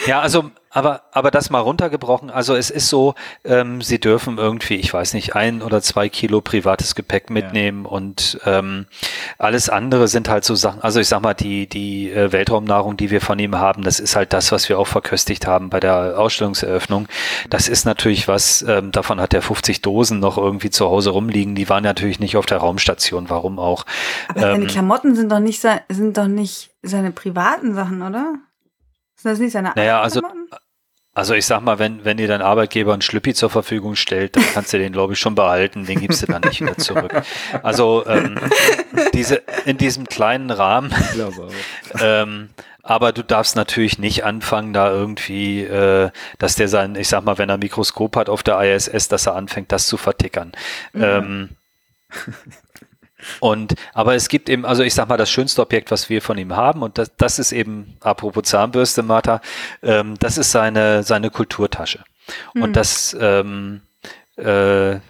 Ja, 0.07 0.21
also 0.21 0.51
aber, 0.75 1.03
aber 1.13 1.31
das 1.31 1.51
mal 1.51 1.61
runtergebrochen, 1.61 2.31
also 2.31 2.57
es 2.57 2.69
ist 2.69 2.89
so, 2.89 3.15
ähm, 3.45 3.81
sie 3.81 4.01
dürfen 4.01 4.39
irgendwie, 4.39 4.75
ich 4.75 4.93
weiß 4.93 5.15
nicht, 5.15 5.37
ein 5.37 5.63
oder 5.63 5.81
zwei 5.81 6.09
Kilo 6.09 6.41
privates 6.41 6.97
Gepäck 6.97 7.31
mitnehmen 7.31 7.85
ja. 7.85 7.91
und 7.91 8.41
ähm, 8.45 8.87
alles 9.39 9.69
andere 9.69 10.09
sind 10.09 10.29
halt 10.29 10.45
so 10.45 10.57
Sachen, 10.57 10.83
also 10.83 10.99
ich 10.99 11.07
sag 11.07 11.23
mal, 11.23 11.33
die, 11.33 11.69
die 11.69 12.11
äh, 12.11 12.33
Weltraumnahrung, 12.33 12.97
die 12.97 13.13
wir 13.13 13.21
von 13.21 13.39
ihm 13.39 13.57
haben, 13.57 13.85
das 13.85 14.01
ist 14.01 14.17
halt 14.17 14.33
das, 14.33 14.51
was 14.51 14.69
wir 14.69 14.81
auch 14.81 14.89
verköstigt 14.89 15.47
haben 15.47 15.71
bei 15.71 15.79
der 15.79 16.19
Ausstellungseröffnung. 16.19 17.07
Das 17.49 17.69
ist 17.69 17.85
natürlich 17.85 18.27
was, 18.27 18.63
ähm, 18.63 18.91
davon 18.91 19.21
hat 19.21 19.33
er 19.33 19.43
50 19.43 19.81
Dosen 19.81 20.19
noch 20.19 20.39
irgendwie 20.39 20.71
zu 20.71 20.87
Hause 20.87 21.11
rumliegen, 21.11 21.55
die 21.55 21.69
waren 21.69 21.85
natürlich 21.85 22.19
nicht 22.19 22.37
auf 22.37 22.47
der 22.47 22.59
Raumstation, 22.59 23.31
warum 23.31 23.61
auch. 23.61 23.87
Aber 24.29 24.41
seine 24.41 24.65
ähm, 24.65 24.67
Klamotten 24.67 25.15
sind 25.15 25.31
doch 25.31 25.39
nicht, 25.39 25.65
sind 25.89 26.19
doch 26.19 26.27
nicht 26.27 26.73
seine 26.83 27.13
privaten 27.13 27.75
Sachen, 27.75 28.03
oder? 28.03 28.35
Sind 29.25 29.31
das 29.31 29.39
nicht 29.39 29.53
seine 29.53 29.73
naja, 29.75 30.03
also, 30.03 30.21
also 31.15 31.35
ich 31.35 31.47
sag 31.47 31.61
mal, 31.61 31.79
wenn, 31.79 32.05
wenn 32.05 32.17
dir 32.17 32.27
dein 32.27 32.43
Arbeitgeber 32.43 32.93
einen 32.93 33.03
Schlüppi 33.03 33.35
zur 33.35 33.49
Verfügung 33.49 33.95
stellt, 33.95 34.35
dann 34.35 34.45
kannst 34.53 34.73
du 34.73 34.79
den, 34.79 34.93
glaube 34.93 35.13
ich, 35.13 35.21
schon 35.21 35.37
behalten, 35.37 35.87
den 35.87 36.01
gibst 36.01 36.23
du 36.23 36.27
dann 36.27 36.43
nicht 36.43 36.61
wieder 36.61 36.77
zurück. 36.77 37.23
Also 37.63 38.05
ähm, 38.07 38.39
diese, 39.15 39.43
in 39.65 39.79
diesem 39.79 40.09
kleinen 40.09 40.51
Rahmen. 40.51 40.93
ähm, 42.01 42.51
aber 42.83 43.13
du 43.13 43.23
darfst 43.23 43.57
natürlich 43.57 43.99
nicht 43.99 44.25
anfangen, 44.25 44.73
da 44.73 44.91
irgendwie, 44.91 45.63
äh, 45.63 46.11
dass 46.39 46.57
der 46.57 46.69
sein, 46.69 46.97
ich 46.97 47.09
sag 47.09 47.25
mal, 47.25 47.39
wenn 47.39 47.49
er 47.49 47.55
ein 47.55 47.61
Mikroskop 47.61 48.17
hat 48.17 48.29
auf 48.29 48.43
der 48.43 48.61
ISS, 48.61 49.09
dass 49.09 49.27
er 49.27 49.37
anfängt, 49.37 49.73
das 49.73 49.87
zu 49.87 49.97
vertickern. 49.97 50.53
Mhm. 50.93 51.03
Ähm, 51.03 51.49
und, 53.41 53.75
aber 53.93 54.15
es 54.15 54.29
gibt 54.29 54.49
eben, 54.49 54.65
also 54.65 54.83
ich 54.83 54.95
sag 54.95 55.09
mal, 55.09 55.17
das 55.17 55.31
schönste 55.31 55.63
Objekt, 55.63 55.91
was 55.91 56.09
wir 56.09 56.23
von 56.23 56.39
ihm 56.39 56.55
haben, 56.55 56.83
und 56.83 56.99
das, 56.99 57.13
das 57.17 57.39
ist 57.39 57.53
eben, 57.53 57.97
apropos 58.01 58.45
Zahnbürste, 58.45 59.03
Martha, 59.03 59.41
ähm, 59.83 60.15
das 60.19 60.39
ist 60.39 60.51
seine, 60.51 61.03
seine 61.03 61.31
Kulturtasche. 61.31 62.05
Mhm. 62.55 62.63
Und 62.63 62.77
das, 62.77 63.17
ähm, 63.21 63.83
äh, 64.37 64.95
äh, 64.95 65.01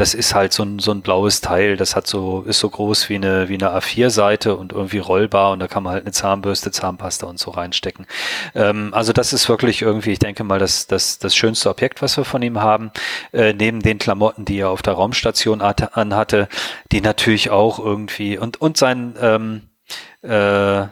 das 0.00 0.14
ist 0.14 0.34
halt 0.34 0.54
so 0.54 0.62
ein, 0.62 0.78
so 0.78 0.92
ein 0.92 1.02
blaues 1.02 1.42
Teil, 1.42 1.76
das 1.76 1.94
hat 1.94 2.06
so, 2.06 2.40
ist 2.46 2.58
so 2.58 2.70
groß 2.70 3.10
wie 3.10 3.16
eine, 3.16 3.50
wie 3.50 3.54
eine 3.54 3.68
A4-Seite 3.68 4.56
und 4.56 4.72
irgendwie 4.72 4.96
rollbar 4.96 5.52
und 5.52 5.60
da 5.60 5.68
kann 5.68 5.82
man 5.82 5.92
halt 5.92 6.04
eine 6.04 6.12
Zahnbürste, 6.12 6.70
Zahnpasta 6.70 7.26
und 7.26 7.38
so 7.38 7.50
reinstecken. 7.50 8.06
Ähm, 8.54 8.94
also 8.94 9.12
das 9.12 9.34
ist 9.34 9.50
wirklich 9.50 9.82
irgendwie, 9.82 10.12
ich 10.12 10.18
denke 10.18 10.42
mal, 10.42 10.58
das, 10.58 10.86
das, 10.86 11.18
das 11.18 11.36
schönste 11.36 11.68
Objekt, 11.68 12.00
was 12.00 12.16
wir 12.16 12.24
von 12.24 12.40
ihm 12.40 12.62
haben, 12.62 12.92
äh, 13.34 13.52
neben 13.52 13.82
den 13.82 13.98
Klamotten, 13.98 14.46
die 14.46 14.60
er 14.60 14.70
auf 14.70 14.80
der 14.80 14.94
Raumstation 14.94 15.60
anhatte, 15.60 16.48
die 16.92 17.02
natürlich 17.02 17.50
auch 17.50 17.78
irgendwie 17.78 18.38
und, 18.38 18.58
und 18.58 18.78
sein, 18.78 19.16
ähm, 19.20 19.68
äh, 20.22 20.86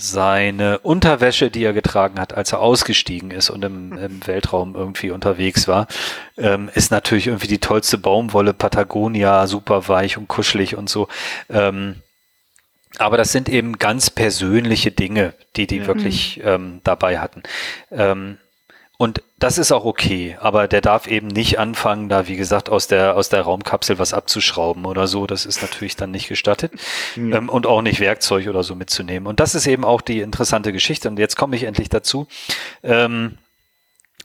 seine 0.00 0.78
Unterwäsche, 0.78 1.50
die 1.50 1.64
er 1.64 1.72
getragen 1.72 2.20
hat, 2.20 2.32
als 2.32 2.52
er 2.52 2.60
ausgestiegen 2.60 3.32
ist 3.32 3.50
und 3.50 3.64
im, 3.64 3.98
im 3.98 4.26
Weltraum 4.26 4.76
irgendwie 4.76 5.10
unterwegs 5.10 5.66
war, 5.66 5.88
ähm, 6.36 6.70
ist 6.72 6.92
natürlich 6.92 7.26
irgendwie 7.26 7.48
die 7.48 7.58
tollste 7.58 7.98
Baumwolle 7.98 8.54
Patagonia, 8.54 9.48
super 9.48 9.88
weich 9.88 10.16
und 10.16 10.28
kuschelig 10.28 10.76
und 10.76 10.88
so. 10.88 11.08
Ähm, 11.50 11.96
aber 12.98 13.16
das 13.16 13.32
sind 13.32 13.48
eben 13.48 13.78
ganz 13.78 14.08
persönliche 14.08 14.92
Dinge, 14.92 15.34
die 15.56 15.66
die 15.66 15.78
ja. 15.78 15.86
wirklich 15.88 16.40
ähm, 16.44 16.80
dabei 16.84 17.18
hatten. 17.18 17.42
Ähm, 17.90 18.38
und 18.98 19.22
das 19.38 19.58
ist 19.58 19.70
auch 19.70 19.84
okay, 19.84 20.36
aber 20.40 20.66
der 20.66 20.80
darf 20.80 21.06
eben 21.06 21.28
nicht 21.28 21.58
anfangen, 21.58 22.08
da 22.08 22.26
wie 22.26 22.36
gesagt 22.36 22.68
aus 22.68 22.88
der 22.88 23.16
aus 23.16 23.28
der 23.28 23.42
Raumkapsel 23.42 23.98
was 23.98 24.12
abzuschrauben 24.12 24.84
oder 24.84 25.06
so. 25.06 25.26
Das 25.26 25.46
ist 25.46 25.62
natürlich 25.62 25.96
dann 25.96 26.10
nicht 26.10 26.28
gestattet 26.28 26.72
mhm. 27.14 27.32
ähm, 27.32 27.48
und 27.48 27.66
auch 27.66 27.82
nicht 27.82 28.00
Werkzeug 28.00 28.48
oder 28.48 28.64
so 28.64 28.74
mitzunehmen. 28.74 29.26
Und 29.26 29.40
das 29.40 29.54
ist 29.54 29.66
eben 29.66 29.84
auch 29.84 30.00
die 30.00 30.20
interessante 30.20 30.72
Geschichte. 30.72 31.08
Und 31.08 31.18
jetzt 31.18 31.36
komme 31.36 31.54
ich 31.54 31.62
endlich 31.62 31.88
dazu. 31.88 32.26
Ähm, 32.82 33.38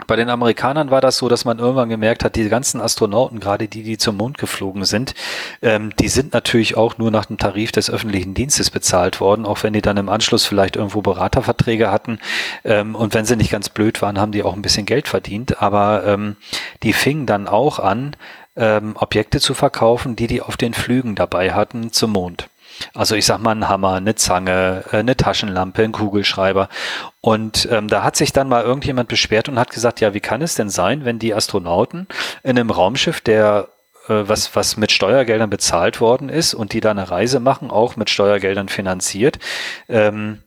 bei 0.08 0.16
den 0.16 0.30
Amerikanern 0.30 0.92
war 0.92 1.02
das 1.02 1.18
so, 1.18 1.30
dass 1.30 1.46
man 1.46 1.60
irgendwann 1.60 1.90
gemerkt 1.90 2.24
hat, 2.24 2.36
die 2.36 2.50
ganzen 2.50 2.82
Astronauten, 2.82 3.40
gerade 3.40 3.68
die, 3.68 3.84
die 3.84 3.98
zum 3.98 4.18
Mond 4.18 4.38
geflogen 4.38 4.86
sind, 4.86 5.14
ähm, 5.62 5.96
die 6.00 6.08
sind 6.08 6.34
natürlich 6.34 6.78
auch 6.78 6.98
nur 6.98 7.12
nach 7.12 7.26
dem 7.26 7.38
Tarif 7.38 7.72
des 7.72 7.90
öffentlichen 7.90 8.34
Dienstes 8.34 8.70
bezahlt 8.70 9.20
worden, 9.20 9.46
auch 9.46 9.64
wenn 9.64 9.74
die 9.74 9.82
dann 9.82 9.98
im 9.98 10.10
Anschluss 10.10 10.46
vielleicht 10.46 10.76
irgendwo 10.76 11.02
Beraterverträge 11.02 11.92
hatten. 11.92 12.20
Ähm, 12.64 12.96
und 12.96 13.14
wenn 13.14 13.26
sie 13.26 13.36
nicht 13.36 13.52
ganz 13.52 13.70
blöd 13.70 14.02
waren, 14.02 14.20
haben 14.20 14.32
die 14.32 14.44
auch 14.44 14.54
ein 14.54 14.62
bisschen 14.62 14.86
Geld 14.86 15.08
verdient. 15.08 15.62
Aber 15.62 16.06
ähm, 16.06 16.36
die 16.84 16.94
fingen 16.94 17.26
dann 17.26 17.48
auch 17.48 17.80
an, 17.80 18.16
ähm, 18.56 18.96
Objekte 18.96 19.40
zu 19.40 19.54
verkaufen, 19.54 20.16
die 20.16 20.28
die 20.28 20.42
auf 20.42 20.58
den 20.58 20.74
Flügen 20.74 21.16
dabei 21.16 21.54
hatten 21.54 21.92
zum 21.92 22.12
Mond. 22.12 22.48
Also 22.94 23.16
ich 23.16 23.26
sag 23.26 23.40
mal 23.40 23.56
ein 23.56 23.70
Hammer, 23.70 23.94
eine 23.94 24.16
Zange, 24.16 24.84
äh, 24.92 24.98
eine 24.98 25.18
Taschenlampe, 25.18 25.84
ein 25.84 25.92
Kugelschreiber. 25.92 26.70
Und 27.22 27.68
ähm, 27.72 27.88
da 27.88 28.04
hat 28.04 28.16
sich 28.16 28.34
dann 28.34 28.50
mal 28.50 28.64
irgendjemand 28.64 29.10
beschwert 29.10 29.50
und 29.50 29.60
hat 29.60 29.72
gesagt, 29.72 30.02
ja, 30.02 30.14
wie 30.14 30.20
kann 30.20 30.42
es 30.42 30.56
denn 30.56 30.70
sein, 30.70 31.06
wenn 31.06 31.20
die 31.20 31.34
Astronauten 31.34 32.08
in 32.44 32.52
einem 32.52 32.70
Raumschiff, 32.70 33.22
der 33.22 33.70
äh, 34.08 34.24
was, 34.28 34.56
was 34.56 34.78
mit 34.78 34.92
Steuergeldern 34.92 35.50
bezahlt 35.50 36.02
worden 36.02 36.30
ist 36.30 36.54
und 36.54 36.74
die 36.74 36.82
da 36.82 36.92
eine 36.92 37.10
Reise 37.10 37.40
machen, 37.40 37.72
auch 37.72 37.96
mit 37.96 38.10
Steuergeldern 38.10 38.70
finanziert, 38.70 39.40
ähm, 39.88 40.40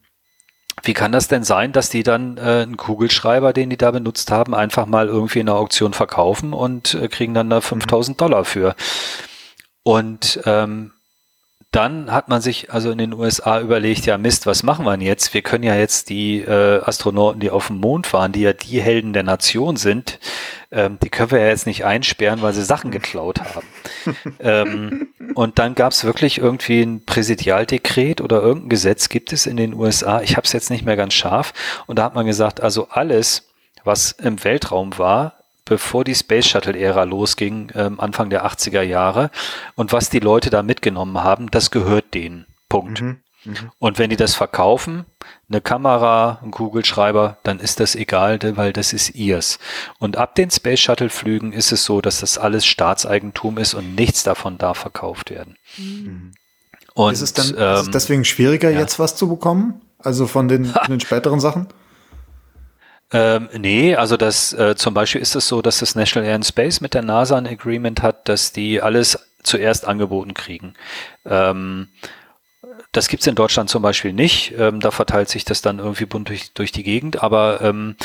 wie 0.82 0.93
kann 0.93 1.12
das 1.12 1.28
denn 1.28 1.43
sein, 1.43 1.72
dass 1.72 1.89
die 1.89 2.03
dann 2.03 2.37
äh, 2.37 2.62
einen 2.62 2.76
Kugelschreiber, 2.76 3.53
den 3.53 3.70
die 3.70 3.76
da 3.76 3.91
benutzt 3.91 4.30
haben, 4.30 4.55
einfach 4.55 4.87
mal 4.87 5.09
irgendwie 5.09 5.41
in 5.41 5.47
der 5.47 5.57
Auktion 5.57 5.95
verkaufen 5.95 6.53
und 6.53 6.95
äh, 6.95 7.09
kriegen 7.09 7.34
dann 7.34 7.51
da 7.51 7.61
5000 7.61 8.20
Dollar 8.20 8.45
für? 8.45 8.76
Und 9.82 10.41
ähm, 10.45 10.93
dann 11.77 12.11
hat 12.11 12.29
man 12.29 12.41
sich 12.41 12.72
also 12.72 12.91
in 12.91 12.97
den 12.97 13.12
USA 13.12 13.61
überlegt, 13.61 14.07
ja 14.07 14.16
Mist, 14.16 14.47
was 14.47 14.62
machen 14.62 14.87
wir 14.87 14.93
denn 14.93 15.03
jetzt? 15.03 15.35
Wir 15.35 15.43
können 15.43 15.62
ja 15.62 15.74
jetzt 15.77 16.09
die 16.09 16.41
äh, 16.41 16.81
Astronauten, 16.83 17.39
die 17.39 17.51
auf 17.51 17.66
dem 17.66 17.81
Mond 17.81 18.14
waren, 18.14 18.33
die 18.33 18.41
ja 18.41 18.55
die 18.55 18.81
Helden 18.81 19.12
der 19.12 19.24
Nation 19.24 19.77
sind, 19.77 20.18
ähm, 20.72 20.99
die 21.03 21.11
können 21.11 21.33
wir 21.33 21.41
ja 21.41 21.49
jetzt 21.49 21.66
nicht 21.66 21.85
einsperren, 21.85 22.41
weil 22.41 22.55
sie 22.55 22.64
Sachen 22.64 22.91
geklaut 22.91 23.41
haben. 23.41 23.66
ähm, 24.41 25.09
und 25.35 25.59
dann 25.59 25.74
gab 25.74 25.93
es 25.93 26.05
wirklich 26.05 26.39
irgendwie 26.39 26.81
ein 26.81 27.05
Präsidialdekret 27.05 28.22
oder 28.22 28.41
irgendein 28.41 28.70
Gesetz 28.70 29.11
gibt 29.11 29.35
es 29.35 29.45
in 29.45 29.59
den 29.59 29.74
USA. 29.74 30.22
Ich 30.22 30.39
habe 30.39 30.47
es 30.47 30.55
jetzt 30.55 30.70
nicht 30.70 30.87
mehr 30.87 30.97
ganz 30.97 31.12
scharf. 31.12 31.53
Und 31.87 31.99
da 31.99 32.05
hat 32.05 32.14
man 32.14 32.24
gesagt, 32.24 32.62
also 32.62 32.89
alles, 32.89 33.51
was 33.85 34.12
im 34.12 34.43
Weltraum 34.43 34.97
war, 34.97 35.36
bevor 35.67 36.05
die 36.05 36.14
Space 36.14 36.47
Shuttle-Ära 36.47 37.05
losging, 37.05 37.71
ähm, 37.75 38.01
Anfang 38.01 38.31
der 38.31 38.47
80er 38.47 38.83
Jahre. 38.83 39.31
Und 39.75 39.93
was 39.93 40.09
die 40.09 40.21
Leute 40.21 40.49
da 40.49 40.62
mitgenommen 40.62 41.23
haben, 41.23 41.51
das 41.51 41.71
gehört 41.71 42.14
denen. 42.14 42.47
Punkt. 42.71 43.03
Mhm. 43.03 43.19
Mhm. 43.45 43.71
Und 43.79 43.99
wenn 43.99 44.11
die 44.11 44.17
das 44.17 44.35
verkaufen, 44.35 45.05
eine 45.49 45.61
Kamera, 45.61 46.41
ein 46.43 46.51
Kugelschreiber, 46.51 47.39
dann 47.43 47.61
ist 47.61 47.81
das 47.81 47.95
egal, 47.95 48.39
weil 48.57 48.73
das 48.73 48.93
ist 48.93 49.14
ihrs. 49.14 49.59
Und 49.99 50.17
ab 50.17 50.35
den 50.35 50.51
Space 50.51 50.81
Shuttle 50.81 51.11
Flügen 51.11 51.53
ist 51.53 51.73
es 51.73 51.85
so, 51.85 52.01
dass 52.01 52.21
das 52.21 52.39
alles 52.39 52.67
Staatseigentum 52.67 53.59
ist 53.59 53.75
und 53.75 53.95
nichts 53.95 54.23
davon 54.23 54.59
darf 54.59 54.79
verkauft 54.79 55.31
werden. 55.31 55.57
Mhm. 55.77 56.33
Und, 56.95 57.12
ist, 57.12 57.23
es 57.23 57.33
dann, 57.35 57.49
ähm, 57.59 57.75
ist 57.75 57.81
es 57.83 57.91
deswegen 57.91 58.25
schwieriger, 58.25 58.71
ja. 58.71 58.81
jetzt 58.81 58.99
was 58.99 59.17
zu 59.17 59.29
bekommen? 59.29 59.81
Also 59.99 60.27
von 60.27 60.49
den, 60.49 60.64
von 60.85 60.91
den 60.91 61.01
späteren 61.01 61.41
Sachen? 61.41 61.69
Ähm, 63.13 63.49
nee, 63.57 63.95
also 63.95 64.17
das 64.17 64.53
äh, 64.53 64.75
zum 64.77 64.95
Beispiel 64.95 65.21
ist 65.21 65.37
es 65.37 65.47
so, 65.47 65.63
dass 65.63 65.79
das 65.79 65.95
National 65.95 66.29
Air 66.29 66.37
and 66.37 66.47
Space 66.47 66.81
mit 66.81 66.95
der 66.95 67.03
NASA 67.03 67.37
ein 67.37 67.47
Agreement 67.47 68.03
hat, 68.03 68.29
dass 68.29 68.53
die 68.53 68.83
alles 68.83 69.19
zuerst 69.43 69.87
angeboten 69.87 70.35
kriegen. 70.35 70.75
Ähm, 71.25 71.89
das 72.91 73.09
gibt's 73.09 73.27
in 73.27 73.35
Deutschland 73.35 73.71
zum 73.71 73.83
Beispiel 73.83 74.13
nicht. 74.13 74.55
Ähm, 74.59 74.81
da 74.81 74.91
verteilt 74.91 75.29
sich 75.29 75.45
das 75.45 75.63
dann 75.63 75.79
irgendwie 75.79 76.07
bunt 76.07 76.29
durch, 76.29 76.53
durch 76.55 76.73
die 76.73 76.83
Gegend, 76.83 77.23
aber 77.23 77.61
ähm, 77.61 77.97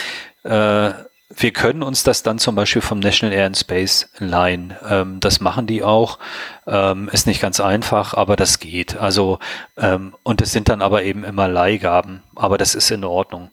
äh, 0.43 0.91
wir 1.33 1.51
können 1.51 1.81
uns 1.81 2.03
das 2.03 2.23
dann 2.23 2.39
zum 2.39 2.55
Beispiel 2.55 2.81
vom 2.81 2.99
National 2.99 3.35
Air 3.35 3.45
and 3.45 3.57
Space 3.57 4.09
leihen. 4.19 4.75
Ähm, 4.87 5.19
das 5.19 5.39
machen 5.39 5.65
die 5.65 5.81
auch. 5.81 6.19
Ähm, 6.67 7.09
ist 7.11 7.25
nicht 7.25 7.41
ganz 7.41 7.59
einfach, 7.59 8.13
aber 8.13 8.35
das 8.35 8.59
geht. 8.59 8.97
Also, 8.97 9.39
ähm, 9.77 10.13
und 10.23 10.41
es 10.41 10.51
sind 10.51 10.69
dann 10.69 10.81
aber 10.81 11.03
eben 11.03 11.23
immer 11.23 11.47
Leihgaben. 11.47 12.21
Aber 12.35 12.57
das 12.57 12.75
ist 12.75 12.91
in 12.91 13.05
Ordnung. 13.05 13.49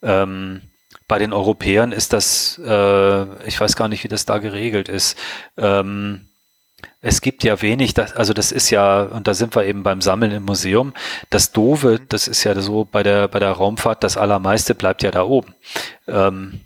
Ähm, 0.00 0.62
bei 1.08 1.18
den 1.18 1.32
Europäern 1.32 1.90
ist 1.90 2.12
das, 2.12 2.60
äh, 2.64 3.46
ich 3.46 3.58
weiß 3.60 3.76
gar 3.76 3.88
nicht, 3.88 4.04
wie 4.04 4.08
das 4.08 4.26
da 4.26 4.38
geregelt 4.38 4.88
ist. 4.88 5.18
Ähm, 5.56 6.26
es 7.00 7.20
gibt 7.20 7.44
ja 7.44 7.60
wenig, 7.62 7.94
das, 7.94 8.14
also 8.14 8.32
das 8.32 8.52
ist 8.52 8.70
ja, 8.70 9.02
und 9.02 9.26
da 9.26 9.34
sind 9.34 9.56
wir 9.56 9.64
eben 9.64 9.82
beim 9.82 10.00
Sammeln 10.00 10.32
im 10.32 10.44
Museum, 10.44 10.92
das 11.30 11.52
Dove, 11.52 11.98
das 12.08 12.28
ist 12.28 12.44
ja 12.44 12.60
so 12.60 12.84
bei 12.84 13.02
der, 13.02 13.28
bei 13.28 13.38
der 13.38 13.52
Raumfahrt, 13.52 14.04
das 14.04 14.16
Allermeiste 14.16 14.74
bleibt 14.74 15.02
ja 15.02 15.10
da 15.10 15.22
oben. 15.24 15.54
Ähm, 16.06 16.60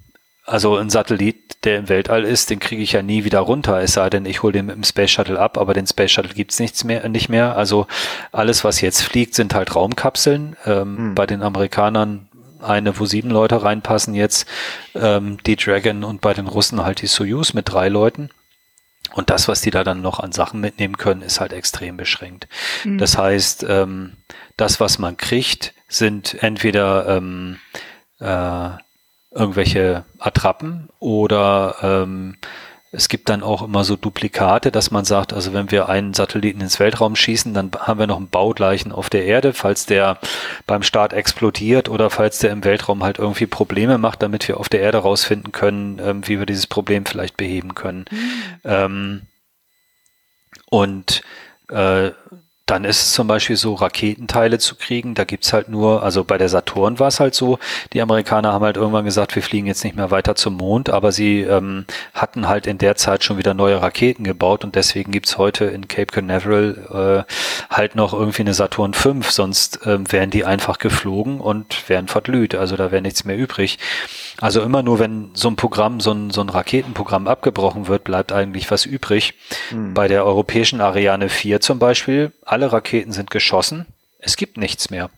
also 0.45 0.77
ein 0.77 0.91
Satellit, 0.91 1.65
der 1.65 1.79
im 1.79 1.89
Weltall 1.89 2.25
ist, 2.25 2.51
den 2.51 2.59
kriege 2.59 2.83
ich 2.83 2.93
ja 2.93 3.03
nie 3.03 3.25
wieder 3.25 3.39
runter, 3.39 3.81
es 3.81 3.93
sei 3.93 4.11
denn, 4.11 4.27
ich 4.27 4.43
hole 4.43 4.53
den 4.53 4.67
mit 4.67 4.75
dem 4.75 4.85
Space 4.85 5.13
Shuttle 5.13 5.39
ab, 5.39 5.57
aber 5.57 5.73
den 5.73 5.87
Space 5.87 6.11
Shuttle 6.11 6.35
gibt's 6.35 6.59
nichts 6.59 6.83
mehr, 6.83 7.09
nicht 7.09 7.29
mehr. 7.29 7.57
Also 7.57 7.87
alles, 8.33 8.65
was 8.65 8.81
jetzt 8.81 9.03
fliegt, 9.03 9.35
sind 9.35 9.55
halt 9.55 9.77
Raumkapseln. 9.77 10.57
Ähm, 10.67 10.97
hm. 10.97 11.15
Bei 11.15 11.27
den 11.27 11.43
Amerikanern 11.43 12.29
eine, 12.63 12.99
wo 12.99 13.07
sieben 13.07 13.31
Leute 13.31 13.63
reinpassen 13.63 14.15
jetzt, 14.15 14.47
ähm, 14.95 15.39
die 15.47 15.57
Dragon 15.57 16.05
und 16.05 16.21
bei 16.21 16.35
den 16.35 16.47
Russen 16.47 16.85
halt 16.85 17.03
die 17.03 17.07
Soyuz 17.07 17.53
mit 17.55 17.71
drei 17.71 17.89
Leuten. 17.89 18.31
Und 19.15 19.31
das, 19.31 19.49
was 19.49 19.61
die 19.61 19.71
da 19.71 19.85
dann 19.85 20.01
noch 20.01 20.21
an 20.21 20.33
Sachen 20.33 20.61
mitnehmen 20.61 20.97
können, 20.97 21.23
ist 21.23 21.41
halt 21.41 21.53
extrem 21.53 21.97
beschränkt. 21.97 22.49
Mhm. 22.85 22.99
Das 22.99 23.19
heißt, 23.19 23.67
ähm, 23.69 24.17
das, 24.57 24.81
was 24.81 24.99
man 24.99 25.17
kriegt, 25.17 25.75
sind 25.89 26.43
entweder 26.43 27.09
ähm, 27.09 27.59
äh, 28.21 28.71
irgendwelche 29.35 30.05
Attrappen 30.19 30.89
oder 30.99 31.77
ähm, 31.83 32.37
es 32.95 33.09
gibt 33.09 33.31
dann 33.31 33.43
auch 33.43 33.63
immer 33.63 33.85
so 33.85 33.97
Duplikate, 33.97 34.71
dass 34.71 34.91
man 34.91 35.07
sagt, 35.07 35.33
also 35.33 35.55
wenn 35.55 35.71
wir 35.71 35.89
einen 35.89 36.13
Satelliten 36.13 36.61
ins 36.61 36.79
Weltraum 36.79 37.17
schießen, 37.17 37.55
dann 37.55 37.71
haben 37.79 37.99
wir 37.99 38.07
noch 38.07 38.19
einen 38.19 38.29
Baugleichen 38.29 38.93
auf 38.93 39.09
der 39.09 39.25
Erde, 39.25 39.55
falls 39.55 39.87
der 39.87 40.19
beim 40.67 40.83
Start 40.83 41.15
explodiert 41.15 41.89
oder 41.89 42.11
falls 42.11 42.39
der 42.39 42.51
im 42.51 42.65
Weltraum 42.65 43.03
halt 43.03 43.19
irgendwie 43.19 43.47
Probleme 43.47 43.97
macht, 43.97 44.23
damit 44.23 44.47
wir 44.47 44.61
auf 44.61 44.69
der 44.69 44.81
Erde 44.81 44.99
rausfinden 44.99 45.53
können, 45.53 45.99
ähm, 46.05 46.29
wie 46.29 46.39
wir 46.39 46.45
dieses 46.45 46.67
Problem 46.67 47.07
vielleicht 47.07 47.39
beheben 47.39 47.75
können. 47.75 48.05
Mhm. 48.11 48.61
Ähm, 48.65 49.23
und 50.69 51.23
äh, 51.71 52.11
dann 52.67 52.85
ist 52.85 53.03
es 53.03 53.13
zum 53.13 53.27
Beispiel 53.27 53.57
so, 53.57 53.75
Raketenteile 53.75 54.59
zu 54.59 54.77
kriegen. 54.77 55.15
Da 55.15 55.25
gibt's 55.25 55.53
halt 55.53 55.69
nur, 55.69 56.03
also 56.03 56.23
bei 56.23 56.39
der 56.39 56.49
Saturn 56.49 56.99
war 57.01 57.09
es 57.09 57.19
halt 57.19 57.35
so, 57.35 57.59
die 57.93 58.01
Amerikaner 58.01 58.53
haben 58.53 58.65
halt 58.65 58.77
irgendwann 58.77 59.05
gesagt, 59.05 59.35
wir 59.35 59.43
fliegen 59.43 59.67
jetzt 59.67 59.83
nicht 59.83 59.97
mehr 59.97 60.11
weiter 60.11 60.37
zum 60.37 60.55
Mond, 60.55 60.89
aber 60.89 61.11
sie 61.11 61.41
ähm, 61.41 61.87
hatten 62.15 62.49
halt 62.49 62.67
in 62.67 62.79
der 62.79 62.95
Zeit 62.95 63.25
schon 63.25 63.37
wieder 63.37 63.53
neue 63.53 63.83
Raketen 63.83 64.23
gebaut 64.25 64.65
und 64.65 64.77
deswegen 64.77 65.11
gibt's 65.11 65.39
heute 65.39 65.65
in 65.65 65.89
Cape 65.89 66.07
Canaveral 66.07 67.27
äh, 67.29 67.33
halt 67.75 67.97
noch 67.97 68.13
irgendwie 68.13 68.43
eine 68.43 68.55
Saturn 68.55 68.95
5, 68.95 69.31
sonst 69.31 69.81
ähm, 69.85 70.11
wären 70.13 70.31
die 70.31 70.45
einfach 70.45 70.79
geflogen 70.79 71.41
und 71.41 71.89
wären 71.89 72.07
verglüht. 72.07 72.55
Also 72.55 72.77
da 72.77 72.93
wäre 72.93 73.03
nichts 73.03 73.25
mehr 73.25 73.37
übrig. 73.37 73.79
Also 74.41 74.63
immer 74.63 74.83
nur, 74.83 74.99
wenn 74.99 75.31
so 75.35 75.49
ein 75.49 75.57
Programm, 75.57 76.01
so 76.01 76.13
ein, 76.13 76.31
so 76.31 76.41
ein 76.41 76.49
Raketenprogramm 76.49 77.27
abgebrochen 77.27 77.89
wird, 77.89 78.05
bleibt 78.05 78.33
eigentlich 78.33 78.71
was 78.71 78.87
übrig. 78.87 79.35
Mhm. 79.71 79.95
Bei 79.95 80.09
der 80.09 80.25
europäischen 80.25 80.81
Ariane 80.81 81.29
4 81.29 81.61
zum 81.61 81.79
Beispiel, 81.79 82.33
alle 82.45 82.62
Raketen 82.71 83.13
sind 83.13 83.31
geschossen. 83.31 83.87
Es 84.19 84.37
gibt 84.37 84.57
nichts 84.57 84.91
mehr. 84.91 85.11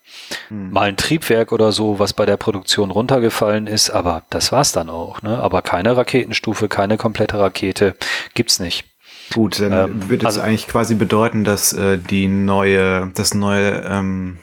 Mhm. 0.48 0.70
Mal 0.70 0.88
ein 0.88 0.96
Triebwerk 0.96 1.52
oder 1.52 1.72
so, 1.72 1.98
was 1.98 2.14
bei 2.14 2.24
der 2.24 2.38
Produktion 2.38 2.90
runtergefallen 2.90 3.66
ist, 3.66 3.90
aber 3.90 4.22
das 4.30 4.52
war's 4.52 4.72
dann 4.72 4.88
auch. 4.88 5.20
Ne? 5.20 5.38
Aber 5.38 5.60
keine 5.60 5.96
Raketenstufe, 5.96 6.68
keine 6.68 6.96
komplette 6.96 7.38
Rakete 7.38 7.96
gibt's 8.32 8.60
nicht. 8.60 8.84
Gut, 9.32 9.60
dann 9.60 9.72
ähm, 9.72 10.08
würde 10.08 10.22
es 10.22 10.26
also, 10.26 10.40
eigentlich 10.40 10.68
quasi 10.68 10.94
bedeuten, 10.94 11.44
dass 11.44 11.72
äh, 11.72 11.98
die 11.98 12.28
neue, 12.28 13.10
das 13.14 13.34
neue 13.34 13.82
ähm, 13.88 14.38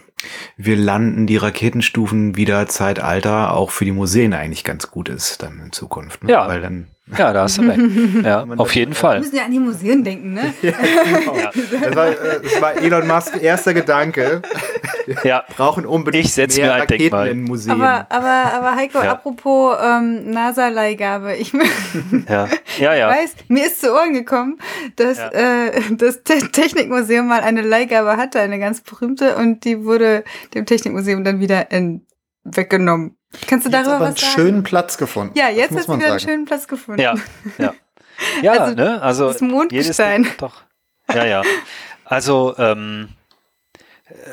wir 0.57 0.75
landen 0.75 1.27
die 1.27 1.37
Raketenstufen 1.37 2.35
wieder 2.35 2.67
Zeitalter 2.67 3.53
auch 3.53 3.71
für 3.71 3.85
die 3.85 3.91
Museen 3.91 4.33
eigentlich 4.33 4.63
ganz 4.63 4.91
gut 4.91 5.09
ist 5.09 5.41
dann 5.41 5.59
in 5.59 5.71
Zukunft. 5.71 6.23
Ne? 6.23 6.31
Ja. 6.31 6.47
Weil 6.47 6.61
dann 6.61 6.87
ja, 7.17 7.33
da 7.33 7.43
hast 7.43 7.57
du 7.57 7.61
recht. 7.63 7.81
Ja, 8.23 8.45
auf 8.57 8.75
jeden 8.75 8.93
Fall. 8.93 9.15
Wir 9.15 9.21
müssen 9.21 9.35
ja 9.35 9.45
an 9.45 9.51
die 9.51 9.59
Museen 9.59 10.03
denken, 10.03 10.33
ne? 10.33 10.53
ja, 10.61 10.71
genau. 10.71 11.35
ja. 11.35 11.51
Das, 11.81 11.95
war, 11.95 12.07
äh, 12.07 12.41
das 12.41 12.61
war 12.61 12.75
Elon 12.75 13.07
Musks 13.07 13.31
erster 13.31 13.73
Gedanke. 13.73 14.41
ja. 15.23 15.43
brauchen 15.55 15.85
unbedingt 15.85 16.25
ich 16.25 16.33
setz 16.33 16.57
mehr 16.57 16.67
mir 16.67 16.73
ein 16.73 16.79
Raketen 16.81 16.99
Denkmal. 16.99 17.27
in 17.29 17.41
Museen. 17.43 17.71
Aber, 17.71 18.05
aber, 18.09 18.53
aber 18.53 18.75
Heiko, 18.75 18.99
ja. 18.99 19.11
apropos 19.11 19.77
ähm, 19.83 20.29
NASA-Leihgabe. 20.31 21.35
Ich 21.35 21.53
ja. 22.29 22.47
Ja, 22.79 22.93
ja. 22.93 23.09
weiß, 23.09 23.35
mir 23.47 23.65
ist 23.65 23.81
zu 23.81 23.93
Ohren 23.93 24.13
gekommen, 24.13 24.57
dass 24.95 25.17
ja. 25.17 25.29
äh, 25.29 25.81
das 25.91 26.23
Te 26.23 26.39
Technikmuseum 26.51 27.27
mal 27.27 27.41
eine 27.41 27.61
Leihgabe 27.61 28.17
hatte, 28.17 28.39
eine 28.39 28.59
ganz 28.59 28.81
berühmte, 28.81 29.35
und 29.35 29.65
die 29.65 29.83
wurde 29.83 30.23
dem 30.53 30.65
Technikmuseum 30.65 31.23
dann 31.23 31.39
wieder 31.39 31.71
in, 31.71 32.05
weggenommen. 32.43 33.17
Kannst 33.47 33.65
du 33.65 33.69
jetzt 33.71 33.73
darüber 33.73 33.95
aber 33.95 34.11
was 34.11 34.23
einen 34.23 34.33
schönen 34.33 34.63
Platz 34.63 34.97
gefunden. 34.97 35.37
Ja, 35.37 35.49
jetzt 35.49 35.75
hast 35.75 35.87
du 35.87 35.95
wieder 35.95 36.07
einen 36.07 36.19
schönen 36.19 36.45
Platz 36.45 36.67
gefunden. 36.67 37.01
Ja, 37.01 37.15
ja. 37.57 37.73
Ja, 38.43 38.51
also, 38.51 38.75
ne? 38.75 39.01
Also 39.01 39.27
das 39.31 39.41
Mondgestein. 39.41 40.23
Jedes, 40.23 40.37
doch. 40.37 40.61
Ja, 41.11 41.25
ja. 41.25 41.41
Also 42.05 42.53
ähm, 42.59 43.09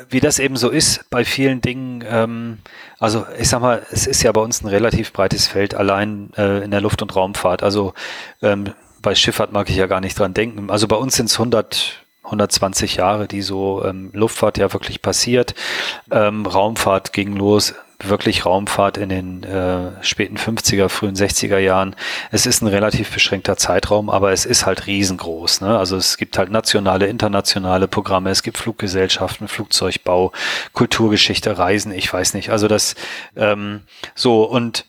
wie 0.09 0.19
das 0.19 0.37
eben 0.37 0.57
so 0.57 0.69
ist 0.69 1.09
bei 1.09 1.25
vielen 1.25 1.61
Dingen, 1.61 2.03
ähm, 2.07 2.59
also 2.99 3.25
ich 3.39 3.49
sag 3.49 3.61
mal, 3.61 3.85
es 3.91 4.05
ist 4.05 4.21
ja 4.21 4.31
bei 4.31 4.41
uns 4.41 4.61
ein 4.61 4.67
relativ 4.67 5.11
breites 5.11 5.47
Feld 5.47 5.73
allein 5.73 6.31
äh, 6.37 6.63
in 6.63 6.71
der 6.71 6.81
Luft- 6.81 7.01
und 7.01 7.15
Raumfahrt. 7.15 7.63
Also 7.63 7.93
ähm, 8.41 8.73
bei 9.01 9.15
Schifffahrt 9.15 9.53
mag 9.53 9.69
ich 9.69 9.75
ja 9.75 9.87
gar 9.87 10.01
nicht 10.01 10.19
dran 10.19 10.33
denken. 10.33 10.69
Also 10.69 10.87
bei 10.87 10.97
uns 10.97 11.15
sind 11.15 11.25
es 11.27 11.39
100 11.39 12.03
120 12.23 12.97
Jahre, 12.97 13.27
die 13.27 13.41
so 13.41 13.83
ähm, 13.83 14.11
Luftfahrt 14.13 14.59
ja 14.59 14.71
wirklich 14.71 15.01
passiert. 15.01 15.55
Ähm, 16.11 16.45
Raumfahrt 16.45 17.11
ging 17.11 17.35
los 17.35 17.73
wirklich 18.03 18.45
Raumfahrt 18.45 18.97
in 18.97 19.09
den 19.09 19.43
äh, 19.43 19.91
späten 20.01 20.37
50er, 20.37 20.87
frühen 20.89 21.15
60er 21.15 21.57
Jahren. 21.57 21.95
Es 22.31 22.45
ist 22.45 22.61
ein 22.61 22.67
relativ 22.67 23.13
beschränkter 23.13 23.57
Zeitraum, 23.57 24.09
aber 24.09 24.31
es 24.31 24.45
ist 24.45 24.65
halt 24.65 24.87
riesengroß. 24.87 25.61
Ne? 25.61 25.77
Also 25.77 25.97
es 25.97 26.17
gibt 26.17 26.37
halt 26.37 26.49
nationale, 26.49 27.07
internationale 27.07 27.87
Programme, 27.87 28.29
es 28.29 28.43
gibt 28.43 28.57
Fluggesellschaften, 28.57 29.47
Flugzeugbau, 29.47 30.31
Kulturgeschichte, 30.73 31.57
Reisen, 31.57 31.91
ich 31.91 32.11
weiß 32.11 32.33
nicht. 32.35 32.49
Also 32.51 32.67
das 32.67 32.95
ähm, 33.35 33.81
so 34.15 34.43
und 34.43 34.85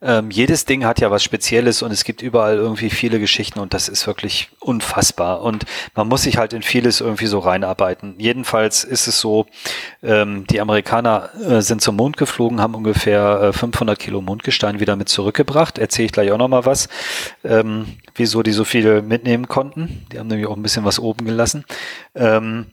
ähm, 0.00 0.30
jedes 0.30 0.64
Ding 0.64 0.84
hat 0.84 1.00
ja 1.00 1.10
was 1.10 1.24
Spezielles 1.24 1.82
und 1.82 1.90
es 1.90 2.04
gibt 2.04 2.22
überall 2.22 2.56
irgendwie 2.56 2.90
viele 2.90 3.18
Geschichten 3.18 3.58
und 3.58 3.74
das 3.74 3.88
ist 3.88 4.06
wirklich 4.06 4.50
unfassbar. 4.60 5.42
Und 5.42 5.64
man 5.94 6.08
muss 6.08 6.22
sich 6.22 6.38
halt 6.38 6.52
in 6.52 6.62
vieles 6.62 7.00
irgendwie 7.00 7.26
so 7.26 7.40
reinarbeiten. 7.40 8.14
Jedenfalls 8.18 8.84
ist 8.84 9.08
es 9.08 9.20
so, 9.20 9.46
ähm, 10.02 10.46
die 10.48 10.60
Amerikaner 10.60 11.30
äh, 11.40 11.60
sind 11.62 11.80
zum 11.80 11.96
Mond 11.96 12.16
geflogen, 12.16 12.60
haben 12.60 12.74
ungefähr 12.74 13.40
äh, 13.42 13.52
500 13.52 13.98
Kilo 13.98 14.20
Mondgestein 14.20 14.80
wieder 14.80 14.94
mit 14.96 15.08
zurückgebracht. 15.08 15.78
Erzähle 15.78 16.06
ich 16.06 16.12
gleich 16.12 16.30
auch 16.30 16.38
nochmal 16.38 16.64
was, 16.64 16.88
ähm, 17.42 17.96
wieso 18.14 18.42
die 18.42 18.52
so 18.52 18.64
viele 18.64 19.02
mitnehmen 19.02 19.48
konnten. 19.48 20.06
Die 20.12 20.18
haben 20.18 20.28
nämlich 20.28 20.46
auch 20.46 20.56
ein 20.56 20.62
bisschen 20.62 20.84
was 20.84 21.00
oben 21.00 21.24
gelassen. 21.24 21.64
Ähm, 22.14 22.66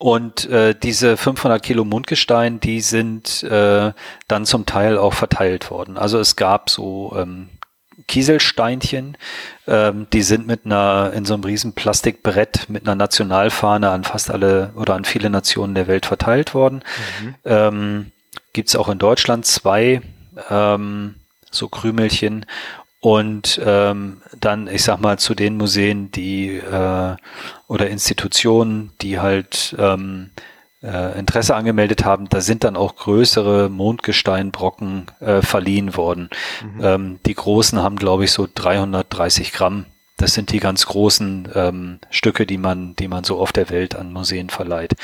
und 0.00 0.48
äh, 0.48 0.74
diese 0.74 1.18
500 1.18 1.62
Kilo 1.62 1.84
Mundgestein, 1.84 2.58
die 2.58 2.80
sind 2.80 3.42
äh, 3.42 3.92
dann 4.28 4.46
zum 4.46 4.64
Teil 4.64 4.96
auch 4.96 5.12
verteilt 5.12 5.70
worden. 5.70 5.98
Also 5.98 6.18
es 6.18 6.36
gab 6.36 6.70
so 6.70 7.14
ähm, 7.18 7.50
Kieselsteinchen, 8.08 9.18
ähm, 9.66 10.06
die 10.10 10.22
sind 10.22 10.46
mit 10.46 10.64
einer, 10.64 11.12
in 11.14 11.26
so 11.26 11.34
einem 11.34 11.44
riesen 11.44 11.74
Plastikbrett 11.74 12.70
mit 12.70 12.86
einer 12.86 12.94
Nationalfahne 12.94 13.90
an 13.90 14.04
fast 14.04 14.30
alle 14.30 14.72
oder 14.74 14.94
an 14.94 15.04
viele 15.04 15.28
Nationen 15.28 15.74
der 15.74 15.86
Welt 15.86 16.06
verteilt 16.06 16.54
worden. 16.54 16.82
Mhm. 17.20 17.34
Ähm, 17.44 18.12
Gibt 18.54 18.70
es 18.70 18.76
auch 18.76 18.88
in 18.88 18.98
Deutschland 18.98 19.44
zwei 19.44 20.00
ähm, 20.48 21.16
so 21.50 21.68
Krümelchen 21.68 22.46
und 23.00 23.58
ähm, 23.64 24.20
dann, 24.38 24.68
ich 24.68 24.84
sag 24.84 25.00
mal, 25.00 25.18
zu 25.18 25.34
den 25.34 25.56
Museen, 25.56 26.10
die 26.12 26.56
äh, 26.58 27.16
oder 27.66 27.88
Institutionen, 27.88 28.92
die 29.00 29.18
halt 29.18 29.74
ähm, 29.78 30.30
äh, 30.82 31.18
Interesse 31.18 31.56
angemeldet 31.56 32.04
haben, 32.04 32.28
da 32.28 32.42
sind 32.42 32.62
dann 32.62 32.76
auch 32.76 32.96
größere 32.96 33.70
Mondgesteinbrocken 33.70 35.06
äh, 35.20 35.40
verliehen 35.40 35.96
worden. 35.96 36.28
Mhm. 36.62 36.84
Ähm, 36.84 37.18
die 37.24 37.34
großen 37.34 37.80
haben, 37.80 37.96
glaube 37.96 38.24
ich, 38.24 38.32
so 38.32 38.46
330 38.54 39.52
Gramm. 39.52 39.86
Das 40.18 40.34
sind 40.34 40.52
die 40.52 40.60
ganz 40.60 40.84
großen 40.84 41.48
ähm, 41.54 41.98
Stücke, 42.10 42.44
die 42.44 42.58
man, 42.58 42.94
die 42.96 43.08
man 43.08 43.24
so 43.24 43.38
auf 43.38 43.52
der 43.52 43.70
Welt 43.70 43.96
an 43.96 44.12
Museen 44.12 44.50
verleiht. 44.50 44.94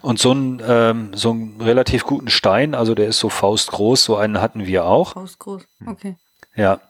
Und 0.00 0.20
so 0.20 0.32
ein 0.32 0.62
ähm, 0.64 1.10
so 1.14 1.32
einen 1.32 1.60
relativ 1.60 2.04
guten 2.04 2.28
Stein, 2.28 2.76
also 2.76 2.94
der 2.94 3.08
ist 3.08 3.18
so 3.18 3.28
faustgroß, 3.28 4.04
so 4.04 4.16
einen 4.16 4.40
hatten 4.40 4.66
wir 4.66 4.84
auch. 4.84 5.14
Faustgroß, 5.14 5.62
okay. 5.86 6.16
Ja, 6.54 6.80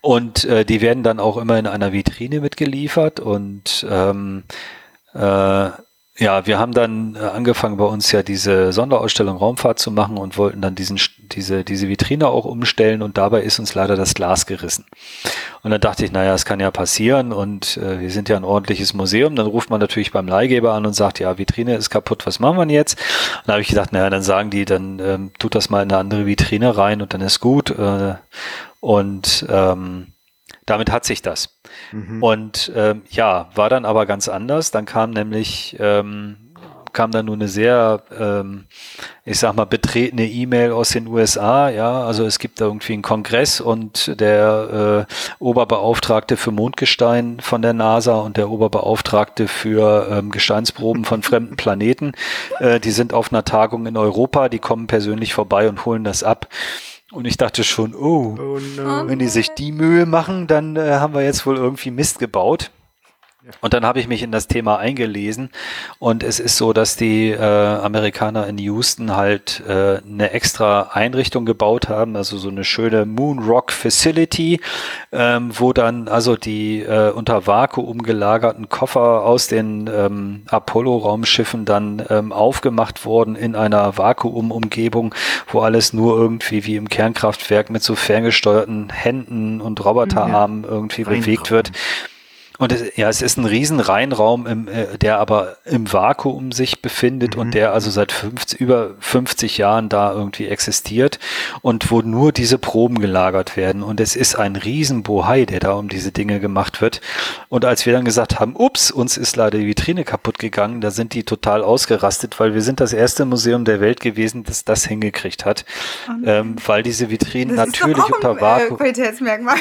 und 0.00 0.44
äh, 0.44 0.64
die 0.64 0.80
werden 0.80 1.02
dann 1.02 1.20
auch 1.20 1.36
immer 1.36 1.58
in 1.58 1.66
einer 1.66 1.92
Vitrine 1.92 2.40
mitgeliefert 2.40 3.20
und 3.20 3.86
ähm, 3.88 4.44
äh, 5.14 5.70
ja, 6.18 6.46
wir 6.46 6.58
haben 6.58 6.72
dann 6.72 7.16
äh, 7.16 7.20
angefangen 7.20 7.78
bei 7.78 7.86
uns 7.86 8.12
ja 8.12 8.22
diese 8.22 8.72
Sonderausstellung 8.72 9.38
Raumfahrt 9.38 9.78
zu 9.78 9.90
machen 9.90 10.18
und 10.18 10.36
wollten 10.36 10.60
dann 10.60 10.74
diesen, 10.74 11.00
diese, 11.32 11.64
diese 11.64 11.88
Vitrine 11.88 12.28
auch 12.28 12.44
umstellen 12.44 13.00
und 13.00 13.16
dabei 13.16 13.42
ist 13.42 13.58
uns 13.58 13.74
leider 13.74 13.96
das 13.96 14.12
Glas 14.12 14.44
gerissen. 14.44 14.84
Und 15.62 15.70
dann 15.70 15.80
dachte 15.80 16.04
ich, 16.04 16.12
naja, 16.12 16.34
es 16.34 16.44
kann 16.44 16.60
ja 16.60 16.70
passieren 16.70 17.32
und 17.32 17.78
äh, 17.78 17.98
wir 18.00 18.10
sind 18.10 18.28
ja 18.28 18.36
ein 18.36 18.44
ordentliches 18.44 18.92
Museum. 18.92 19.36
Dann 19.36 19.46
ruft 19.46 19.70
man 19.70 19.80
natürlich 19.80 20.12
beim 20.12 20.28
Leihgeber 20.28 20.74
an 20.74 20.84
und 20.84 20.92
sagt, 20.92 21.18
ja, 21.18 21.38
Vitrine 21.38 21.76
ist 21.76 21.88
kaputt, 21.88 22.26
was 22.26 22.40
machen 22.40 22.58
wir 22.58 22.74
jetzt? 22.74 23.00
Und 23.38 23.48
da 23.48 23.52
habe 23.54 23.62
ich 23.62 23.68
gedacht, 23.68 23.92
naja, 23.92 24.10
dann 24.10 24.22
sagen 24.22 24.50
die, 24.50 24.66
dann 24.66 24.98
ähm, 24.98 25.30
tut 25.38 25.54
das 25.54 25.70
mal 25.70 25.82
in 25.82 25.90
eine 25.90 25.98
andere 25.98 26.26
Vitrine 26.26 26.76
rein 26.76 27.00
und 27.00 27.14
dann 27.14 27.22
ist 27.22 27.40
gut. 27.40 27.70
Äh, 27.70 28.16
und 28.82 29.46
ähm, 29.48 30.08
damit 30.66 30.90
hat 30.90 31.04
sich 31.04 31.22
das. 31.22 31.56
Mhm. 31.92 32.22
Und 32.22 32.72
ähm, 32.74 33.02
ja, 33.10 33.48
war 33.54 33.70
dann 33.70 33.84
aber 33.84 34.06
ganz 34.06 34.28
anders. 34.28 34.72
Dann 34.72 34.86
kam 34.86 35.12
nämlich 35.12 35.76
ähm, 35.78 36.42
kam 36.92 37.10
dann 37.10 37.26
nur 37.26 37.36
eine 37.36 37.48
sehr, 37.48 38.02
ähm, 38.18 38.66
ich 39.24 39.38
sag 39.38 39.54
mal, 39.54 39.64
betretene 39.64 40.26
E-Mail 40.26 40.72
aus 40.72 40.90
den 40.90 41.06
USA. 41.06 41.70
Ja, 41.70 42.04
also 42.04 42.26
es 42.26 42.38
gibt 42.38 42.60
da 42.60 42.66
irgendwie 42.66 42.92
einen 42.92 43.02
Kongress 43.02 43.60
und 43.60 44.20
der 44.20 45.06
äh, 45.08 45.14
Oberbeauftragte 45.38 46.36
für 46.36 46.50
Mondgestein 46.50 47.38
von 47.40 47.62
der 47.62 47.72
NASA 47.72 48.16
und 48.16 48.36
der 48.36 48.50
Oberbeauftragte 48.50 49.48
für 49.48 50.08
ähm, 50.10 50.30
Gesteinsproben 50.30 51.04
von 51.04 51.22
fremden 51.22 51.56
Planeten, 51.56 52.12
äh, 52.58 52.78
die 52.78 52.90
sind 52.90 53.14
auf 53.14 53.32
einer 53.32 53.44
Tagung 53.44 53.86
in 53.86 53.96
Europa, 53.96 54.48
die 54.48 54.58
kommen 54.58 54.86
persönlich 54.86 55.34
vorbei 55.34 55.68
und 55.68 55.84
holen 55.86 56.04
das 56.04 56.22
ab. 56.22 56.48
Und 57.12 57.26
ich 57.26 57.36
dachte 57.36 57.62
schon, 57.62 57.94
oh, 57.94 58.36
oh 58.38 58.58
no. 58.76 59.06
wenn 59.06 59.18
die 59.18 59.28
sich 59.28 59.50
die 59.50 59.70
Mühe 59.70 60.06
machen, 60.06 60.46
dann 60.46 60.76
äh, 60.76 60.94
haben 60.94 61.12
wir 61.14 61.22
jetzt 61.22 61.44
wohl 61.44 61.56
irgendwie 61.56 61.90
Mist 61.90 62.18
gebaut. 62.18 62.70
Und 63.60 63.74
dann 63.74 63.84
habe 63.84 63.98
ich 63.98 64.06
mich 64.06 64.22
in 64.22 64.30
das 64.30 64.46
Thema 64.46 64.78
eingelesen 64.78 65.50
und 65.98 66.22
es 66.22 66.38
ist 66.38 66.56
so, 66.56 66.72
dass 66.72 66.94
die 66.94 67.30
äh, 67.30 67.42
Amerikaner 67.42 68.46
in 68.46 68.56
Houston 68.58 69.16
halt 69.16 69.62
äh, 69.66 69.98
eine 69.98 70.30
extra 70.30 70.90
Einrichtung 70.92 71.44
gebaut 71.44 71.88
haben, 71.88 72.14
also 72.14 72.38
so 72.38 72.48
eine 72.48 72.62
schöne 72.62 73.04
Moon 73.04 73.40
Rock 73.40 73.72
Facility, 73.72 74.60
ähm, 75.10 75.50
wo 75.54 75.72
dann 75.72 76.06
also 76.06 76.36
die 76.36 76.82
äh, 76.82 77.10
unter 77.10 77.44
Vakuum 77.48 78.02
gelagerten 78.02 78.68
Koffer 78.68 79.24
aus 79.24 79.48
den 79.48 79.90
ähm, 79.92 80.42
Apollo-Raumschiffen 80.48 81.64
dann 81.64 82.04
ähm, 82.10 82.32
aufgemacht 82.32 83.04
wurden 83.04 83.34
in 83.34 83.56
einer 83.56 83.98
Vakuumumgebung, 83.98 85.16
wo 85.48 85.60
alles 85.60 85.92
nur 85.92 86.16
irgendwie 86.16 86.64
wie 86.64 86.76
im 86.76 86.88
Kernkraftwerk 86.88 87.70
mit 87.70 87.82
so 87.82 87.96
ferngesteuerten 87.96 88.90
Händen 88.90 89.60
und 89.60 89.84
Roboterarmen 89.84 90.62
ja. 90.62 90.68
irgendwie 90.68 91.02
bewegt 91.02 91.50
wird. 91.50 91.72
Und 92.62 92.70
es, 92.70 92.96
ja, 92.96 93.08
es 93.08 93.22
ist 93.22 93.38
ein 93.38 93.44
riesen 93.44 93.80
Reinraum, 93.80 94.46
im, 94.46 94.68
äh, 94.68 94.96
der 94.96 95.18
aber 95.18 95.56
im 95.64 95.92
Vakuum 95.92 96.52
sich 96.52 96.80
befindet 96.80 97.34
mhm. 97.34 97.40
und 97.40 97.54
der 97.54 97.72
also 97.72 97.90
seit 97.90 98.12
50, 98.12 98.60
über 98.60 98.92
50 99.00 99.58
Jahren 99.58 99.88
da 99.88 100.12
irgendwie 100.12 100.46
existiert 100.46 101.18
und 101.62 101.90
wo 101.90 102.02
nur 102.02 102.30
diese 102.30 102.58
Proben 102.58 103.00
gelagert 103.00 103.56
werden. 103.56 103.82
Und 103.82 103.98
es 103.98 104.14
ist 104.14 104.36
ein 104.36 104.54
riesen 104.54 105.02
Bohai, 105.02 105.44
der 105.44 105.58
da 105.58 105.72
um 105.72 105.88
diese 105.88 106.12
Dinge 106.12 106.38
gemacht 106.38 106.80
wird. 106.80 107.00
Und 107.48 107.64
als 107.64 107.84
wir 107.84 107.94
dann 107.94 108.04
gesagt 108.04 108.38
haben, 108.38 108.54
ups, 108.54 108.92
uns 108.92 109.16
ist 109.16 109.34
leider 109.34 109.58
die 109.58 109.66
Vitrine 109.66 110.04
kaputt 110.04 110.38
gegangen, 110.38 110.80
da 110.80 110.92
sind 110.92 111.14
die 111.14 111.24
total 111.24 111.64
ausgerastet, 111.64 112.38
weil 112.38 112.54
wir 112.54 112.62
sind 112.62 112.78
das 112.78 112.92
erste 112.92 113.24
Museum 113.24 113.64
der 113.64 113.80
Welt 113.80 113.98
gewesen, 113.98 114.44
das 114.44 114.64
das 114.64 114.84
hingekriegt 114.84 115.44
hat. 115.44 115.64
Oh 116.08 116.12
ähm, 116.24 116.54
weil 116.64 116.84
diese 116.84 117.10
Vitrinen 117.10 117.56
das 117.56 117.66
natürlich 117.66 117.98
ist 117.98 118.04
doch 118.04 118.10
auch 118.10 118.30
unter 118.30 118.40
Vakuum. 118.40 118.74
Äh, 118.74 118.76
Qualitätsmerkmal. 118.76 119.56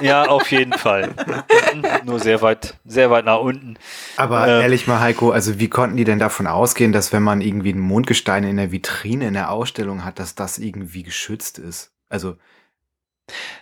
Ja, 0.00 0.22
auf 0.22 0.50
jeden 0.50 0.72
Fall. 0.72 1.10
Nur 2.06 2.18
sehr 2.18 2.29
sehr 2.30 2.42
weit, 2.42 2.74
sehr 2.84 3.10
weit 3.10 3.24
nach 3.24 3.40
unten. 3.40 3.74
Aber 4.16 4.46
ähm, 4.46 4.60
ehrlich 4.62 4.86
mal, 4.86 5.00
Heiko, 5.00 5.30
also 5.30 5.58
wie 5.58 5.68
konnten 5.68 5.96
die 5.96 6.04
denn 6.04 6.20
davon 6.20 6.46
ausgehen, 6.46 6.92
dass 6.92 7.12
wenn 7.12 7.24
man 7.24 7.40
irgendwie 7.40 7.72
ein 7.72 7.80
Mondgestein 7.80 8.44
in 8.44 8.56
der 8.56 8.70
Vitrine 8.70 9.26
in 9.26 9.34
der 9.34 9.50
Ausstellung 9.50 10.04
hat, 10.04 10.20
dass 10.20 10.36
das 10.36 10.58
irgendwie 10.58 11.02
geschützt 11.02 11.58
ist? 11.58 11.90
Also. 12.08 12.36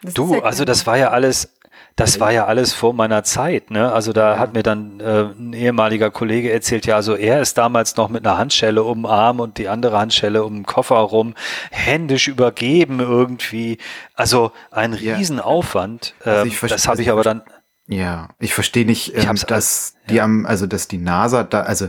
Du, 0.02 0.34
ja 0.34 0.42
also 0.42 0.66
das 0.66 0.86
war 0.86 0.98
ja 0.98 1.10
alles, 1.10 1.58
das 1.96 2.20
war 2.20 2.30
ja 2.30 2.44
alles 2.44 2.74
vor 2.74 2.92
meiner 2.92 3.24
Zeit, 3.24 3.70
ne? 3.70 3.90
Also 3.90 4.12
da 4.12 4.34
ja. 4.34 4.38
hat 4.38 4.52
mir 4.52 4.62
dann 4.62 5.00
äh, 5.00 5.24
ein 5.24 5.52
ehemaliger 5.52 6.10
Kollege 6.10 6.52
erzählt, 6.52 6.86
ja, 6.86 6.96
also 6.96 7.16
er 7.16 7.40
ist 7.40 7.56
damals 7.58 7.96
noch 7.96 8.08
mit 8.10 8.26
einer 8.26 8.36
Handschelle 8.36 8.82
um 8.82 9.02
den 9.02 9.06
Arm 9.06 9.40
und 9.40 9.56
die 9.58 9.68
andere 9.68 9.98
Handschelle 9.98 10.44
um 10.44 10.54
den 10.54 10.66
Koffer 10.66 10.96
rum, 10.96 11.34
händisch 11.70 12.28
übergeben 12.28 13.00
irgendwie. 13.00 13.78
Also 14.14 14.52
ein 14.70 14.92
Riesenaufwand. 14.92 16.14
Ja. 16.24 16.32
Also 16.32 16.50
ähm, 16.50 16.68
das 16.68 16.86
habe 16.86 17.00
ich 17.00 17.10
aber 17.10 17.22
dann. 17.22 17.42
Ja, 17.88 18.28
ich 18.38 18.52
verstehe 18.52 18.84
nicht, 18.84 19.14
ähm, 19.16 19.36
dass 19.48 19.94
die 20.10 20.16
ja. 20.16 20.24
am, 20.24 20.44
also 20.44 20.66
dass 20.66 20.88
die 20.88 20.98
NASA 20.98 21.42
da, 21.42 21.62
also 21.62 21.88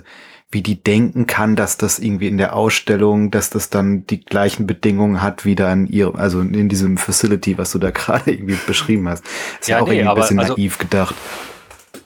wie 0.51 0.63
die 0.63 0.81
denken 0.81 1.27
kann, 1.27 1.55
dass 1.55 1.77
das 1.77 1.99
irgendwie 1.99 2.27
in 2.27 2.37
der 2.37 2.55
Ausstellung, 2.55 3.29
dass 3.29 3.51
das 3.51 3.69
dann 3.69 4.07
die 4.07 4.23
gleichen 4.23 4.65
Bedingungen 4.65 5.21
hat 5.21 5.45
wie 5.45 5.55
da 5.55 5.71
in 5.71 5.87
ihrem, 5.87 6.15
also 6.15 6.39
in 6.39 6.69
diesem 6.69 6.97
Facility, 6.97 7.57
was 7.57 7.71
du 7.71 7.79
da 7.79 7.91
gerade 7.91 8.31
irgendwie 8.31 8.57
beschrieben 8.65 9.07
hast. 9.09 9.25
Ist 9.59 9.69
ja, 9.69 9.77
ja 9.77 9.83
auch 9.83 9.87
nee, 9.87 9.99
irgendwie 9.99 10.09
ein 10.09 10.21
bisschen 10.21 10.39
also, 10.39 10.53
naiv 10.53 10.77
gedacht. 10.77 11.15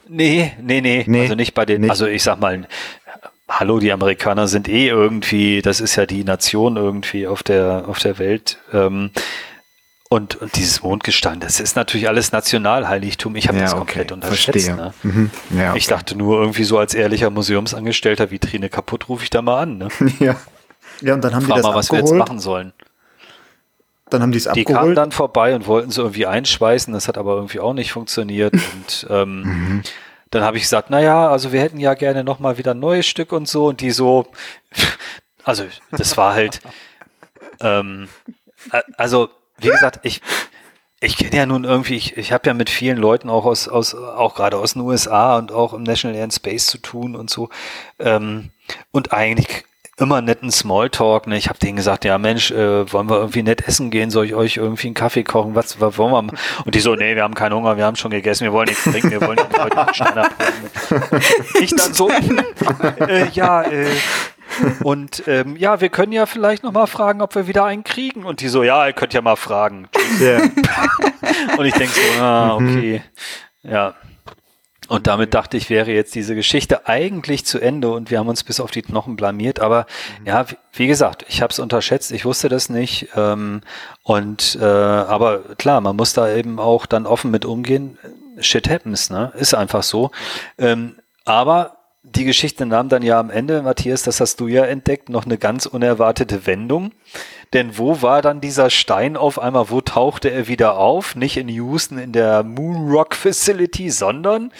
Nee, 0.09 0.51
nee, 0.61 0.81
nee, 0.81 1.05
nee, 1.07 1.21
also 1.21 1.35
nicht 1.35 1.53
bei 1.53 1.65
den, 1.65 1.81
nicht. 1.81 1.89
also 1.91 2.07
ich 2.07 2.23
sag 2.23 2.39
mal, 2.39 2.67
hallo, 3.47 3.79
die 3.79 3.91
Amerikaner 3.91 4.47
sind 4.47 4.67
eh 4.67 4.87
irgendwie, 4.87 5.61
das 5.61 5.79
ist 5.79 5.95
ja 5.95 6.05
die 6.05 6.23
Nation 6.23 6.77
irgendwie 6.77 7.27
auf 7.27 7.43
der, 7.43 7.85
auf 7.87 7.99
der 7.99 8.17
Welt. 8.19 8.57
Ähm, 8.73 9.11
und, 10.13 10.35
und 10.35 10.55
dieses 10.55 10.83
Mondgestein, 10.83 11.39
das 11.39 11.59
ist 11.59 11.75
natürlich 11.75 12.07
alles 12.07 12.31
Nationalheiligtum. 12.31 13.35
Ich 13.35 13.47
habe 13.47 13.57
ja, 13.57 13.63
das 13.63 13.75
komplett 13.75 14.11
okay. 14.11 14.13
unterschätzt. 14.13 14.69
Ne? 14.69 14.93
Mhm. 15.03 15.31
Ja, 15.49 15.69
okay. 15.69 15.77
Ich 15.79 15.87
dachte 15.87 16.15
nur 16.15 16.39
irgendwie 16.39 16.63
so 16.63 16.77
als 16.77 16.93
ehrlicher 16.93 17.29
Museumsangestellter, 17.29 18.29
Vitrine 18.29 18.69
kaputt, 18.69 19.09
rufe 19.09 19.23
ich 19.23 19.29
da 19.29 19.41
mal 19.41 19.61
an. 19.61 19.77
Ne? 19.77 19.87
ja. 20.19 20.35
Ja, 21.01 21.15
und 21.15 21.23
dann 21.23 21.33
haben 21.33 21.45
Frag 21.45 21.55
die 21.55 21.61
das 21.61 21.69
mal, 21.71 21.75
was 21.75 21.87
abgeholt. 21.87 22.11
wir 22.11 22.17
jetzt 22.17 22.27
machen 22.27 22.39
sollen. 22.39 22.73
Dann 24.09 24.21
haben 24.21 24.31
die 24.31 24.37
es 24.37 24.47
abgeholt. 24.47 24.69
Die 24.69 24.73
kamen 24.73 24.95
dann 24.95 25.11
vorbei 25.11 25.55
und 25.55 25.65
wollten 25.65 25.89
es 25.89 25.97
irgendwie 25.97 26.27
einschweißen. 26.27 26.93
Das 26.93 27.07
hat 27.07 27.17
aber 27.17 27.35
irgendwie 27.35 27.59
auch 27.59 27.73
nicht 27.73 27.91
funktioniert. 27.91 28.53
und 28.53 29.07
ähm, 29.09 29.41
mhm. 29.41 29.83
dann 30.29 30.43
habe 30.43 30.57
ich 30.57 30.63
gesagt, 30.63 30.91
naja, 30.91 31.29
also 31.29 31.51
wir 31.51 31.61
hätten 31.61 31.79
ja 31.79 31.95
gerne 31.95 32.23
nochmal 32.23 32.57
wieder 32.59 32.71
ein 32.75 32.79
neues 32.79 33.07
Stück 33.07 33.31
und 33.31 33.47
so. 33.47 33.67
Und 33.67 33.81
die 33.81 33.91
so, 33.91 34.27
Also, 35.43 35.65
das 35.91 36.15
war 36.15 36.33
halt, 36.33 36.61
ähm, 37.59 38.07
also, 38.97 39.29
wie 39.63 39.69
gesagt, 39.69 39.99
ich, 40.03 40.21
ich 40.99 41.17
kenne 41.17 41.35
ja 41.35 41.45
nun 41.45 41.63
irgendwie, 41.63 41.95
ich, 41.95 42.17
ich 42.17 42.31
habe 42.31 42.47
ja 42.47 42.53
mit 42.53 42.69
vielen 42.69 42.97
Leuten 42.97 43.29
auch 43.29 43.45
aus, 43.45 43.67
aus, 43.67 43.93
auch 43.93 44.35
gerade 44.35 44.57
aus 44.57 44.73
den 44.73 44.83
USA 44.83 45.37
und 45.37 45.51
auch 45.51 45.73
im 45.73 45.83
National 45.83 46.15
Air 46.15 46.23
and 46.23 46.33
Space 46.33 46.67
zu 46.67 46.77
tun 46.77 47.15
und 47.15 47.29
so. 47.29 47.49
Ähm, 47.99 48.51
und 48.91 49.11
eigentlich 49.11 49.65
immer 49.97 50.21
netten 50.21 50.51
Smalltalk. 50.51 51.27
Ne? 51.27 51.37
Ich 51.37 51.49
habe 51.49 51.59
denen 51.59 51.75
gesagt, 51.75 52.03
ja 52.05 52.17
Mensch, 52.17 52.51
äh, 52.51 52.91
wollen 52.91 53.09
wir 53.09 53.17
irgendwie 53.17 53.43
nett 53.43 53.67
essen 53.67 53.91
gehen? 53.91 54.09
Soll 54.09 54.25
ich 54.25 54.33
euch 54.33 54.57
irgendwie 54.57 54.87
einen 54.87 54.95
Kaffee 54.95 55.23
kochen? 55.23 55.55
Was, 55.55 55.79
was 55.79 55.97
wollen 55.97 56.27
wir? 56.27 56.37
Und 56.65 56.75
die 56.75 56.79
so, 56.79 56.95
nee, 56.95 57.15
wir 57.15 57.23
haben 57.23 57.35
keinen 57.35 57.53
Hunger, 57.53 57.77
wir 57.77 57.85
haben 57.85 57.95
schon 57.95 58.11
gegessen, 58.11 58.45
wir 58.45 58.53
wollen 58.53 58.67
nichts 58.69 58.83
trinken, 58.83 59.11
wir 59.11 59.21
wollen 59.21 59.39
heute 59.39 59.77
einen 59.77 59.93
Steiner 59.93 60.29
Ich 61.61 61.75
dann 61.75 61.93
so, 61.93 62.09
äh, 62.09 63.29
ja, 63.29 63.61
äh, 63.63 63.87
und 64.83 65.23
ähm, 65.27 65.55
ja, 65.57 65.81
wir 65.81 65.89
können 65.89 66.11
ja 66.11 66.25
vielleicht 66.25 66.63
noch 66.63 66.71
mal 66.71 66.87
fragen, 66.87 67.21
ob 67.21 67.35
wir 67.35 67.47
wieder 67.47 67.65
einen 67.65 67.83
kriegen. 67.83 68.25
Und 68.25 68.41
die 68.41 68.47
so, 68.47 68.63
ja, 68.63 68.85
ihr 68.87 68.93
könnt 68.93 69.13
ja 69.13 69.21
mal 69.21 69.35
fragen. 69.35 69.87
Yeah. 70.19 70.43
und 71.57 71.65
ich 71.65 71.73
denke 71.73 71.93
so, 71.93 72.21
ah, 72.21 72.59
mhm. 72.59 72.77
okay. 72.77 73.01
Ja. 73.63 73.95
Und 74.89 75.07
damit 75.07 75.33
dachte 75.33 75.57
ich, 75.57 75.69
wäre 75.69 75.91
jetzt 75.91 76.13
diese 76.13 76.35
Geschichte 76.35 76.87
eigentlich 76.87 77.45
zu 77.45 77.59
Ende 77.59 77.91
und 77.91 78.11
wir 78.11 78.19
haben 78.19 78.27
uns 78.27 78.43
bis 78.43 78.59
auf 78.59 78.69
die 78.69 78.81
Knochen 78.81 79.15
blamiert. 79.15 79.59
Aber 79.59 79.85
mhm. 80.19 80.27
ja, 80.27 80.49
wie, 80.49 80.57
wie, 80.73 80.87
gesagt, 80.87 81.25
ich 81.29 81.41
habe 81.41 81.51
es 81.51 81.59
unterschätzt, 81.59 82.11
ich 82.11 82.25
wusste 82.25 82.49
das 82.49 82.69
nicht. 82.69 83.09
Ähm, 83.15 83.61
und 84.03 84.57
äh, 84.61 84.65
aber 84.65 85.39
klar, 85.55 85.81
man 85.81 85.95
muss 85.95 86.13
da 86.13 86.33
eben 86.33 86.59
auch 86.59 86.85
dann 86.85 87.05
offen 87.05 87.31
mit 87.31 87.45
umgehen. 87.45 87.97
Shit 88.39 88.69
happens, 88.69 89.09
ne? 89.09 89.31
Ist 89.35 89.53
einfach 89.53 89.83
so. 89.83 90.11
Ähm, 90.57 90.95
aber 91.23 91.77
die 92.03 92.25
Geschichte 92.25 92.65
nahm 92.65 92.89
dann 92.89 93.01
ja 93.01 93.17
am 93.17 93.29
Ende, 93.29 93.61
Matthias, 93.61 94.03
das 94.03 94.19
hast 94.19 94.39
du 94.41 94.47
ja 94.47 94.65
entdeckt, 94.65 95.07
noch 95.07 95.25
eine 95.25 95.37
ganz 95.37 95.65
unerwartete 95.65 96.45
Wendung. 96.45 96.91
Denn 97.53 97.77
wo 97.77 98.01
war 98.01 98.21
dann 98.21 98.41
dieser 98.41 98.69
Stein 98.69 99.15
auf 99.15 99.39
einmal? 99.39 99.69
Wo 99.69 99.79
tauchte 99.79 100.29
er 100.29 100.47
wieder 100.47 100.77
auf? 100.77 101.15
Nicht 101.15 101.37
in 101.37 101.47
Houston 101.47 101.97
in 101.97 102.11
der 102.11 102.43
Moon 102.43 102.91
Rock 102.91 103.15
Facility, 103.15 103.89
sondern 103.89 104.51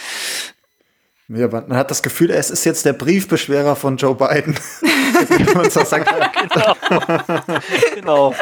ja, 1.35 1.47
man 1.47 1.75
hat 1.75 1.91
das 1.91 2.01
Gefühl, 2.03 2.31
es 2.31 2.49
ist 2.49 2.65
jetzt 2.65 2.85
der 2.85 2.93
Briefbeschwerer 2.93 3.75
von 3.75 3.97
Joe 3.97 4.15
Biden. 4.15 4.55
genau. 5.29 6.75
genau. 7.95 8.35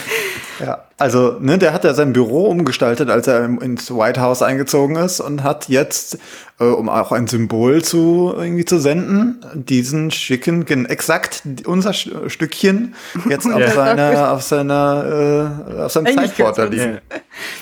ja, 0.60 0.84
also, 0.98 1.36
ne, 1.40 1.58
der 1.58 1.72
hat 1.72 1.84
ja 1.84 1.94
sein 1.94 2.12
Büro 2.12 2.46
umgestaltet, 2.46 3.10
als 3.10 3.26
er 3.26 3.44
ins 3.44 3.90
White 3.90 4.20
House 4.20 4.42
eingezogen 4.42 4.96
ist 4.96 5.20
und 5.20 5.42
hat 5.42 5.68
jetzt, 5.68 6.18
äh, 6.58 6.64
um 6.64 6.88
auch 6.88 7.12
ein 7.12 7.26
Symbol 7.26 7.82
zu 7.82 8.34
irgendwie 8.36 8.64
zu 8.64 8.78
senden, 8.78 9.44
diesen 9.54 10.10
schicken, 10.10 10.86
exakt 10.86 11.42
unser 11.64 11.92
Stückchen 11.92 12.94
jetzt 13.28 13.46
auf 13.46 13.72
seiner, 13.72 14.32
auf 14.32 14.42
seiner, 14.42 15.68
äh, 15.76 15.80
auf 15.82 15.92
seinem 15.92 16.14
Zeitboard 16.14 16.58
da 16.58 16.64
liegen. 16.64 16.98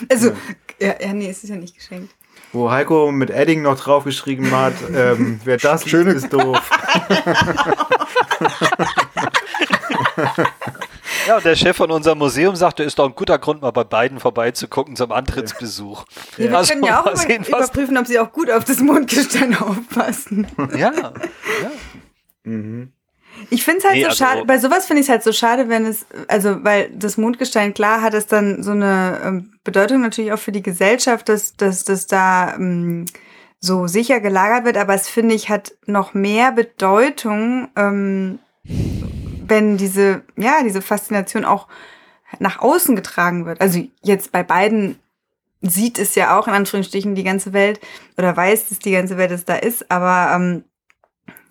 Also, 0.09 0.33
ja, 0.81 0.95
ja, 1.01 1.13
nee, 1.13 1.31
es 1.31 1.45
ist 1.45 1.51
ja 1.51 1.57
nicht 1.57 1.77
geschenkt 1.77 2.11
wo 2.55 2.71
Heiko 2.71 3.13
mit 3.13 3.31
Edding 3.31 3.63
noch 3.63 3.79
draufgeschrieben 3.79 4.51
hat, 4.53 4.75
ähm, 4.95 5.41
wer 5.45 5.59
das 5.59 5.89
Schöne 5.89 6.13
ist 6.13 6.33
doof. 6.33 6.71
Ja, 11.27 11.37
und 11.37 11.45
der 11.45 11.57
Chef 11.57 11.77
von 11.77 11.91
unserem 11.91 12.19
Museum 12.19 12.55
sagte, 12.55 12.83
ist 12.83 12.99
doch 12.99 13.07
ein 13.07 13.15
guter 13.15 13.39
Grund, 13.39 13.63
mal 13.63 13.71
bei 13.71 13.85
beiden 13.85 14.21
vorbeizugucken 14.21 14.95
zum 14.95 15.11
Antrittsbesuch. 15.11 16.05
Ja, 16.37 16.51
wir 16.51 16.59
also, 16.59 16.73
können 16.73 16.85
ja 16.85 17.01
auch 17.01 17.17
sehen, 17.17 17.45
überprüfen, 17.45 17.97
ob 17.97 18.07
sie 18.07 18.19
auch 18.19 18.31
gut 18.31 18.51
auf 18.51 18.65
das 18.65 18.81
Mondgestein 18.81 19.57
aufpassen. 19.61 20.47
Ja, 20.77 20.93
ja. 20.93 21.13
Mhm. 22.43 22.93
Ich 23.51 23.65
finde 23.65 23.79
es 23.79 23.85
halt 23.85 23.95
nee, 23.95 24.03
so 24.03 24.09
also 24.09 24.25
schade, 24.25 24.45
bei 24.45 24.59
sowas 24.59 24.87
finde 24.87 25.01
ich 25.01 25.07
es 25.07 25.11
halt 25.11 25.23
so 25.23 25.33
schade, 25.33 25.69
wenn 25.69 25.87
es, 25.87 26.07
also 26.29 26.65
weil 26.65 26.91
das 26.91 27.17
Mondgestein, 27.17 27.75
klar 27.75 28.03
hat 28.03 28.15
es 28.15 28.27
dann 28.27 28.63
so 28.63 28.73
eine 28.73 29.21
ähm, 29.25 29.53
Bedeutung 29.65 30.01
natürlich 30.01 30.33
auch 30.33 30.39
für 30.39 30.53
die 30.53 30.63
Gesellschaft, 30.63 31.29
dass, 31.29 31.57
dass 31.57 31.85
das 31.85 32.07
da 32.07 32.55
ähm, 32.55 33.07
so 33.61 33.87
sicher 33.87 34.21
gelagert 34.21 34.65
wird, 34.65 34.77
aber 34.77 34.95
es 34.95 35.09
finde 35.09 35.35
ich 35.35 35.49
hat 35.49 35.73
noch 35.87 36.15
mehr 36.15 36.53
Bedeutung, 36.53 37.69
ähm, 37.77 38.39
wenn 38.63 39.77
diese, 39.77 40.23
ja, 40.37 40.63
diese 40.63 40.83
Faszination 40.83 41.45
auch 41.45 41.69
nach 42.39 42.61
außen 42.61 42.97
getragen 42.97 43.47
wird. 43.47 43.61
Also 43.61 43.83
jetzt 44.03 44.33
bei 44.33 44.43
beiden 44.43 44.99
sieht 45.61 45.99
es 45.99 46.15
ja 46.15 46.39
auch 46.39 46.47
in 46.47 46.55
Anführungsstrichen 46.55 47.15
die 47.15 47.25
ganze 47.25 47.53
Welt 47.53 47.81
oder 48.19 48.37
weiß, 48.37 48.69
dass 48.69 48.79
die 48.79 48.93
ganze 48.93 49.17
Welt 49.17 49.31
es 49.31 49.45
da 49.45 49.57
ist, 49.57 49.91
aber 49.91 50.35
ähm, 50.35 50.65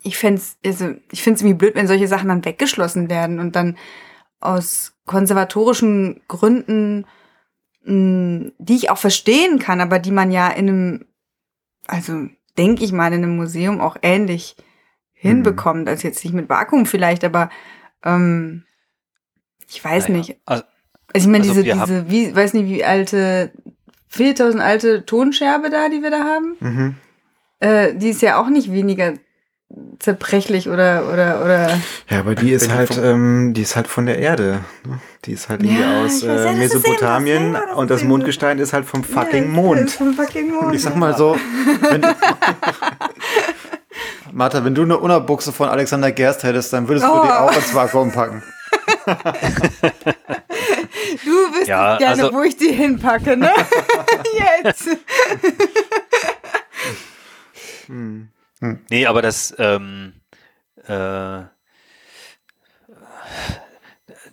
ich 0.04 0.18
fände 0.18 0.40
es 0.40 0.58
also, 0.64 0.94
ich 1.10 1.22
find's 1.22 1.40
irgendwie 1.40 1.56
blöd, 1.58 1.74
wenn 1.74 1.86
solche 1.86 2.06
Sachen 2.06 2.28
dann 2.28 2.44
weggeschlossen 2.44 3.08
werden 3.08 3.40
und 3.40 3.56
dann 3.56 3.76
aus 4.38 4.94
konservatorischen 5.06 6.20
Gründen, 6.28 7.06
mh, 7.84 7.86
hm, 7.86 8.52
die 8.58 8.76
ich 8.76 8.90
auch 8.90 8.98
verstehen 8.98 9.58
kann, 9.58 9.80
aber 9.80 9.98
die 9.98 10.12
man 10.12 10.30
ja 10.30 10.48
in 10.48 10.68
einem, 10.68 11.06
also 11.86 12.28
denke 12.56 12.84
ich 12.84 12.92
mal, 12.92 13.12
in 13.12 13.24
einem 13.24 13.36
Museum 13.36 13.80
auch 13.80 13.96
ähnlich 14.02 14.56
hinbekommt, 15.12 15.82
mhm. 15.82 15.88
also 15.88 16.06
jetzt 16.06 16.22
nicht 16.22 16.34
mit 16.34 16.48
Vakuum 16.48 16.86
vielleicht, 16.86 17.24
aber 17.24 17.48
ähm, 18.04 18.64
ich 19.68 19.82
weiß 19.82 20.08
naja, 20.08 20.18
nicht. 20.18 20.36
Also, 20.44 20.64
also 21.12 21.26
ich 21.26 21.32
meine, 21.32 21.48
also 21.48 21.62
diese, 21.62 21.74
diese, 21.74 22.10
wie, 22.10 22.36
weiß 22.36 22.52
nicht, 22.52 22.66
wie 22.66 22.84
alte, 22.84 23.52
4000 24.08 24.62
alte 24.62 25.06
Tonscherbe 25.06 25.70
da, 25.70 25.88
die 25.88 26.02
wir 26.02 26.10
da 26.10 26.24
haben, 26.24 26.56
mhm. 26.60 26.94
äh, 27.60 27.94
die 27.94 28.10
ist 28.10 28.20
ja 28.20 28.38
auch 28.38 28.50
nicht 28.50 28.70
weniger 28.70 29.14
zerbrechlich 29.98 30.68
oder 30.68 31.08
oder 31.12 31.42
oder. 31.42 31.80
Ja, 32.08 32.20
aber 32.20 32.34
die 32.34 32.52
ist 32.52 32.70
halt, 32.70 32.98
ähm, 33.02 33.54
die 33.54 33.62
ist 33.62 33.76
halt 33.76 33.88
von 33.88 34.06
der 34.06 34.18
Erde. 34.18 34.60
Ne? 34.86 35.00
Die 35.24 35.32
ist 35.32 35.48
halt 35.48 35.62
irgendwie 35.62 35.80
ja, 35.80 36.04
aus 36.04 36.22
äh, 36.22 36.52
Mesopotamien 36.52 37.54
das 37.54 37.76
und 37.76 37.90
das 37.90 38.04
Mondgestein 38.04 38.58
ist 38.58 38.72
halt 38.72 38.84
vom 38.84 39.02
fucking 39.02 39.44
ja, 39.44 39.50
Mond. 39.50 39.90
Vom 39.90 40.14
fucking 40.14 40.52
Mond. 40.52 40.74
Ich 40.74 40.82
sag 40.82 40.96
mal 40.96 41.16
so, 41.16 41.36
wenn, 41.90 42.02
Martha, 44.32 44.64
wenn 44.64 44.74
du 44.74 44.82
eine 44.82 44.98
Unabuchse 44.98 45.52
von 45.52 45.68
Alexander 45.68 46.12
Gerst 46.12 46.42
hättest, 46.42 46.72
dann 46.72 46.88
würdest 46.88 47.06
oh. 47.08 47.16
du 47.16 47.22
die 47.22 47.28
oh. 47.28 47.32
auch 47.32 47.56
ins 47.56 47.74
Vakuum 47.74 48.12
packen. 48.12 48.42
du 49.06 49.12
wüsstest 51.30 51.68
ja, 51.68 51.96
gerne, 51.96 52.24
also, 52.24 52.34
wo 52.34 52.42
ich 52.42 52.56
die 52.56 52.72
hinpacke, 52.72 53.36
ne? 53.36 53.50
Jetzt. 54.64 54.88
hm. 57.86 58.28
Hm. 58.64 58.80
Nee, 58.88 59.04
aber 59.04 59.20
das, 59.20 59.54
ähm, 59.58 60.14
äh, 60.86 61.42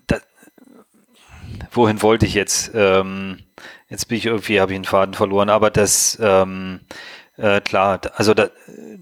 das, 0.08 0.22
wohin 1.72 2.02
wollte 2.02 2.26
ich 2.26 2.34
jetzt? 2.34 2.72
Ähm, 2.74 3.40
jetzt 3.90 4.08
bin 4.08 4.18
ich 4.18 4.26
irgendwie, 4.28 4.62
habe 4.62 4.72
ich 4.72 4.78
einen 4.78 4.86
Faden 4.86 5.16
verloren, 5.16 5.50
aber 5.50 5.70
das, 5.70 6.18
ähm, 6.22 6.80
äh, 7.36 7.60
klar, 7.60 8.00
also 8.16 8.34
da, 8.34 8.50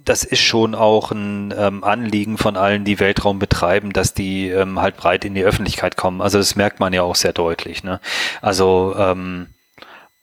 das 0.03 0.23
ist 0.23 0.41
schon 0.41 0.73
auch 0.73 1.11
ein 1.11 1.53
ähm, 1.55 1.83
Anliegen 1.83 2.39
von 2.39 2.57
allen, 2.57 2.83
die 2.83 2.99
Weltraum 2.99 3.37
betreiben, 3.37 3.93
dass 3.93 4.15
die 4.15 4.49
ähm, 4.49 4.79
halt 4.81 4.97
breit 4.97 5.25
in 5.25 5.35
die 5.35 5.43
Öffentlichkeit 5.43 5.95
kommen. 5.95 6.21
Also 6.21 6.39
das 6.39 6.55
merkt 6.55 6.79
man 6.79 6.91
ja 6.91 7.03
auch 7.03 7.15
sehr 7.15 7.33
deutlich. 7.33 7.83
Ne? 7.83 7.99
Also 8.41 8.95
ähm, 8.97 9.47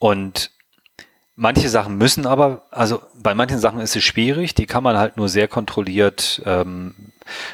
und 0.01 0.51
Manche 1.39 1.69
Sachen 1.69 1.99
müssen 1.99 2.27
aber, 2.27 2.63
also 2.71 3.03
bei 3.15 3.35
manchen 3.35 3.59
Sachen 3.59 3.81
ist 3.81 3.95
es 3.95 4.03
schwierig, 4.03 4.55
die 4.55 4.65
kann 4.65 4.83
man 4.83 4.97
halt 4.97 5.19
nur 5.19 5.29
sehr 5.29 5.49
kontrolliert 5.49 6.41
ähm, 6.47 6.95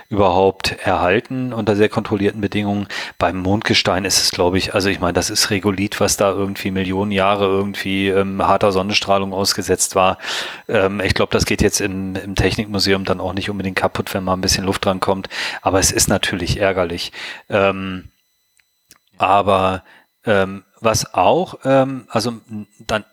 überhaupt 0.08 0.76
erhalten 0.84 1.52
unter 1.52 1.74
sehr 1.74 1.88
kontrollierten 1.88 2.40
Bedingungen. 2.40 2.86
Beim 3.18 3.38
Mondgestein 3.38 4.04
ist 4.04 4.22
es, 4.22 4.30
glaube 4.30 4.58
ich, 4.58 4.72
also 4.74 4.88
ich 4.88 5.00
meine, 5.00 5.14
das 5.14 5.30
ist 5.30 5.50
Regolith, 5.50 5.98
was 5.98 6.16
da 6.16 6.30
irgendwie 6.30 6.70
Millionen 6.70 7.10
Jahre 7.10 7.46
irgendwie 7.46 8.08
ähm, 8.08 8.46
harter 8.46 8.70
Sonnenstrahlung 8.70 9.32
ausgesetzt 9.32 9.96
war. 9.96 10.18
Ähm, 10.68 11.00
ich 11.00 11.14
glaube, 11.14 11.32
das 11.32 11.44
geht 11.44 11.60
jetzt 11.60 11.80
im, 11.80 12.14
im 12.14 12.36
Technikmuseum 12.36 13.04
dann 13.04 13.20
auch 13.20 13.32
nicht 13.32 13.50
unbedingt 13.50 13.76
kaputt, 13.76 14.14
wenn 14.14 14.22
mal 14.22 14.34
ein 14.34 14.42
bisschen 14.42 14.64
Luft 14.64 14.84
dran 14.84 15.00
kommt. 15.00 15.28
Aber 15.60 15.80
es 15.80 15.90
ist 15.90 16.08
natürlich 16.08 16.60
ärgerlich. 16.60 17.10
Ähm, 17.48 18.10
aber 19.18 19.82
ähm, 20.24 20.62
was 20.80 21.14
auch, 21.14 21.58
ähm, 21.64 22.06
also 22.10 22.34
dann 22.86 23.04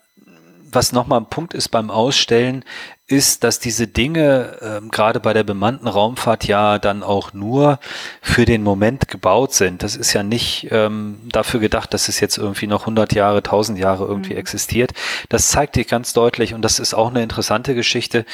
was 0.72 0.92
nochmal 0.92 1.20
ein 1.20 1.30
Punkt 1.30 1.54
ist 1.54 1.70
beim 1.70 1.90
Ausstellen, 1.92 2.64
ist, 3.10 3.44
dass 3.44 3.60
diese 3.60 3.88
Dinge 3.88 4.58
ähm, 4.62 4.90
gerade 4.92 5.20
bei 5.20 5.34
der 5.34 5.44
bemannten 5.44 5.88
Raumfahrt 5.88 6.46
ja 6.46 6.78
dann 6.78 7.04
auch 7.04 7.34
nur 7.34 7.80
für 8.22 8.46
den 8.46 8.64
Moment 8.64 9.08
gebaut 9.08 9.54
sind. 9.54 9.84
Das 9.84 9.96
ist 9.96 10.14
ja 10.14 10.24
nicht 10.24 10.68
ähm, 10.72 11.20
dafür 11.32 11.60
gedacht, 11.60 11.94
dass 11.94 12.08
es 12.08 12.20
jetzt 12.20 12.38
irgendwie 12.38 12.68
noch 12.68 12.82
100 12.82 13.14
Jahre, 13.14 13.38
1000 13.38 13.80
Jahre 13.80 14.06
irgendwie 14.06 14.34
mhm. 14.34 14.40
existiert. 14.40 14.92
Das 15.30 15.50
zeigt 15.50 15.76
sich 15.76 15.88
ganz 15.88 16.14
deutlich 16.14 16.54
und 16.54 16.62
das 16.62 16.80
ist 16.80 16.94
auch 16.94 17.10
eine 17.10 17.24
interessante 17.24 17.74
Geschichte. 17.76 18.26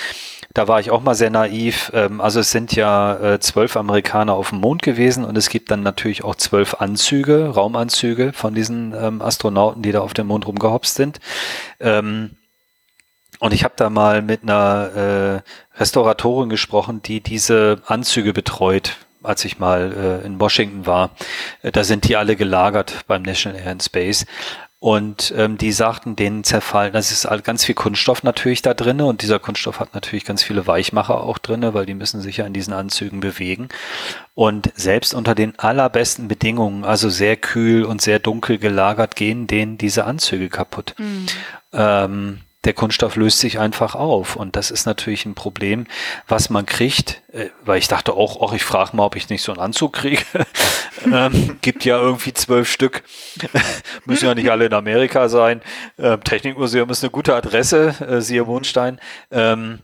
Da 0.54 0.68
war 0.68 0.80
ich 0.80 0.92
auch 0.92 1.02
mal 1.02 1.16
sehr 1.16 1.30
naiv. 1.30 1.92
Ähm, 1.94 2.20
also 2.20 2.42
es 2.42 2.52
sind 2.52 2.76
ja 2.76 3.16
äh, 3.18 3.40
zwölf 3.40 3.78
Amerikaner 3.78 4.34
auf 4.34 4.50
dem 4.50 4.60
Mond 4.60 4.82
gewesen 4.82 5.24
und 5.24 5.38
es 5.38 5.50
gibt 5.50 5.72
dann 5.72 5.84
natürlich 5.84 6.24
auch 6.24 6.36
zwölf 6.36 6.76
Anzüge, 6.76 7.48
Raumanzüge 7.48 8.34
von 8.34 8.54
diesen 8.54 8.94
ähm, 8.94 9.22
Astronauten, 9.22 9.82
die 9.82 9.92
da 9.92 10.02
auf 10.02 10.14
dem 10.14 10.28
Mond 10.28 10.48
rumgehopst 10.48 10.96
sind. 10.96 11.20
Ähm, 11.80 12.32
und 13.40 13.54
ich 13.54 13.64
habe 13.64 13.74
da 13.78 13.90
mal 13.90 14.22
mit 14.22 14.44
einer 14.44 15.44
äh, 15.76 15.80
Restauratorin 15.80 16.50
gesprochen, 16.50 17.02
die 17.02 17.22
diese 17.22 17.82
Anzüge 17.86 18.34
betreut. 18.34 18.98
als 19.24 19.44
ich 19.44 19.58
mal 19.58 20.22
äh, 20.24 20.26
in 20.26 20.40
Washington 20.40 20.86
war, 20.86 21.10
äh, 21.64 21.72
da 21.72 21.84
sind 21.84 22.08
die 22.08 22.16
alle 22.16 22.36
gelagert 22.36 23.06
beim 23.08 23.24
National 23.24 23.60
Air 23.60 23.72
and 23.72 23.84
Space. 23.84 24.26
Und 24.86 25.34
ähm, 25.36 25.58
die 25.58 25.72
sagten, 25.72 26.16
denen 26.16 26.44
zerfallen, 26.44 26.94
das 26.94 27.12
ist 27.12 27.28
ganz 27.44 27.66
viel 27.66 27.74
Kunststoff 27.74 28.22
natürlich 28.22 28.62
da 28.62 28.76
drinne 28.76 29.06
und 29.06 29.24
dieser 29.24 29.40
Kunststoff 29.40 29.80
hat 29.80 29.96
natürlich 29.96 30.26
ganz 30.26 30.44
viele 30.44 30.68
Weichmacher 30.68 31.24
auch 31.24 31.40
drinne, 31.40 31.74
weil 31.74 31.88
die 31.88 31.96
müssen 31.96 32.22
sich 32.22 32.38
ja 32.38 32.46
in 32.46 32.54
diesen 32.54 32.72
Anzügen 32.72 33.20
bewegen. 33.20 33.70
Und 34.36 34.72
selbst 34.76 35.16
unter 35.16 35.34
den 35.34 35.58
allerbesten 35.58 36.28
Bedingungen, 36.28 36.84
also 36.84 37.10
sehr 37.10 37.36
kühl 37.36 37.84
und 37.84 38.02
sehr 38.02 38.20
dunkel 38.20 38.60
gelagert, 38.60 39.16
gehen 39.16 39.48
denen 39.48 39.80
diese 39.80 40.06
Anzüge 40.06 40.50
kaputt. 40.50 40.94
Mhm. 41.00 41.26
Ähm, 41.74 42.42
der 42.66 42.74
Kunststoff 42.74 43.16
löst 43.16 43.40
sich 43.40 43.60
einfach 43.60 43.96
auf. 43.96 44.36
Und 44.36 44.56
das 44.56 44.72
ist 44.72 44.86
natürlich 44.86 45.26
ein 45.26 45.36
Problem, 45.36 45.86
was 46.28 46.50
man 46.50 46.66
kriegt, 46.66 47.22
äh, 47.32 47.48
weil 47.64 47.78
ich 47.78 47.88
dachte 47.88 48.14
auch, 48.14 48.42
auch 48.42 48.54
ich 48.54 48.64
frage 48.64 48.96
mal, 48.96 49.06
ob 49.06 49.16
ich 49.16 49.30
nicht 49.30 49.44
so 49.44 49.52
einen 49.52 49.62
Anzug 49.62 49.94
kriege. 49.94 50.24
ähm, 51.06 51.58
gibt 51.62 51.86
ja 51.86 52.00
irgendwie 52.00 52.34
zwölf 52.34 52.70
Stück. 52.70 53.04
Müssen 54.06 54.26
ja 54.26 54.36
nicht 54.36 54.50
alle 54.50 54.66
in 54.66 54.74
Amerika 54.74 55.30
sein. 55.30 55.62
Ähm, 55.98 56.24
Technikmuseum 56.24 56.90
ist 56.90 57.04
eine 57.04 57.12
gute 57.12 57.36
Adresse, 57.36 57.96
äh, 58.08 58.22
siehe 58.22 58.44
Mondstein. 58.44 59.00
Ähm, 59.32 59.80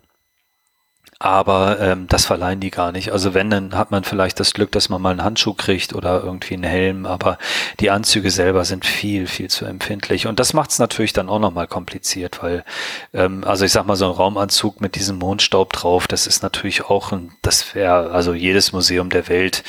aber 1.24 1.80
ähm, 1.80 2.08
das 2.08 2.26
verleihen 2.26 2.60
die 2.60 2.72
gar 2.72 2.92
nicht. 2.92 3.12
Also 3.12 3.36
wenn, 3.36 3.52
dann 3.52 3.76
hat 3.76 3.92
man 3.92 4.04
vielleicht 4.04 4.40
das 4.40 4.56
Glück, 4.56 4.72
dass 4.72 4.90
man 4.90 5.04
mal 5.04 5.12
einen 5.12 5.24
Handschuh 5.24 5.54
kriegt 5.54 5.94
oder 5.94 6.24
irgendwie 6.24 6.56
einen 6.56 6.64
Helm, 6.64 7.06
aber 7.06 7.38
die 7.80 7.92
Anzüge 7.92 8.32
selber 8.32 8.66
sind 8.66 8.88
viel, 8.88 9.28
viel 9.28 9.48
zu 9.48 9.66
empfindlich. 9.66 10.26
Und 10.26 10.40
das 10.40 10.54
macht 10.54 10.72
es 10.72 10.80
natürlich 10.80 11.14
dann 11.14 11.30
auch 11.30 11.38
nochmal 11.38 11.68
kompliziert, 11.68 12.42
weil, 12.42 12.66
ähm, 13.14 13.44
also 13.44 13.66
ich 13.66 13.72
sag 13.72 13.86
mal, 13.86 13.96
so 13.96 14.06
ein 14.06 14.12
Raumanzug 14.12 14.82
mit 14.82 14.96
diesem 14.96 15.20
Mondstaub 15.20 15.72
drauf, 15.74 16.08
das 16.08 16.26
ist 16.26 16.42
natürlich 16.42 16.86
auch 16.86 17.12
ein, 17.12 17.34
das 17.44 17.76
wäre, 17.76 18.10
also 18.10 18.34
jedes 18.34 18.74
Museum 18.74 19.12
der 19.12 19.30
Welt, 19.30 19.64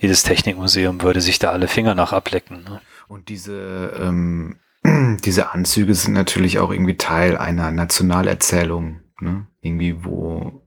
jedes 0.00 0.24
Technikmuseum 0.24 1.02
würde 1.02 1.20
sich 1.20 1.38
da 1.38 1.52
alle 1.52 1.68
Finger 1.68 1.94
nach 1.94 2.12
ablecken. 2.12 2.64
Ne? 2.64 2.80
Und 3.06 3.28
diese, 3.28 3.92
ähm, 4.02 4.56
diese 5.24 5.52
Anzüge 5.52 5.94
sind 5.94 6.14
natürlich 6.14 6.58
auch 6.58 6.72
irgendwie 6.72 6.96
Teil 6.96 7.36
einer 7.36 7.70
Nationalerzählung, 7.70 9.02
ne? 9.20 9.46
Irgendwie, 9.60 10.04
wo 10.04 10.65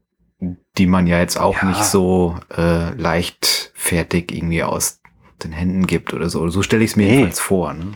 die 0.79 0.87
man 0.87 1.05
ja 1.07 1.19
jetzt 1.19 1.37
auch 1.37 1.61
ja. 1.61 1.65
nicht 1.65 1.83
so 1.83 2.39
äh, 2.55 2.93
leichtfertig 2.95 4.31
irgendwie 4.31 4.63
aus 4.63 5.01
den 5.43 5.51
Händen 5.51 5.85
gibt 5.87 6.13
oder 6.13 6.29
so. 6.29 6.47
So 6.49 6.63
stelle 6.63 6.83
ich 6.83 6.91
es 6.91 6.95
mir 6.95 7.05
nee. 7.05 7.11
jedenfalls 7.11 7.39
vor. 7.39 7.73
Ne? 7.73 7.93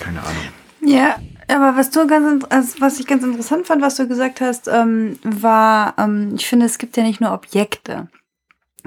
Keine 0.00 0.20
Ahnung. 0.20 0.42
Ja, 0.84 1.16
aber 1.48 1.76
was 1.76 1.90
du 1.90 2.06
ganz, 2.06 2.44
also 2.48 2.80
was 2.80 3.00
ich 3.00 3.06
ganz 3.06 3.24
interessant 3.24 3.66
fand, 3.66 3.82
was 3.82 3.96
du 3.96 4.06
gesagt 4.06 4.40
hast, 4.40 4.68
ähm, 4.68 5.18
war, 5.22 5.94
ähm, 5.98 6.34
ich 6.36 6.46
finde, 6.46 6.66
es 6.66 6.78
gibt 6.78 6.96
ja 6.96 7.04
nicht 7.04 7.20
nur 7.20 7.32
Objekte, 7.32 8.08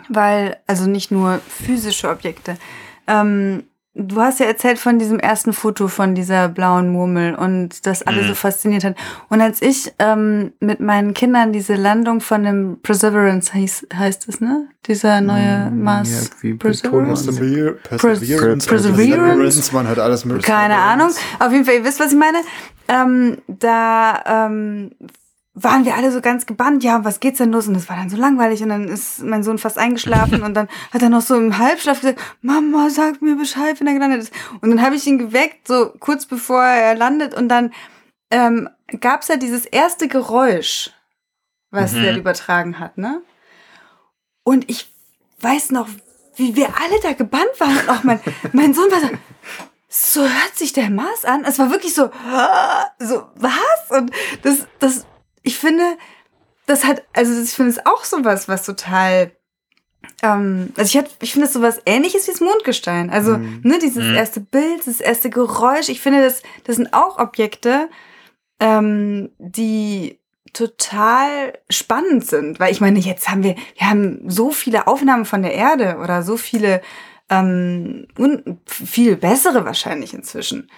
weil, 0.10 0.58
also 0.68 0.88
nicht 0.88 1.10
nur 1.10 1.40
physische 1.48 2.10
Objekte. 2.10 2.58
Ähm, 3.08 3.64
Du 3.96 4.22
hast 4.22 4.40
ja 4.40 4.46
erzählt 4.46 4.78
von 4.78 5.00
diesem 5.00 5.20
ersten 5.20 5.52
Foto 5.52 5.88
von 5.88 6.14
dieser 6.14 6.48
blauen 6.48 6.90
Murmel 6.90 7.34
und 7.34 7.88
das 7.88 8.04
alle 8.04 8.22
mhm. 8.22 8.28
so 8.28 8.36
fasziniert 8.36 8.84
hat. 8.84 8.96
Und 9.30 9.42
als 9.42 9.62
ich 9.64 9.92
ähm, 9.98 10.54
mit 10.60 10.80
meinen 10.80 11.16
Kindern 11.16 11.52
diese 11.52 11.74
Landung 11.74 12.22
von 12.22 12.44
dem 12.44 12.80
Perseverance 12.84 13.52
hieß, 13.52 13.88
heißt 13.94 14.30
es, 14.30 14.42
ne? 14.42 14.68
Dieser 14.86 15.22
neue 15.22 15.72
mm, 15.72 15.84
Mars. 15.84 16.32
Ja, 16.42 16.56
Perseverance. 16.56 17.26
Perseverance. 17.26 18.68
Perseverance. 18.68 19.74
Man 19.74 19.88
hört 19.88 20.00
alles 20.00 20.24
mögliche. 20.24 20.52
Keine 20.52 20.76
Ahnung. 20.76 21.10
Auf 21.40 21.52
jeden 21.52 21.66
Fall, 21.66 21.76
ihr 21.76 21.84
wisst, 21.84 22.00
was 22.00 22.12
ich 22.12 22.18
meine. 22.18 22.38
Ähm, 22.88 23.40
da 23.48 24.48
ähm, 24.48 24.92
waren 25.54 25.84
wir 25.84 25.96
alle 25.96 26.12
so 26.12 26.22
ganz 26.22 26.46
gebannt, 26.46 26.84
ja, 26.84 27.04
was 27.04 27.20
geht's 27.20 27.40
denn 27.40 27.52
los? 27.52 27.68
Und 27.68 27.74
das 27.74 27.90
war 27.90 27.98
dann 27.98 28.10
so 28.10 28.18
langweilig 28.18 28.62
und 28.62 28.70
dann 28.70 28.88
ist 28.88 29.24
mein 29.24 29.44
Sohn 29.44 29.58
fast 29.58 29.78
eingeschlafen 29.78 30.44
und 30.44 30.54
dann 30.54 30.68
hat 30.94 31.02
er 31.02 31.10
noch 31.10 31.22
so 31.22 31.36
im 31.36 31.58
Halbschlaf 31.58 32.02
gesagt, 32.02 32.22
Mama, 32.42 32.90
sag 32.90 33.22
mir 33.22 33.36
Bescheid, 33.36 33.80
wenn 33.80 33.88
er 33.88 33.94
gelandet 33.94 34.22
ist. 34.22 34.34
Und 34.62 34.70
dann 34.70 34.82
habe 34.82 34.96
ich 34.96 35.06
ihn 35.08 35.18
geweckt, 35.18 35.68
so 35.68 35.92
kurz 36.00 36.26
bevor 36.26 36.64
er 36.64 36.96
landet 36.96 37.34
und 37.34 37.50
dann 37.50 37.74
ähm, 38.32 38.70
gab's 39.00 39.28
ja 39.28 39.38
dieses 39.38 39.66
erste 39.66 40.08
Geräusch, 40.08 40.92
was 41.72 41.94
mhm. 41.94 42.04
er 42.04 42.18
übertragen 42.18 42.80
hat, 42.80 42.98
ne? 42.98 43.22
Und 44.44 44.70
ich 44.70 44.94
weiß 45.42 45.72
noch, 45.72 45.88
wie 46.36 46.56
wir 46.56 46.68
alle 46.68 47.00
da 47.02 47.14
gebannt 47.14 47.60
waren 47.60 47.78
und 47.78 47.90
auch 47.90 48.04
mein, 48.04 48.20
mein 48.54 48.74
Sohn 48.74 48.90
war 48.92 49.02
so, 49.02 49.10
so 49.90 50.22
hört 50.22 50.56
sich 50.56 50.74
der 50.74 50.90
Mars 50.90 51.26
an. 51.26 51.44
Es 51.44 51.60
war 51.60 51.72
wirklich 51.72 51.94
so, 51.94 52.10
so, 53.00 53.28
was? 53.36 53.98
Und 53.98 54.12
das, 54.44 54.68
das 54.80 55.06
ich 55.44 55.58
finde, 55.58 55.84
das 56.66 56.84
hat, 56.84 57.04
also 57.14 57.42
ich 57.42 57.52
finde 57.52 57.72
es 57.72 57.86
auch 57.86 58.04
sowas, 58.04 58.48
was 58.48 58.66
total 58.66 59.32
ähm, 60.22 60.74
also 60.78 60.90
ich, 60.90 60.98
hat, 60.98 61.10
ich 61.22 61.32
finde 61.32 61.48
es 61.48 61.54
sowas 61.54 61.82
ähnliches 61.86 62.28
wie 62.28 62.32
das 62.32 62.42
Mondgestein. 62.42 63.10
Also, 63.10 63.38
mhm. 63.38 63.62
ne, 63.64 63.80
dieses 63.80 64.06
mhm. 64.06 64.16
erste 64.16 64.40
Bild, 64.40 64.86
das 64.86 65.00
erste 65.00 65.30
Geräusch. 65.30 65.90
Ich 65.90 66.02
finde, 66.02 66.22
das, 66.22 66.42
das 66.66 66.76
sind 66.76 66.94
auch 66.94 67.18
Objekte, 67.20 67.90
ähm, 68.60 69.30
die 69.38 70.20
total 70.54 71.54
spannend 71.70 72.26
sind. 72.26 72.60
Weil 72.60 72.72
ich 72.72 72.82
meine, 72.82 73.00
jetzt 73.00 73.30
haben 73.30 73.44
wir, 73.44 73.56
wir 73.78 73.90
haben 73.90 74.30
so 74.30 74.52
viele 74.52 74.88
Aufnahmen 74.88 75.26
von 75.26 75.42
der 75.42 75.54
Erde 75.54 75.98
oder 76.02 76.24
so 76.24 76.38
viele, 76.38 76.82
ähm, 77.30 78.08
und 78.18 78.60
viel 78.66 79.16
bessere 79.16 79.66
wahrscheinlich 79.66 80.14
inzwischen. 80.14 80.70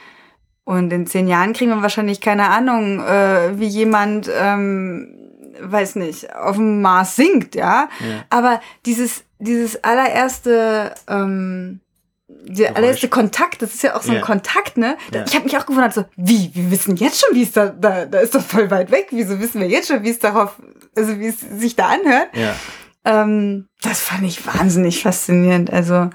Und 0.72 0.94
in 0.94 1.06
zehn 1.06 1.28
Jahren 1.28 1.52
kriegen 1.52 1.70
wir 1.72 1.82
wahrscheinlich 1.82 2.22
keine 2.22 2.48
Ahnung, 2.48 3.02
äh, 3.02 3.60
wie 3.60 3.68
jemand, 3.68 4.32
ähm, 4.34 5.14
weiß 5.60 5.96
nicht, 5.96 6.34
auf 6.34 6.56
dem 6.56 6.82
Mars 6.82 7.18
singt, 7.18 7.56
ja. 7.56 7.90
ja. 8.00 8.24
Aber 8.30 8.62
dieses, 8.86 9.26
dieses 9.40 9.84
allererste, 9.84 10.96
ähm, 11.10 11.82
der 12.30 12.78
allererste 12.78 13.10
Kontakt, 13.10 13.62
das 13.62 13.74
ist 13.74 13.84
ja 13.84 13.98
auch 13.98 14.02
so 14.02 14.12
ein 14.12 14.20
ja. 14.20 14.22
Kontakt, 14.22 14.78
ne? 14.78 14.96
Ja. 15.14 15.26
Ich 15.28 15.36
habe 15.36 15.44
mich 15.44 15.58
auch 15.58 15.66
gewundert, 15.66 15.94
so, 15.94 16.06
wie, 16.16 16.52
wir 16.54 16.72
wissen 16.72 16.96
jetzt 16.96 17.20
schon, 17.20 17.36
wie 17.36 17.44
es 17.44 17.52
da, 17.52 17.68
da, 17.68 18.06
da 18.06 18.20
ist 18.20 18.34
doch 18.34 18.42
voll 18.42 18.72
weit 18.72 18.92
weg. 18.92 19.08
Wieso 19.12 19.42
wissen 19.42 19.60
wir 19.60 19.68
jetzt 19.68 19.90
schon, 19.90 20.04
wie 20.04 20.10
es 20.10 20.20
darauf, 20.20 20.56
also 20.96 21.20
wie 21.20 21.28
es 21.28 21.42
sich 21.42 21.76
da 21.76 21.90
anhört? 21.90 22.30
Ja. 22.34 22.56
Ähm, 23.04 23.68
das 23.82 24.00
fand 24.00 24.24
ich 24.24 24.48
wahnsinnig 24.48 25.04
faszinierend. 25.04 25.70
Also 25.70 26.10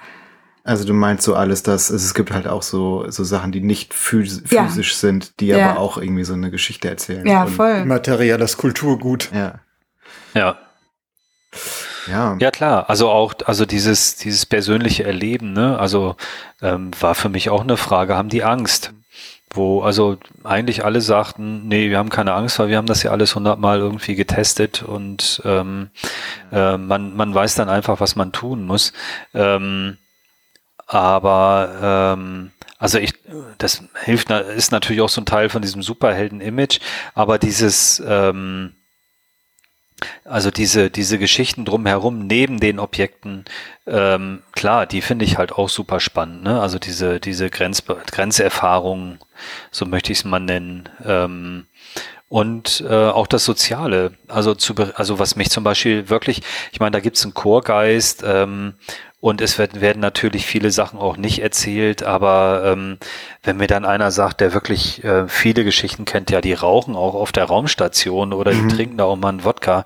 also 0.66 0.84
du 0.84 0.94
meinst 0.94 1.22
so 1.24 1.34
alles, 1.34 1.62
dass 1.62 1.90
es 1.90 2.12
gibt 2.12 2.32
halt 2.32 2.48
auch 2.48 2.62
so, 2.62 3.08
so 3.08 3.22
Sachen, 3.22 3.52
die 3.52 3.60
nicht 3.60 3.94
phys 3.94 4.42
ja. 4.50 4.64
physisch 4.64 4.96
sind, 4.96 5.38
die 5.40 5.46
ja. 5.46 5.70
aber 5.70 5.80
auch 5.80 5.96
irgendwie 5.96 6.24
so 6.24 6.34
eine 6.34 6.50
Geschichte 6.50 6.88
erzählen. 6.88 7.24
Ja, 7.24 7.46
voll. 7.46 7.84
Materielles 7.84 8.56
Kulturgut. 8.56 9.30
Ja. 9.32 9.60
Ja. 10.34 10.58
Ja. 12.08 12.36
Ja, 12.38 12.50
klar. 12.50 12.90
Also 12.90 13.08
auch, 13.08 13.34
also 13.44 13.64
dieses, 13.64 14.16
dieses 14.16 14.44
persönliche 14.44 15.04
Erleben, 15.04 15.52
ne, 15.52 15.78
also 15.78 16.16
ähm, 16.60 16.90
war 17.00 17.14
für 17.14 17.28
mich 17.28 17.48
auch 17.50 17.62
eine 17.62 17.76
Frage, 17.76 18.16
haben 18.16 18.28
die 18.28 18.44
Angst? 18.44 18.92
Wo, 19.50 19.82
also 19.82 20.18
eigentlich 20.42 20.84
alle 20.84 21.00
sagten, 21.00 21.68
nee, 21.68 21.90
wir 21.90 21.98
haben 21.98 22.10
keine 22.10 22.34
Angst, 22.34 22.58
weil 22.58 22.68
wir 22.68 22.76
haben 22.76 22.86
das 22.86 23.04
ja 23.04 23.12
alles 23.12 23.34
hundertmal 23.36 23.78
irgendwie 23.78 24.16
getestet 24.16 24.82
und 24.82 25.40
ähm, 25.44 25.90
äh, 26.52 26.76
man, 26.76 27.16
man 27.16 27.32
weiß 27.32 27.54
dann 27.54 27.68
einfach, 27.68 28.00
was 28.00 28.16
man 28.16 28.32
tun 28.32 28.64
muss. 28.64 28.92
Ähm, 29.32 29.96
aber 30.86 32.16
ähm, 32.16 32.52
also 32.78 32.98
ich, 32.98 33.14
das 33.58 33.82
hilft, 34.04 34.30
ist 34.30 34.72
natürlich 34.72 35.00
auch 35.00 35.08
so 35.08 35.20
ein 35.20 35.26
Teil 35.26 35.48
von 35.48 35.62
diesem 35.62 35.82
Superhelden-Image, 35.82 36.80
aber 37.14 37.38
dieses, 37.38 38.02
ähm, 38.06 38.74
also 40.24 40.50
diese, 40.50 40.90
diese 40.90 41.18
Geschichten 41.18 41.64
drumherum 41.64 42.26
neben 42.26 42.60
den 42.60 42.78
Objekten, 42.78 43.46
ähm, 43.86 44.42
klar, 44.52 44.86
die 44.86 45.00
finde 45.00 45.24
ich 45.24 45.38
halt 45.38 45.52
auch 45.52 45.70
super 45.70 46.00
spannend, 46.00 46.42
ne? 46.42 46.60
Also 46.60 46.78
diese, 46.78 47.18
diese 47.18 47.48
Grenz, 47.48 47.82
Grenzerfahrungen, 47.84 49.18
so 49.70 49.86
möchte 49.86 50.12
ich 50.12 50.18
es 50.18 50.24
mal 50.24 50.40
nennen. 50.40 50.88
Ähm, 51.04 51.66
und 52.28 52.84
äh, 52.86 52.92
auch 52.92 53.28
das 53.28 53.44
Soziale, 53.44 54.12
also 54.28 54.54
zu, 54.54 54.74
also 54.96 55.18
was 55.18 55.36
mich 55.36 55.48
zum 55.48 55.64
Beispiel 55.64 56.10
wirklich, 56.10 56.42
ich 56.72 56.80
meine, 56.80 56.90
da 56.90 57.00
gibt 57.00 57.16
es 57.16 57.24
einen 57.24 57.34
Chorgeist, 57.34 58.22
ähm, 58.26 58.74
und 59.26 59.40
es 59.40 59.58
werden, 59.58 59.80
werden 59.80 59.98
natürlich 59.98 60.46
viele 60.46 60.70
Sachen 60.70 61.00
auch 61.00 61.16
nicht 61.16 61.42
erzählt, 61.42 62.04
aber 62.04 62.62
ähm, 62.64 62.96
wenn 63.42 63.56
mir 63.56 63.66
dann 63.66 63.84
einer 63.84 64.12
sagt, 64.12 64.40
der 64.40 64.54
wirklich 64.54 65.02
äh, 65.02 65.26
viele 65.26 65.64
Geschichten 65.64 66.04
kennt, 66.04 66.30
ja, 66.30 66.40
die 66.40 66.52
rauchen 66.52 66.94
auch 66.94 67.14
auf 67.14 67.32
der 67.32 67.46
Raumstation 67.46 68.32
oder 68.32 68.54
mhm. 68.54 68.68
die 68.68 68.76
trinken 68.76 68.98
da 68.98 69.04
auch 69.04 69.16
mal 69.16 69.30
einen 69.30 69.42
Wodka, 69.42 69.84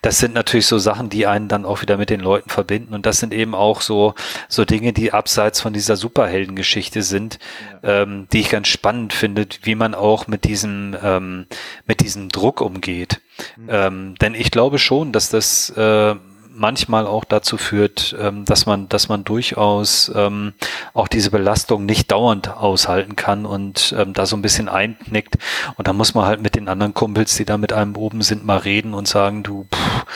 das 0.00 0.18
sind 0.18 0.32
natürlich 0.32 0.66
so 0.66 0.78
Sachen, 0.78 1.10
die 1.10 1.26
einen 1.26 1.48
dann 1.48 1.66
auch 1.66 1.82
wieder 1.82 1.98
mit 1.98 2.08
den 2.08 2.20
Leuten 2.20 2.48
verbinden. 2.48 2.94
Und 2.94 3.04
das 3.04 3.18
sind 3.18 3.34
eben 3.34 3.54
auch 3.54 3.82
so, 3.82 4.14
so 4.48 4.64
Dinge, 4.64 4.94
die 4.94 5.12
abseits 5.12 5.60
von 5.60 5.74
dieser 5.74 5.96
Superheldengeschichte 5.96 7.02
sind, 7.02 7.38
ja. 7.82 8.04
ähm, 8.04 8.28
die 8.32 8.40
ich 8.40 8.48
ganz 8.48 8.68
spannend 8.68 9.12
finde, 9.12 9.46
wie 9.60 9.74
man 9.74 9.94
auch 9.94 10.26
mit 10.26 10.44
diesem, 10.44 10.96
ähm, 11.02 11.46
mit 11.84 12.00
diesem 12.00 12.30
Druck 12.30 12.62
umgeht. 12.62 13.20
Mhm. 13.58 13.68
Ähm, 13.68 14.14
denn 14.22 14.34
ich 14.34 14.50
glaube 14.50 14.78
schon, 14.78 15.12
dass 15.12 15.28
das 15.28 15.68
äh, 15.68 16.14
manchmal 16.60 17.06
auch 17.06 17.24
dazu 17.24 17.56
führt, 17.56 18.14
ähm, 18.20 18.44
dass 18.44 18.66
man, 18.66 18.88
dass 18.88 19.08
man 19.08 19.24
durchaus 19.24 20.12
ähm, 20.14 20.52
auch 20.92 21.08
diese 21.08 21.30
Belastung 21.30 21.86
nicht 21.86 22.12
dauernd 22.12 22.48
aushalten 22.54 23.16
kann 23.16 23.46
und 23.46 23.94
ähm, 23.98 24.12
da 24.12 24.26
so 24.26 24.36
ein 24.36 24.42
bisschen 24.42 24.68
einknickt. 24.68 25.38
Und 25.76 25.88
da 25.88 25.92
muss 25.92 26.14
man 26.14 26.26
halt 26.26 26.42
mit 26.42 26.54
den 26.54 26.68
anderen 26.68 26.94
Kumpels, 26.94 27.34
die 27.36 27.46
da 27.46 27.56
mit 27.56 27.72
einem 27.72 27.96
oben 27.96 28.22
sind, 28.22 28.44
mal 28.44 28.58
reden 28.58 28.92
und 28.92 29.08
sagen, 29.08 29.42
du, 29.42 29.66
pff, 29.74 30.06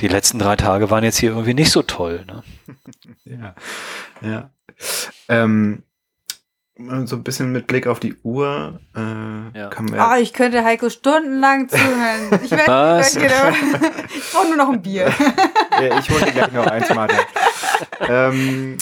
die 0.00 0.08
letzten 0.08 0.38
drei 0.38 0.56
Tage 0.56 0.90
waren 0.90 1.02
jetzt 1.02 1.18
hier 1.18 1.30
irgendwie 1.30 1.54
nicht 1.54 1.70
so 1.70 1.82
toll. 1.82 2.24
Ne? 2.26 2.42
ja, 3.24 3.54
ja. 4.20 4.50
Ähm, 5.28 5.82
so 7.04 7.16
ein 7.16 7.22
bisschen 7.22 7.52
mit 7.52 7.66
Blick 7.66 7.86
auf 7.86 8.00
die 8.00 8.16
Uhr. 8.22 8.80
Äh, 8.96 9.58
ja. 9.58 9.68
kann 9.68 9.86
man, 9.86 10.00
oh, 10.00 10.20
ich 10.20 10.32
könnte 10.32 10.64
Heiko 10.64 10.88
stundenlang 10.88 11.68
zuhören. 11.68 12.40
Ich, 12.42 12.50
werd, 12.50 13.06
ich, 13.06 13.16
ich 14.16 14.32
brauche 14.32 14.46
nur 14.48 14.56
noch 14.56 14.70
ein 14.70 14.82
Bier. 14.82 15.12
Ja, 15.80 15.98
ich 15.98 16.10
hole 16.10 16.24
dir 16.24 16.32
gleich 16.32 16.52
noch 16.52 16.66
eins, 16.66 16.94
Martin. 16.94 17.18
ähm, 18.08 18.78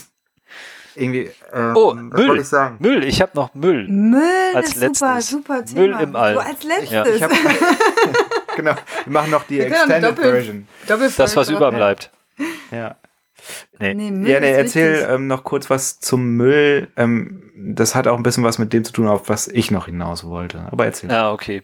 irgendwie. 0.99 1.31
Ähm, 1.53 1.77
oh, 1.77 1.95
Müll. 1.95 2.41
Ich 2.41 2.49
sagen? 2.49 2.77
Müll. 2.81 3.05
Ich 3.05 3.23
habe 3.23 3.33
noch 3.35 3.55
Müll. 3.55 3.87
Müll 3.89 4.23
als 4.55 4.69
ist 4.69 4.77
letztes. 4.77 4.99
super, 4.99 5.23
super 5.23 5.65
Thema. 5.65 5.81
Müll 5.81 6.01
im 6.01 6.17
All. 6.17 6.35
So 6.35 6.41
als 6.41 6.63
letztes. 6.65 6.91
Ja. 6.91 7.07
Ich 7.07 7.23
hab, 7.23 7.31
genau. 8.57 8.75
Wir 9.05 9.13
machen 9.13 9.31
noch 9.31 9.45
die 9.45 9.61
Extended 9.61 10.11
Doppel, 10.11 10.33
Version. 10.33 10.69
das, 10.87 11.37
was 11.37 11.49
überbleibt. 11.49 12.11
Ja. 12.71 12.97
Nee. 13.79 13.95
nee 13.95 14.31
ja, 14.31 14.41
nee, 14.41 14.53
erzähl 14.53 15.07
ähm, 15.09 15.27
noch 15.27 15.45
kurz 15.45 15.71
was 15.71 16.01
zum 16.01 16.37
Müll. 16.37 16.89
Ähm, 16.97 17.51
das 17.57 17.95
hat 17.95 18.07
auch 18.07 18.17
ein 18.17 18.23
bisschen 18.23 18.45
was 18.45 18.59
mit 18.59 18.73
dem 18.73 18.85
zu 18.85 18.93
tun, 18.93 19.07
auf 19.07 19.29
was 19.29 19.49
ich 19.49 19.71
noch 19.71 19.87
hinaus 19.87 20.25
wollte. 20.25 20.67
Aber 20.71 20.85
erzähl. 20.85 21.11
Ja, 21.11 21.33
okay. 21.33 21.63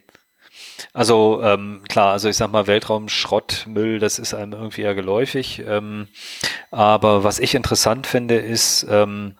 Also 0.92 1.40
ähm, 1.42 1.82
klar, 1.88 2.12
also 2.12 2.28
ich 2.28 2.36
sag 2.36 2.50
mal 2.52 2.66
Weltraumschrott, 2.66 3.66
Müll, 3.66 3.98
das 3.98 4.18
ist 4.18 4.34
einem 4.34 4.52
irgendwie 4.52 4.82
ja 4.82 4.92
geläufig. 4.92 5.62
Ähm, 5.66 6.08
aber 6.70 7.24
was 7.24 7.38
ich 7.38 7.54
interessant 7.54 8.06
finde, 8.06 8.36
ist, 8.36 8.86
ähm, 8.88 9.36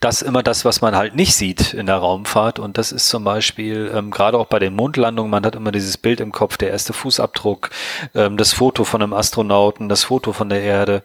das 0.00 0.22
immer 0.22 0.42
das, 0.42 0.64
was 0.64 0.80
man 0.80 0.96
halt 0.96 1.14
nicht 1.14 1.34
sieht 1.34 1.74
in 1.74 1.86
der 1.86 1.96
Raumfahrt. 1.96 2.58
Und 2.58 2.78
das 2.78 2.92
ist 2.92 3.08
zum 3.08 3.24
Beispiel 3.24 3.90
ähm, 3.94 4.10
gerade 4.10 4.38
auch 4.38 4.46
bei 4.46 4.58
den 4.58 4.74
Mondlandungen, 4.74 5.30
man 5.30 5.44
hat 5.44 5.54
immer 5.54 5.72
dieses 5.72 5.98
Bild 5.98 6.20
im 6.20 6.32
Kopf, 6.32 6.56
der 6.56 6.70
erste 6.70 6.92
Fußabdruck, 6.92 7.70
ähm, 8.14 8.36
das 8.36 8.52
Foto 8.52 8.84
von 8.84 9.02
einem 9.02 9.12
Astronauten, 9.12 9.88
das 9.88 10.04
Foto 10.04 10.32
von 10.32 10.48
der 10.48 10.62
Erde. 10.62 11.02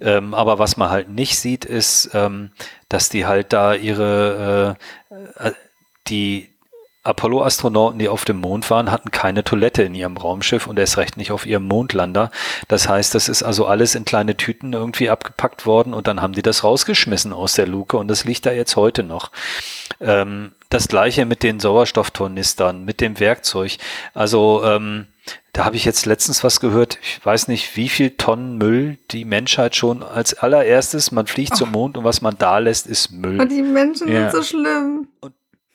Ähm, 0.00 0.34
aber 0.34 0.58
was 0.58 0.76
man 0.76 0.90
halt 0.90 1.08
nicht 1.08 1.38
sieht, 1.38 1.64
ist, 1.64 2.10
ähm, 2.14 2.52
dass 2.88 3.08
die 3.08 3.26
halt 3.26 3.52
da 3.52 3.74
ihre, 3.74 4.76
äh, 5.10 5.48
äh 5.48 5.52
die, 6.08 6.53
Apollo-Astronauten, 7.04 7.98
die 7.98 8.08
auf 8.08 8.24
dem 8.24 8.38
Mond 8.38 8.68
waren, 8.70 8.90
hatten 8.90 9.10
keine 9.10 9.44
Toilette 9.44 9.82
in 9.82 9.94
ihrem 9.94 10.16
Raumschiff 10.16 10.66
und 10.66 10.78
erst 10.78 10.96
recht 10.96 11.16
nicht 11.18 11.32
auf 11.32 11.44
ihrem 11.44 11.68
Mondlander. 11.68 12.30
Das 12.66 12.88
heißt, 12.88 13.14
das 13.14 13.28
ist 13.28 13.42
also 13.42 13.66
alles 13.66 13.94
in 13.94 14.06
kleine 14.06 14.36
Tüten 14.36 14.72
irgendwie 14.72 15.10
abgepackt 15.10 15.66
worden 15.66 15.92
und 15.92 16.06
dann 16.06 16.22
haben 16.22 16.32
die 16.32 16.42
das 16.42 16.64
rausgeschmissen 16.64 17.32
aus 17.32 17.52
der 17.52 17.66
Luke 17.66 17.96
und 17.96 18.08
das 18.08 18.24
liegt 18.24 18.46
da 18.46 18.52
jetzt 18.52 18.76
heute 18.76 19.02
noch. 19.02 19.30
Ähm, 20.00 20.52
das 20.70 20.88
gleiche 20.88 21.26
mit 21.26 21.42
den 21.42 21.60
Sauerstofftornistern, 21.60 22.84
mit 22.84 23.00
dem 23.00 23.20
Werkzeug. 23.20 23.76
Also 24.14 24.62
ähm, 24.64 25.06
da 25.52 25.64
habe 25.64 25.76
ich 25.76 25.84
jetzt 25.84 26.06
letztens 26.06 26.42
was 26.42 26.58
gehört. 26.58 26.98
Ich 27.02 27.24
weiß 27.24 27.48
nicht, 27.48 27.76
wie 27.76 27.88
viel 27.88 28.10
Tonnen 28.10 28.58
Müll 28.58 28.98
die 29.10 29.24
Menschheit 29.24 29.76
schon 29.76 30.02
als 30.02 30.34
allererstes, 30.34 31.12
man 31.12 31.26
fliegt 31.26 31.52
oh. 31.52 31.56
zum 31.56 31.70
Mond 31.70 31.96
und 31.96 32.04
was 32.04 32.22
man 32.22 32.36
da 32.38 32.58
lässt, 32.58 32.86
ist 32.86 33.12
Müll. 33.12 33.40
Und 33.40 33.52
die 33.52 33.62
Menschen 33.62 34.10
ja. 34.10 34.30
sind 34.30 34.42
so 34.42 34.42
schlimm. 34.42 35.08
Und 35.20 35.34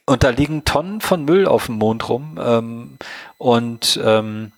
und 0.09 0.23
da 0.23 0.29
liegen 0.29 0.65
Tonnen 0.65 1.01
von 1.01 1.23
Müll 1.23 1.45
auf 1.45 1.67
dem 1.67 1.75
Mond 1.75 2.09
rum. 2.09 2.39
Ähm, 2.41 2.97
und 3.37 3.99
ähm, 4.03 4.51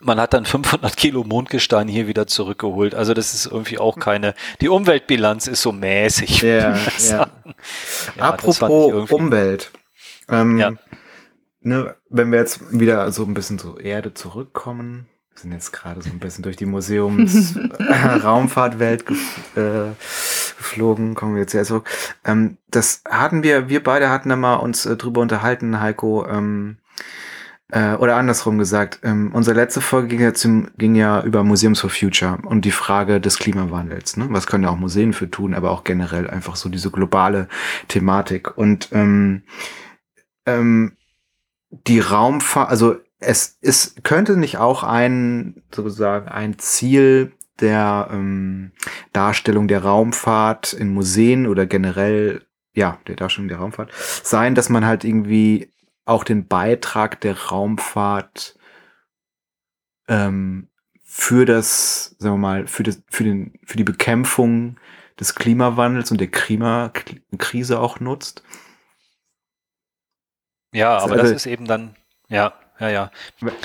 man 0.00 0.20
hat 0.20 0.34
dann 0.34 0.44
500 0.44 0.96
Kilo 0.96 1.22
Mondgestein 1.22 1.86
hier 1.86 2.08
wieder 2.08 2.26
zurückgeholt. 2.26 2.96
Also 2.96 3.14
das 3.14 3.32
ist 3.32 3.46
irgendwie 3.46 3.78
auch 3.78 3.96
keine. 3.96 4.34
Die 4.60 4.68
Umweltbilanz 4.68 5.46
ist 5.46 5.62
so 5.62 5.70
mäßig. 5.70 6.42
Ja, 6.42 6.76
ja. 6.76 6.76
ja 6.98 7.30
Apropos 8.18 9.10
Umwelt. 9.12 9.70
Ähm, 10.28 10.58
ja. 10.58 10.72
ne, 11.60 11.94
wenn 12.08 12.32
wir 12.32 12.40
jetzt 12.40 12.76
wieder 12.76 13.12
so 13.12 13.22
ein 13.22 13.34
bisschen 13.34 13.60
zur 13.60 13.80
Erde 13.80 14.14
zurückkommen, 14.14 15.06
sind 15.44 15.52
jetzt 15.52 15.72
gerade 15.72 16.02
so 16.02 16.10
ein 16.10 16.18
bisschen 16.18 16.42
durch 16.42 16.56
die 16.56 16.66
Museums-Raumfahrtwelt 16.66 19.04
äh, 19.56 19.92
geflogen, 20.56 21.14
kommen 21.14 21.34
wir 21.34 21.42
jetzt 21.42 21.52
sehr 21.52 21.62
zurück. 21.64 21.88
Ähm, 22.24 22.56
das 22.68 23.02
hatten 23.08 23.42
wir, 23.42 23.68
wir 23.68 23.82
beide 23.82 24.08
hatten 24.10 24.30
da 24.30 24.36
mal 24.36 24.56
uns 24.56 24.84
äh, 24.86 24.96
drüber 24.96 25.20
unterhalten, 25.20 25.80
Heiko, 25.80 26.26
ähm, 26.26 26.78
äh, 27.70 27.94
oder 27.94 28.16
andersrum 28.16 28.58
gesagt, 28.58 29.00
ähm, 29.02 29.32
unsere 29.34 29.56
letzte 29.56 29.80
Folge 29.80 30.08
ging 30.08 30.20
ja, 30.20 30.34
zum, 30.34 30.68
ging 30.78 30.94
ja 30.94 31.22
über 31.22 31.42
Museums 31.44 31.80
for 31.80 31.90
Future 31.90 32.38
und 32.44 32.64
die 32.64 32.70
Frage 32.70 33.20
des 33.20 33.38
Klimawandels. 33.38 34.16
Ne? 34.16 34.28
Was 34.30 34.46
können 34.46 34.64
ja 34.64 34.70
auch 34.70 34.76
Museen 34.76 35.12
für 35.12 35.30
tun, 35.30 35.54
aber 35.54 35.70
auch 35.70 35.84
generell 35.84 36.28
einfach 36.28 36.56
so 36.56 36.68
diese 36.68 36.90
globale 36.90 37.48
Thematik. 37.88 38.56
Und 38.56 38.88
ähm, 38.92 39.42
ähm, 40.46 40.96
die 41.86 42.00
Raumfahrt, 42.00 42.70
also 42.70 42.96
es 43.26 43.58
ist, 43.60 44.04
könnte 44.04 44.36
nicht 44.36 44.58
auch 44.58 44.82
ein, 44.82 45.62
sozusagen, 45.74 46.28
ein 46.28 46.58
Ziel 46.58 47.32
der 47.60 48.08
ähm, 48.10 48.72
Darstellung 49.12 49.68
der 49.68 49.84
Raumfahrt 49.84 50.72
in 50.72 50.92
Museen 50.92 51.46
oder 51.46 51.66
generell, 51.66 52.46
ja, 52.74 52.98
der 53.06 53.16
Darstellung 53.16 53.48
der 53.48 53.58
Raumfahrt 53.58 53.92
sein, 54.22 54.54
dass 54.54 54.68
man 54.68 54.84
halt 54.84 55.04
irgendwie 55.04 55.72
auch 56.04 56.24
den 56.24 56.48
Beitrag 56.48 57.20
der 57.20 57.38
Raumfahrt 57.38 58.58
ähm, 60.08 60.68
für 61.02 61.44
das, 61.44 62.16
sagen 62.18 62.34
wir 62.34 62.38
mal, 62.38 62.66
für, 62.66 62.82
das, 62.82 63.02
für, 63.08 63.24
den, 63.24 63.58
für 63.64 63.76
die 63.76 63.84
Bekämpfung 63.84 64.78
des 65.18 65.34
Klimawandels 65.36 66.10
und 66.10 66.20
der 66.20 66.30
Klimakrise 66.30 67.78
auch 67.78 68.00
nutzt. 68.00 68.42
Ja, 70.72 70.98
aber 70.98 71.12
also, 71.12 71.22
das 71.22 71.30
ist 71.30 71.46
eben 71.46 71.66
dann, 71.66 71.94
ja, 72.28 72.52
ja, 72.80 72.88
ja. 72.88 73.10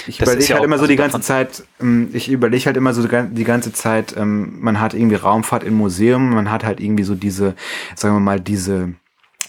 Ich 0.07 0.21
überlege 0.21 0.45
ja 0.45 0.55
halt 0.55 0.65
immer 0.65 0.77
so 0.77 0.87
die 0.87 0.95
ganze 0.95 1.21
Zeit, 1.21 1.63
ähm, 1.81 2.09
ich 2.13 2.29
überlege 2.29 2.65
halt 2.65 2.77
immer 2.77 2.93
so 2.93 3.07
die 3.07 3.43
ganze 3.43 3.73
Zeit, 3.73 4.15
ähm, 4.15 4.59
man 4.59 4.79
hat 4.79 4.93
irgendwie 4.93 5.15
Raumfahrt 5.15 5.63
im 5.63 5.75
Museum, 5.75 6.29
man 6.29 6.51
hat 6.51 6.63
halt 6.63 6.79
irgendwie 6.79 7.03
so 7.03 7.15
diese, 7.15 7.55
sagen 7.95 8.15
wir 8.15 8.19
mal, 8.19 8.39
diese 8.39 8.93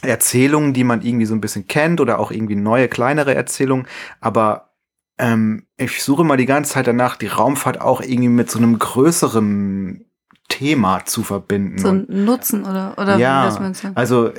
Erzählungen, 0.02 0.72
die 0.72 0.84
man 0.84 1.02
irgendwie 1.02 1.26
so 1.26 1.34
ein 1.34 1.42
bisschen 1.42 1.66
kennt 1.66 2.00
oder 2.00 2.18
auch 2.18 2.30
irgendwie 2.30 2.56
neue, 2.56 2.88
kleinere 2.88 3.34
Erzählungen, 3.34 3.86
aber 4.20 4.70
ähm, 5.18 5.66
ich 5.76 6.02
suche 6.02 6.24
mal 6.24 6.38
die 6.38 6.46
ganze 6.46 6.72
Zeit 6.72 6.86
danach, 6.86 7.16
die 7.16 7.26
Raumfahrt 7.26 7.80
auch 7.80 8.00
irgendwie 8.00 8.30
mit 8.30 8.50
so 8.50 8.58
einem 8.58 8.78
größeren 8.78 10.09
Thema 10.60 11.06
zu 11.06 11.22
verbinden. 11.22 11.78
So 11.78 11.88
ein 11.88 12.06
Nutzen 12.06 12.66
oder, 12.66 12.92
oder 12.98 13.16
ja, 13.16 13.42
wie 13.42 13.46
das 13.46 13.60
meinst 13.60 13.82
du? 13.82 13.88
Also 13.94 14.26
äh, 14.28 14.32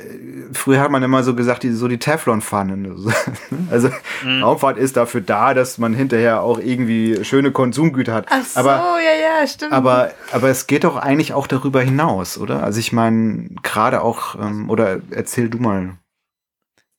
früher 0.52 0.78
hat 0.78 0.92
man 0.92 1.02
immer 1.02 1.24
so 1.24 1.34
gesagt, 1.34 1.64
die, 1.64 1.72
so 1.72 1.88
die 1.88 1.98
Teflonpfannen. 1.98 2.96
also 3.72 3.88
mhm. 4.24 4.44
Raumfahrt 4.44 4.78
ist 4.78 4.96
dafür 4.96 5.20
da, 5.20 5.52
dass 5.52 5.78
man 5.78 5.94
hinterher 5.94 6.42
auch 6.42 6.60
irgendwie 6.60 7.24
schöne 7.24 7.50
Konsumgüter 7.50 8.14
hat. 8.14 8.26
Ach 8.30 8.44
so, 8.44 8.60
aber, 8.60 9.00
ja, 9.00 9.40
ja, 9.40 9.46
stimmt. 9.48 9.72
Aber, 9.72 10.12
aber 10.30 10.48
es 10.48 10.68
geht 10.68 10.84
doch 10.84 10.94
eigentlich 10.94 11.32
auch 11.32 11.48
darüber 11.48 11.80
hinaus, 11.80 12.38
oder? 12.38 12.62
Also 12.62 12.78
ich 12.78 12.92
meine, 12.92 13.48
gerade 13.64 14.00
auch, 14.00 14.36
ähm, 14.36 14.70
oder 14.70 15.00
erzähl 15.10 15.48
du 15.48 15.58
mal. 15.58 15.98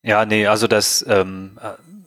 Ja, 0.02 0.26
nee, 0.26 0.46
also 0.46 0.66
das, 0.66 1.02
ähm, 1.08 1.52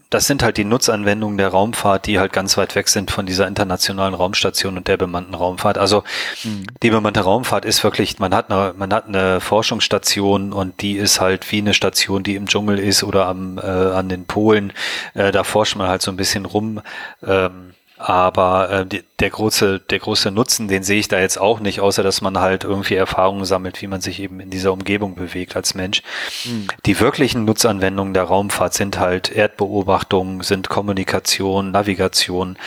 das 0.10 0.26
sind 0.28 0.44
halt 0.44 0.58
die 0.58 0.64
Nutzanwendungen 0.64 1.38
der 1.38 1.50
Raumfahrt, 1.50 2.08
die 2.08 2.20
halt 2.20 2.32
ganz 2.32 2.58
weit 2.58 2.76
weg 2.76 2.88
sind 2.88 3.12
von 3.12 3.26
dieser 3.26 3.48
internationalen 3.48 4.14
Raumstation 4.14 4.78
und 4.78 4.88
der 4.88 4.98
bemannten 4.98 5.36
Raumfahrt. 5.36 5.78
Also 5.78 6.04
mhm. 6.44 6.66
die 6.82 6.90
bemannte 6.90 7.22
Raumfahrt 7.22 7.66
ist 7.66 7.84
wirklich, 7.84 8.20
man 8.20 8.34
hat 8.34 8.50
eine, 8.50 8.74
man 8.78 8.94
hat 8.94 9.08
eine 9.08 9.42
Forschungsstation 9.42 10.54
und 10.54 10.82
die 10.82 10.98
ist 10.98 11.20
halt 11.20 11.52
wie 11.52 11.60
eine 11.60 11.74
Station, 11.74 12.24
die 12.24 12.36
im 12.36 12.48
Dschungel 12.48 12.80
ist 12.80 13.04
oder 13.04 13.28
am, 13.28 13.58
äh, 13.58 13.62
an 13.62 14.08
den 14.10 14.26
Polen. 14.26 14.74
Äh, 15.14 15.32
da 15.32 15.44
forscht 15.44 15.76
man 15.76 15.88
halt 15.88 16.02
so 16.02 16.12
ein 16.12 16.18
bisschen 16.18 16.46
rum. 16.46 16.82
Ähm, 17.26 17.74
aber 17.98 18.70
äh, 18.70 18.86
die, 18.86 19.04
der 19.20 19.30
große, 19.30 19.80
der 19.80 20.00
große 20.00 20.32
Nutzen, 20.32 20.68
den 20.68 20.84
sehe 20.84 21.00
ich 21.00 21.08
da 21.08 21.20
jetzt 21.20 21.40
auch 21.40 21.60
nicht, 21.60 21.80
außer 21.80 22.04
dass 22.04 22.22
man 22.22 22.40
halt 22.40 22.64
irgendwie 22.64 22.96
Erfahrungen 22.96 23.46
sammelt, 23.46 23.82
wie 23.82 23.88
man 23.88 24.02
sich 24.02 24.20
eben 24.20 24.40
in 24.40 24.50
dieser 24.50 24.72
Umgebung 24.72 25.16
bewegt 25.16 25.56
als 25.56 25.74
Mensch. 25.74 26.04
Mhm. 26.46 26.68
Die 26.86 27.00
wirklichen 27.00 27.46
Nutzanwendungen 27.46 28.14
der 28.14 28.24
Raumfahrt 28.24 28.74
sind 28.74 29.00
halt 29.00 29.32
Erdbeobachtung, 29.32 30.44
sind 30.44 30.70
Kommunikation, 30.70 31.72
Navigation. 31.72 32.58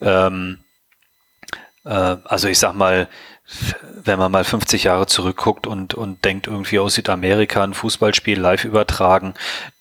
Ähm, 0.00 0.58
äh, 1.84 2.16
also 2.24 2.48
ich 2.48 2.58
sag 2.58 2.74
mal, 2.74 3.08
wenn 4.04 4.18
man 4.18 4.32
mal 4.32 4.44
50 4.44 4.84
Jahre 4.84 5.06
zurückguckt 5.06 5.66
und, 5.66 5.94
und 5.94 6.24
denkt 6.24 6.46
irgendwie 6.48 6.78
aus 6.78 6.94
Südamerika 6.94 7.62
ein 7.62 7.74
Fußballspiel 7.74 8.38
live 8.38 8.64
übertragen, 8.64 9.34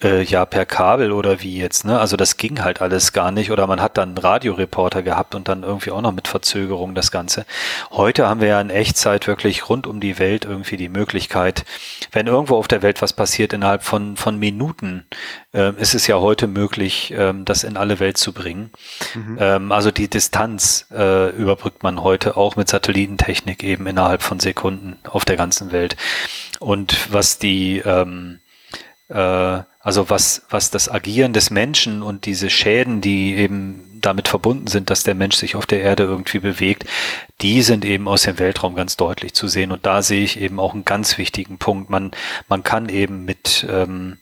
äh, 0.03 0.23
ja 0.23 0.45
per 0.45 0.65
Kabel 0.65 1.11
oder 1.11 1.41
wie 1.41 1.57
jetzt, 1.57 1.83
ne? 1.83 1.99
Also 1.99 2.15
das 2.15 2.37
ging 2.37 2.63
halt 2.63 2.81
alles 2.81 3.11
gar 3.11 3.31
nicht 3.31 3.51
oder 3.51 3.65
man 3.65 3.81
hat 3.81 3.97
dann 3.97 4.09
einen 4.09 4.17
Radioreporter 4.19 5.01
gehabt 5.01 5.33
und 5.33 5.47
dann 5.47 5.63
irgendwie 5.63 5.91
auch 5.91 6.01
noch 6.01 6.11
mit 6.11 6.27
Verzögerung 6.27 6.93
das 6.93 7.11
Ganze. 7.11 7.45
Heute 7.91 8.27
haben 8.27 8.39
wir 8.39 8.49
ja 8.49 8.61
in 8.61 8.69
Echtzeit 8.69 9.27
wirklich 9.27 9.67
rund 9.67 9.87
um 9.87 9.99
die 9.99 10.19
Welt 10.19 10.45
irgendwie 10.45 10.77
die 10.77 10.89
Möglichkeit, 10.89 11.65
wenn 12.11 12.27
irgendwo 12.27 12.55
auf 12.57 12.67
der 12.67 12.83
Welt 12.83 13.01
was 13.01 13.13
passiert, 13.13 13.53
innerhalb 13.53 13.83
von, 13.83 14.15
von 14.15 14.37
Minuten 14.37 15.05
äh, 15.53 15.73
ist 15.79 15.95
es 15.95 16.05
ja 16.05 16.19
heute 16.19 16.47
möglich, 16.47 17.11
äh, 17.11 17.33
das 17.43 17.63
in 17.63 17.77
alle 17.77 17.99
Welt 17.99 18.17
zu 18.17 18.31
bringen. 18.31 18.69
Mhm. 19.15 19.37
Ähm, 19.39 19.71
also 19.71 19.89
die 19.89 20.07
Distanz 20.07 20.85
äh, 20.91 21.29
überbrückt 21.31 21.81
man 21.81 22.03
heute 22.03 22.37
auch 22.37 22.55
mit 22.55 22.69
Satellitentechnik 22.69 23.54
eben 23.63 23.87
innerhalb 23.87 24.21
von 24.21 24.39
Sekunden 24.39 24.97
auf 25.03 25.25
der 25.25 25.37
ganzen 25.37 25.71
Welt. 25.71 25.95
Und 26.59 27.13
was 27.13 27.37
die 27.37 27.79
ähm, 27.79 28.39
äh, 29.09 29.59
also 29.85 30.09
was, 30.09 30.41
was 30.49 30.71
das 30.71 30.89
Agieren 30.89 31.33
des 31.33 31.51
Menschen 31.51 32.01
und 32.01 32.25
diese 32.25 32.49
Schäden, 32.49 33.01
die 33.01 33.35
eben 33.35 33.99
damit 34.01 34.27
verbunden 34.27 34.65
sind, 34.65 34.89
dass 34.89 35.03
der 35.03 35.13
Mensch 35.13 35.35
sich 35.35 35.55
auf 35.55 35.67
der 35.67 35.81
Erde 35.81 36.03
irgendwie 36.03 36.39
bewegt, 36.39 36.85
die 37.41 37.61
sind 37.61 37.85
eben 37.85 38.07
aus 38.07 38.23
dem 38.23 38.39
Weltraum 38.39 38.73
ganz 38.73 38.97
deutlich 38.97 39.35
zu 39.35 39.47
sehen. 39.47 39.71
Und 39.71 39.85
da 39.85 40.01
sehe 40.01 40.23
ich 40.23 40.39
eben 40.39 40.59
auch 40.59 40.73
einen 40.73 40.85
ganz 40.85 41.19
wichtigen 41.19 41.59
Punkt. 41.59 41.91
Man, 41.91 42.11
man 42.47 42.63
kann 42.63 42.89
eben 42.89 43.25
mit, 43.25 43.67
ähm, 43.69 44.17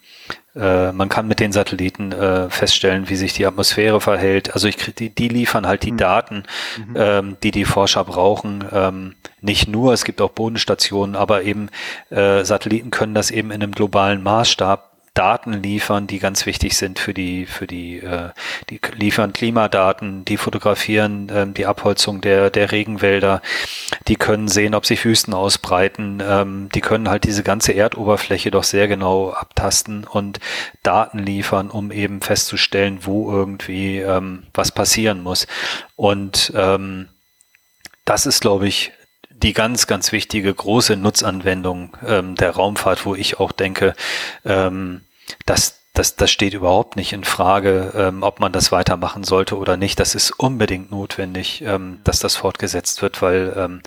äh, 0.55 0.91
man 0.91 1.09
kann 1.09 1.27
mit 1.27 1.39
den 1.39 1.51
Satelliten 1.51 2.11
äh, 2.11 2.49
feststellen, 2.49 3.09
wie 3.09 3.15
sich 3.15 3.33
die 3.33 3.45
Atmosphäre 3.45 3.99
verhält. 4.01 4.53
Also 4.53 4.67
ich, 4.67 4.77
die, 4.77 5.09
die 5.09 5.27
liefern 5.27 5.67
halt 5.67 5.83
die 5.83 5.91
mhm. 5.91 5.97
Daten, 5.97 6.43
mhm. 6.77 6.95
ähm, 6.95 7.37
die 7.41 7.51
die 7.51 7.65
Forscher 7.65 8.03
brauchen. 8.03 8.63
Ähm, 8.71 9.15
nicht 9.41 9.67
nur, 9.67 9.93
es 9.93 10.05
gibt 10.05 10.21
auch 10.21 10.31
Bodenstationen, 10.31 11.15
aber 11.15 11.43
eben 11.43 11.69
äh, 12.09 12.43
Satelliten 12.43 12.91
können 12.91 13.15
das 13.15 13.31
eben 13.31 13.51
in 13.51 13.63
einem 13.63 13.71
globalen 13.71 14.21
Maßstab 14.23 14.92
Daten 15.13 15.53
liefern, 15.53 16.07
die 16.07 16.17
ganz 16.17 16.47
wichtig 16.47 16.75
sind 16.75 16.97
für 16.97 17.13
die, 17.13 17.45
für 17.45 17.67
die, 17.67 17.99
äh, 17.99 18.29
die 18.71 18.79
liefern 18.95 19.31
Klimadaten, 19.31 20.25
die 20.25 20.37
fotografieren 20.37 21.29
äh, 21.29 21.45
die 21.47 21.67
Abholzung 21.67 22.19
der, 22.21 22.49
der 22.49 22.71
Regenwälder, 22.71 23.41
die 24.07 24.15
können 24.15 24.47
sehen, 24.47 24.73
ob 24.73 24.87
sich 24.87 25.05
Wüsten 25.05 25.35
ausbreiten, 25.35 26.21
ähm, 26.25 26.69
die 26.73 26.81
können 26.81 27.09
halt 27.09 27.25
diese 27.25 27.43
ganze 27.43 27.73
Erdoberfläche 27.73 28.49
doch 28.49 28.63
sehr 28.63 28.87
genau 28.87 29.29
abtasten 29.31 30.03
und 30.03 30.39
Daten 30.81 31.19
liefern, 31.19 31.69
um 31.69 31.91
eben 31.91 32.21
festzustellen, 32.21 32.99
wo 33.03 33.31
irgendwie 33.31 33.99
ähm, 33.99 34.47
was 34.55 34.71
passieren 34.71 35.21
muss. 35.21 35.45
Und 35.95 36.51
ähm, 36.55 37.09
das 38.05 38.25
ist, 38.25 38.41
glaube 38.41 38.67
ich, 38.67 38.91
die 39.43 39.53
ganz, 39.53 39.87
ganz 39.87 40.11
wichtige 40.11 40.53
große 40.53 40.95
Nutzanwendung 40.95 41.95
ähm, 42.05 42.35
der 42.35 42.51
Raumfahrt, 42.51 43.05
wo 43.05 43.13
ich 43.13 43.39
auch 43.39 43.51
denke, 43.51 43.93
ähm, 44.45 45.01
dass 45.45 45.79
das, 45.93 46.15
das 46.15 46.31
steht 46.31 46.55
überhaupt 46.55 46.95
nicht 46.95 47.13
in 47.13 47.23
Frage, 47.23 47.93
ähm, 47.95 48.23
ob 48.23 48.39
man 48.39 48.51
das 48.51 48.71
weitermachen 48.71 49.23
sollte 49.23 49.57
oder 49.57 49.77
nicht. 49.77 49.99
Das 49.99 50.15
ist 50.15 50.31
unbedingt 50.31 50.89
notwendig, 50.89 51.61
ähm, 51.61 51.99
dass 52.03 52.19
das 52.19 52.35
fortgesetzt 52.35 53.03
wird, 53.03 53.21
weil 53.21 53.53
ähm, 53.55 53.83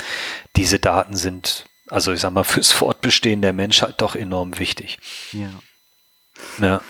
diese 0.54 0.78
Daten 0.78 1.16
sind, 1.16 1.66
also 1.88 2.12
ich 2.12 2.20
sag 2.20 2.32
mal, 2.32 2.44
fürs 2.44 2.70
Fortbestehen 2.70 3.42
der 3.42 3.52
Menschheit 3.52 3.94
doch 3.98 4.14
enorm 4.14 4.58
wichtig. 4.60 4.98
Ja. 5.32 5.50
Ja. 6.60 6.80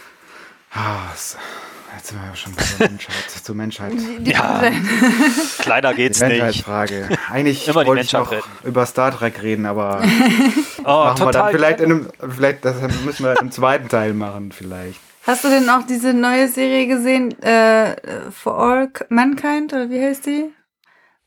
Jetzt 1.97 2.09
sind 2.09 2.21
wir 2.21 2.29
ja 2.29 2.37
schon 2.37 2.55
bei 2.55 2.63
der 2.79 2.91
Menschheit, 2.91 3.31
zur 3.43 3.55
Menschheit. 3.55 3.93
Ja, 4.23 4.63
kleiner 5.59 5.95
geht's 5.95 6.19
die 6.19 6.43
nicht. 6.43 6.69
Eigentlich 7.31 7.67
Immer 7.69 7.87
wollte 7.87 8.03
ich 8.03 8.13
noch 8.13 8.31
retten. 8.31 8.49
über 8.65 8.85
Star 8.85 9.13
Trek 9.17 9.43
reden, 9.43 9.65
aber 9.65 10.03
oh, 10.85 10.85
machen 10.85 11.27
wir 11.27 11.33
dann 11.33 11.53
vielleicht 11.53 11.81
in 11.81 11.91
einem, 11.91 12.09
vielleicht 12.35 12.65
das 12.67 12.77
müssen 13.05 13.25
wir 13.25 13.41
im 13.41 13.51
zweiten 13.51 13.89
Teil 13.89 14.13
machen, 14.13 14.53
vielleicht. 14.53 15.01
Hast 15.27 15.45
du 15.45 15.49
denn 15.49 15.69
auch 15.71 15.85
diese 15.89 16.13
neue 16.13 16.49
Serie 16.49 16.87
gesehen, 16.87 17.41
äh, 17.43 17.97
For 18.31 18.59
All 18.59 18.91
Mankind, 19.09 19.73
oder 19.73 19.89
wie 19.91 20.01
heißt 20.01 20.27
die? 20.27 20.51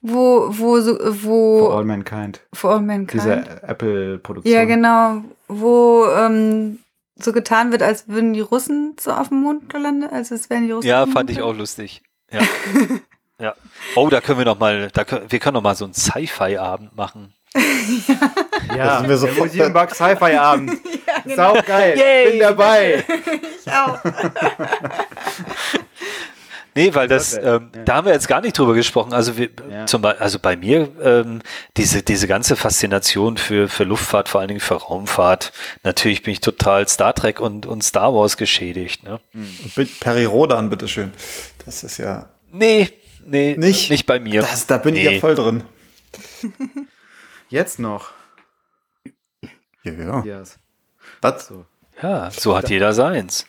Wo, 0.02 0.48
wo, 0.50 0.80
so, 0.80 0.98
wo. 1.24 1.60
For 1.66 1.78
All 1.78 1.84
Mankind. 1.84 2.42
For 2.54 2.72
All 2.76 2.82
Mankind. 2.82 3.14
Diese 3.14 3.64
Apple-Produktion. 3.64 4.56
Ja, 4.56 4.66
genau. 4.66 5.24
Wo, 5.50 6.06
ähm, 6.16 6.80
so 7.24 7.34
getan 7.34 7.72
wird, 7.72 7.84
als 7.84 8.08
würden 8.08 8.34
die 8.34 8.42
Russen 8.42 8.96
so 9.00 9.12
auf 9.12 9.30
dem 9.30 9.42
Mond 9.42 9.70
gelandet, 9.70 10.12
als 10.12 10.32
es 10.32 10.50
wären 10.50 10.66
die 10.66 10.72
Russen. 10.72 10.88
Ja, 10.88 11.06
fand 11.06 11.30
ich 11.30 11.42
auch 11.42 11.56
lustig. 11.56 12.02
Ja. 12.32 12.42
ja. 13.40 13.56
Oh, 13.96 14.10
da 14.10 14.22
können 14.22 14.40
wir 14.40 14.46
noch 14.46 14.60
mal, 14.60 14.90
da 14.94 15.04
können, 15.04 15.32
wir 15.32 15.40
können 15.40 15.56
noch 15.56 15.62
mal 15.62 15.76
so 15.76 15.86
einen 15.86 15.94
Sci-Fi-Abend 15.94 16.96
machen. 16.96 17.34
ja, 18.70 18.76
ja 18.76 19.08
wir 19.08 19.18
so 19.18 19.28
der 19.28 19.36
Museumpark 19.36 19.96
Sci-Fi-Abend. 19.96 20.72
ja, 21.08 21.14
genau. 21.24 21.36
Sau 21.36 21.62
geil. 21.66 21.98
Yay. 21.98 22.32
Bin 22.32 22.40
dabei. 22.40 23.04
ich 23.66 23.72
auch. 23.72 24.00
Nee, 26.76 26.94
weil 26.94 27.08
das, 27.08 27.34
ähm, 27.34 27.72
ja. 27.76 27.84
da 27.84 27.96
haben 27.96 28.06
wir 28.06 28.14
jetzt 28.14 28.28
gar 28.28 28.42
nicht 28.42 28.58
drüber 28.58 28.74
gesprochen. 28.74 29.14
Also, 29.14 29.38
wir, 29.38 29.50
ja. 29.70 29.86
zum 29.86 30.02
Beispiel, 30.02 30.24
also 30.24 30.40
bei 30.40 30.56
mir, 30.56 30.90
ähm, 31.02 31.42
diese, 31.78 32.04
diese 32.04 32.28
ganze 32.28 32.56
Faszination 32.56 33.38
für, 33.38 33.68
für 33.68 33.84
Luftfahrt, 33.84 34.30
vor 34.30 34.42
allen 34.42 34.48
Dingen 34.50 34.60
für 34.60 34.76
Raumfahrt, 34.76 35.52
natürlich 35.84 36.24
bin 36.24 36.34
ich 36.34 36.42
total 36.42 36.88
Star 36.88 37.14
Trek 37.14 37.40
und, 37.40 37.66
und 37.66 37.84
Star 37.84 38.14
Wars 38.14 38.38
geschädigt. 38.38 39.04
Ne? 39.04 39.20
Und 39.34 40.00
Perry 40.00 40.26
Rodan, 40.26 40.70
bitteschön. 40.70 41.12
Das 41.66 41.84
ist 41.84 41.98
ja. 41.98 42.30
Nee, 42.52 42.90
nee, 43.26 43.56
nicht, 43.58 43.90
nicht 43.90 44.06
bei 44.06 44.20
mir. 44.20 44.42
Das, 44.42 44.68
da 44.68 44.78
bin 44.78 44.94
nee. 44.94 45.08
ich 45.08 45.14
ja 45.14 45.20
voll 45.20 45.36
drin. 45.36 45.64
Jetzt 47.50 47.80
noch. 47.80 48.12
Ja, 49.84 49.94
ja. 49.94 50.24
Yes. 50.24 50.60
Was? 51.22 51.48
So. 51.48 51.66
Ja, 52.02 52.32
so 52.32 52.56
hat 52.56 52.70
jeder 52.70 52.94
seins. 52.94 53.46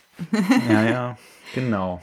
ja, 0.69 0.83
ja, 0.83 1.19
genau. 1.55 2.01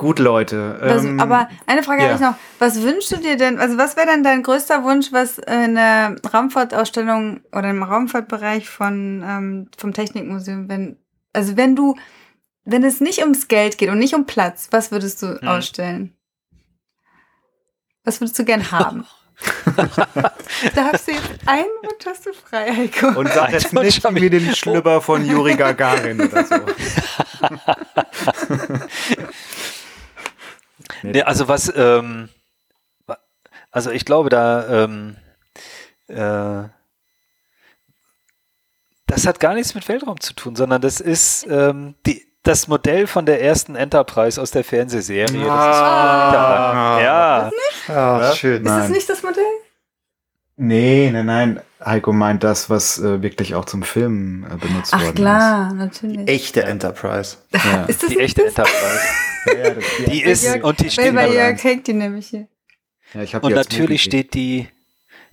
Gut, 0.00 0.18
Leute. 0.18 0.78
Was, 0.80 1.04
ähm, 1.04 1.20
aber 1.20 1.50
eine 1.66 1.82
Frage 1.82 2.00
ja. 2.00 2.08
habe 2.08 2.14
ich 2.14 2.22
noch. 2.22 2.34
Was 2.58 2.80
wünschst 2.80 3.12
du 3.12 3.18
dir 3.18 3.36
denn, 3.36 3.58
also 3.58 3.76
was 3.76 3.98
wäre 3.98 4.06
denn 4.06 4.24
dein 4.24 4.42
größter 4.42 4.82
Wunsch, 4.82 5.12
was 5.12 5.36
in 5.36 5.74
der 5.74 6.16
Raumfahrtausstellung 6.32 7.42
oder 7.52 7.68
im 7.68 7.82
Raumfahrtbereich 7.82 8.66
von, 8.66 9.22
ähm, 9.22 9.68
vom 9.76 9.92
Technikmuseum, 9.92 10.70
wenn, 10.70 10.96
also 11.34 11.58
wenn 11.58 11.76
du, 11.76 11.96
wenn 12.64 12.82
es 12.82 13.02
nicht 13.02 13.18
ums 13.18 13.46
Geld 13.48 13.76
geht 13.76 13.90
und 13.90 13.98
nicht 13.98 14.14
um 14.14 14.24
Platz, 14.24 14.68
was 14.70 14.90
würdest 14.90 15.20
du 15.20 15.38
hm. 15.38 15.46
ausstellen? 15.46 16.16
Was 18.02 18.22
würdest 18.22 18.38
du 18.38 18.46
gern 18.46 18.70
haben? 18.70 19.04
da 19.76 20.92
hast 20.92 21.08
du 21.08 21.12
jetzt 21.12 21.28
einen 21.44 21.68
Wunsch 21.82 22.06
hast 22.06 22.24
du 22.24 22.32
frei, 22.32 22.74
Heiko. 22.74 23.20
Und 23.20 23.28
sag 23.28 23.52
jetzt 23.52 23.74
nicht 23.74 24.02
wie 24.14 24.30
den 24.30 24.56
Schlüpper 24.56 25.02
von 25.02 25.26
Juri 25.26 25.56
Gagarin 25.56 26.22
oder 26.22 26.46
so. 26.46 26.54
Nee, 31.02 31.22
also 31.22 31.48
was, 31.48 31.72
ähm, 31.74 32.28
also 33.70 33.90
ich 33.90 34.04
glaube, 34.04 34.28
da, 34.28 34.84
ähm, 34.84 35.16
äh, 36.08 36.68
das 39.06 39.26
hat 39.26 39.40
gar 39.40 39.54
nichts 39.54 39.74
mit 39.74 39.88
Weltraum 39.88 40.20
zu 40.20 40.34
tun, 40.34 40.56
sondern 40.56 40.80
das 40.80 41.00
ist 41.00 41.46
ähm, 41.48 41.94
die, 42.06 42.26
das 42.42 42.68
Modell 42.68 43.06
von 43.06 43.26
der 43.26 43.42
ersten 43.42 43.76
Enterprise 43.76 44.40
aus 44.40 44.50
der 44.50 44.64
Fernsehserie. 44.64 45.50
Ah, 45.50 46.96
das 46.96 47.02
ja. 47.88 47.94
Ah, 47.94 48.32
schön. 48.34 48.64
Ist 48.64 48.70
das 48.70 48.88
nicht 48.88 49.08
das 49.08 49.22
Modell? 49.22 49.44
Nee, 50.56 51.10
nein, 51.10 51.26
nein. 51.26 51.60
Heiko 51.82 52.12
meint 52.12 52.44
das, 52.44 52.68
was 52.68 52.98
äh, 52.98 53.22
wirklich 53.22 53.54
auch 53.54 53.64
zum 53.64 53.82
Film 53.82 54.44
äh, 54.44 54.56
benutzt 54.56 54.92
Ach, 54.94 55.02
worden 55.02 55.14
klar, 55.14 55.68
ist. 55.68 55.74
natürlich. 55.76 56.26
Die 56.26 56.28
echte 56.32 56.62
Enterprise. 56.64 57.38
Ja. 57.52 57.84
ist 57.84 58.02
das 58.02 58.10
die 58.10 58.18
echte 58.18 58.42
das? 58.42 58.50
Enterprise. 58.50 59.00
ja, 59.46 59.70
das, 59.70 59.84
die, 59.98 60.10
die 60.10 60.22
ist 60.22 60.44
Jörg, 60.44 60.64
und 60.64 60.80
die 60.80 60.90
steht 60.90 61.14
bei 61.14 61.32
Jörg 61.32 61.62
hängt 61.62 61.86
die 61.86 61.92
nämlich 61.92 62.28
hier. 62.28 62.48
Ja, 63.14 63.22
ich 63.22 63.34
und 63.34 63.54
natürlich 63.54 64.02
steht 64.02 64.34
die 64.34 64.68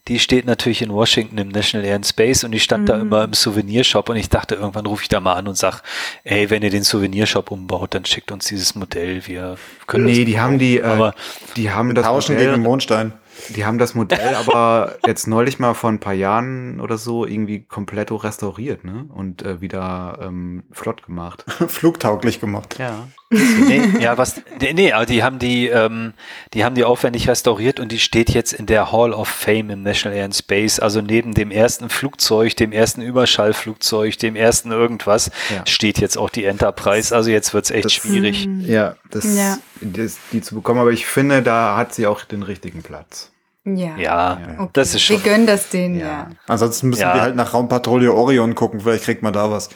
die 0.07 0.19
steht 0.19 0.45
natürlich 0.45 0.81
in 0.81 0.91
Washington 0.91 1.37
im 1.37 1.49
National 1.49 1.85
Air 1.85 1.97
and 1.97 2.05
Space 2.05 2.43
und 2.43 2.51
die 2.51 2.59
stand 2.59 2.83
mhm. 2.83 2.87
da 2.87 2.99
immer 2.99 3.23
im 3.25 3.33
Souvenirshop 3.33 4.09
und 4.09 4.15
ich 4.15 4.29
dachte, 4.29 4.55
irgendwann 4.55 4.85
rufe 4.85 5.03
ich 5.03 5.09
da 5.09 5.19
mal 5.19 5.33
an 5.33 5.47
und 5.47 5.57
sag, 5.57 5.81
ey, 6.23 6.49
wenn 6.49 6.63
ihr 6.63 6.69
den 6.69 6.83
Souvenirshop 6.83 7.51
umbaut, 7.51 7.93
dann 7.93 8.05
schickt 8.05 8.31
uns 8.31 8.45
dieses 8.45 8.75
Modell, 8.75 9.27
wir 9.27 9.57
können 9.85 10.05
Nee, 10.05 10.25
die 10.25 10.39
haben 10.39 10.59
die, 10.59 10.77
äh, 10.77 11.11
die 11.55 11.71
haben 11.71 11.93
das 11.93 12.05
tauschen 12.05 12.35
Modell, 12.35 12.51
gegen 12.51 12.63
Mondstein. 12.63 13.13
Die 13.49 13.65
haben 13.65 13.77
das 13.77 13.93
Modell 13.93 14.35
aber 14.47 14.97
jetzt 15.05 15.27
neulich 15.27 15.59
mal 15.59 15.73
vor 15.73 15.91
ein 15.91 15.99
paar 15.99 16.13
Jahren 16.13 16.79
oder 16.79 16.97
so 16.97 17.25
irgendwie 17.25 17.63
komplett 17.63 18.11
restauriert, 18.11 18.83
ne? 18.83 19.05
Und 19.13 19.41
äh, 19.43 19.61
wieder 19.61 20.19
ähm, 20.21 20.63
flott 20.71 21.05
gemacht. 21.05 21.45
Flugtauglich 21.67 22.39
gemacht. 22.39 22.77
Ja. 22.79 23.07
Nee, 23.29 23.81
ja, 23.99 24.17
was, 24.17 24.41
nee, 24.61 24.73
nee, 24.73 24.91
aber 24.93 25.05
die 25.05 25.21
haben 25.21 25.37
die, 25.37 25.67
ähm, 25.67 26.13
die 26.53 26.63
haben 26.63 26.75
die 26.75 26.85
aufwendig 26.85 27.27
restauriert 27.27 27.79
und 27.79 27.91
die 27.91 27.99
steht 27.99 28.29
jetzt 28.29 28.53
in 28.53 28.65
der 28.65 28.91
Hall 28.91 29.11
of 29.11 29.27
Fame 29.27 29.69
im 29.69 29.83
National 29.83 30.17
Air 30.17 30.25
and 30.25 30.35
Space, 30.35 30.79
also 30.79 31.01
neben 31.01 31.33
dem 31.33 31.51
ersten 31.51 31.89
Flugzeug, 31.89 32.55
dem 32.55 32.71
ersten 32.71 33.01
Überschallflugzeug, 33.01 34.17
dem 34.17 34.35
ersten 34.35 34.71
irgendwas, 34.71 35.29
ja. 35.49 35.65
steht 35.65 35.99
jetzt 35.99 36.17
auch 36.17 36.29
die 36.29 36.45
Enterprise, 36.45 37.13
also 37.13 37.29
jetzt 37.29 37.53
wird's 37.53 37.69
echt 37.69 37.85
das, 37.85 37.93
schwierig. 37.93 38.47
Ja, 38.61 38.95
das, 39.09 39.35
ja. 39.35 39.57
Das, 39.81 40.17
die 40.31 40.41
zu 40.41 40.55
bekommen, 40.55 40.79
aber 40.79 40.91
ich 40.91 41.05
finde, 41.05 41.41
da 41.41 41.75
hat 41.75 41.93
sie 41.93 42.07
auch 42.07 42.23
den 42.23 42.43
richtigen 42.43 42.81
Platz. 42.81 43.31
Ja. 43.75 43.97
Ja, 43.97 44.39
okay. 44.57 44.69
das 44.73 44.95
ist 44.95 45.01
schon. 45.01 45.17
Wir 45.17 45.31
gönnen 45.31 45.47
das 45.47 45.69
denen, 45.69 45.99
ja. 45.99 46.05
ja. 46.05 46.27
Ansonsten 46.47 46.89
müssen 46.89 47.01
ja. 47.01 47.13
wir 47.13 47.21
halt 47.21 47.35
nach 47.35 47.53
Raumpatrouille 47.53 48.13
Orion 48.13 48.55
gucken, 48.55 48.79
vielleicht 48.79 49.03
kriegt 49.03 49.23
man 49.23 49.33
da 49.33 49.51
was. 49.51 49.69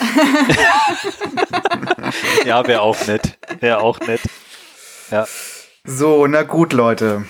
ja, 2.44 2.66
wäre 2.66 2.82
auch 2.82 3.06
nett. 3.06 3.38
Wäre 3.60 3.80
auch 3.80 4.00
nett. 4.00 4.20
Ja. 5.10 5.26
So, 5.84 6.26
na 6.26 6.42
gut, 6.42 6.72
Leute. 6.72 7.24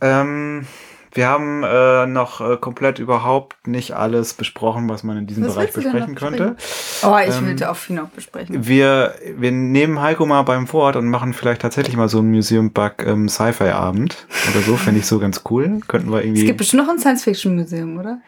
Ähm, 0.00 0.66
wir 1.12 1.26
haben 1.26 1.62
äh, 1.64 2.06
noch 2.06 2.40
äh, 2.40 2.56
komplett 2.56 2.98
überhaupt 2.98 3.66
nicht 3.66 3.92
alles 3.92 4.34
besprochen, 4.34 4.88
was 4.88 5.02
man 5.02 5.18
in 5.18 5.26
diesem 5.26 5.46
was 5.46 5.54
Bereich 5.54 5.72
besprechen 5.72 6.14
könnte. 6.14 6.56
Oh, 7.02 7.16
ich 7.16 7.34
ähm, 7.34 7.46
will 7.46 7.64
auch 7.64 7.76
viel 7.76 7.96
noch 7.96 8.08
besprechen. 8.08 8.66
Wir, 8.66 9.14
wir 9.36 9.50
nehmen 9.52 10.00
Heiko 10.00 10.26
mal 10.26 10.42
beim 10.42 10.70
Wort 10.72 10.96
und 10.96 11.08
machen 11.08 11.32
vielleicht 11.32 11.62
tatsächlich 11.62 11.96
mal 11.96 12.08
so 12.08 12.18
einen 12.18 12.30
Museum 12.30 12.72
Bug 12.72 13.04
ähm, 13.04 13.28
Sci-Fi 13.28 13.70
Abend 13.70 14.26
oder 14.50 14.62
so. 14.62 14.76
Fände 14.76 15.00
ich 15.00 15.06
so 15.06 15.18
ganz 15.18 15.42
cool. 15.50 15.80
Könnten 15.88 16.12
wir 16.12 16.22
irgendwie. 16.22 16.42
Es 16.42 16.46
gibt 16.46 16.58
bestimmt 16.58 16.84
noch 16.84 16.90
ein 16.90 16.98
Science 16.98 17.24
Fiction 17.24 17.56
Museum, 17.56 17.98
oder? 17.98 18.20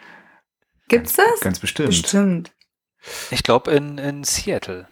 Gibt's 0.89 1.15
das? 1.15 1.40
Ganz 1.40 1.59
bestimmt. 1.59 1.89
Bestimmt. 1.89 2.52
Ich 3.31 3.43
glaube 3.43 3.70
in, 3.70 3.98
in 3.98 4.24
Seattle. 4.24 4.86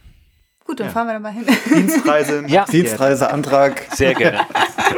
gut, 0.64 0.80
dann 0.80 0.88
ja. 0.88 0.92
fahren 0.92 1.06
wir 1.08 1.14
da 1.14 1.18
mal 1.18 1.32
hin. 1.32 1.46
Dienstreise, 1.74 2.44
ja. 2.46 2.64
Dienstreiseantrag. 2.64 3.86
Sehr 3.94 4.14
gerne. 4.14 4.46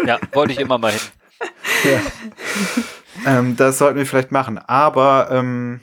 Ja, 0.06 0.18
wollte 0.32 0.52
ich 0.52 0.60
immer 0.60 0.78
mal 0.78 0.92
hin. 0.92 1.00
Ähm, 3.26 3.56
das 3.56 3.78
sollten 3.78 3.98
wir 3.98 4.06
vielleicht 4.06 4.32
machen. 4.32 4.58
Aber 4.58 5.28
ähm, 5.30 5.80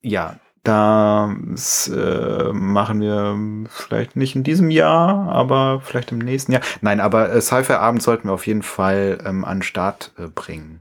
ja, 0.00 0.36
das 0.62 1.88
äh, 1.88 2.52
machen 2.52 3.00
wir 3.00 3.68
vielleicht 3.70 4.16
nicht 4.16 4.34
in 4.34 4.42
diesem 4.42 4.70
Jahr, 4.70 5.28
aber 5.30 5.80
vielleicht 5.84 6.12
im 6.12 6.18
nächsten 6.18 6.52
Jahr. 6.52 6.62
Nein, 6.80 7.00
aber 7.00 7.30
äh, 7.30 7.40
Sci-Fi-Abend 7.40 8.02
sollten 8.02 8.28
wir 8.28 8.32
auf 8.32 8.46
jeden 8.46 8.62
Fall 8.62 9.18
ähm, 9.24 9.44
an 9.44 9.58
den 9.58 9.62
Start 9.62 10.12
äh, 10.18 10.26
bringen. 10.26 10.80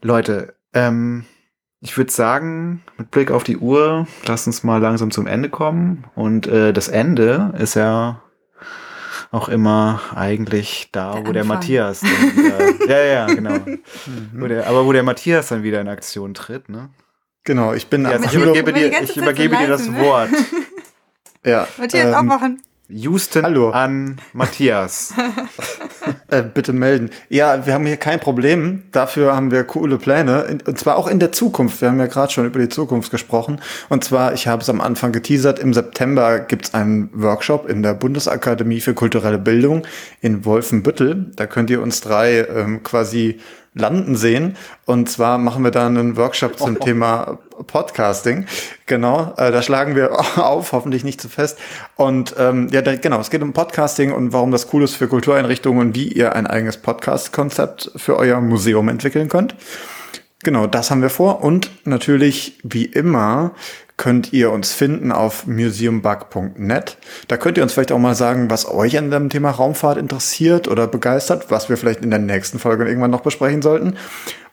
Leute, 0.00 0.54
ähm, 0.72 1.26
ich 1.80 1.96
würde 1.98 2.12
sagen, 2.12 2.82
mit 2.96 3.10
Blick 3.10 3.30
auf 3.30 3.44
die 3.44 3.58
Uhr, 3.58 4.06
lasst 4.26 4.46
uns 4.46 4.62
mal 4.62 4.80
langsam 4.80 5.10
zum 5.10 5.26
Ende 5.26 5.50
kommen. 5.50 6.04
Und 6.14 6.46
äh, 6.46 6.72
das 6.72 6.88
Ende 6.88 7.52
ist 7.58 7.74
ja 7.74 8.22
auch 9.32 9.48
immer 9.48 10.00
eigentlich 10.14 10.90
da, 10.92 11.14
der 11.14 11.26
wo 11.26 11.32
der 11.32 11.44
Matthias 11.44 12.00
dann 12.00 12.10
wieder, 12.36 12.86
ja, 12.88 13.04
ja, 13.04 13.26
genau. 13.26 13.54
Mhm. 13.54 13.80
Wo 14.34 14.46
der, 14.46 14.66
aber 14.66 14.86
wo 14.86 14.92
der 14.92 15.02
Matthias 15.02 15.48
dann 15.48 15.62
wieder 15.62 15.80
in 15.80 15.88
Aktion 15.88 16.34
tritt, 16.34 16.68
ne? 16.68 16.90
Genau, 17.44 17.72
ich 17.72 17.88
bin. 17.88 18.04
Ja, 18.04 18.22
ich 18.22 18.34
übergebe, 18.34 18.72
dir, 18.72 19.02
ich 19.02 19.16
übergebe 19.16 19.56
dir 19.56 19.66
das 19.66 19.92
Wort. 19.92 20.28
ja. 21.44 21.66
Matthias 21.78 22.08
ähm, 22.08 22.14
aufmachen. 22.14 22.62
Houston 22.92 23.44
Hallo. 23.44 23.70
an 23.70 24.20
Matthias. 24.32 25.14
äh, 26.28 26.42
bitte 26.42 26.72
melden. 26.72 27.10
Ja, 27.28 27.66
wir 27.66 27.74
haben 27.74 27.86
hier 27.86 27.96
kein 27.96 28.20
Problem. 28.20 28.82
Dafür 28.92 29.34
haben 29.34 29.50
wir 29.50 29.64
coole 29.64 29.98
Pläne. 29.98 30.58
Und 30.66 30.78
zwar 30.78 30.96
auch 30.96 31.08
in 31.08 31.18
der 31.18 31.32
Zukunft. 31.32 31.80
Wir 31.80 31.88
haben 31.88 31.98
ja 31.98 32.06
gerade 32.06 32.32
schon 32.32 32.46
über 32.46 32.58
die 32.58 32.68
Zukunft 32.68 33.10
gesprochen. 33.10 33.60
Und 33.88 34.04
zwar, 34.04 34.34
ich 34.34 34.46
habe 34.46 34.62
es 34.62 34.68
am 34.68 34.80
Anfang 34.80 35.12
geteasert, 35.12 35.58
im 35.58 35.72
September 35.72 36.40
gibt 36.40 36.66
es 36.66 36.74
einen 36.74 37.10
Workshop 37.14 37.68
in 37.68 37.82
der 37.82 37.94
Bundesakademie 37.94 38.80
für 38.80 38.94
kulturelle 38.94 39.38
Bildung 39.38 39.86
in 40.20 40.44
Wolfenbüttel. 40.44 41.30
Da 41.36 41.46
könnt 41.46 41.70
ihr 41.70 41.82
uns 41.82 42.00
drei 42.00 42.40
ähm, 42.40 42.82
quasi 42.82 43.40
landen 43.74 44.16
sehen. 44.16 44.56
Und 44.84 45.08
zwar 45.08 45.38
machen 45.38 45.64
wir 45.64 45.70
da 45.70 45.86
einen 45.86 46.16
Workshop 46.16 46.58
zum 46.58 46.76
oh. 46.76 46.84
Thema 46.84 47.38
Podcasting. 47.66 48.46
Genau, 48.86 49.32
äh, 49.36 49.50
da 49.50 49.62
schlagen 49.62 49.96
wir 49.96 50.12
auf, 50.38 50.72
hoffentlich 50.72 51.04
nicht 51.04 51.20
zu 51.20 51.28
fest. 51.28 51.58
Und 51.96 52.34
ähm, 52.38 52.68
ja, 52.70 52.82
da, 52.82 52.96
genau, 52.96 53.20
es 53.20 53.30
geht 53.30 53.42
um 53.42 53.52
Podcasting 53.52 54.12
und 54.12 54.32
warum 54.32 54.50
das 54.50 54.72
cool 54.72 54.82
ist 54.82 54.96
für 54.96 55.08
Kultureinrichtungen 55.08 55.88
und 55.88 55.96
wie 55.96 56.08
ihr 56.08 56.34
ein 56.34 56.46
eigenes 56.46 56.76
Podcast-Konzept 56.76 57.92
für 57.96 58.16
euer 58.16 58.40
Museum 58.40 58.88
entwickeln 58.88 59.28
könnt. 59.28 59.54
Genau, 60.44 60.66
das 60.66 60.90
haben 60.90 61.02
wir 61.02 61.10
vor. 61.10 61.44
Und 61.44 61.70
natürlich, 61.86 62.58
wie 62.64 62.84
immer, 62.84 63.52
könnt 63.96 64.32
ihr 64.32 64.50
uns 64.50 64.72
finden 64.72 65.12
auf 65.12 65.46
museumbug.net. 65.46 66.96
Da 67.28 67.36
könnt 67.36 67.56
ihr 67.56 67.62
uns 67.62 67.72
vielleicht 67.72 67.92
auch 67.92 67.98
mal 67.98 68.14
sagen, 68.14 68.50
was 68.50 68.68
euch 68.68 68.98
an 68.98 69.10
dem 69.10 69.30
Thema 69.30 69.50
Raumfahrt 69.50 69.98
interessiert 69.98 70.68
oder 70.68 70.86
begeistert, 70.86 71.50
was 71.50 71.68
wir 71.68 71.76
vielleicht 71.76 72.02
in 72.02 72.10
der 72.10 72.18
nächsten 72.18 72.58
Folge 72.58 72.86
irgendwann 72.86 73.10
noch 73.10 73.20
besprechen 73.20 73.62
sollten. 73.62 73.96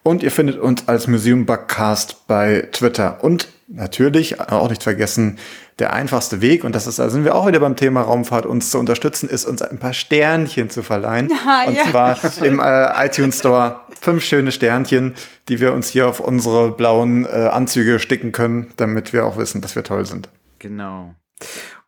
Und 0.03 0.23
ihr 0.23 0.31
findet 0.31 0.59
uns 0.59 0.87
als 0.87 1.07
Museum 1.07 1.45
Bugcast 1.45 2.27
bei 2.27 2.67
Twitter. 2.71 3.23
Und 3.23 3.49
natürlich, 3.67 4.39
auch 4.39 4.69
nicht 4.69 4.83
vergessen, 4.83 5.37
der 5.79 5.93
einfachste 5.93 6.41
Weg, 6.41 6.63
und 6.63 6.75
das 6.75 6.87
ist, 6.87 6.99
da 6.99 7.09
sind 7.09 7.23
wir 7.23 7.35
auch 7.35 7.47
wieder 7.47 7.59
beim 7.59 7.75
Thema 7.75 8.01
Raumfahrt, 8.01 8.45
uns 8.45 8.71
zu 8.71 8.79
unterstützen, 8.79 9.29
ist 9.29 9.45
uns 9.45 9.61
ein 9.61 9.79
paar 9.79 9.93
Sternchen 9.93 10.69
zu 10.69 10.83
verleihen. 10.83 11.31
Ah, 11.49 11.63
und 11.67 11.75
ja. 11.75 11.83
zwar 11.85 12.17
im 12.43 12.59
äh, 12.59 13.05
iTunes 13.05 13.39
Store 13.39 13.79
fünf 13.99 14.23
schöne 14.23 14.51
Sternchen, 14.51 15.15
die 15.47 15.59
wir 15.59 15.73
uns 15.73 15.87
hier 15.87 16.07
auf 16.07 16.19
unsere 16.19 16.71
blauen 16.71 17.25
äh, 17.25 17.49
Anzüge 17.51 17.97
sticken 17.97 18.31
können, 18.31 18.71
damit 18.77 19.13
wir 19.13 19.25
auch 19.25 19.37
wissen, 19.37 19.61
dass 19.61 19.75
wir 19.75 19.83
toll 19.83 20.05
sind. 20.05 20.29
Genau. 20.59 21.15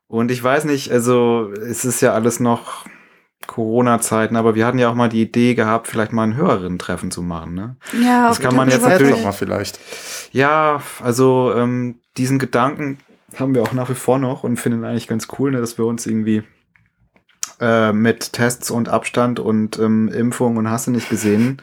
Und 0.07 0.31
ich 0.31 0.41
weiß 0.43 0.65
nicht, 0.65 0.91
also 0.91 1.51
es 1.51 1.85
ist 1.85 2.01
ja 2.01 2.13
alles 2.13 2.39
noch 2.39 2.85
Corona-Zeiten, 3.47 4.35
aber 4.35 4.55
wir 4.55 4.65
hatten 4.65 4.79
ja 4.79 4.89
auch 4.89 4.95
mal 4.95 5.09
die 5.09 5.21
Idee 5.21 5.55
gehabt, 5.55 5.87
vielleicht 5.87 6.13
mal 6.13 6.23
ein 6.23 6.35
Hörerinnen-Treffen 6.35 7.11
zu 7.11 7.21
machen. 7.21 7.53
Ne? 7.53 7.75
Ja, 8.01 8.29
das 8.29 8.39
kann 8.39 8.55
man 8.55 8.69
jetzt 8.69 8.87
natürlich. 8.87 9.23
Mal 9.23 9.31
vielleicht. 9.31 9.79
Ja, 10.31 10.81
also 11.01 11.53
ähm, 11.55 11.99
diesen 12.17 12.39
Gedanken 12.39 12.97
haben 13.37 13.55
wir 13.55 13.63
auch 13.63 13.73
nach 13.73 13.89
wie 13.89 13.95
vor 13.95 14.19
noch 14.19 14.43
und 14.43 14.57
finden 14.57 14.83
eigentlich 14.83 15.07
ganz 15.07 15.27
cool, 15.37 15.51
ne, 15.51 15.59
dass 15.59 15.77
wir 15.77 15.85
uns 15.85 16.05
irgendwie 16.05 16.43
äh, 17.59 17.93
mit 17.93 18.33
Tests 18.33 18.71
und 18.71 18.89
Abstand 18.89 19.39
und 19.39 19.79
ähm, 19.79 20.07
Impfung 20.09 20.57
und 20.57 20.69
hast 20.69 20.87
du 20.87 20.91
nicht 20.91 21.09
gesehen 21.09 21.61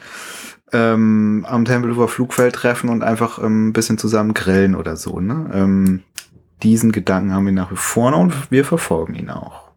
ähm, 0.71 1.45
am 1.47 1.65
Tempelhofer 1.65 2.07
Flugfeld 2.07 2.55
treffen 2.55 2.89
und 2.89 3.03
einfach 3.03 3.39
ähm, 3.39 3.69
ein 3.69 3.73
bisschen 3.73 3.97
zusammen 3.97 4.33
grillen 4.33 4.75
oder 4.75 4.95
so. 4.95 5.19
Ne? 5.19 5.49
Ähm, 5.53 6.03
diesen 6.63 6.91
Gedanken 6.91 7.33
haben 7.33 7.45
wir 7.45 7.53
nach 7.53 7.71
wie 7.71 7.77
vor 7.77 8.11
noch 8.11 8.19
und 8.19 8.51
wir 8.51 8.65
verfolgen 8.65 9.15
ihn 9.15 9.29
auch. 9.29 9.69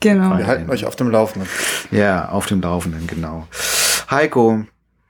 Genau. 0.00 0.36
Wir 0.36 0.46
halten 0.46 0.70
euch 0.70 0.84
auf 0.84 0.96
dem 0.96 1.10
Laufenden. 1.10 1.48
Ja, 1.90 2.28
auf 2.28 2.46
dem 2.46 2.60
Laufenden, 2.60 3.06
genau. 3.06 3.46
Heiko, 4.10 4.64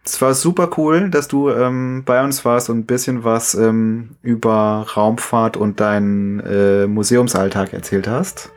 es 0.05 0.21
war 0.21 0.35
super 0.35 0.71
cool, 0.77 1.09
dass 1.09 1.29
du 1.29 1.51
ähm, 1.51 2.03
bei 2.05 2.23
uns 2.23 2.45
warst 2.45 2.69
und 2.69 2.79
ein 2.79 2.87
bisschen 2.87 3.25
was 3.25 3.55
ähm, 3.55 4.17
über 4.23 4.87
Raumfahrt 4.95 5.57
und 5.57 5.81
deinen 5.81 6.41
äh, 6.41 6.87
Museumsalltag 6.87 7.73
erzählt 7.73 8.07
hast. 8.07 8.51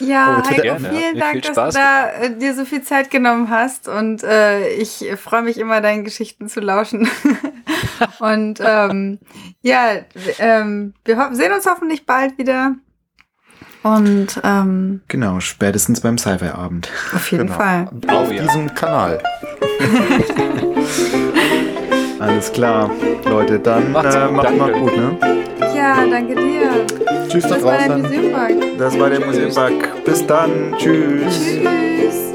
Ja, 0.00 0.42
oh, 0.42 0.50
Heiko, 0.50 0.62
gerne. 0.62 0.90
vielen 0.90 1.18
Dank, 1.18 1.42
dass 1.42 1.74
du 1.74 1.78
da 1.78 2.10
äh, 2.10 2.36
dir 2.36 2.54
so 2.54 2.64
viel 2.64 2.82
Zeit 2.82 3.10
genommen 3.10 3.48
hast 3.48 3.88
und 3.88 4.22
äh, 4.22 4.68
ich 4.74 5.06
freue 5.16 5.42
mich 5.42 5.56
immer, 5.56 5.80
deinen 5.80 6.04
Geschichten 6.04 6.48
zu 6.48 6.60
lauschen. 6.60 7.08
und 8.18 8.60
ähm, 8.60 9.18
ja, 9.62 9.92
ähm, 10.38 10.94
wir 11.04 11.30
sehen 11.32 11.52
uns 11.52 11.66
hoffentlich 11.66 12.06
bald 12.06 12.38
wieder. 12.38 12.74
Und 13.84 14.40
ähm, 14.42 15.02
genau, 15.08 15.40
spätestens 15.40 16.00
beim 16.00 16.16
Sci-Fi-Abend. 16.16 16.88
Auf 17.14 17.30
jeden 17.30 17.46
genau. 17.46 17.58
Fall. 17.58 17.86
Auf 18.08 18.28
oh, 18.28 18.32
diesem 18.32 18.68
ja. 18.68 18.72
Kanal. 18.72 19.22
Alles 22.18 22.50
klar, 22.50 22.90
Leute, 23.26 23.58
dann 23.58 23.92
macht's 23.92 24.14
äh, 24.14 24.28
macht 24.28 24.56
mal 24.56 24.72
gut, 24.72 24.96
ne? 24.96 25.18
Ja, 25.76 26.06
danke 26.10 26.34
dir. 26.34 26.86
Tschüss 27.28 27.42
das 27.42 27.52
da 27.52 27.58
draußen. 27.58 27.64
War 27.64 27.78
der 27.78 27.98
Museumbug. 27.98 28.78
Das 28.78 28.98
war 28.98 29.10
der 29.10 29.20
Museumbug. 29.26 30.04
Bis 30.06 30.26
dann. 30.26 30.74
Tschüss. 30.78 31.58
Tschüss. 31.58 32.32